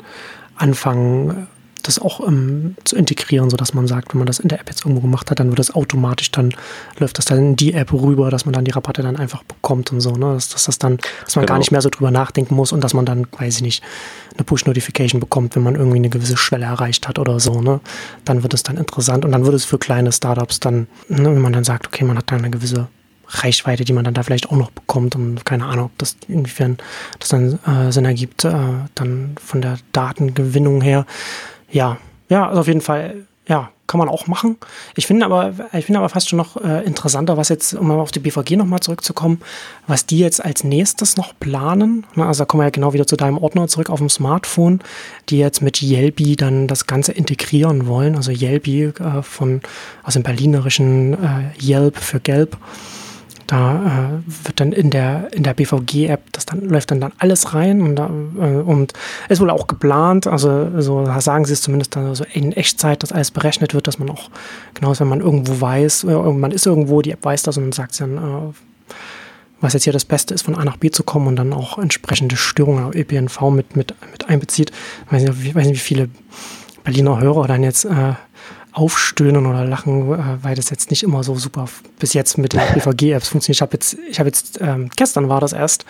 anfangen, 0.57 1.47
das 1.89 1.99
auch 1.99 2.27
ähm, 2.27 2.77
zu 2.85 2.97
integrieren, 2.97 3.51
sodass 3.51 3.75
man 3.75 3.87
sagt, 3.87 4.13
wenn 4.13 4.19
man 4.19 4.27
das 4.27 4.39
in 4.39 4.49
der 4.49 4.61
App 4.61 4.69
jetzt 4.69 4.85
irgendwo 4.85 5.01
gemacht 5.01 5.31
hat, 5.31 5.41
dann 5.41 5.49
wird 5.49 5.59
das 5.59 5.75
automatisch, 5.75 6.31
dann 6.31 6.55
läuft 6.99 7.19
das 7.19 7.25
dann 7.25 7.39
in 7.39 7.57
die 7.57 7.75
App 7.75 7.93
rüber, 7.93 8.31
dass 8.31 8.45
man 8.45 8.53
dann 8.53 8.65
die 8.65 8.71
Rabatte 8.71 9.03
dann 9.03 9.17
einfach 9.17 9.43
bekommt 9.43 9.93
und 9.93 10.01
so, 10.01 10.13
ne? 10.13 10.35
Dass, 10.35 10.49
dass 10.49 10.65
das 10.65 10.79
dann, 10.79 10.99
dass 11.25 11.37
man 11.37 11.45
genau. 11.45 11.55
gar 11.55 11.59
nicht 11.59 11.71
mehr 11.71 11.83
so 11.83 11.91
drüber 11.91 12.11
nachdenken 12.11 12.55
muss 12.55 12.73
und 12.73 12.83
dass 12.83 12.95
man 12.95 13.07
dann, 13.07 13.27
weiß 13.39 13.57
ich 13.57 13.63
nicht, 13.63 13.83
eine 14.35 14.45
Push-Notification 14.45 15.21
bekommt, 15.21 15.57
wenn 15.57 15.63
man 15.63 15.75
irgendwie 15.75 15.99
eine 15.99 16.09
gewisse 16.09 16.37
Schwelle 16.37 16.67
erreicht 16.67 17.09
hat 17.09 17.19
oder 17.19 17.41
so, 17.41 17.61
ne? 17.61 17.81
Dann 18.25 18.43
wird 18.43 18.55
es 18.55 18.63
dann 18.63 18.77
interessant 18.77 19.25
und 19.25 19.33
dann 19.33 19.45
wird 19.45 19.55
es 19.55 19.65
für 19.65 19.79
kleine 19.79 20.13
Startups 20.13 20.61
dann, 20.61 20.87
ne, 21.09 21.25
wenn 21.25 21.41
man 21.41 21.53
dann 21.53 21.65
sagt, 21.65 21.87
okay, 21.87 22.05
man 22.05 22.19
hat 22.19 22.31
dann 22.31 22.39
eine 22.39 22.51
gewisse 22.51 22.89
Reichweite, 23.31 23.85
die 23.85 23.93
man 23.93 24.05
dann 24.05 24.15
da 24.15 24.23
vielleicht 24.23 24.51
auch 24.51 24.57
noch 24.57 24.71
bekommt 24.71 25.15
und 25.15 25.45
keine 25.45 25.67
Ahnung, 25.67 25.87
ob 25.87 25.99
das 25.99 26.17
inwiefern 26.29 26.79
das 27.19 27.29
dann 27.29 27.59
äh, 27.65 27.93
Sinn 27.93 28.05
ergibt, 28.05 28.45
äh, 28.45 28.53
dann 28.95 29.37
von 29.43 29.63
der 29.63 29.79
Datengewinnung 29.93 30.81
her 30.81 31.07
ja, 31.71 31.99
ja, 32.29 32.49
also 32.49 32.61
auf 32.61 32.67
jeden 32.67 32.81
Fall, 32.81 33.27
ja, 33.47 33.71
kann 33.91 33.99
man 33.99 34.09
auch 34.09 34.29
machen. 34.29 34.57
Ich 34.95 35.09
finde 35.09 35.27
aber, 35.27 35.53
ich 35.73 35.85
finde 35.85 35.99
aber 35.99 36.09
fast 36.09 36.29
schon 36.29 36.37
noch 36.37 36.57
äh, 36.57 36.85
interessanter, 36.85 37.37
was 37.37 37.49
jetzt, 37.49 37.75
um 37.75 37.91
auf 37.91 38.13
die 38.13 38.21
BVG 38.21 38.53
nochmal 38.53 38.79
zurückzukommen, 38.79 39.41
was 39.89 40.07
die 40.07 40.21
jetzt 40.21 40.45
als 40.45 40.63
nächstes 40.63 41.17
noch 41.17 41.33
planen. 41.41 42.07
Na, 42.15 42.29
also 42.29 42.43
da 42.43 42.45
kommen 42.45 42.61
wir 42.61 42.67
ja 42.67 42.71
genau 42.71 42.93
wieder 42.93 43.09
zu 43.09 43.17
deinem 43.17 43.37
Ordner 43.37 43.67
zurück 43.67 43.91
auf 43.91 43.99
dem 43.99 44.09
Smartphone, 44.09 44.79
die 45.29 45.39
jetzt 45.39 45.61
mit 45.61 45.83
Yelby 45.83 46.37
dann 46.37 46.69
das 46.69 46.87
Ganze 46.87 47.11
integrieren 47.11 47.89
wollen. 47.89 48.15
Also 48.15 48.31
Yelby 48.31 48.85
äh, 48.85 49.23
von, 49.23 49.61
aus 50.05 50.15
dem 50.15 50.23
berlinerischen 50.23 51.15
äh, 51.15 51.51
Yelp 51.61 51.97
für 51.97 52.21
Gelb. 52.21 52.57
Da 53.51 54.21
äh, 54.23 54.47
wird 54.47 54.61
dann 54.61 54.71
in 54.71 54.91
der, 54.91 55.27
in 55.33 55.43
der 55.43 55.55
BVG-App, 55.55 56.21
das 56.31 56.47
dann 56.47 56.61
läuft 56.61 56.93
dann, 56.93 57.01
dann 57.01 57.11
alles 57.19 57.53
rein 57.53 57.83
und, 57.83 57.97
da, 57.97 58.07
äh, 58.07 58.63
und 58.63 58.93
ist 59.29 59.41
wohl 59.41 59.51
auch 59.51 59.67
geplant, 59.67 60.29
also 60.29 60.81
so 60.81 61.05
sagen 61.19 61.45
sie 61.45 61.55
es 61.55 61.61
zumindest 61.61 61.97
dann 61.97 62.15
so 62.15 62.25
in 62.33 62.53
Echtzeit, 62.53 63.03
dass 63.03 63.11
alles 63.11 63.33
berechnet 63.33 63.75
wird, 63.75 63.89
dass 63.89 63.99
man 63.99 64.09
auch, 64.09 64.31
genau 64.75 64.97
wenn 64.97 65.09
man 65.09 65.21
irgendwo 65.21 65.61
weiß, 65.61 66.05
äh, 66.05 66.15
man 66.15 66.53
ist 66.53 66.65
irgendwo, 66.65 67.03
die 67.03 67.11
App 67.11 67.25
weiß 67.25 67.43
das 67.43 67.57
und 67.57 67.75
sagt 67.75 67.97
sie 67.97 68.05
dann, 68.05 68.19
äh, 68.19 68.53
was 69.61 69.73
jetzt 69.73 69.83
hier 69.83 69.93
das 69.93 70.05
Beste 70.05 70.33
ist, 70.33 70.43
von 70.43 70.55
A 70.55 70.65
nach 70.65 70.77
B 70.77 70.93
zu 70.93 71.03
kommen 71.03 71.27
und 71.27 71.35
dann 71.35 71.53
auch 71.53 71.77
entsprechende 71.77 72.37
Störungen 72.37 72.85
auf 72.85 72.95
ÖPNV 72.95 73.51
mit, 73.51 73.75
mit, 73.75 73.97
mit 74.13 74.29
einbezieht. 74.29 74.71
Ich 75.07 75.13
weiß 75.13 75.23
nicht, 75.25 75.45
ich 75.45 75.55
weiß 75.57 75.67
nicht 75.67 75.75
wie 75.75 75.79
viele 75.81 76.09
Berliner 76.85 77.21
Hörer 77.21 77.49
dann 77.49 77.65
jetzt 77.65 77.85
äh, 77.85 78.15
aufstöhnen 78.81 79.47
oder 79.47 79.65
lachen, 79.65 80.13
äh, 80.13 80.43
weil 80.43 80.57
das 80.57 80.71
jetzt 80.71 80.91
nicht 80.91 81.03
immer 81.03 81.23
so 81.23 81.35
super 81.35 81.67
bis 81.99 82.15
jetzt 82.15 82.39
mit 82.39 82.55
den 82.55 82.61
BVG-Apps 82.75 83.29
funktioniert. 83.29 83.57
Ich 83.57 83.63
habe 83.63 83.73
jetzt, 83.75 83.97
ich 84.09 84.19
habe 84.19 84.29
jetzt, 84.29 84.59
ähm, 84.61 84.89
gestern 84.97 85.29
war 85.29 85.41
das 85.41 85.53
erst, 85.53 85.85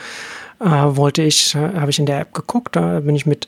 äh, 0.61 0.65
wollte 0.67 1.23
ich, 1.23 1.55
äh, 1.55 1.59
habe 1.59 1.91
ich 1.91 1.99
in 2.01 2.07
der 2.07 2.21
App 2.21 2.35
geguckt, 2.35 2.75
da 2.75 3.01
bin 3.01 3.15
ich 3.15 3.27
mit, 3.27 3.47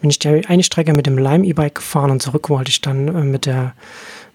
bin 0.00 0.10
ich 0.10 0.18
die 0.18 0.46
eine 0.46 0.62
Strecke 0.62 0.92
mit 0.92 1.06
dem 1.06 1.16
Lime-E-Bike 1.16 1.76
gefahren 1.76 2.10
und 2.10 2.20
zurück 2.20 2.50
wollte 2.50 2.70
ich 2.70 2.82
dann 2.82 3.08
äh, 3.08 3.24
mit 3.24 3.46
der 3.46 3.72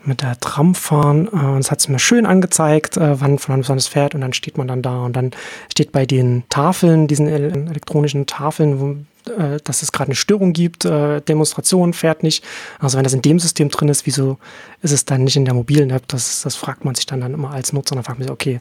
mit 0.03 0.21
der 0.21 0.39
Tram 0.39 0.73
fahren. 0.73 1.27
Äh, 1.27 1.45
und 1.45 1.59
es 1.59 1.69
hat 1.69 1.79
es 1.79 1.87
mir 1.87 1.99
schön 1.99 2.25
angezeigt, 2.25 2.97
äh, 2.97 3.21
wann 3.21 3.37
von 3.37 3.67
wann 3.67 3.77
es 3.77 3.87
fährt 3.87 4.15
und 4.15 4.21
dann 4.21 4.33
steht 4.33 4.57
man 4.57 4.67
dann 4.67 4.81
da 4.81 5.03
und 5.03 5.15
dann 5.15 5.31
steht 5.69 5.91
bei 5.91 6.05
den 6.05 6.43
Tafeln, 6.49 7.07
diesen 7.07 7.27
elektronischen 7.27 8.25
Tafeln, 8.25 8.79
wo, 8.79 8.95
äh, 9.29 9.59
dass 9.63 9.83
es 9.83 9.91
gerade 9.91 10.09
eine 10.09 10.15
Störung 10.15 10.53
gibt, 10.53 10.85
äh, 10.85 11.21
Demonstration 11.21 11.93
fährt 11.93 12.23
nicht. 12.23 12.43
Also 12.79 12.97
wenn 12.97 13.03
das 13.03 13.13
in 13.13 13.21
dem 13.21 13.39
System 13.39 13.69
drin 13.69 13.89
ist, 13.89 14.05
wieso 14.05 14.37
ist 14.81 14.91
es 14.91 15.05
dann 15.05 15.23
nicht 15.23 15.35
in 15.35 15.45
der 15.45 15.53
mobilen 15.53 15.89
App? 15.89 16.07
Das, 16.07 16.41
das 16.41 16.55
fragt 16.55 16.85
man 16.85 16.95
sich 16.95 17.05
dann, 17.05 17.21
dann 17.21 17.33
immer 17.33 17.51
als 17.51 17.73
Nutzer. 17.73 17.95
Dann 17.95 18.03
fragt 18.03 18.19
man 18.19 18.27
sich, 18.27 18.33
okay, 18.33 18.59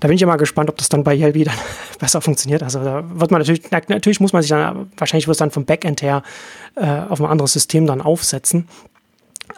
da 0.00 0.08
bin 0.08 0.16
ich 0.16 0.26
mal 0.26 0.36
gespannt, 0.36 0.68
ob 0.68 0.76
das 0.76 0.88
dann 0.88 1.04
bei 1.04 1.16
Yelby 1.16 1.44
dann 1.44 1.54
besser 1.98 2.20
funktioniert. 2.20 2.62
Also 2.62 2.82
da 2.82 3.04
wird 3.14 3.30
man 3.30 3.40
natürlich, 3.40 3.70
natürlich 3.70 4.20
muss 4.20 4.32
man 4.32 4.42
sich 4.42 4.50
dann, 4.50 4.90
wahrscheinlich 4.96 5.26
wird 5.26 5.34
es 5.34 5.38
dann 5.38 5.50
vom 5.50 5.64
Backend 5.64 6.02
her 6.02 6.22
äh, 6.76 6.86
auf 6.86 7.20
ein 7.20 7.26
anderes 7.26 7.52
System 7.52 7.86
dann 7.86 8.00
aufsetzen. 8.00 8.68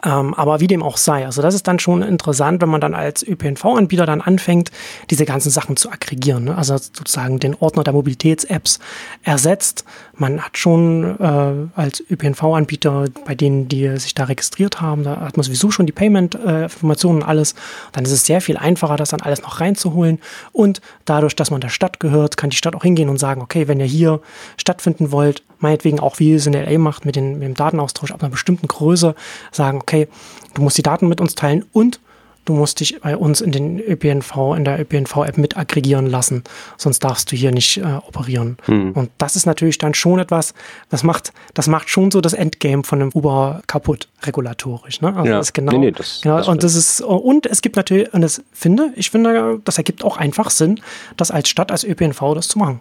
Ähm, 0.03 0.33
aber 0.33 0.59
wie 0.59 0.67
dem 0.67 0.83
auch 0.83 0.97
sei, 0.97 1.25
also 1.25 1.41
das 1.41 1.55
ist 1.55 1.67
dann 1.67 1.79
schon 1.79 2.01
interessant, 2.01 2.61
wenn 2.61 2.69
man 2.69 2.81
dann 2.81 2.93
als 2.93 3.23
ÖPNV-Anbieter 3.23 4.05
dann 4.05 4.21
anfängt, 4.21 4.71
diese 5.09 5.25
ganzen 5.25 5.49
Sachen 5.49 5.77
zu 5.77 5.89
aggregieren. 5.89 6.45
Ne? 6.45 6.57
Also 6.57 6.77
sozusagen 6.77 7.39
den 7.39 7.55
Ordner 7.55 7.83
der 7.83 7.93
Mobilitäts-Apps 7.93 8.79
ersetzt. 9.23 9.85
Man 10.19 10.41
hat 10.41 10.57
schon 10.57 11.19
äh, 11.19 11.79
als 11.79 12.03
ÖPNV-Anbieter 12.09 13.05
bei 13.25 13.35
denen, 13.35 13.67
die 13.67 13.97
sich 13.97 14.15
da 14.15 14.23
registriert 14.23 14.81
haben, 14.81 15.03
da 15.03 15.21
hat 15.21 15.37
man 15.37 15.43
sowieso 15.43 15.69
schon 15.69 15.85
die 15.85 15.91
Payment-Informationen 15.91 17.21
und 17.21 17.27
alles. 17.27 17.53
Dann 17.91 18.03
ist 18.03 18.11
es 18.11 18.25
sehr 18.25 18.41
viel 18.41 18.57
einfacher, 18.57 18.97
das 18.97 19.09
dann 19.09 19.21
alles 19.21 19.43
noch 19.43 19.59
reinzuholen. 19.59 20.19
Und 20.51 20.81
dadurch, 21.05 21.35
dass 21.35 21.51
man 21.51 21.61
der 21.61 21.69
Stadt 21.69 21.99
gehört, 21.99 22.35
kann 22.35 22.49
die 22.49 22.57
Stadt 22.57 22.75
auch 22.75 22.83
hingehen 22.83 23.09
und 23.09 23.19
sagen, 23.19 23.41
okay, 23.41 23.67
wenn 23.67 23.79
ihr 23.79 23.85
hier 23.85 24.19
stattfinden 24.57 25.11
wollt, 25.11 25.43
meinetwegen 25.59 25.99
auch 25.99 26.19
wie 26.19 26.33
es 26.33 26.47
in 26.47 26.53
LA 26.53 26.79
macht 26.79 27.05
mit, 27.05 27.15
den, 27.15 27.33
mit 27.33 27.43
dem 27.43 27.53
Datenaustausch 27.53 28.11
ab 28.11 28.21
einer 28.23 28.31
bestimmten 28.31 28.67
Größe, 28.67 29.15
sagen, 29.51 29.79
okay, 29.79 30.07
du 30.55 30.63
musst 30.63 30.77
die 30.77 30.83
Daten 30.83 31.07
mit 31.07 31.21
uns 31.21 31.35
teilen 31.35 31.65
und 31.73 31.99
du 32.47 32.53
musst 32.53 32.79
dich 32.79 32.99
bei 33.01 33.15
uns 33.15 33.41
in 33.41 33.51
den 33.51 33.79
ÖPNV, 33.79 34.55
in 34.55 34.63
der 34.63 34.79
ÖPNV-App 34.79 35.37
mit 35.37 35.57
aggregieren 35.57 36.07
lassen, 36.07 36.43
sonst 36.77 37.03
darfst 37.03 37.31
du 37.31 37.35
hier 37.35 37.51
nicht 37.51 37.77
äh, 37.77 37.83
operieren. 38.07 38.57
Hm. 38.65 38.93
Und 38.93 39.09
das 39.17 39.35
ist 39.35 39.45
natürlich 39.45 39.77
dann 39.77 39.93
schon 39.93 40.19
etwas, 40.19 40.53
das 40.89 41.03
macht, 41.03 41.33
das 41.53 41.67
macht 41.67 41.89
schon 41.89 42.09
so 42.09 42.21
das 42.21 42.33
Endgame 42.33 42.83
von 42.83 43.01
einem 43.01 43.11
Uber 43.13 43.61
kaputt, 43.67 44.07
regulatorisch. 44.23 45.01
Ne? 45.01 45.13
Also 45.15 45.29
ja. 45.29 45.37
das 45.37 45.51
genau, 45.53 45.73
nee, 45.73 45.77
nee, 45.77 45.91
das, 45.91 46.21
genau 46.23 46.37
das 46.37 46.47
und 46.47 46.63
das 46.63 46.75
ist, 46.75 47.01
und 47.01 47.45
es 47.45 47.61
gibt 47.61 47.75
natürlich, 47.75 48.13
und 48.13 48.21
das 48.21 48.41
finde, 48.53 48.91
ich 48.95 49.11
finde, 49.11 49.59
das 49.65 49.77
ergibt 49.77 50.03
auch 50.03 50.17
einfach 50.17 50.49
Sinn, 50.49 50.79
das 51.17 51.31
als 51.31 51.49
Stadt, 51.49 51.71
als 51.71 51.83
ÖPNV 51.83 52.33
das 52.33 52.47
zu 52.47 52.59
machen. 52.59 52.79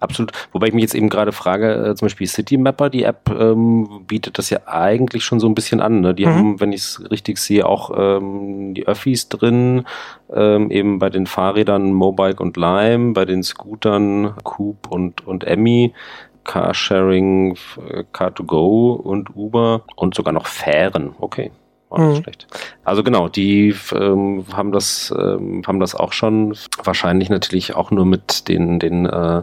Absolut. 0.00 0.32
Wobei 0.52 0.68
ich 0.68 0.74
mich 0.74 0.82
jetzt 0.82 0.94
eben 0.94 1.08
gerade 1.08 1.32
frage, 1.32 1.72
äh, 1.72 1.94
zum 1.94 2.06
Beispiel 2.06 2.26
Citymapper, 2.26 2.90
die 2.90 3.04
App 3.04 3.30
ähm, 3.30 4.04
bietet 4.06 4.38
das 4.38 4.50
ja 4.50 4.60
eigentlich 4.66 5.24
schon 5.24 5.40
so 5.40 5.48
ein 5.48 5.54
bisschen 5.54 5.80
an. 5.80 6.00
Ne? 6.00 6.14
Die 6.14 6.26
mhm. 6.26 6.34
haben, 6.34 6.60
wenn 6.60 6.72
ich 6.72 6.80
es 6.80 7.10
richtig 7.10 7.38
sehe, 7.38 7.66
auch 7.66 7.90
ähm, 7.96 8.74
die 8.74 8.86
Öffis 8.86 9.28
drin, 9.28 9.84
ähm, 10.32 10.70
eben 10.70 10.98
bei 10.98 11.10
den 11.10 11.26
Fahrrädern 11.26 11.92
Mobike 11.92 12.42
und 12.42 12.56
Lime, 12.56 13.12
bei 13.12 13.24
den 13.24 13.42
Scootern 13.42 14.34
Coop 14.42 14.90
und, 14.90 15.26
und 15.26 15.44
Emmy. 15.44 15.92
Carsharing, 16.44 17.58
Car2Go 18.14 18.94
und 18.94 19.36
Uber 19.36 19.82
und 19.96 20.14
sogar 20.14 20.32
noch 20.32 20.46
Fähren. 20.46 21.14
Okay. 21.20 21.50
War 21.90 22.00
nicht 22.00 22.18
mhm. 22.18 22.22
schlecht. 22.22 22.46
Also 22.84 23.02
genau, 23.02 23.28
die 23.28 23.74
ähm, 23.92 24.44
haben 24.52 24.72
das 24.72 25.14
ähm, 25.16 25.62
haben 25.66 25.80
das 25.80 25.94
auch 25.94 26.12
schon 26.12 26.54
wahrscheinlich 26.82 27.30
natürlich 27.30 27.74
auch 27.76 27.90
nur 27.90 28.04
mit 28.04 28.48
den 28.48 28.78
den 28.78 29.06
äh, 29.06 29.42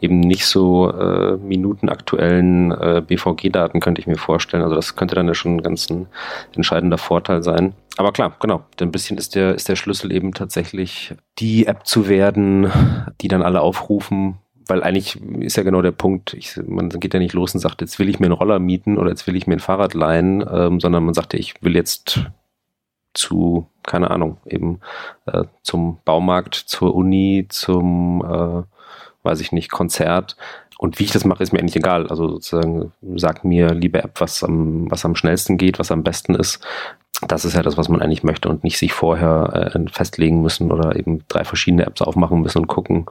eben 0.00 0.20
nicht 0.20 0.46
so 0.46 0.90
äh, 0.90 1.36
minutenaktuellen 1.36 2.72
äh, 2.72 3.02
BVG-Daten 3.06 3.80
könnte 3.80 4.00
ich 4.00 4.06
mir 4.06 4.16
vorstellen. 4.16 4.62
Also 4.62 4.74
das 4.74 4.96
könnte 4.96 5.14
dann 5.14 5.28
ja 5.28 5.34
schon 5.34 5.56
ein 5.56 5.62
ganz 5.62 5.88
ein 5.88 6.06
entscheidender 6.54 6.98
Vorteil 6.98 7.42
sein. 7.42 7.74
Aber 7.96 8.12
klar, 8.12 8.36
genau. 8.40 8.64
Ein 8.80 8.90
bisschen 8.90 9.16
ist 9.16 9.36
der 9.36 9.54
ist 9.54 9.68
der 9.68 9.76
Schlüssel 9.76 10.12
eben 10.12 10.34
tatsächlich 10.34 11.14
die 11.38 11.66
App 11.66 11.86
zu 11.86 12.08
werden, 12.08 12.72
die 13.20 13.28
dann 13.28 13.42
alle 13.42 13.60
aufrufen, 13.60 14.38
weil 14.66 14.82
eigentlich 14.82 15.20
ist 15.40 15.56
ja 15.56 15.62
genau 15.62 15.82
der 15.82 15.92
Punkt, 15.92 16.34
ich, 16.34 16.58
man 16.66 16.88
geht 16.88 17.14
ja 17.14 17.20
nicht 17.20 17.34
los 17.34 17.54
und 17.54 17.60
sagt, 17.60 17.80
jetzt 17.80 17.98
will 17.98 18.08
ich 18.08 18.20
mir 18.20 18.26
einen 18.26 18.34
Roller 18.34 18.58
mieten 18.58 18.98
oder 18.98 19.10
jetzt 19.10 19.26
will 19.26 19.36
ich 19.36 19.46
mir 19.46 19.54
ein 19.54 19.60
Fahrrad 19.60 19.94
leihen, 19.94 20.44
ähm, 20.50 20.80
sondern 20.80 21.04
man 21.04 21.14
sagt 21.14 21.32
ja, 21.32 21.38
ich 21.38 21.62
will 21.62 21.74
jetzt 21.76 22.26
zu, 23.12 23.68
keine 23.82 24.10
Ahnung, 24.10 24.38
eben 24.46 24.80
äh, 25.26 25.44
zum 25.62 25.98
Baumarkt, 26.04 26.54
zur 26.54 26.94
Uni, 26.94 27.46
zum, 27.48 28.22
äh, 28.22 28.62
weiß 29.22 29.40
ich 29.40 29.52
nicht, 29.52 29.70
Konzert. 29.70 30.36
Und 30.78 30.98
wie 30.98 31.04
ich 31.04 31.12
das 31.12 31.24
mache, 31.24 31.42
ist 31.42 31.52
mir 31.52 31.60
eigentlich 31.60 31.76
egal. 31.76 32.08
Also 32.08 32.28
sozusagen, 32.28 32.92
sag 33.14 33.44
mir, 33.44 33.72
liebe 33.72 34.02
App, 34.02 34.20
was 34.20 34.42
am, 34.42 34.90
was 34.90 35.04
am 35.04 35.14
schnellsten 35.14 35.56
geht, 35.56 35.78
was 35.78 35.92
am 35.92 36.02
besten 36.02 36.34
ist 36.34 36.64
das 37.22 37.44
ist 37.44 37.54
ja 37.54 37.62
das, 37.62 37.76
was 37.76 37.88
man 37.88 38.02
eigentlich 38.02 38.24
möchte 38.24 38.48
und 38.48 38.64
nicht 38.64 38.78
sich 38.78 38.92
vorher 38.92 39.72
äh, 39.74 39.90
festlegen 39.90 40.42
müssen 40.42 40.72
oder 40.72 40.96
eben 40.96 41.22
drei 41.28 41.44
verschiedene 41.44 41.86
Apps 41.86 42.02
aufmachen 42.02 42.40
müssen 42.40 42.58
und 42.58 42.66
gucken, 42.66 43.06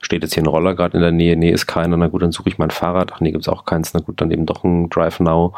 steht 0.00 0.22
jetzt 0.22 0.34
hier 0.34 0.42
ein 0.42 0.48
Roller 0.48 0.74
gerade 0.74 0.96
in 0.96 1.02
der 1.02 1.12
Nähe, 1.12 1.36
nee, 1.36 1.50
ist 1.50 1.66
keiner, 1.66 1.96
na 1.96 2.08
gut, 2.08 2.22
dann 2.22 2.32
suche 2.32 2.48
ich 2.48 2.58
mein 2.58 2.70
Fahrrad, 2.70 3.12
ach 3.14 3.20
nee, 3.20 3.30
gibt's 3.30 3.48
auch 3.48 3.64
keins, 3.64 3.94
na 3.94 4.00
gut, 4.00 4.20
dann 4.20 4.30
eben 4.30 4.44
doch 4.46 4.64
ein 4.64 4.90
Drive 4.90 5.20
Now, 5.20 5.54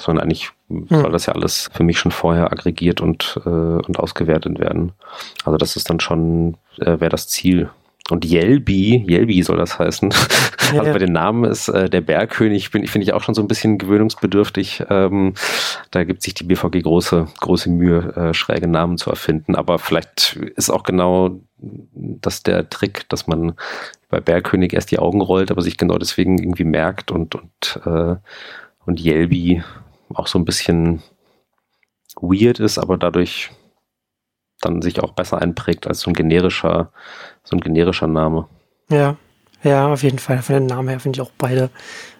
sondern 0.00 0.24
eigentlich 0.24 0.50
hm. 0.68 0.86
soll 0.88 1.12
das 1.12 1.26
ja 1.26 1.34
alles 1.34 1.70
für 1.72 1.82
mich 1.82 1.98
schon 1.98 2.12
vorher 2.12 2.50
aggregiert 2.50 3.00
und, 3.00 3.40
äh, 3.44 3.48
und 3.48 3.98
ausgewertet 3.98 4.58
werden. 4.58 4.92
Also 5.44 5.58
das 5.58 5.76
ist 5.76 5.90
dann 5.90 6.00
schon, 6.00 6.56
äh, 6.78 6.98
wäre 6.98 7.10
das 7.10 7.28
Ziel, 7.28 7.70
und 8.10 8.24
Yelby, 8.24 9.06
Yelby 9.08 9.42
soll 9.42 9.56
das 9.56 9.78
heißen. 9.78 10.12
Ja, 10.72 10.80
also 10.80 10.92
bei 10.92 10.98
den 10.98 11.12
Namen 11.12 11.44
ist 11.44 11.68
äh, 11.68 11.90
der 11.90 12.00
Bergkönig, 12.00 12.70
finde 12.70 12.88
find 12.88 13.04
ich 13.04 13.12
auch 13.12 13.22
schon 13.22 13.34
so 13.34 13.42
ein 13.42 13.48
bisschen 13.48 13.76
gewöhnungsbedürftig. 13.76 14.82
Ähm, 14.88 15.34
da 15.90 16.04
gibt 16.04 16.22
sich 16.22 16.32
die 16.32 16.44
BVG 16.44 16.82
große, 16.82 17.28
große 17.38 17.68
Mühe, 17.68 18.14
äh, 18.16 18.34
schräge 18.34 18.66
Namen 18.66 18.96
zu 18.96 19.10
erfinden. 19.10 19.56
Aber 19.56 19.78
vielleicht 19.78 20.36
ist 20.56 20.70
auch 20.70 20.82
genau 20.82 21.38
das 21.58 22.42
der 22.42 22.70
Trick, 22.70 23.08
dass 23.10 23.26
man 23.26 23.52
bei 24.08 24.20
Bergkönig 24.20 24.72
erst 24.72 24.90
die 24.90 24.98
Augen 24.98 25.20
rollt, 25.20 25.50
aber 25.50 25.60
sich 25.60 25.76
genau 25.76 25.98
deswegen 25.98 26.38
irgendwie 26.38 26.64
merkt 26.64 27.10
und, 27.10 27.34
und, 27.34 27.80
äh, 27.84 28.16
und 28.86 29.04
Yelby 29.04 29.62
auch 30.14 30.26
so 30.26 30.38
ein 30.38 30.46
bisschen 30.46 31.02
weird 32.20 32.58
ist, 32.58 32.78
aber 32.78 32.96
dadurch 32.96 33.50
dann 34.60 34.82
sich 34.82 35.00
auch 35.00 35.12
besser 35.12 35.40
einprägt 35.40 35.86
als 35.86 36.00
so 36.00 36.10
ein 36.10 36.14
generischer, 36.14 36.90
so 37.42 37.56
ein 37.56 37.60
generischer 37.60 38.06
Name. 38.06 38.46
Ja, 38.88 39.16
ja, 39.62 39.88
auf 39.88 40.02
jeden 40.02 40.18
Fall. 40.18 40.42
Von 40.42 40.54
den 40.54 40.66
Namen 40.66 40.88
her 40.88 41.00
finde 41.00 41.16
ich 41.16 41.20
auch 41.22 41.32
beide 41.38 41.70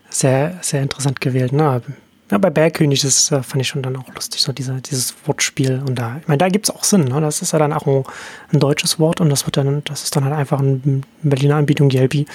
sehr, 0.09 0.59
sehr 0.63 0.83
interessant 0.83 1.21
gewählt. 1.21 1.53
Ne? 1.53 1.83
Ja, 2.31 2.39
bei 2.39 2.49
Bergkönig, 2.49 3.03
das 3.03 3.31
äh, 3.31 3.43
fand 3.43 3.61
ich 3.61 3.69
schon 3.69 3.83
dann 3.83 3.97
auch 3.97 4.09
lustig, 4.15 4.41
so 4.41 4.51
diese, 4.53 4.81
dieses 4.81 5.15
Wortspiel. 5.27 5.83
Und 5.87 5.97
da, 5.97 6.17
ich 6.23 6.27
meine, 6.27 6.39
da 6.39 6.49
gibt 6.49 6.67
es 6.67 6.75
auch 6.75 6.83
Sinn, 6.83 7.05
ne? 7.05 7.21
Das 7.21 7.43
ist 7.43 7.53
ja 7.53 7.59
dann 7.59 7.75
auch 7.75 7.87
ein, 7.87 8.03
ein, 8.51 8.61
deutsches 8.61 8.99
Wort 8.99 9.21
und 9.21 9.29
das 9.29 9.45
wird 9.45 9.59
dann, 9.59 9.85
das 9.85 10.05
ist 10.05 10.17
dann 10.17 10.25
halt 10.25 10.33
einfach 10.33 10.59
eine 10.61 11.03
Berliner 11.23 11.57
Anbietung, 11.57 11.91
Yelby. 11.91 12.25
Bin 12.25 12.29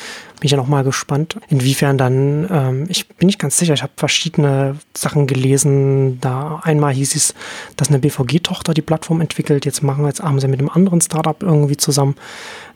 ich 0.44 0.52
ja 0.52 0.58
noch 0.58 0.68
mal 0.68 0.84
gespannt. 0.84 1.38
Inwiefern 1.50 1.98
dann, 1.98 2.48
ähm, 2.52 2.86
ich 2.88 3.08
bin 3.08 3.26
nicht 3.26 3.40
ganz 3.40 3.58
sicher, 3.58 3.74
ich 3.74 3.82
habe 3.82 3.94
verschiedene 3.96 4.78
Sachen 4.96 5.26
gelesen. 5.26 6.22
Da 6.22 6.60
einmal 6.62 6.94
hieß 6.94 7.16
es, 7.16 7.34
dass 7.76 7.90
eine 7.90 7.98
BVG-Tochter 7.98 8.76
die 8.76 8.84
Plattform 8.84 9.22
entwickelt. 9.22 9.66
Jetzt 9.66 9.82
machen 9.82 10.06
jetzt 10.06 10.22
haben 10.22 10.36
mit 10.36 10.60
einem 10.60 10.70
anderen 10.70 11.02
Startup 11.02 11.42
irgendwie 11.42 11.78
zusammen. 11.78 12.16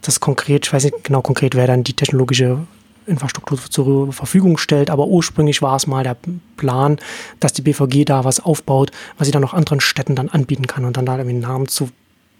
Das 0.02 0.20
konkret, 0.20 0.66
ich 0.66 0.74
weiß 0.74 0.86
nicht 0.86 1.04
genau 1.04 1.22
konkret, 1.22 1.54
wer 1.54 1.68
dann 1.68 1.84
die 1.84 1.94
technologische 1.94 2.66
Infrastruktur 3.06 3.58
zur 3.58 4.14
Verfügung 4.14 4.58
stellt. 4.58 4.90
Aber 4.90 5.08
ursprünglich 5.08 5.62
war 5.62 5.76
es 5.76 5.88
mal 5.88 6.04
der 6.04 6.18
Plan, 6.58 6.98
dass 7.40 7.54
die 7.54 7.62
BVG 7.62 8.06
da 8.06 8.24
was 8.24 8.40
aufbaut, 8.40 8.92
was 9.18 9.28
sie 9.28 9.32
dann 9.32 9.44
auch 9.44 9.54
anderen 9.54 9.80
Städten 9.80 10.16
dann 10.16 10.30
anbieten 10.30 10.68
kann 10.68 10.86
und 10.86 10.98
dann 10.98 11.06
da 11.06 11.14
irgendwie 11.14 11.36
einen 11.36 11.42
Namen 11.42 11.68
zu 11.68 11.90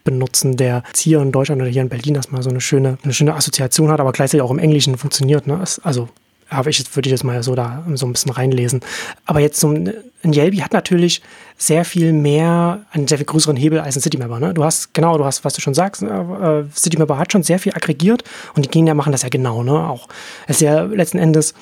benutzen, 0.04 0.58
der 0.58 0.84
hier 0.96 1.22
in 1.22 1.32
Deutschland 1.32 1.62
oder 1.62 1.72
hier 1.72 1.82
in 1.82 1.90
Berlin 1.90 2.16
erstmal 2.16 2.44
so 2.44 2.50
eine 2.50 2.62
schöne, 2.62 2.98
eine 3.04 3.14
schöne 3.14 3.34
Assoziation 3.34 3.90
hat, 3.90 4.00
aber 4.00 4.12
gleichzeitig 4.12 4.42
auch 4.42 4.52
im 4.52 4.60
Englischen 4.60 4.98
funktioniert. 4.98 5.48
Ne? 5.48 5.64
Also 5.84 6.10
habe 6.54 6.70
ich 6.70 6.96
würde 6.96 7.10
jetzt 7.10 7.24
mal 7.24 7.44
so 7.44 7.56
da 7.56 7.84
so 7.96 8.06
ein 8.06 8.14
bisschen 8.14 8.32
reinlesen. 8.32 8.82
Aber 9.26 9.40
jetzt 9.40 9.60
so 9.60 9.72
ein, 9.72 9.94
Yelby 10.24 10.58
hat 10.58 10.74
natürlich 10.74 11.22
sehr 11.58 11.86
viel 11.86 12.14
mehr, 12.14 12.82
einen 12.92 13.08
sehr 13.08 13.18
viel 13.18 13.26
größeren 13.26 13.56
Hebel 13.56 13.80
als 13.80 13.96
ein 13.96 14.02
Citymapper. 14.02 14.40
Ne? 14.40 14.54
Du 14.54 14.64
hast, 14.64 14.94
genau, 14.94 15.18
du 15.18 15.26
hast, 15.26 15.44
was 15.44 15.54
du 15.54 15.62
schon 15.62 15.74
sagst, 15.74 16.02
äh, 16.04 16.64
Citymapper 16.74 17.18
hat 17.18 17.32
schon 17.32 17.44
sehr 17.44 17.60
viel 17.60 17.74
aggregiert 17.74 18.24
und 18.56 18.66
die 18.66 18.70
Gegner 18.70 18.94
machen 18.94 19.12
das 19.12 19.24
ja 19.24 19.30
genau, 19.30 19.64
ne? 19.64 19.88
Auch. 19.88 20.08
Es 20.48 20.58
ist 20.58 20.62
ja 20.62 20.84
letzten 20.84 21.18
Endes 21.18 21.54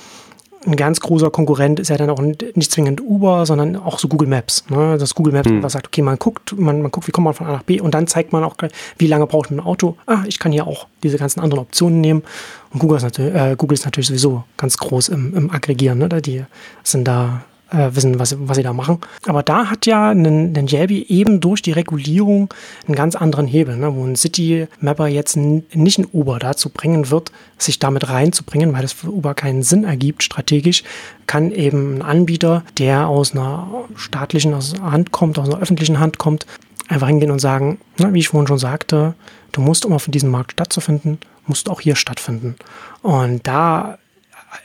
ein 0.66 0.76
ganz 0.76 1.00
großer 1.00 1.32
Konkurrent 1.32 1.80
ist 1.80 1.90
ja 1.90 1.98
dann 1.98 2.10
auch 2.10 2.22
nicht 2.22 2.72
zwingend 2.72 3.02
Uber, 3.02 3.46
sondern 3.46 3.76
auch 3.76 3.98
so 3.98 4.08
Google 4.08 4.28
Maps. 4.28 4.64
Ne? 4.70 4.98
Das 5.00 5.16
Google 5.16 5.34
Maps 5.34 5.50
hm. 5.50 5.68
sagt, 5.68 5.88
okay, 5.88 6.02
man 6.02 6.18
guckt, 6.18 6.58
man, 6.58 6.82
man 6.82 6.92
guckt, 6.92 7.08
wie 7.08 7.12
kommt 7.12 7.26
man 7.26 7.34
von 7.34 7.48
A 7.48 7.52
nach 7.52 7.64
B 7.64 7.82
und 7.82 7.94
dann 7.94 8.08
zeigt 8.08 8.32
man 8.32 8.44
auch, 8.44 8.56
wie 8.98 9.08
lange 9.08 9.26
braucht 9.26 9.50
man 9.50 9.60
ein 9.60 9.66
Auto. 9.66 9.98
Ah, 10.06 10.24
ich 10.28 10.40
kann 10.40 10.52
hier 10.52 10.68
auch 10.68 10.88
diese 11.04 11.18
ganzen 11.18 11.40
anderen 11.40 11.62
Optionen 11.64 12.00
nehmen. 12.00 12.24
Und 12.72 12.80
Google 12.80 12.98
ist 12.98 13.04
natürlich, 13.04 13.34
äh, 13.34 13.56
Google 13.58 13.74
ist 13.74 13.86
natürlich 13.86 14.08
sowieso 14.08 14.44
ganz 14.58 14.78
groß 14.78 15.10
im, 15.10 15.36
im 15.36 15.52
Aggregieren. 15.52 15.98
Ne? 15.98 16.10
Die 16.22 16.44
sind 16.84 17.08
da 17.08 17.44
äh, 17.72 17.96
wissen, 17.96 18.20
was, 18.20 18.36
was 18.40 18.58
sie 18.58 18.64
da 18.64 18.74
machen. 18.74 19.00
Aber 19.26 19.44
da 19.44 19.70
hat 19.70 19.86
ja 19.86 20.12
ein, 20.12 20.68
Jelby 20.68 21.06
eben 21.10 21.40
durch 21.40 21.62
die 21.62 21.72
Regulierung 21.72 22.54
einen 22.86 22.96
ganz 22.96 23.16
anderen 23.16 23.48
Hebel, 23.48 23.78
ne, 23.78 23.96
wo 23.96 24.06
ein 24.06 24.16
City-Mapper 24.16 25.08
jetzt 25.08 25.38
nicht 25.38 25.98
ein 25.98 26.08
Uber 26.12 26.40
dazu 26.40 26.70
bringen 26.70 27.10
wird, 27.10 27.32
sich 27.58 27.80
damit 27.80 28.10
reinzubringen, 28.10 28.74
weil 28.74 28.82
das 28.82 28.94
für 28.94 29.10
Uber 29.10 29.34
keinen 29.34 29.64
Sinn 29.64 29.84
ergibt 29.84 30.24
strategisch, 30.24 30.84
kann 31.28 31.52
eben 31.52 31.98
ein 31.98 32.02
Anbieter, 32.02 32.64
der 32.78 33.08
aus 33.08 33.32
einer 33.32 33.68
staatlichen 33.96 34.54
Hand 34.82 35.12
kommt, 35.12 35.40
aus 35.40 35.50
einer 35.50 35.62
öffentlichen 35.62 36.00
Hand 36.00 36.18
kommt, 36.18 36.46
einfach 36.88 37.08
hingehen 37.08 37.32
und 37.32 37.40
sagen, 37.40 37.80
na, 37.98 38.14
wie 38.14 38.20
ich 38.20 38.30
vorhin 38.30 38.48
schon 38.48 38.58
sagte, 38.58 39.14
du 39.54 39.62
musst, 39.62 39.86
um 39.86 39.94
auf 39.94 40.06
diesem 40.08 40.30
Markt 40.30 40.54
stattzufinden, 40.54 41.20
musst 41.48 41.70
auch 41.70 41.82
hier 41.82 41.96
stattfinden. 41.96 42.56
Und 43.02 43.48
da 43.48 43.98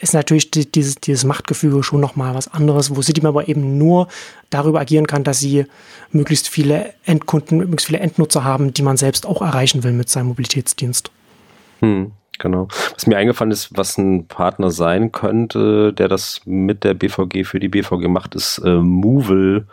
ist 0.01 0.15
natürlich 0.15 0.51
die, 0.51 0.71
dieses, 0.71 0.97
dieses 0.97 1.25
Machtgefüge 1.25 1.83
schon 1.83 2.01
nochmal 2.01 2.35
was 2.35 2.49
anderes, 2.49 2.95
wo 2.95 3.03
City 3.03 3.25
aber 3.27 3.49
eben 3.49 3.79
nur 3.79 4.09
darüber 4.51 4.81
agieren 4.81 5.07
kann, 5.07 5.25
dass 5.25 5.39
sie 5.39 5.67
möglichst 6.11 6.49
viele 6.49 6.95
Endkunden, 7.05 7.59
möglichst 7.59 7.87
viele 7.87 8.01
Endnutzer 8.01 8.45
haben, 8.45 8.73
die 8.73 8.83
man 8.83 8.97
selbst 8.97 9.27
auch 9.27 9.43
erreichen 9.43 9.85
will 9.85 9.93
mit 9.93 10.09
seinem 10.09 10.29
Mobilitätsdienst. 10.29 11.11
Hm. 11.81 12.13
Genau. 12.39 12.69
Was 12.95 13.07
mir 13.07 13.17
eingefallen 13.17 13.51
ist, 13.51 13.77
was 13.77 13.99
ein 13.99 14.27
Partner 14.27 14.71
sein 14.71 15.13
könnte, 15.13 15.93
der 15.93 16.09
das 16.09 16.41
mit 16.45 16.85
der 16.85 16.95
BVG 16.95 17.45
für 17.45 17.61
die 17.61 17.69
BVG 17.69 18.09
macht, 18.09 18.35
ist 18.35 18.59
äh, 18.59 18.77
Movil. 18.77 19.67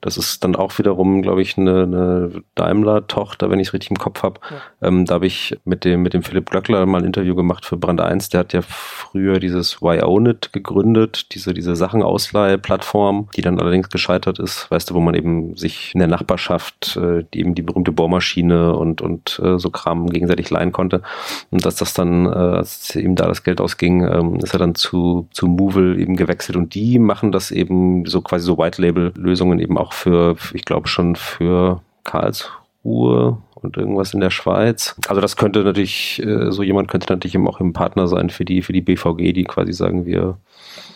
Das 0.00 0.16
ist 0.16 0.44
dann 0.44 0.54
auch 0.54 0.78
wiederum, 0.78 1.22
glaube 1.22 1.42
ich, 1.42 1.58
eine, 1.58 1.82
eine 1.82 2.42
Daimler-Tochter, 2.54 3.50
wenn 3.50 3.58
ich 3.58 3.68
es 3.68 3.72
richtig 3.72 3.90
im 3.90 3.98
Kopf 3.98 4.22
habe. 4.22 4.40
Ja. 4.50 4.88
Ähm, 4.88 5.04
da 5.04 5.14
habe 5.14 5.26
ich 5.26 5.58
mit 5.64 5.84
dem, 5.84 6.02
mit 6.02 6.14
dem 6.14 6.22
Philipp 6.22 6.50
Glöckler 6.50 6.86
mal 6.86 6.98
ein 6.98 7.06
Interview 7.06 7.34
gemacht 7.34 7.64
für 7.64 7.76
Brand 7.76 8.00
1. 8.00 8.28
Der 8.28 8.40
hat 8.40 8.52
ja 8.52 8.62
früher 8.62 9.40
dieses 9.40 9.82
Why 9.82 10.02
Own 10.02 10.26
It 10.26 10.52
gegründet, 10.52 11.34
diese, 11.34 11.54
diese 11.54 11.74
Sachenausleih-Plattform, 11.74 13.28
die 13.36 13.40
dann 13.40 13.58
allerdings 13.58 13.88
gescheitert 13.88 14.38
ist. 14.38 14.70
Weißt 14.70 14.90
du, 14.90 14.94
wo 14.94 15.00
man 15.00 15.14
eben 15.14 15.56
sich 15.56 15.92
in 15.94 15.98
der 15.98 16.08
Nachbarschaft 16.08 16.96
äh, 16.96 17.24
die 17.32 17.40
eben 17.40 17.54
die 17.54 17.62
berühmte 17.62 17.92
Bohrmaschine 17.92 18.76
und, 18.76 19.00
und 19.00 19.40
äh, 19.42 19.58
so 19.58 19.70
Kram 19.70 20.08
gegenseitig 20.08 20.50
leihen 20.50 20.72
konnte. 20.72 21.02
Und 21.50 21.64
dass 21.64 21.76
das 21.76 21.94
dann, 21.94 22.05
äh, 22.26 22.28
als 22.28 22.94
ihm 22.94 23.16
da 23.16 23.26
das 23.26 23.42
Geld 23.42 23.60
ausging, 23.60 24.02
ähm, 24.02 24.36
ist 24.36 24.52
er 24.54 24.58
dann 24.58 24.74
zu, 24.74 25.28
zu 25.32 25.46
Movil 25.46 25.98
eben 25.98 26.16
gewechselt. 26.16 26.56
Und 26.56 26.74
die 26.74 26.98
machen 26.98 27.32
das 27.32 27.50
eben 27.50 28.06
so 28.06 28.20
quasi 28.20 28.44
so 28.44 28.58
White-Label-Lösungen 28.58 29.58
eben 29.58 29.78
auch 29.78 29.92
für, 29.92 30.36
ich 30.52 30.64
glaube 30.64 30.88
schon 30.88 31.16
für 31.16 31.80
Karlsruhe 32.04 33.38
und 33.54 33.76
irgendwas 33.76 34.14
in 34.14 34.20
der 34.20 34.30
Schweiz. 34.30 34.94
Also 35.08 35.20
das 35.20 35.36
könnte 35.36 35.64
natürlich, 35.64 36.22
äh, 36.24 36.52
so 36.52 36.62
jemand 36.62 36.88
könnte 36.88 37.12
natürlich 37.12 37.34
eben 37.34 37.48
auch 37.48 37.60
im 37.60 37.72
Partner 37.72 38.06
sein 38.08 38.30
für 38.30 38.44
die, 38.44 38.62
für 38.62 38.72
die 38.72 38.82
BVG, 38.82 39.32
die 39.32 39.44
quasi 39.44 39.72
sagen, 39.72 40.06
wir 40.06 40.36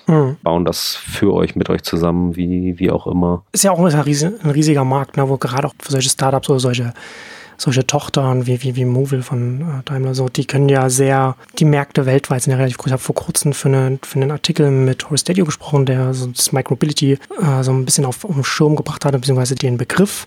mhm. 0.06 0.36
bauen 0.42 0.64
das 0.64 0.94
für 0.94 1.32
euch, 1.34 1.56
mit 1.56 1.68
euch 1.70 1.82
zusammen, 1.82 2.36
wie, 2.36 2.78
wie 2.78 2.90
auch 2.90 3.06
immer. 3.06 3.44
Ist 3.52 3.64
ja 3.64 3.72
auch 3.72 3.78
ein, 3.78 4.50
riesiger 4.50 4.84
Markt, 4.84 5.16
ne, 5.16 5.28
wo 5.28 5.36
gerade 5.36 5.68
auch 5.68 5.74
für 5.78 5.92
solche 5.92 6.10
Startups 6.10 6.48
oder 6.48 6.60
solche 6.60 6.92
solche 7.60 7.86
Tochtern 7.86 8.46
wie, 8.46 8.62
wie, 8.62 8.74
wie 8.74 8.86
Movil 8.86 9.22
von 9.22 9.60
äh, 9.60 9.64
Daimler, 9.84 10.14
so, 10.14 10.30
die 10.30 10.46
können 10.46 10.70
ja 10.70 10.88
sehr, 10.88 11.36
die 11.58 11.66
Märkte 11.66 12.06
weltweit 12.06 12.42
sind 12.42 12.52
ja 12.52 12.56
relativ 12.56 12.78
groß. 12.78 12.86
Ich 12.86 12.92
habe 12.92 13.02
vor 13.02 13.14
kurzem 13.14 13.52
für, 13.52 13.68
eine, 13.68 13.98
für 14.02 14.18
einen 14.18 14.30
Artikel 14.30 14.70
mit 14.70 15.04
Horace 15.04 15.20
Stadio 15.20 15.44
gesprochen, 15.44 15.84
der 15.84 16.14
so 16.14 16.26
das 16.28 16.52
Micromobility 16.52 17.12
äh, 17.12 17.62
so 17.62 17.72
ein 17.72 17.84
bisschen 17.84 18.06
auf, 18.06 18.24
auf 18.24 18.34
den 18.34 18.44
Schirm 18.44 18.76
gebracht 18.76 19.04
hat, 19.04 19.12
beziehungsweise 19.12 19.56
den 19.56 19.76
Begriff 19.76 20.26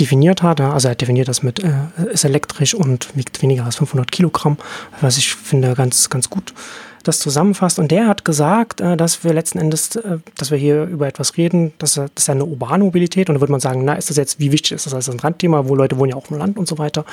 definiert 0.00 0.42
hat. 0.42 0.62
Also 0.62 0.88
er 0.88 0.94
definiert 0.94 1.28
das 1.28 1.42
mit, 1.42 1.62
äh, 1.62 1.70
ist 2.10 2.24
elektrisch 2.24 2.74
und 2.74 3.14
wiegt 3.14 3.42
weniger 3.42 3.66
als 3.66 3.76
500 3.76 4.10
Kilogramm, 4.10 4.56
was 5.02 5.18
ich 5.18 5.34
finde 5.34 5.74
ganz, 5.74 6.08
ganz 6.08 6.30
gut 6.30 6.54
das 7.02 7.18
zusammenfasst. 7.18 7.78
Und 7.78 7.90
der 7.90 8.06
hat 8.06 8.24
gesagt, 8.24 8.80
äh, 8.80 8.96
dass 8.96 9.24
wir 9.24 9.32
letzten 9.32 9.58
Endes, 9.58 9.96
äh, 9.96 10.18
dass 10.36 10.50
wir 10.50 10.58
hier 10.58 10.84
über 10.84 11.06
etwas 11.06 11.36
reden, 11.36 11.72
dass 11.78 11.94
das 11.94 12.10
ist 12.16 12.28
ja 12.28 12.34
eine 12.34 12.44
urbane 12.44 12.84
Mobilität. 12.84 13.28
Und 13.28 13.36
da 13.36 13.40
würde 13.40 13.52
man 13.52 13.60
sagen, 13.60 13.84
na, 13.84 13.94
ist 13.94 14.10
das 14.10 14.16
jetzt, 14.16 14.38
wie 14.38 14.52
wichtig 14.52 14.72
ist 14.72 14.86
das 14.86 14.94
als 14.94 15.08
ein 15.08 15.20
Randthema, 15.20 15.68
wo 15.68 15.74
Leute 15.74 15.98
wohnen 15.98 16.10
ja 16.10 16.16
auch 16.16 16.30
im 16.30 16.38
Land 16.38 16.58
und 16.58 16.68
so 16.68 16.78
weiter. 16.78 17.04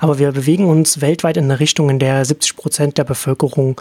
Aber 0.00 0.18
wir 0.18 0.32
bewegen 0.32 0.66
uns 0.66 1.00
weltweit 1.00 1.36
in 1.36 1.44
eine 1.44 1.60
Richtung, 1.60 1.90
in 1.90 1.98
der 1.98 2.24
70 2.24 2.56
Prozent 2.56 2.98
der 2.98 3.04
Bevölkerung 3.04 3.80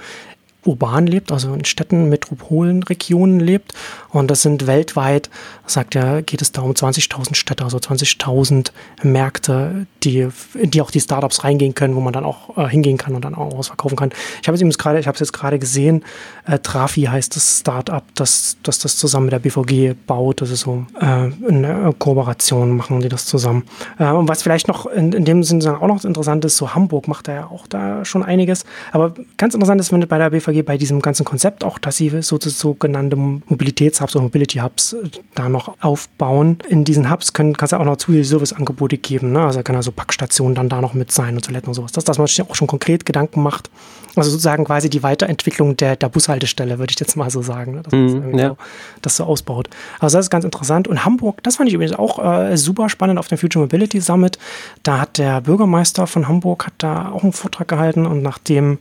urban 0.66 1.07
lebt, 1.07 1.32
also 1.32 1.53
in 1.53 1.66
Städten, 1.66 2.09
Metropolen, 2.09 2.84
Regionen 2.84 3.39
lebt. 3.39 3.74
Und 4.09 4.30
das 4.30 4.41
sind 4.41 4.68
weltweit, 4.68 5.30
sagt 5.66 5.95
er, 5.95 6.22
geht 6.22 6.41
es 6.41 6.51
da 6.51 6.62
um 6.62 6.72
20.000 6.72 7.36
Städte, 7.36 7.64
also 7.64 7.78
20.000 7.78 8.72
Märkte, 9.03 9.88
die, 10.03 10.28
in 10.53 10.72
die 10.72 10.82
auch 10.82 10.91
die 10.91 10.99
Startups 10.99 11.43
reingehen 11.43 11.74
können, 11.74 11.95
wo 11.95 11.99
man 11.99 12.14
dann 12.14 12.26
auch 12.26 12.57
äh, 12.57 12.68
hingehen 12.68 12.97
kann 12.97 13.16
und 13.16 13.26
dann 13.26 13.36
auch 13.36 13.57
was 13.57 13.68
verkaufen 13.68 13.95
kann. 13.95 14.12
Ich 14.41 14.47
habe 14.47 14.55
es 14.55 14.62
jetzt 14.62 14.78
gerade, 14.78 14.99
ich 14.99 15.07
habe 15.07 15.16
es 15.16 15.20
jetzt 15.20 15.34
gerade 15.34 15.57
gesehen, 15.59 16.03
äh, 16.45 16.59
Trafi 16.59 17.03
heißt 17.03 17.36
das 17.36 17.59
Startup, 17.59 18.03
das, 18.16 18.57
das 18.64 18.80
das 18.80 18.97
zusammen 18.97 19.28
mit 19.28 19.34
der 19.34 19.39
BVG 19.39 19.95
baut. 20.05 20.41
Das 20.41 20.51
ist 20.51 20.62
so 20.62 20.86
äh, 20.99 21.05
eine 21.05 21.93
Kooperation, 21.97 22.76
machen 22.76 22.99
die 22.99 23.09
das 23.09 23.26
zusammen. 23.26 23.64
Äh, 23.97 24.12
und 24.12 24.28
was 24.28 24.43
vielleicht 24.43 24.68
noch 24.68 24.86
in, 24.86 25.14
in 25.14 25.26
dem 25.26 25.43
Sinne 25.43 25.82
auch 25.82 25.88
noch 25.88 26.03
interessant 26.03 26.45
ist, 26.45 26.57
so 26.57 26.76
Hamburg 26.76 27.07
macht 27.07 27.28
da 27.28 27.34
ja 27.34 27.45
auch 27.47 27.68
da 27.68 28.05
schon 28.05 28.24
einiges. 28.24 28.66
Aber 28.91 29.14
ganz 29.38 29.53
interessant 29.53 29.80
ist, 29.82 29.91
wenn 29.91 30.01
bei 30.07 30.18
der 30.18 30.30
BVG 30.30 30.51
BVG 30.52 30.66
bei 30.66 30.78
diesem 30.78 31.02
ganzen 31.02 31.26
Konzept 31.26 31.64
auch, 31.64 31.80
dass 31.80 31.97
sie 31.97 32.10
so 32.22 32.38
sogenannte 32.39 33.16
Mobilitätshubs 33.16 34.16
oder 34.16 34.24
Mobility 34.24 34.60
Hubs 34.60 34.93
äh, 34.93 35.10
da 35.36 35.49
noch 35.49 35.76
aufbauen. 35.82 36.58
In 36.70 36.84
diesen 36.84 37.10
Hubs 37.10 37.34
können, 37.34 37.56
kann 37.58 37.66
es 37.66 37.72
ja 37.72 37.80
auch 37.80 37.86
noch 37.86 37.97
zusätzliche 37.97 38.30
Serviceangebote 38.30 38.97
geben. 38.97 39.32
Ne? 39.32 39.41
Also 39.41 39.62
kann 39.64 39.76
also 39.76 39.91
Packstationen 39.91 40.56
dann 40.56 40.70
da 40.70 40.82
noch 40.82 40.93
mit 40.93 41.12
sein 41.12 41.36
und 41.36 41.45
Toiletten 41.45 41.70
und 41.70 41.74
sowas. 41.74 41.91
Das, 41.91 42.04
dass 42.04 42.18
man 42.18 42.28
sich 42.28 42.41
auch 42.41 42.56
schon 42.56 42.68
konkret 42.68 43.06
Gedanken 43.06 43.41
macht. 43.41 43.70
Also 44.16 44.30
sozusagen 44.30 44.66
quasi 44.66 44.89
die 44.89 45.04
Weiterentwicklung 45.04 45.78
der, 45.78 45.95
der 45.95 46.10
Bushaltestelle, 46.10 46.80
würde 46.80 46.91
ich 46.91 46.99
jetzt 46.99 47.16
mal 47.16 47.30
so 47.30 47.41
sagen. 47.41 47.76
Ne? 47.76 47.82
Dass 47.84 47.93
mm, 47.93 48.38
ja. 48.38 48.49
so, 48.49 48.58
das 49.02 49.16
so 49.16 49.24
ausbaut. 49.24 49.70
Also 49.99 50.18
das 50.18 50.26
ist 50.26 50.30
ganz 50.30 50.43
interessant. 50.43 50.88
Und 50.88 51.06
Hamburg, 51.06 51.41
das 51.43 51.56
fand 51.56 51.70
ich 51.70 51.76
übrigens 51.76 51.97
auch 51.97 52.24
äh, 52.24 52.58
super 52.58 52.89
spannend 52.89 53.20
auf 53.20 53.28
dem 53.28 53.38
Future 53.38 53.64
Mobility 53.64 54.02
Summit. 54.02 54.38
Da 54.84 54.99
hat 54.99 55.18
der 55.18 55.41
Bürgermeister 55.41 56.08
von 56.08 56.28
Hamburg 56.28 56.66
hat 56.66 56.74
da 56.80 57.12
auch 57.12 57.24
einen 57.24 57.34
Vortrag 57.34 57.68
gehalten 57.68 58.06
und 58.06 58.22
nachdem 58.22 58.80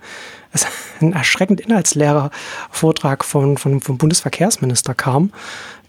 es 0.52 0.66
ein 1.00 1.12
erschreckend 1.12 1.60
inhaltsleerer 1.60 2.30
Vortrag 2.70 3.24
von, 3.24 3.56
von, 3.56 3.80
vom 3.80 3.98
Bundesverkehrsminister 3.98 4.94
kam, 4.94 5.32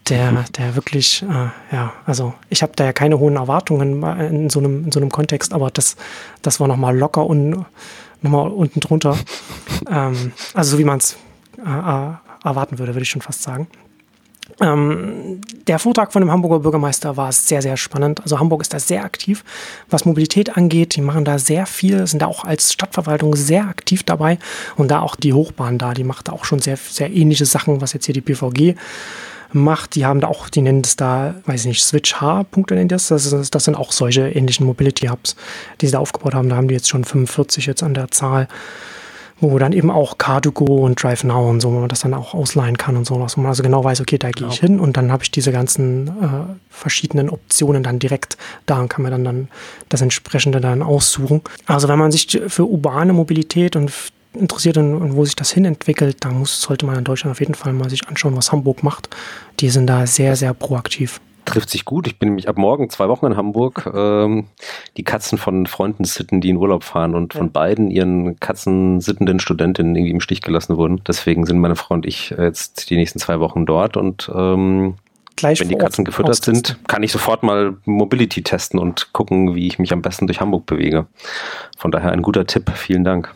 der, 0.10 0.32
mhm. 0.32 0.46
der 0.58 0.76
wirklich, 0.76 1.24
äh, 1.24 1.76
ja, 1.76 1.94
also 2.06 2.34
ich 2.50 2.64
habe 2.64 2.74
da 2.76 2.86
ja 2.86 2.94
keine 2.94 3.20
hohen 3.20 3.36
Erwartungen 3.36 4.04
in 4.20 4.50
so 4.50 4.60
einem, 4.60 4.86
in 4.86 4.92
so 4.92 5.00
einem 5.00 5.10
Kontext, 5.10 5.54
aber 5.54 5.70
das, 5.72 5.96
das 6.42 6.60
war 6.60 6.68
nochmal 6.68 6.98
locker 6.98 7.26
und 7.26 7.66
nochmal 8.22 8.50
unten 8.50 8.80
drunter. 8.80 9.18
ähm, 9.90 10.32
also 10.54 10.72
so 10.72 10.80
wie 10.80 10.84
man 10.84 10.98
es 10.98 11.18
äh, 11.58 11.62
äh, 11.62 12.14
erwarten 12.44 12.80
würde, 12.80 12.94
würde 12.94 13.04
ich 13.04 13.10
schon 13.10 13.22
fast 13.22 13.44
sagen. 13.44 13.68
Ähm, 14.60 15.42
der 15.68 15.80
Vortrag 15.80 16.12
von 16.12 16.22
dem 16.22 16.32
Hamburger 16.32 16.60
Bürgermeister 16.60 17.18
war 17.18 17.32
sehr, 17.32 17.62
sehr 17.62 17.78
spannend. 17.78 18.22
Also 18.22 18.40
Hamburg 18.40 18.62
ist 18.62 18.74
da 18.74 18.80
sehr 18.80 19.04
aktiv, 19.04 19.44
was 19.90 20.06
Mobilität 20.06 20.58
angeht. 20.58 20.96
Die 20.96 21.02
machen 21.02 21.26
da 21.26 21.40
sehr 21.40 21.66
viel, 21.66 22.06
sind 22.08 22.22
da 22.22 22.28
auch 22.28 22.44
als 22.44 22.74
Stadtverwaltung 22.74 23.36
sehr 23.36 23.68
aktiv 23.68 24.04
dabei. 24.04 24.38
Und 24.76 24.92
da 24.92 25.02
auch 25.02 25.16
die 25.16 25.34
Hochbahn 25.34 25.78
da, 25.78 25.94
die 25.94 26.04
macht 26.04 26.28
da 26.28 26.34
auch 26.34 26.46
schon 26.46 26.60
sehr, 26.60 26.78
sehr 26.78 27.12
ähnliche 27.12 27.46
Sachen, 27.46 27.82
was 27.82 27.94
jetzt 27.94 28.06
hier 28.06 28.14
die 28.14 28.22
BVG 28.22 28.76
macht. 29.54 29.96
Die 29.96 30.06
haben 30.06 30.22
da 30.22 30.28
auch, 30.28 30.50
die 30.50 30.62
nennen 30.62 30.82
das 30.82 30.96
da, 30.96 31.36
weiß 31.46 31.62
ich 31.62 31.68
nicht, 31.68 31.84
Switch-H-Punkte 31.84 32.76
nennen 32.76 32.90
das. 32.90 33.08
Das, 33.08 33.32
ist, 33.32 33.54
das 33.54 33.64
sind 33.64 33.76
auch 33.76 33.92
solche 33.92 34.30
ähnlichen 34.30 34.66
Mobility-Hubs, 34.66 35.36
die 35.80 35.88
sie 35.88 35.92
da 35.92 36.00
aufgebaut 36.00 36.34
haben. 36.34 36.50
Da 36.50 36.56
haben 36.56 36.68
die 36.68 36.74
jetzt 36.76 36.90
schon 36.90 37.04
45 37.04 37.66
jetzt 37.66 37.84
an 37.84 37.94
der 37.94 38.12
Zahl 38.12 38.48
wo 39.42 39.58
dann 39.58 39.74
eben 39.74 39.90
auch 39.90 40.18
Car2Go 40.18 40.84
und 40.84 41.02
Drive 41.02 41.24
Now 41.24 41.50
und 41.50 41.62
so, 41.62 41.74
wo 41.74 41.80
man 41.80 41.90
das 41.90 42.02
dann 42.02 42.14
auch 42.14 42.34
ausleihen 42.34 42.78
kann 42.78 42.96
und 42.96 43.06
sowas, 43.06 43.38
wo 43.38 43.42
man 43.42 43.50
also 43.50 43.64
genau 43.64 43.84
weiß, 43.84 44.00
okay, 44.02 44.18
da 44.18 44.30
gehe 44.30 44.48
ich 44.48 44.62
genau. 44.62 44.74
hin 44.74 44.80
und 44.80 44.98
dann 44.98 45.12
habe 45.12 45.24
ich 45.24 45.32
diese 45.32 45.52
ganzen 45.52 46.08
äh, 46.08 46.12
verschiedenen 46.70 47.30
Optionen 47.30 47.84
dann 47.84 48.00
direkt 48.00 48.38
da 48.68 48.80
und 48.80 48.90
kann 48.90 49.04
mir 49.04 49.10
dann, 49.10 49.24
dann 49.24 49.48
das 49.90 50.02
entsprechende 50.02 50.62
dann 50.62 50.84
aussuchen. 50.84 51.42
Also 51.66 51.88
wenn 51.88 52.00
man 52.00 52.12
sich 52.12 52.40
für 52.48 52.66
urbane 52.66 53.14
Mobilität 53.14 53.76
und 53.76 53.92
interessiert 54.34 54.78
und, 54.78 54.96
und, 54.96 55.16
wo 55.16 55.26
sich 55.26 55.36
das 55.36 55.52
hin 55.52 55.66
entwickelt, 55.66 56.18
da 56.22 56.30
muss, 56.30 56.62
sollte 56.62 56.86
man 56.86 56.98
in 56.98 57.04
Deutschland 57.04 57.32
auf 57.32 57.40
jeden 57.40 57.56
Fall 57.56 57.74
mal 57.74 57.90
sich 57.90 58.08
anschauen, 58.08 58.38
was 58.38 58.52
Hamburg 58.52 58.84
macht. 58.84 59.10
Die 59.60 59.70
sind 59.70 59.88
da 59.88 60.08
sehr, 60.08 60.36
sehr 60.36 60.54
proaktiv 60.54 61.20
trifft 61.46 61.70
sich 61.70 61.86
gut. 61.86 62.08
Ich 62.08 62.20
bin 62.20 62.30
nämlich 62.30 62.48
ab 62.48 62.58
morgen 62.58 62.90
zwei 62.90 63.08
Wochen 63.10 63.26
in 63.26 63.38
Hamburg. 63.38 63.90
Ähm, 63.94 64.48
die 64.98 65.04
Katzen 65.04 65.38
von 65.38 65.66
Freunden 65.66 66.04
sitten, 66.04 66.42
die 66.42 66.50
in 66.50 66.58
Urlaub 66.58 66.84
fahren 66.84 67.16
und 67.16 67.34
von 67.34 67.52
beiden 67.52 67.92
ihren 67.92 68.40
katzensittenden 68.40 69.40
Studentinnen 69.40 69.96
irgendwie 69.96 70.12
im 70.12 70.22
Stich 70.22 70.42
gelassen 70.42 70.78
wurden. 70.78 71.02
Deswegen 71.08 71.46
sind 71.46 71.60
meine 71.60 71.76
Frau 71.76 71.96
und 71.96 72.06
ich 72.06 72.32
jetzt 72.32 72.90
die 72.90 72.96
nächsten 72.96 73.20
zwei 73.20 73.40
Wochen 73.40 73.66
dort 73.66 73.98
und 73.98 74.32
ähm, 74.34 74.96
Gleich 75.38 75.60
wenn 75.60 75.70
die 75.70 75.78
Katzen 75.78 76.06
gefüttert 76.06 76.44
sind, 76.44 76.78
kann 76.88 77.02
ich 77.02 77.12
sofort 77.12 77.42
mal 77.42 77.76
Mobility 77.86 78.44
testen 78.44 78.80
und 78.80 79.12
gucken, 79.12 79.56
wie 79.56 79.66
ich 79.66 79.80
mich 79.80 79.92
am 79.92 80.02
besten 80.02 80.28
durch 80.28 80.40
Hamburg 80.40 80.68
bewege. 80.68 81.08
Von 81.78 81.90
daher 81.90 82.12
ein 82.12 82.22
guter 82.22 82.46
Tipp. 82.46 82.70
Vielen 82.76 83.04
Dank. 83.04 83.34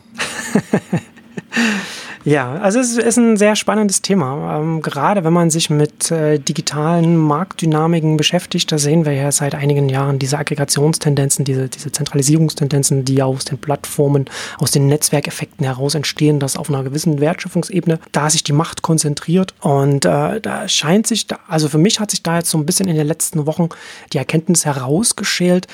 Ja, 2.25 2.55
also 2.55 2.79
es 2.79 2.97
ist 2.97 3.17
ein 3.17 3.37
sehr 3.37 3.55
spannendes 3.55 4.01
Thema. 4.01 4.57
Ähm, 4.57 4.81
gerade 4.81 5.23
wenn 5.23 5.31
man 5.31 5.51
sich 5.51 5.69
mit 5.69 6.09
äh, 6.09 6.39
digitalen 6.39 7.17
Marktdynamiken 7.17 8.17
beschäftigt, 8.17 8.71
da 8.71 8.79
sehen 8.79 9.05
wir 9.05 9.13
ja 9.13 9.31
seit 9.31 9.53
einigen 9.53 9.89
Jahren 9.89 10.17
diese 10.17 10.39
Aggregationstendenzen, 10.39 11.45
diese, 11.45 11.69
diese 11.69 11.91
Zentralisierungstendenzen, 11.91 13.05
die 13.05 13.21
aus 13.21 13.45
den 13.45 13.59
Plattformen, 13.59 14.25
aus 14.57 14.71
den 14.71 14.87
Netzwerkeffekten 14.87 15.67
heraus 15.67 15.93
entstehen, 15.93 16.39
dass 16.39 16.57
auf 16.57 16.67
einer 16.67 16.83
gewissen 16.83 17.19
Wertschöpfungsebene 17.21 17.99
da 18.11 18.31
sich 18.31 18.43
die 18.43 18.53
Macht 18.53 18.81
konzentriert. 18.81 19.53
Und 19.61 20.05
äh, 20.05 20.41
da 20.41 20.67
scheint 20.67 21.05
sich, 21.05 21.27
da, 21.27 21.37
also 21.47 21.69
für 21.69 21.77
mich 21.77 21.99
hat 21.99 22.09
sich 22.09 22.23
da 22.23 22.37
jetzt 22.37 22.49
so 22.49 22.57
ein 22.57 22.65
bisschen 22.65 22.87
in 22.87 22.95
den 22.95 23.05
letzten 23.05 23.45
Wochen 23.45 23.69
die 24.13 24.17
Erkenntnis 24.17 24.65
herausgeschält, 24.65 25.67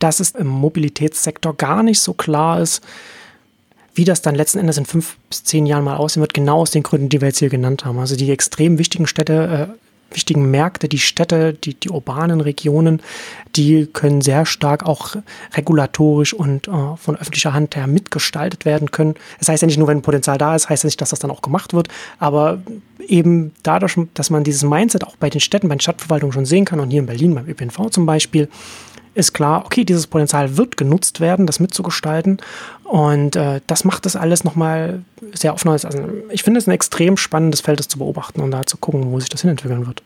dass 0.00 0.20
es 0.20 0.32
im 0.32 0.48
Mobilitätssektor 0.48 1.56
gar 1.56 1.82
nicht 1.82 2.00
so 2.00 2.12
klar 2.12 2.60
ist, 2.60 2.82
wie 3.94 4.04
das 4.04 4.22
dann 4.22 4.34
letzten 4.34 4.58
Endes 4.58 4.78
in 4.78 4.86
fünf 4.86 5.16
bis 5.28 5.44
zehn 5.44 5.66
Jahren 5.66 5.84
mal 5.84 5.96
aussehen 5.96 6.20
wird, 6.20 6.34
genau 6.34 6.60
aus 6.60 6.70
den 6.70 6.82
Gründen, 6.82 7.08
die 7.08 7.20
wir 7.20 7.28
jetzt 7.28 7.38
hier 7.38 7.48
genannt 7.48 7.84
haben. 7.84 7.98
Also 7.98 8.16
die 8.16 8.30
extrem 8.30 8.78
wichtigen 8.78 9.06
Städte, 9.06 9.68
äh, 9.70 10.14
wichtigen 10.14 10.50
Märkte, 10.50 10.88
die 10.88 10.98
Städte, 10.98 11.52
die, 11.52 11.74
die 11.74 11.90
urbanen 11.90 12.40
Regionen, 12.40 13.00
die 13.56 13.86
können 13.86 14.20
sehr 14.20 14.46
stark 14.46 14.84
auch 14.84 15.16
regulatorisch 15.54 16.34
und 16.34 16.68
äh, 16.68 16.96
von 16.96 17.16
öffentlicher 17.16 17.52
Hand 17.52 17.76
her 17.76 17.86
mitgestaltet 17.86 18.64
werden 18.64 18.90
können. 18.90 19.14
Das 19.38 19.48
heißt 19.48 19.62
ja 19.62 19.66
nicht 19.66 19.78
nur, 19.78 19.88
wenn 19.88 20.02
Potenzial 20.02 20.38
da 20.38 20.54
ist, 20.54 20.68
heißt 20.68 20.84
ja 20.84 20.88
nicht, 20.88 21.00
dass 21.00 21.10
das 21.10 21.18
dann 21.18 21.30
auch 21.30 21.42
gemacht 21.42 21.72
wird, 21.72 21.88
aber 22.18 22.62
eben 23.06 23.52
dadurch, 23.62 23.96
dass 24.14 24.30
man 24.30 24.44
dieses 24.44 24.62
Mindset 24.62 25.04
auch 25.04 25.16
bei 25.16 25.30
den 25.30 25.40
Städten, 25.40 25.68
bei 25.68 25.74
den 25.74 25.80
Stadtverwaltungen 25.80 26.32
schon 26.32 26.46
sehen 26.46 26.64
kann 26.64 26.80
und 26.80 26.90
hier 26.90 27.00
in 27.00 27.06
Berlin 27.06 27.34
beim 27.34 27.48
ÖPNV 27.48 27.90
zum 27.90 28.06
Beispiel, 28.06 28.48
ist 29.14 29.32
klar, 29.32 29.64
okay, 29.64 29.84
dieses 29.84 30.06
Potenzial 30.06 30.56
wird 30.56 30.76
genutzt 30.76 31.20
werden, 31.20 31.46
das 31.46 31.60
mitzugestalten. 31.60 32.38
Und 32.84 33.36
äh, 33.36 33.60
das 33.66 33.84
macht 33.84 34.06
das 34.06 34.16
alles 34.16 34.44
nochmal 34.44 35.02
sehr 35.32 35.54
offen. 35.54 35.68
Also 35.70 35.88
ich 36.30 36.42
finde 36.42 36.58
es 36.58 36.66
ein 36.66 36.72
extrem 36.72 37.16
spannendes 37.16 37.60
Feld, 37.60 37.78
das 37.78 37.88
zu 37.88 37.98
beobachten 37.98 38.40
und 38.40 38.50
da 38.50 38.64
zu 38.64 38.76
gucken, 38.76 39.10
wo 39.10 39.20
sich 39.20 39.28
das 39.28 39.42
hinentwickeln 39.42 39.86
wird. 39.86 40.02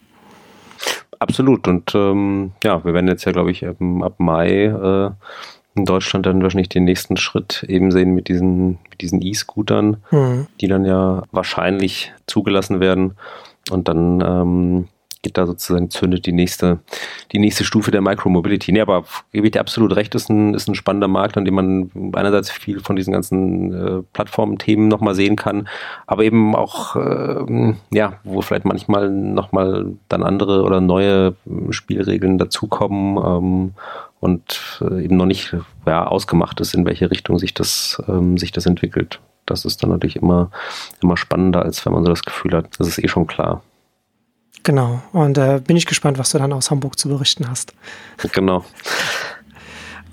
Absolut. 1.19 1.67
Und 1.67 1.95
ähm, 1.95 2.53
ja, 2.63 2.85
wir 2.85 2.95
werden 2.95 3.09
jetzt 3.09 3.25
ja, 3.25 3.33
glaube 3.33 3.51
ich, 3.51 3.67
ab, 3.67 3.77
ab 4.03 4.15
Mai 4.19 4.65
äh, 4.65 5.11
in 5.75 5.85
Deutschland 5.85 6.27
dann 6.27 6.43
wahrscheinlich 6.43 6.69
den 6.69 6.85
nächsten 6.85 7.17
Schritt 7.17 7.65
eben 7.69 7.91
sehen 7.91 8.15
mit 8.15 8.29
diesen 8.29 8.79
mit 8.91 9.01
diesen 9.01 9.23
E-Scootern, 9.23 9.99
mhm. 10.11 10.47
die 10.61 10.69
dann 10.69 10.85
ja 10.85 11.23
wahrscheinlich 11.33 12.13
zugelassen 12.27 12.81
werden. 12.81 13.15
Und 13.71 13.89
dann 13.89 14.21
ähm, 14.21 14.89
geht 15.23 15.37
da 15.37 15.47
sozusagen, 15.47 15.91
zündet 15.91 16.27
die 16.27 16.33
nächste, 16.33 16.79
die 17.33 17.39
nächste 17.39 17.65
Stufe 17.65 17.91
der 17.91 18.01
Micromobility. 18.01 18.73
Nee, 18.73 18.81
aber 18.81 19.05
gebe 19.33 19.47
ich 19.47 19.53
dir 19.53 19.61
absolut 19.61 19.97
recht, 19.97 20.15
ist 20.15 20.29
ein, 20.29 20.55
ist 20.55 20.69
ein 20.69 20.75
spannender 20.75 21.09
Markt, 21.09 21.37
an 21.37 21.45
dem 21.45 21.55
man 21.55 21.91
einerseits 22.15 22.51
viel 22.51 22.81
von 22.81 22.97
diesen 22.97 23.13
ganzen 23.13 23.73
äh, 23.73 24.03
Plattformthemen 24.13 24.89
nochmal 24.89 25.15
sehen 25.15 25.37
kann, 25.37 25.69
aber 26.07 26.25
eben 26.25 26.55
auch, 26.55 26.97
äh, 26.97 27.75
ja, 27.91 28.15
wo 28.25 28.43
vielleicht 28.43 28.65
manchmal 28.65 29.11
nochmal 29.11 29.93
dann 30.09 30.23
andere 30.23 30.63
oder 30.63 30.81
neue 30.81 31.35
Spielregeln 31.71 32.39
dazukommen 32.39 33.17
ähm, 33.17 33.75
und 34.21 34.81
äh, 34.83 35.05
eben 35.05 35.17
noch 35.17 35.27
nicht 35.27 35.55
ja, 35.87 36.07
ausgemacht 36.07 36.61
ist, 36.61 36.75
in 36.75 36.85
welche 36.85 37.11
Richtung 37.11 37.39
sich 37.39 37.55
das, 37.55 38.03
ähm, 38.09 38.39
sich 38.39 38.53
das 38.53 38.67
entwickelt. 38.67 39.21
Das 39.47 39.65
ist 39.65 39.83
dann 39.83 39.91
natürlich 39.91 40.17
immer, 40.17 40.51
immer 41.03 41.17
spannender, 41.17 41.63
als 41.63 41.85
wenn 41.87 41.93
man 41.93 42.05
so 42.05 42.11
das 42.11 42.23
Gefühl 42.23 42.53
hat, 42.53 42.69
das 42.79 42.89
ist 42.89 43.03
eh 43.03 43.09
schon 43.09 43.27
klar. 43.27 43.63
Genau. 44.63 45.03
Und 45.13 45.39
äh, 45.39 45.61
bin 45.65 45.77
ich 45.77 45.87
gespannt, 45.87 46.19
was 46.19 46.31
du 46.31 46.39
dann 46.39 46.53
aus 46.53 46.71
Hamburg 46.71 46.99
zu 46.99 47.09
berichten 47.09 47.49
hast. 47.49 47.73
Genau. 48.33 48.65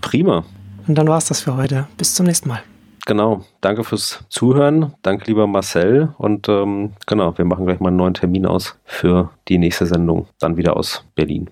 Prima. 0.02 0.46
Und 0.88 0.96
dann 0.96 1.08
war 1.08 1.18
es 1.18 1.26
das 1.26 1.42
für 1.42 1.56
heute. 1.56 1.88
Bis 1.98 2.16
zum 2.16 2.26
nächsten 2.26 2.50
Mal. 2.50 2.62
Genau. 3.06 3.46
Danke 3.62 3.84
fürs 3.84 4.24
Zuhören. 4.30 4.94
Danke, 5.02 5.26
lieber 5.26 5.46
Marcel. 5.46 6.14
Und 6.18 6.50
ähm, 6.50 6.94
genau, 7.06 7.38
wir 7.38 7.46
machen 7.46 7.66
gleich 7.66 7.80
mal 7.80 7.90
einen 7.90 7.98
neuen 7.98 8.14
Termin 8.14 8.46
aus 8.46 8.78
für 8.84 9.30
die 9.48 9.58
nächste 9.58 9.86
Sendung. 9.86 10.28
Dann 10.40 10.58
wieder 10.58 10.76
aus 10.76 11.06
Berlin. 11.16 11.50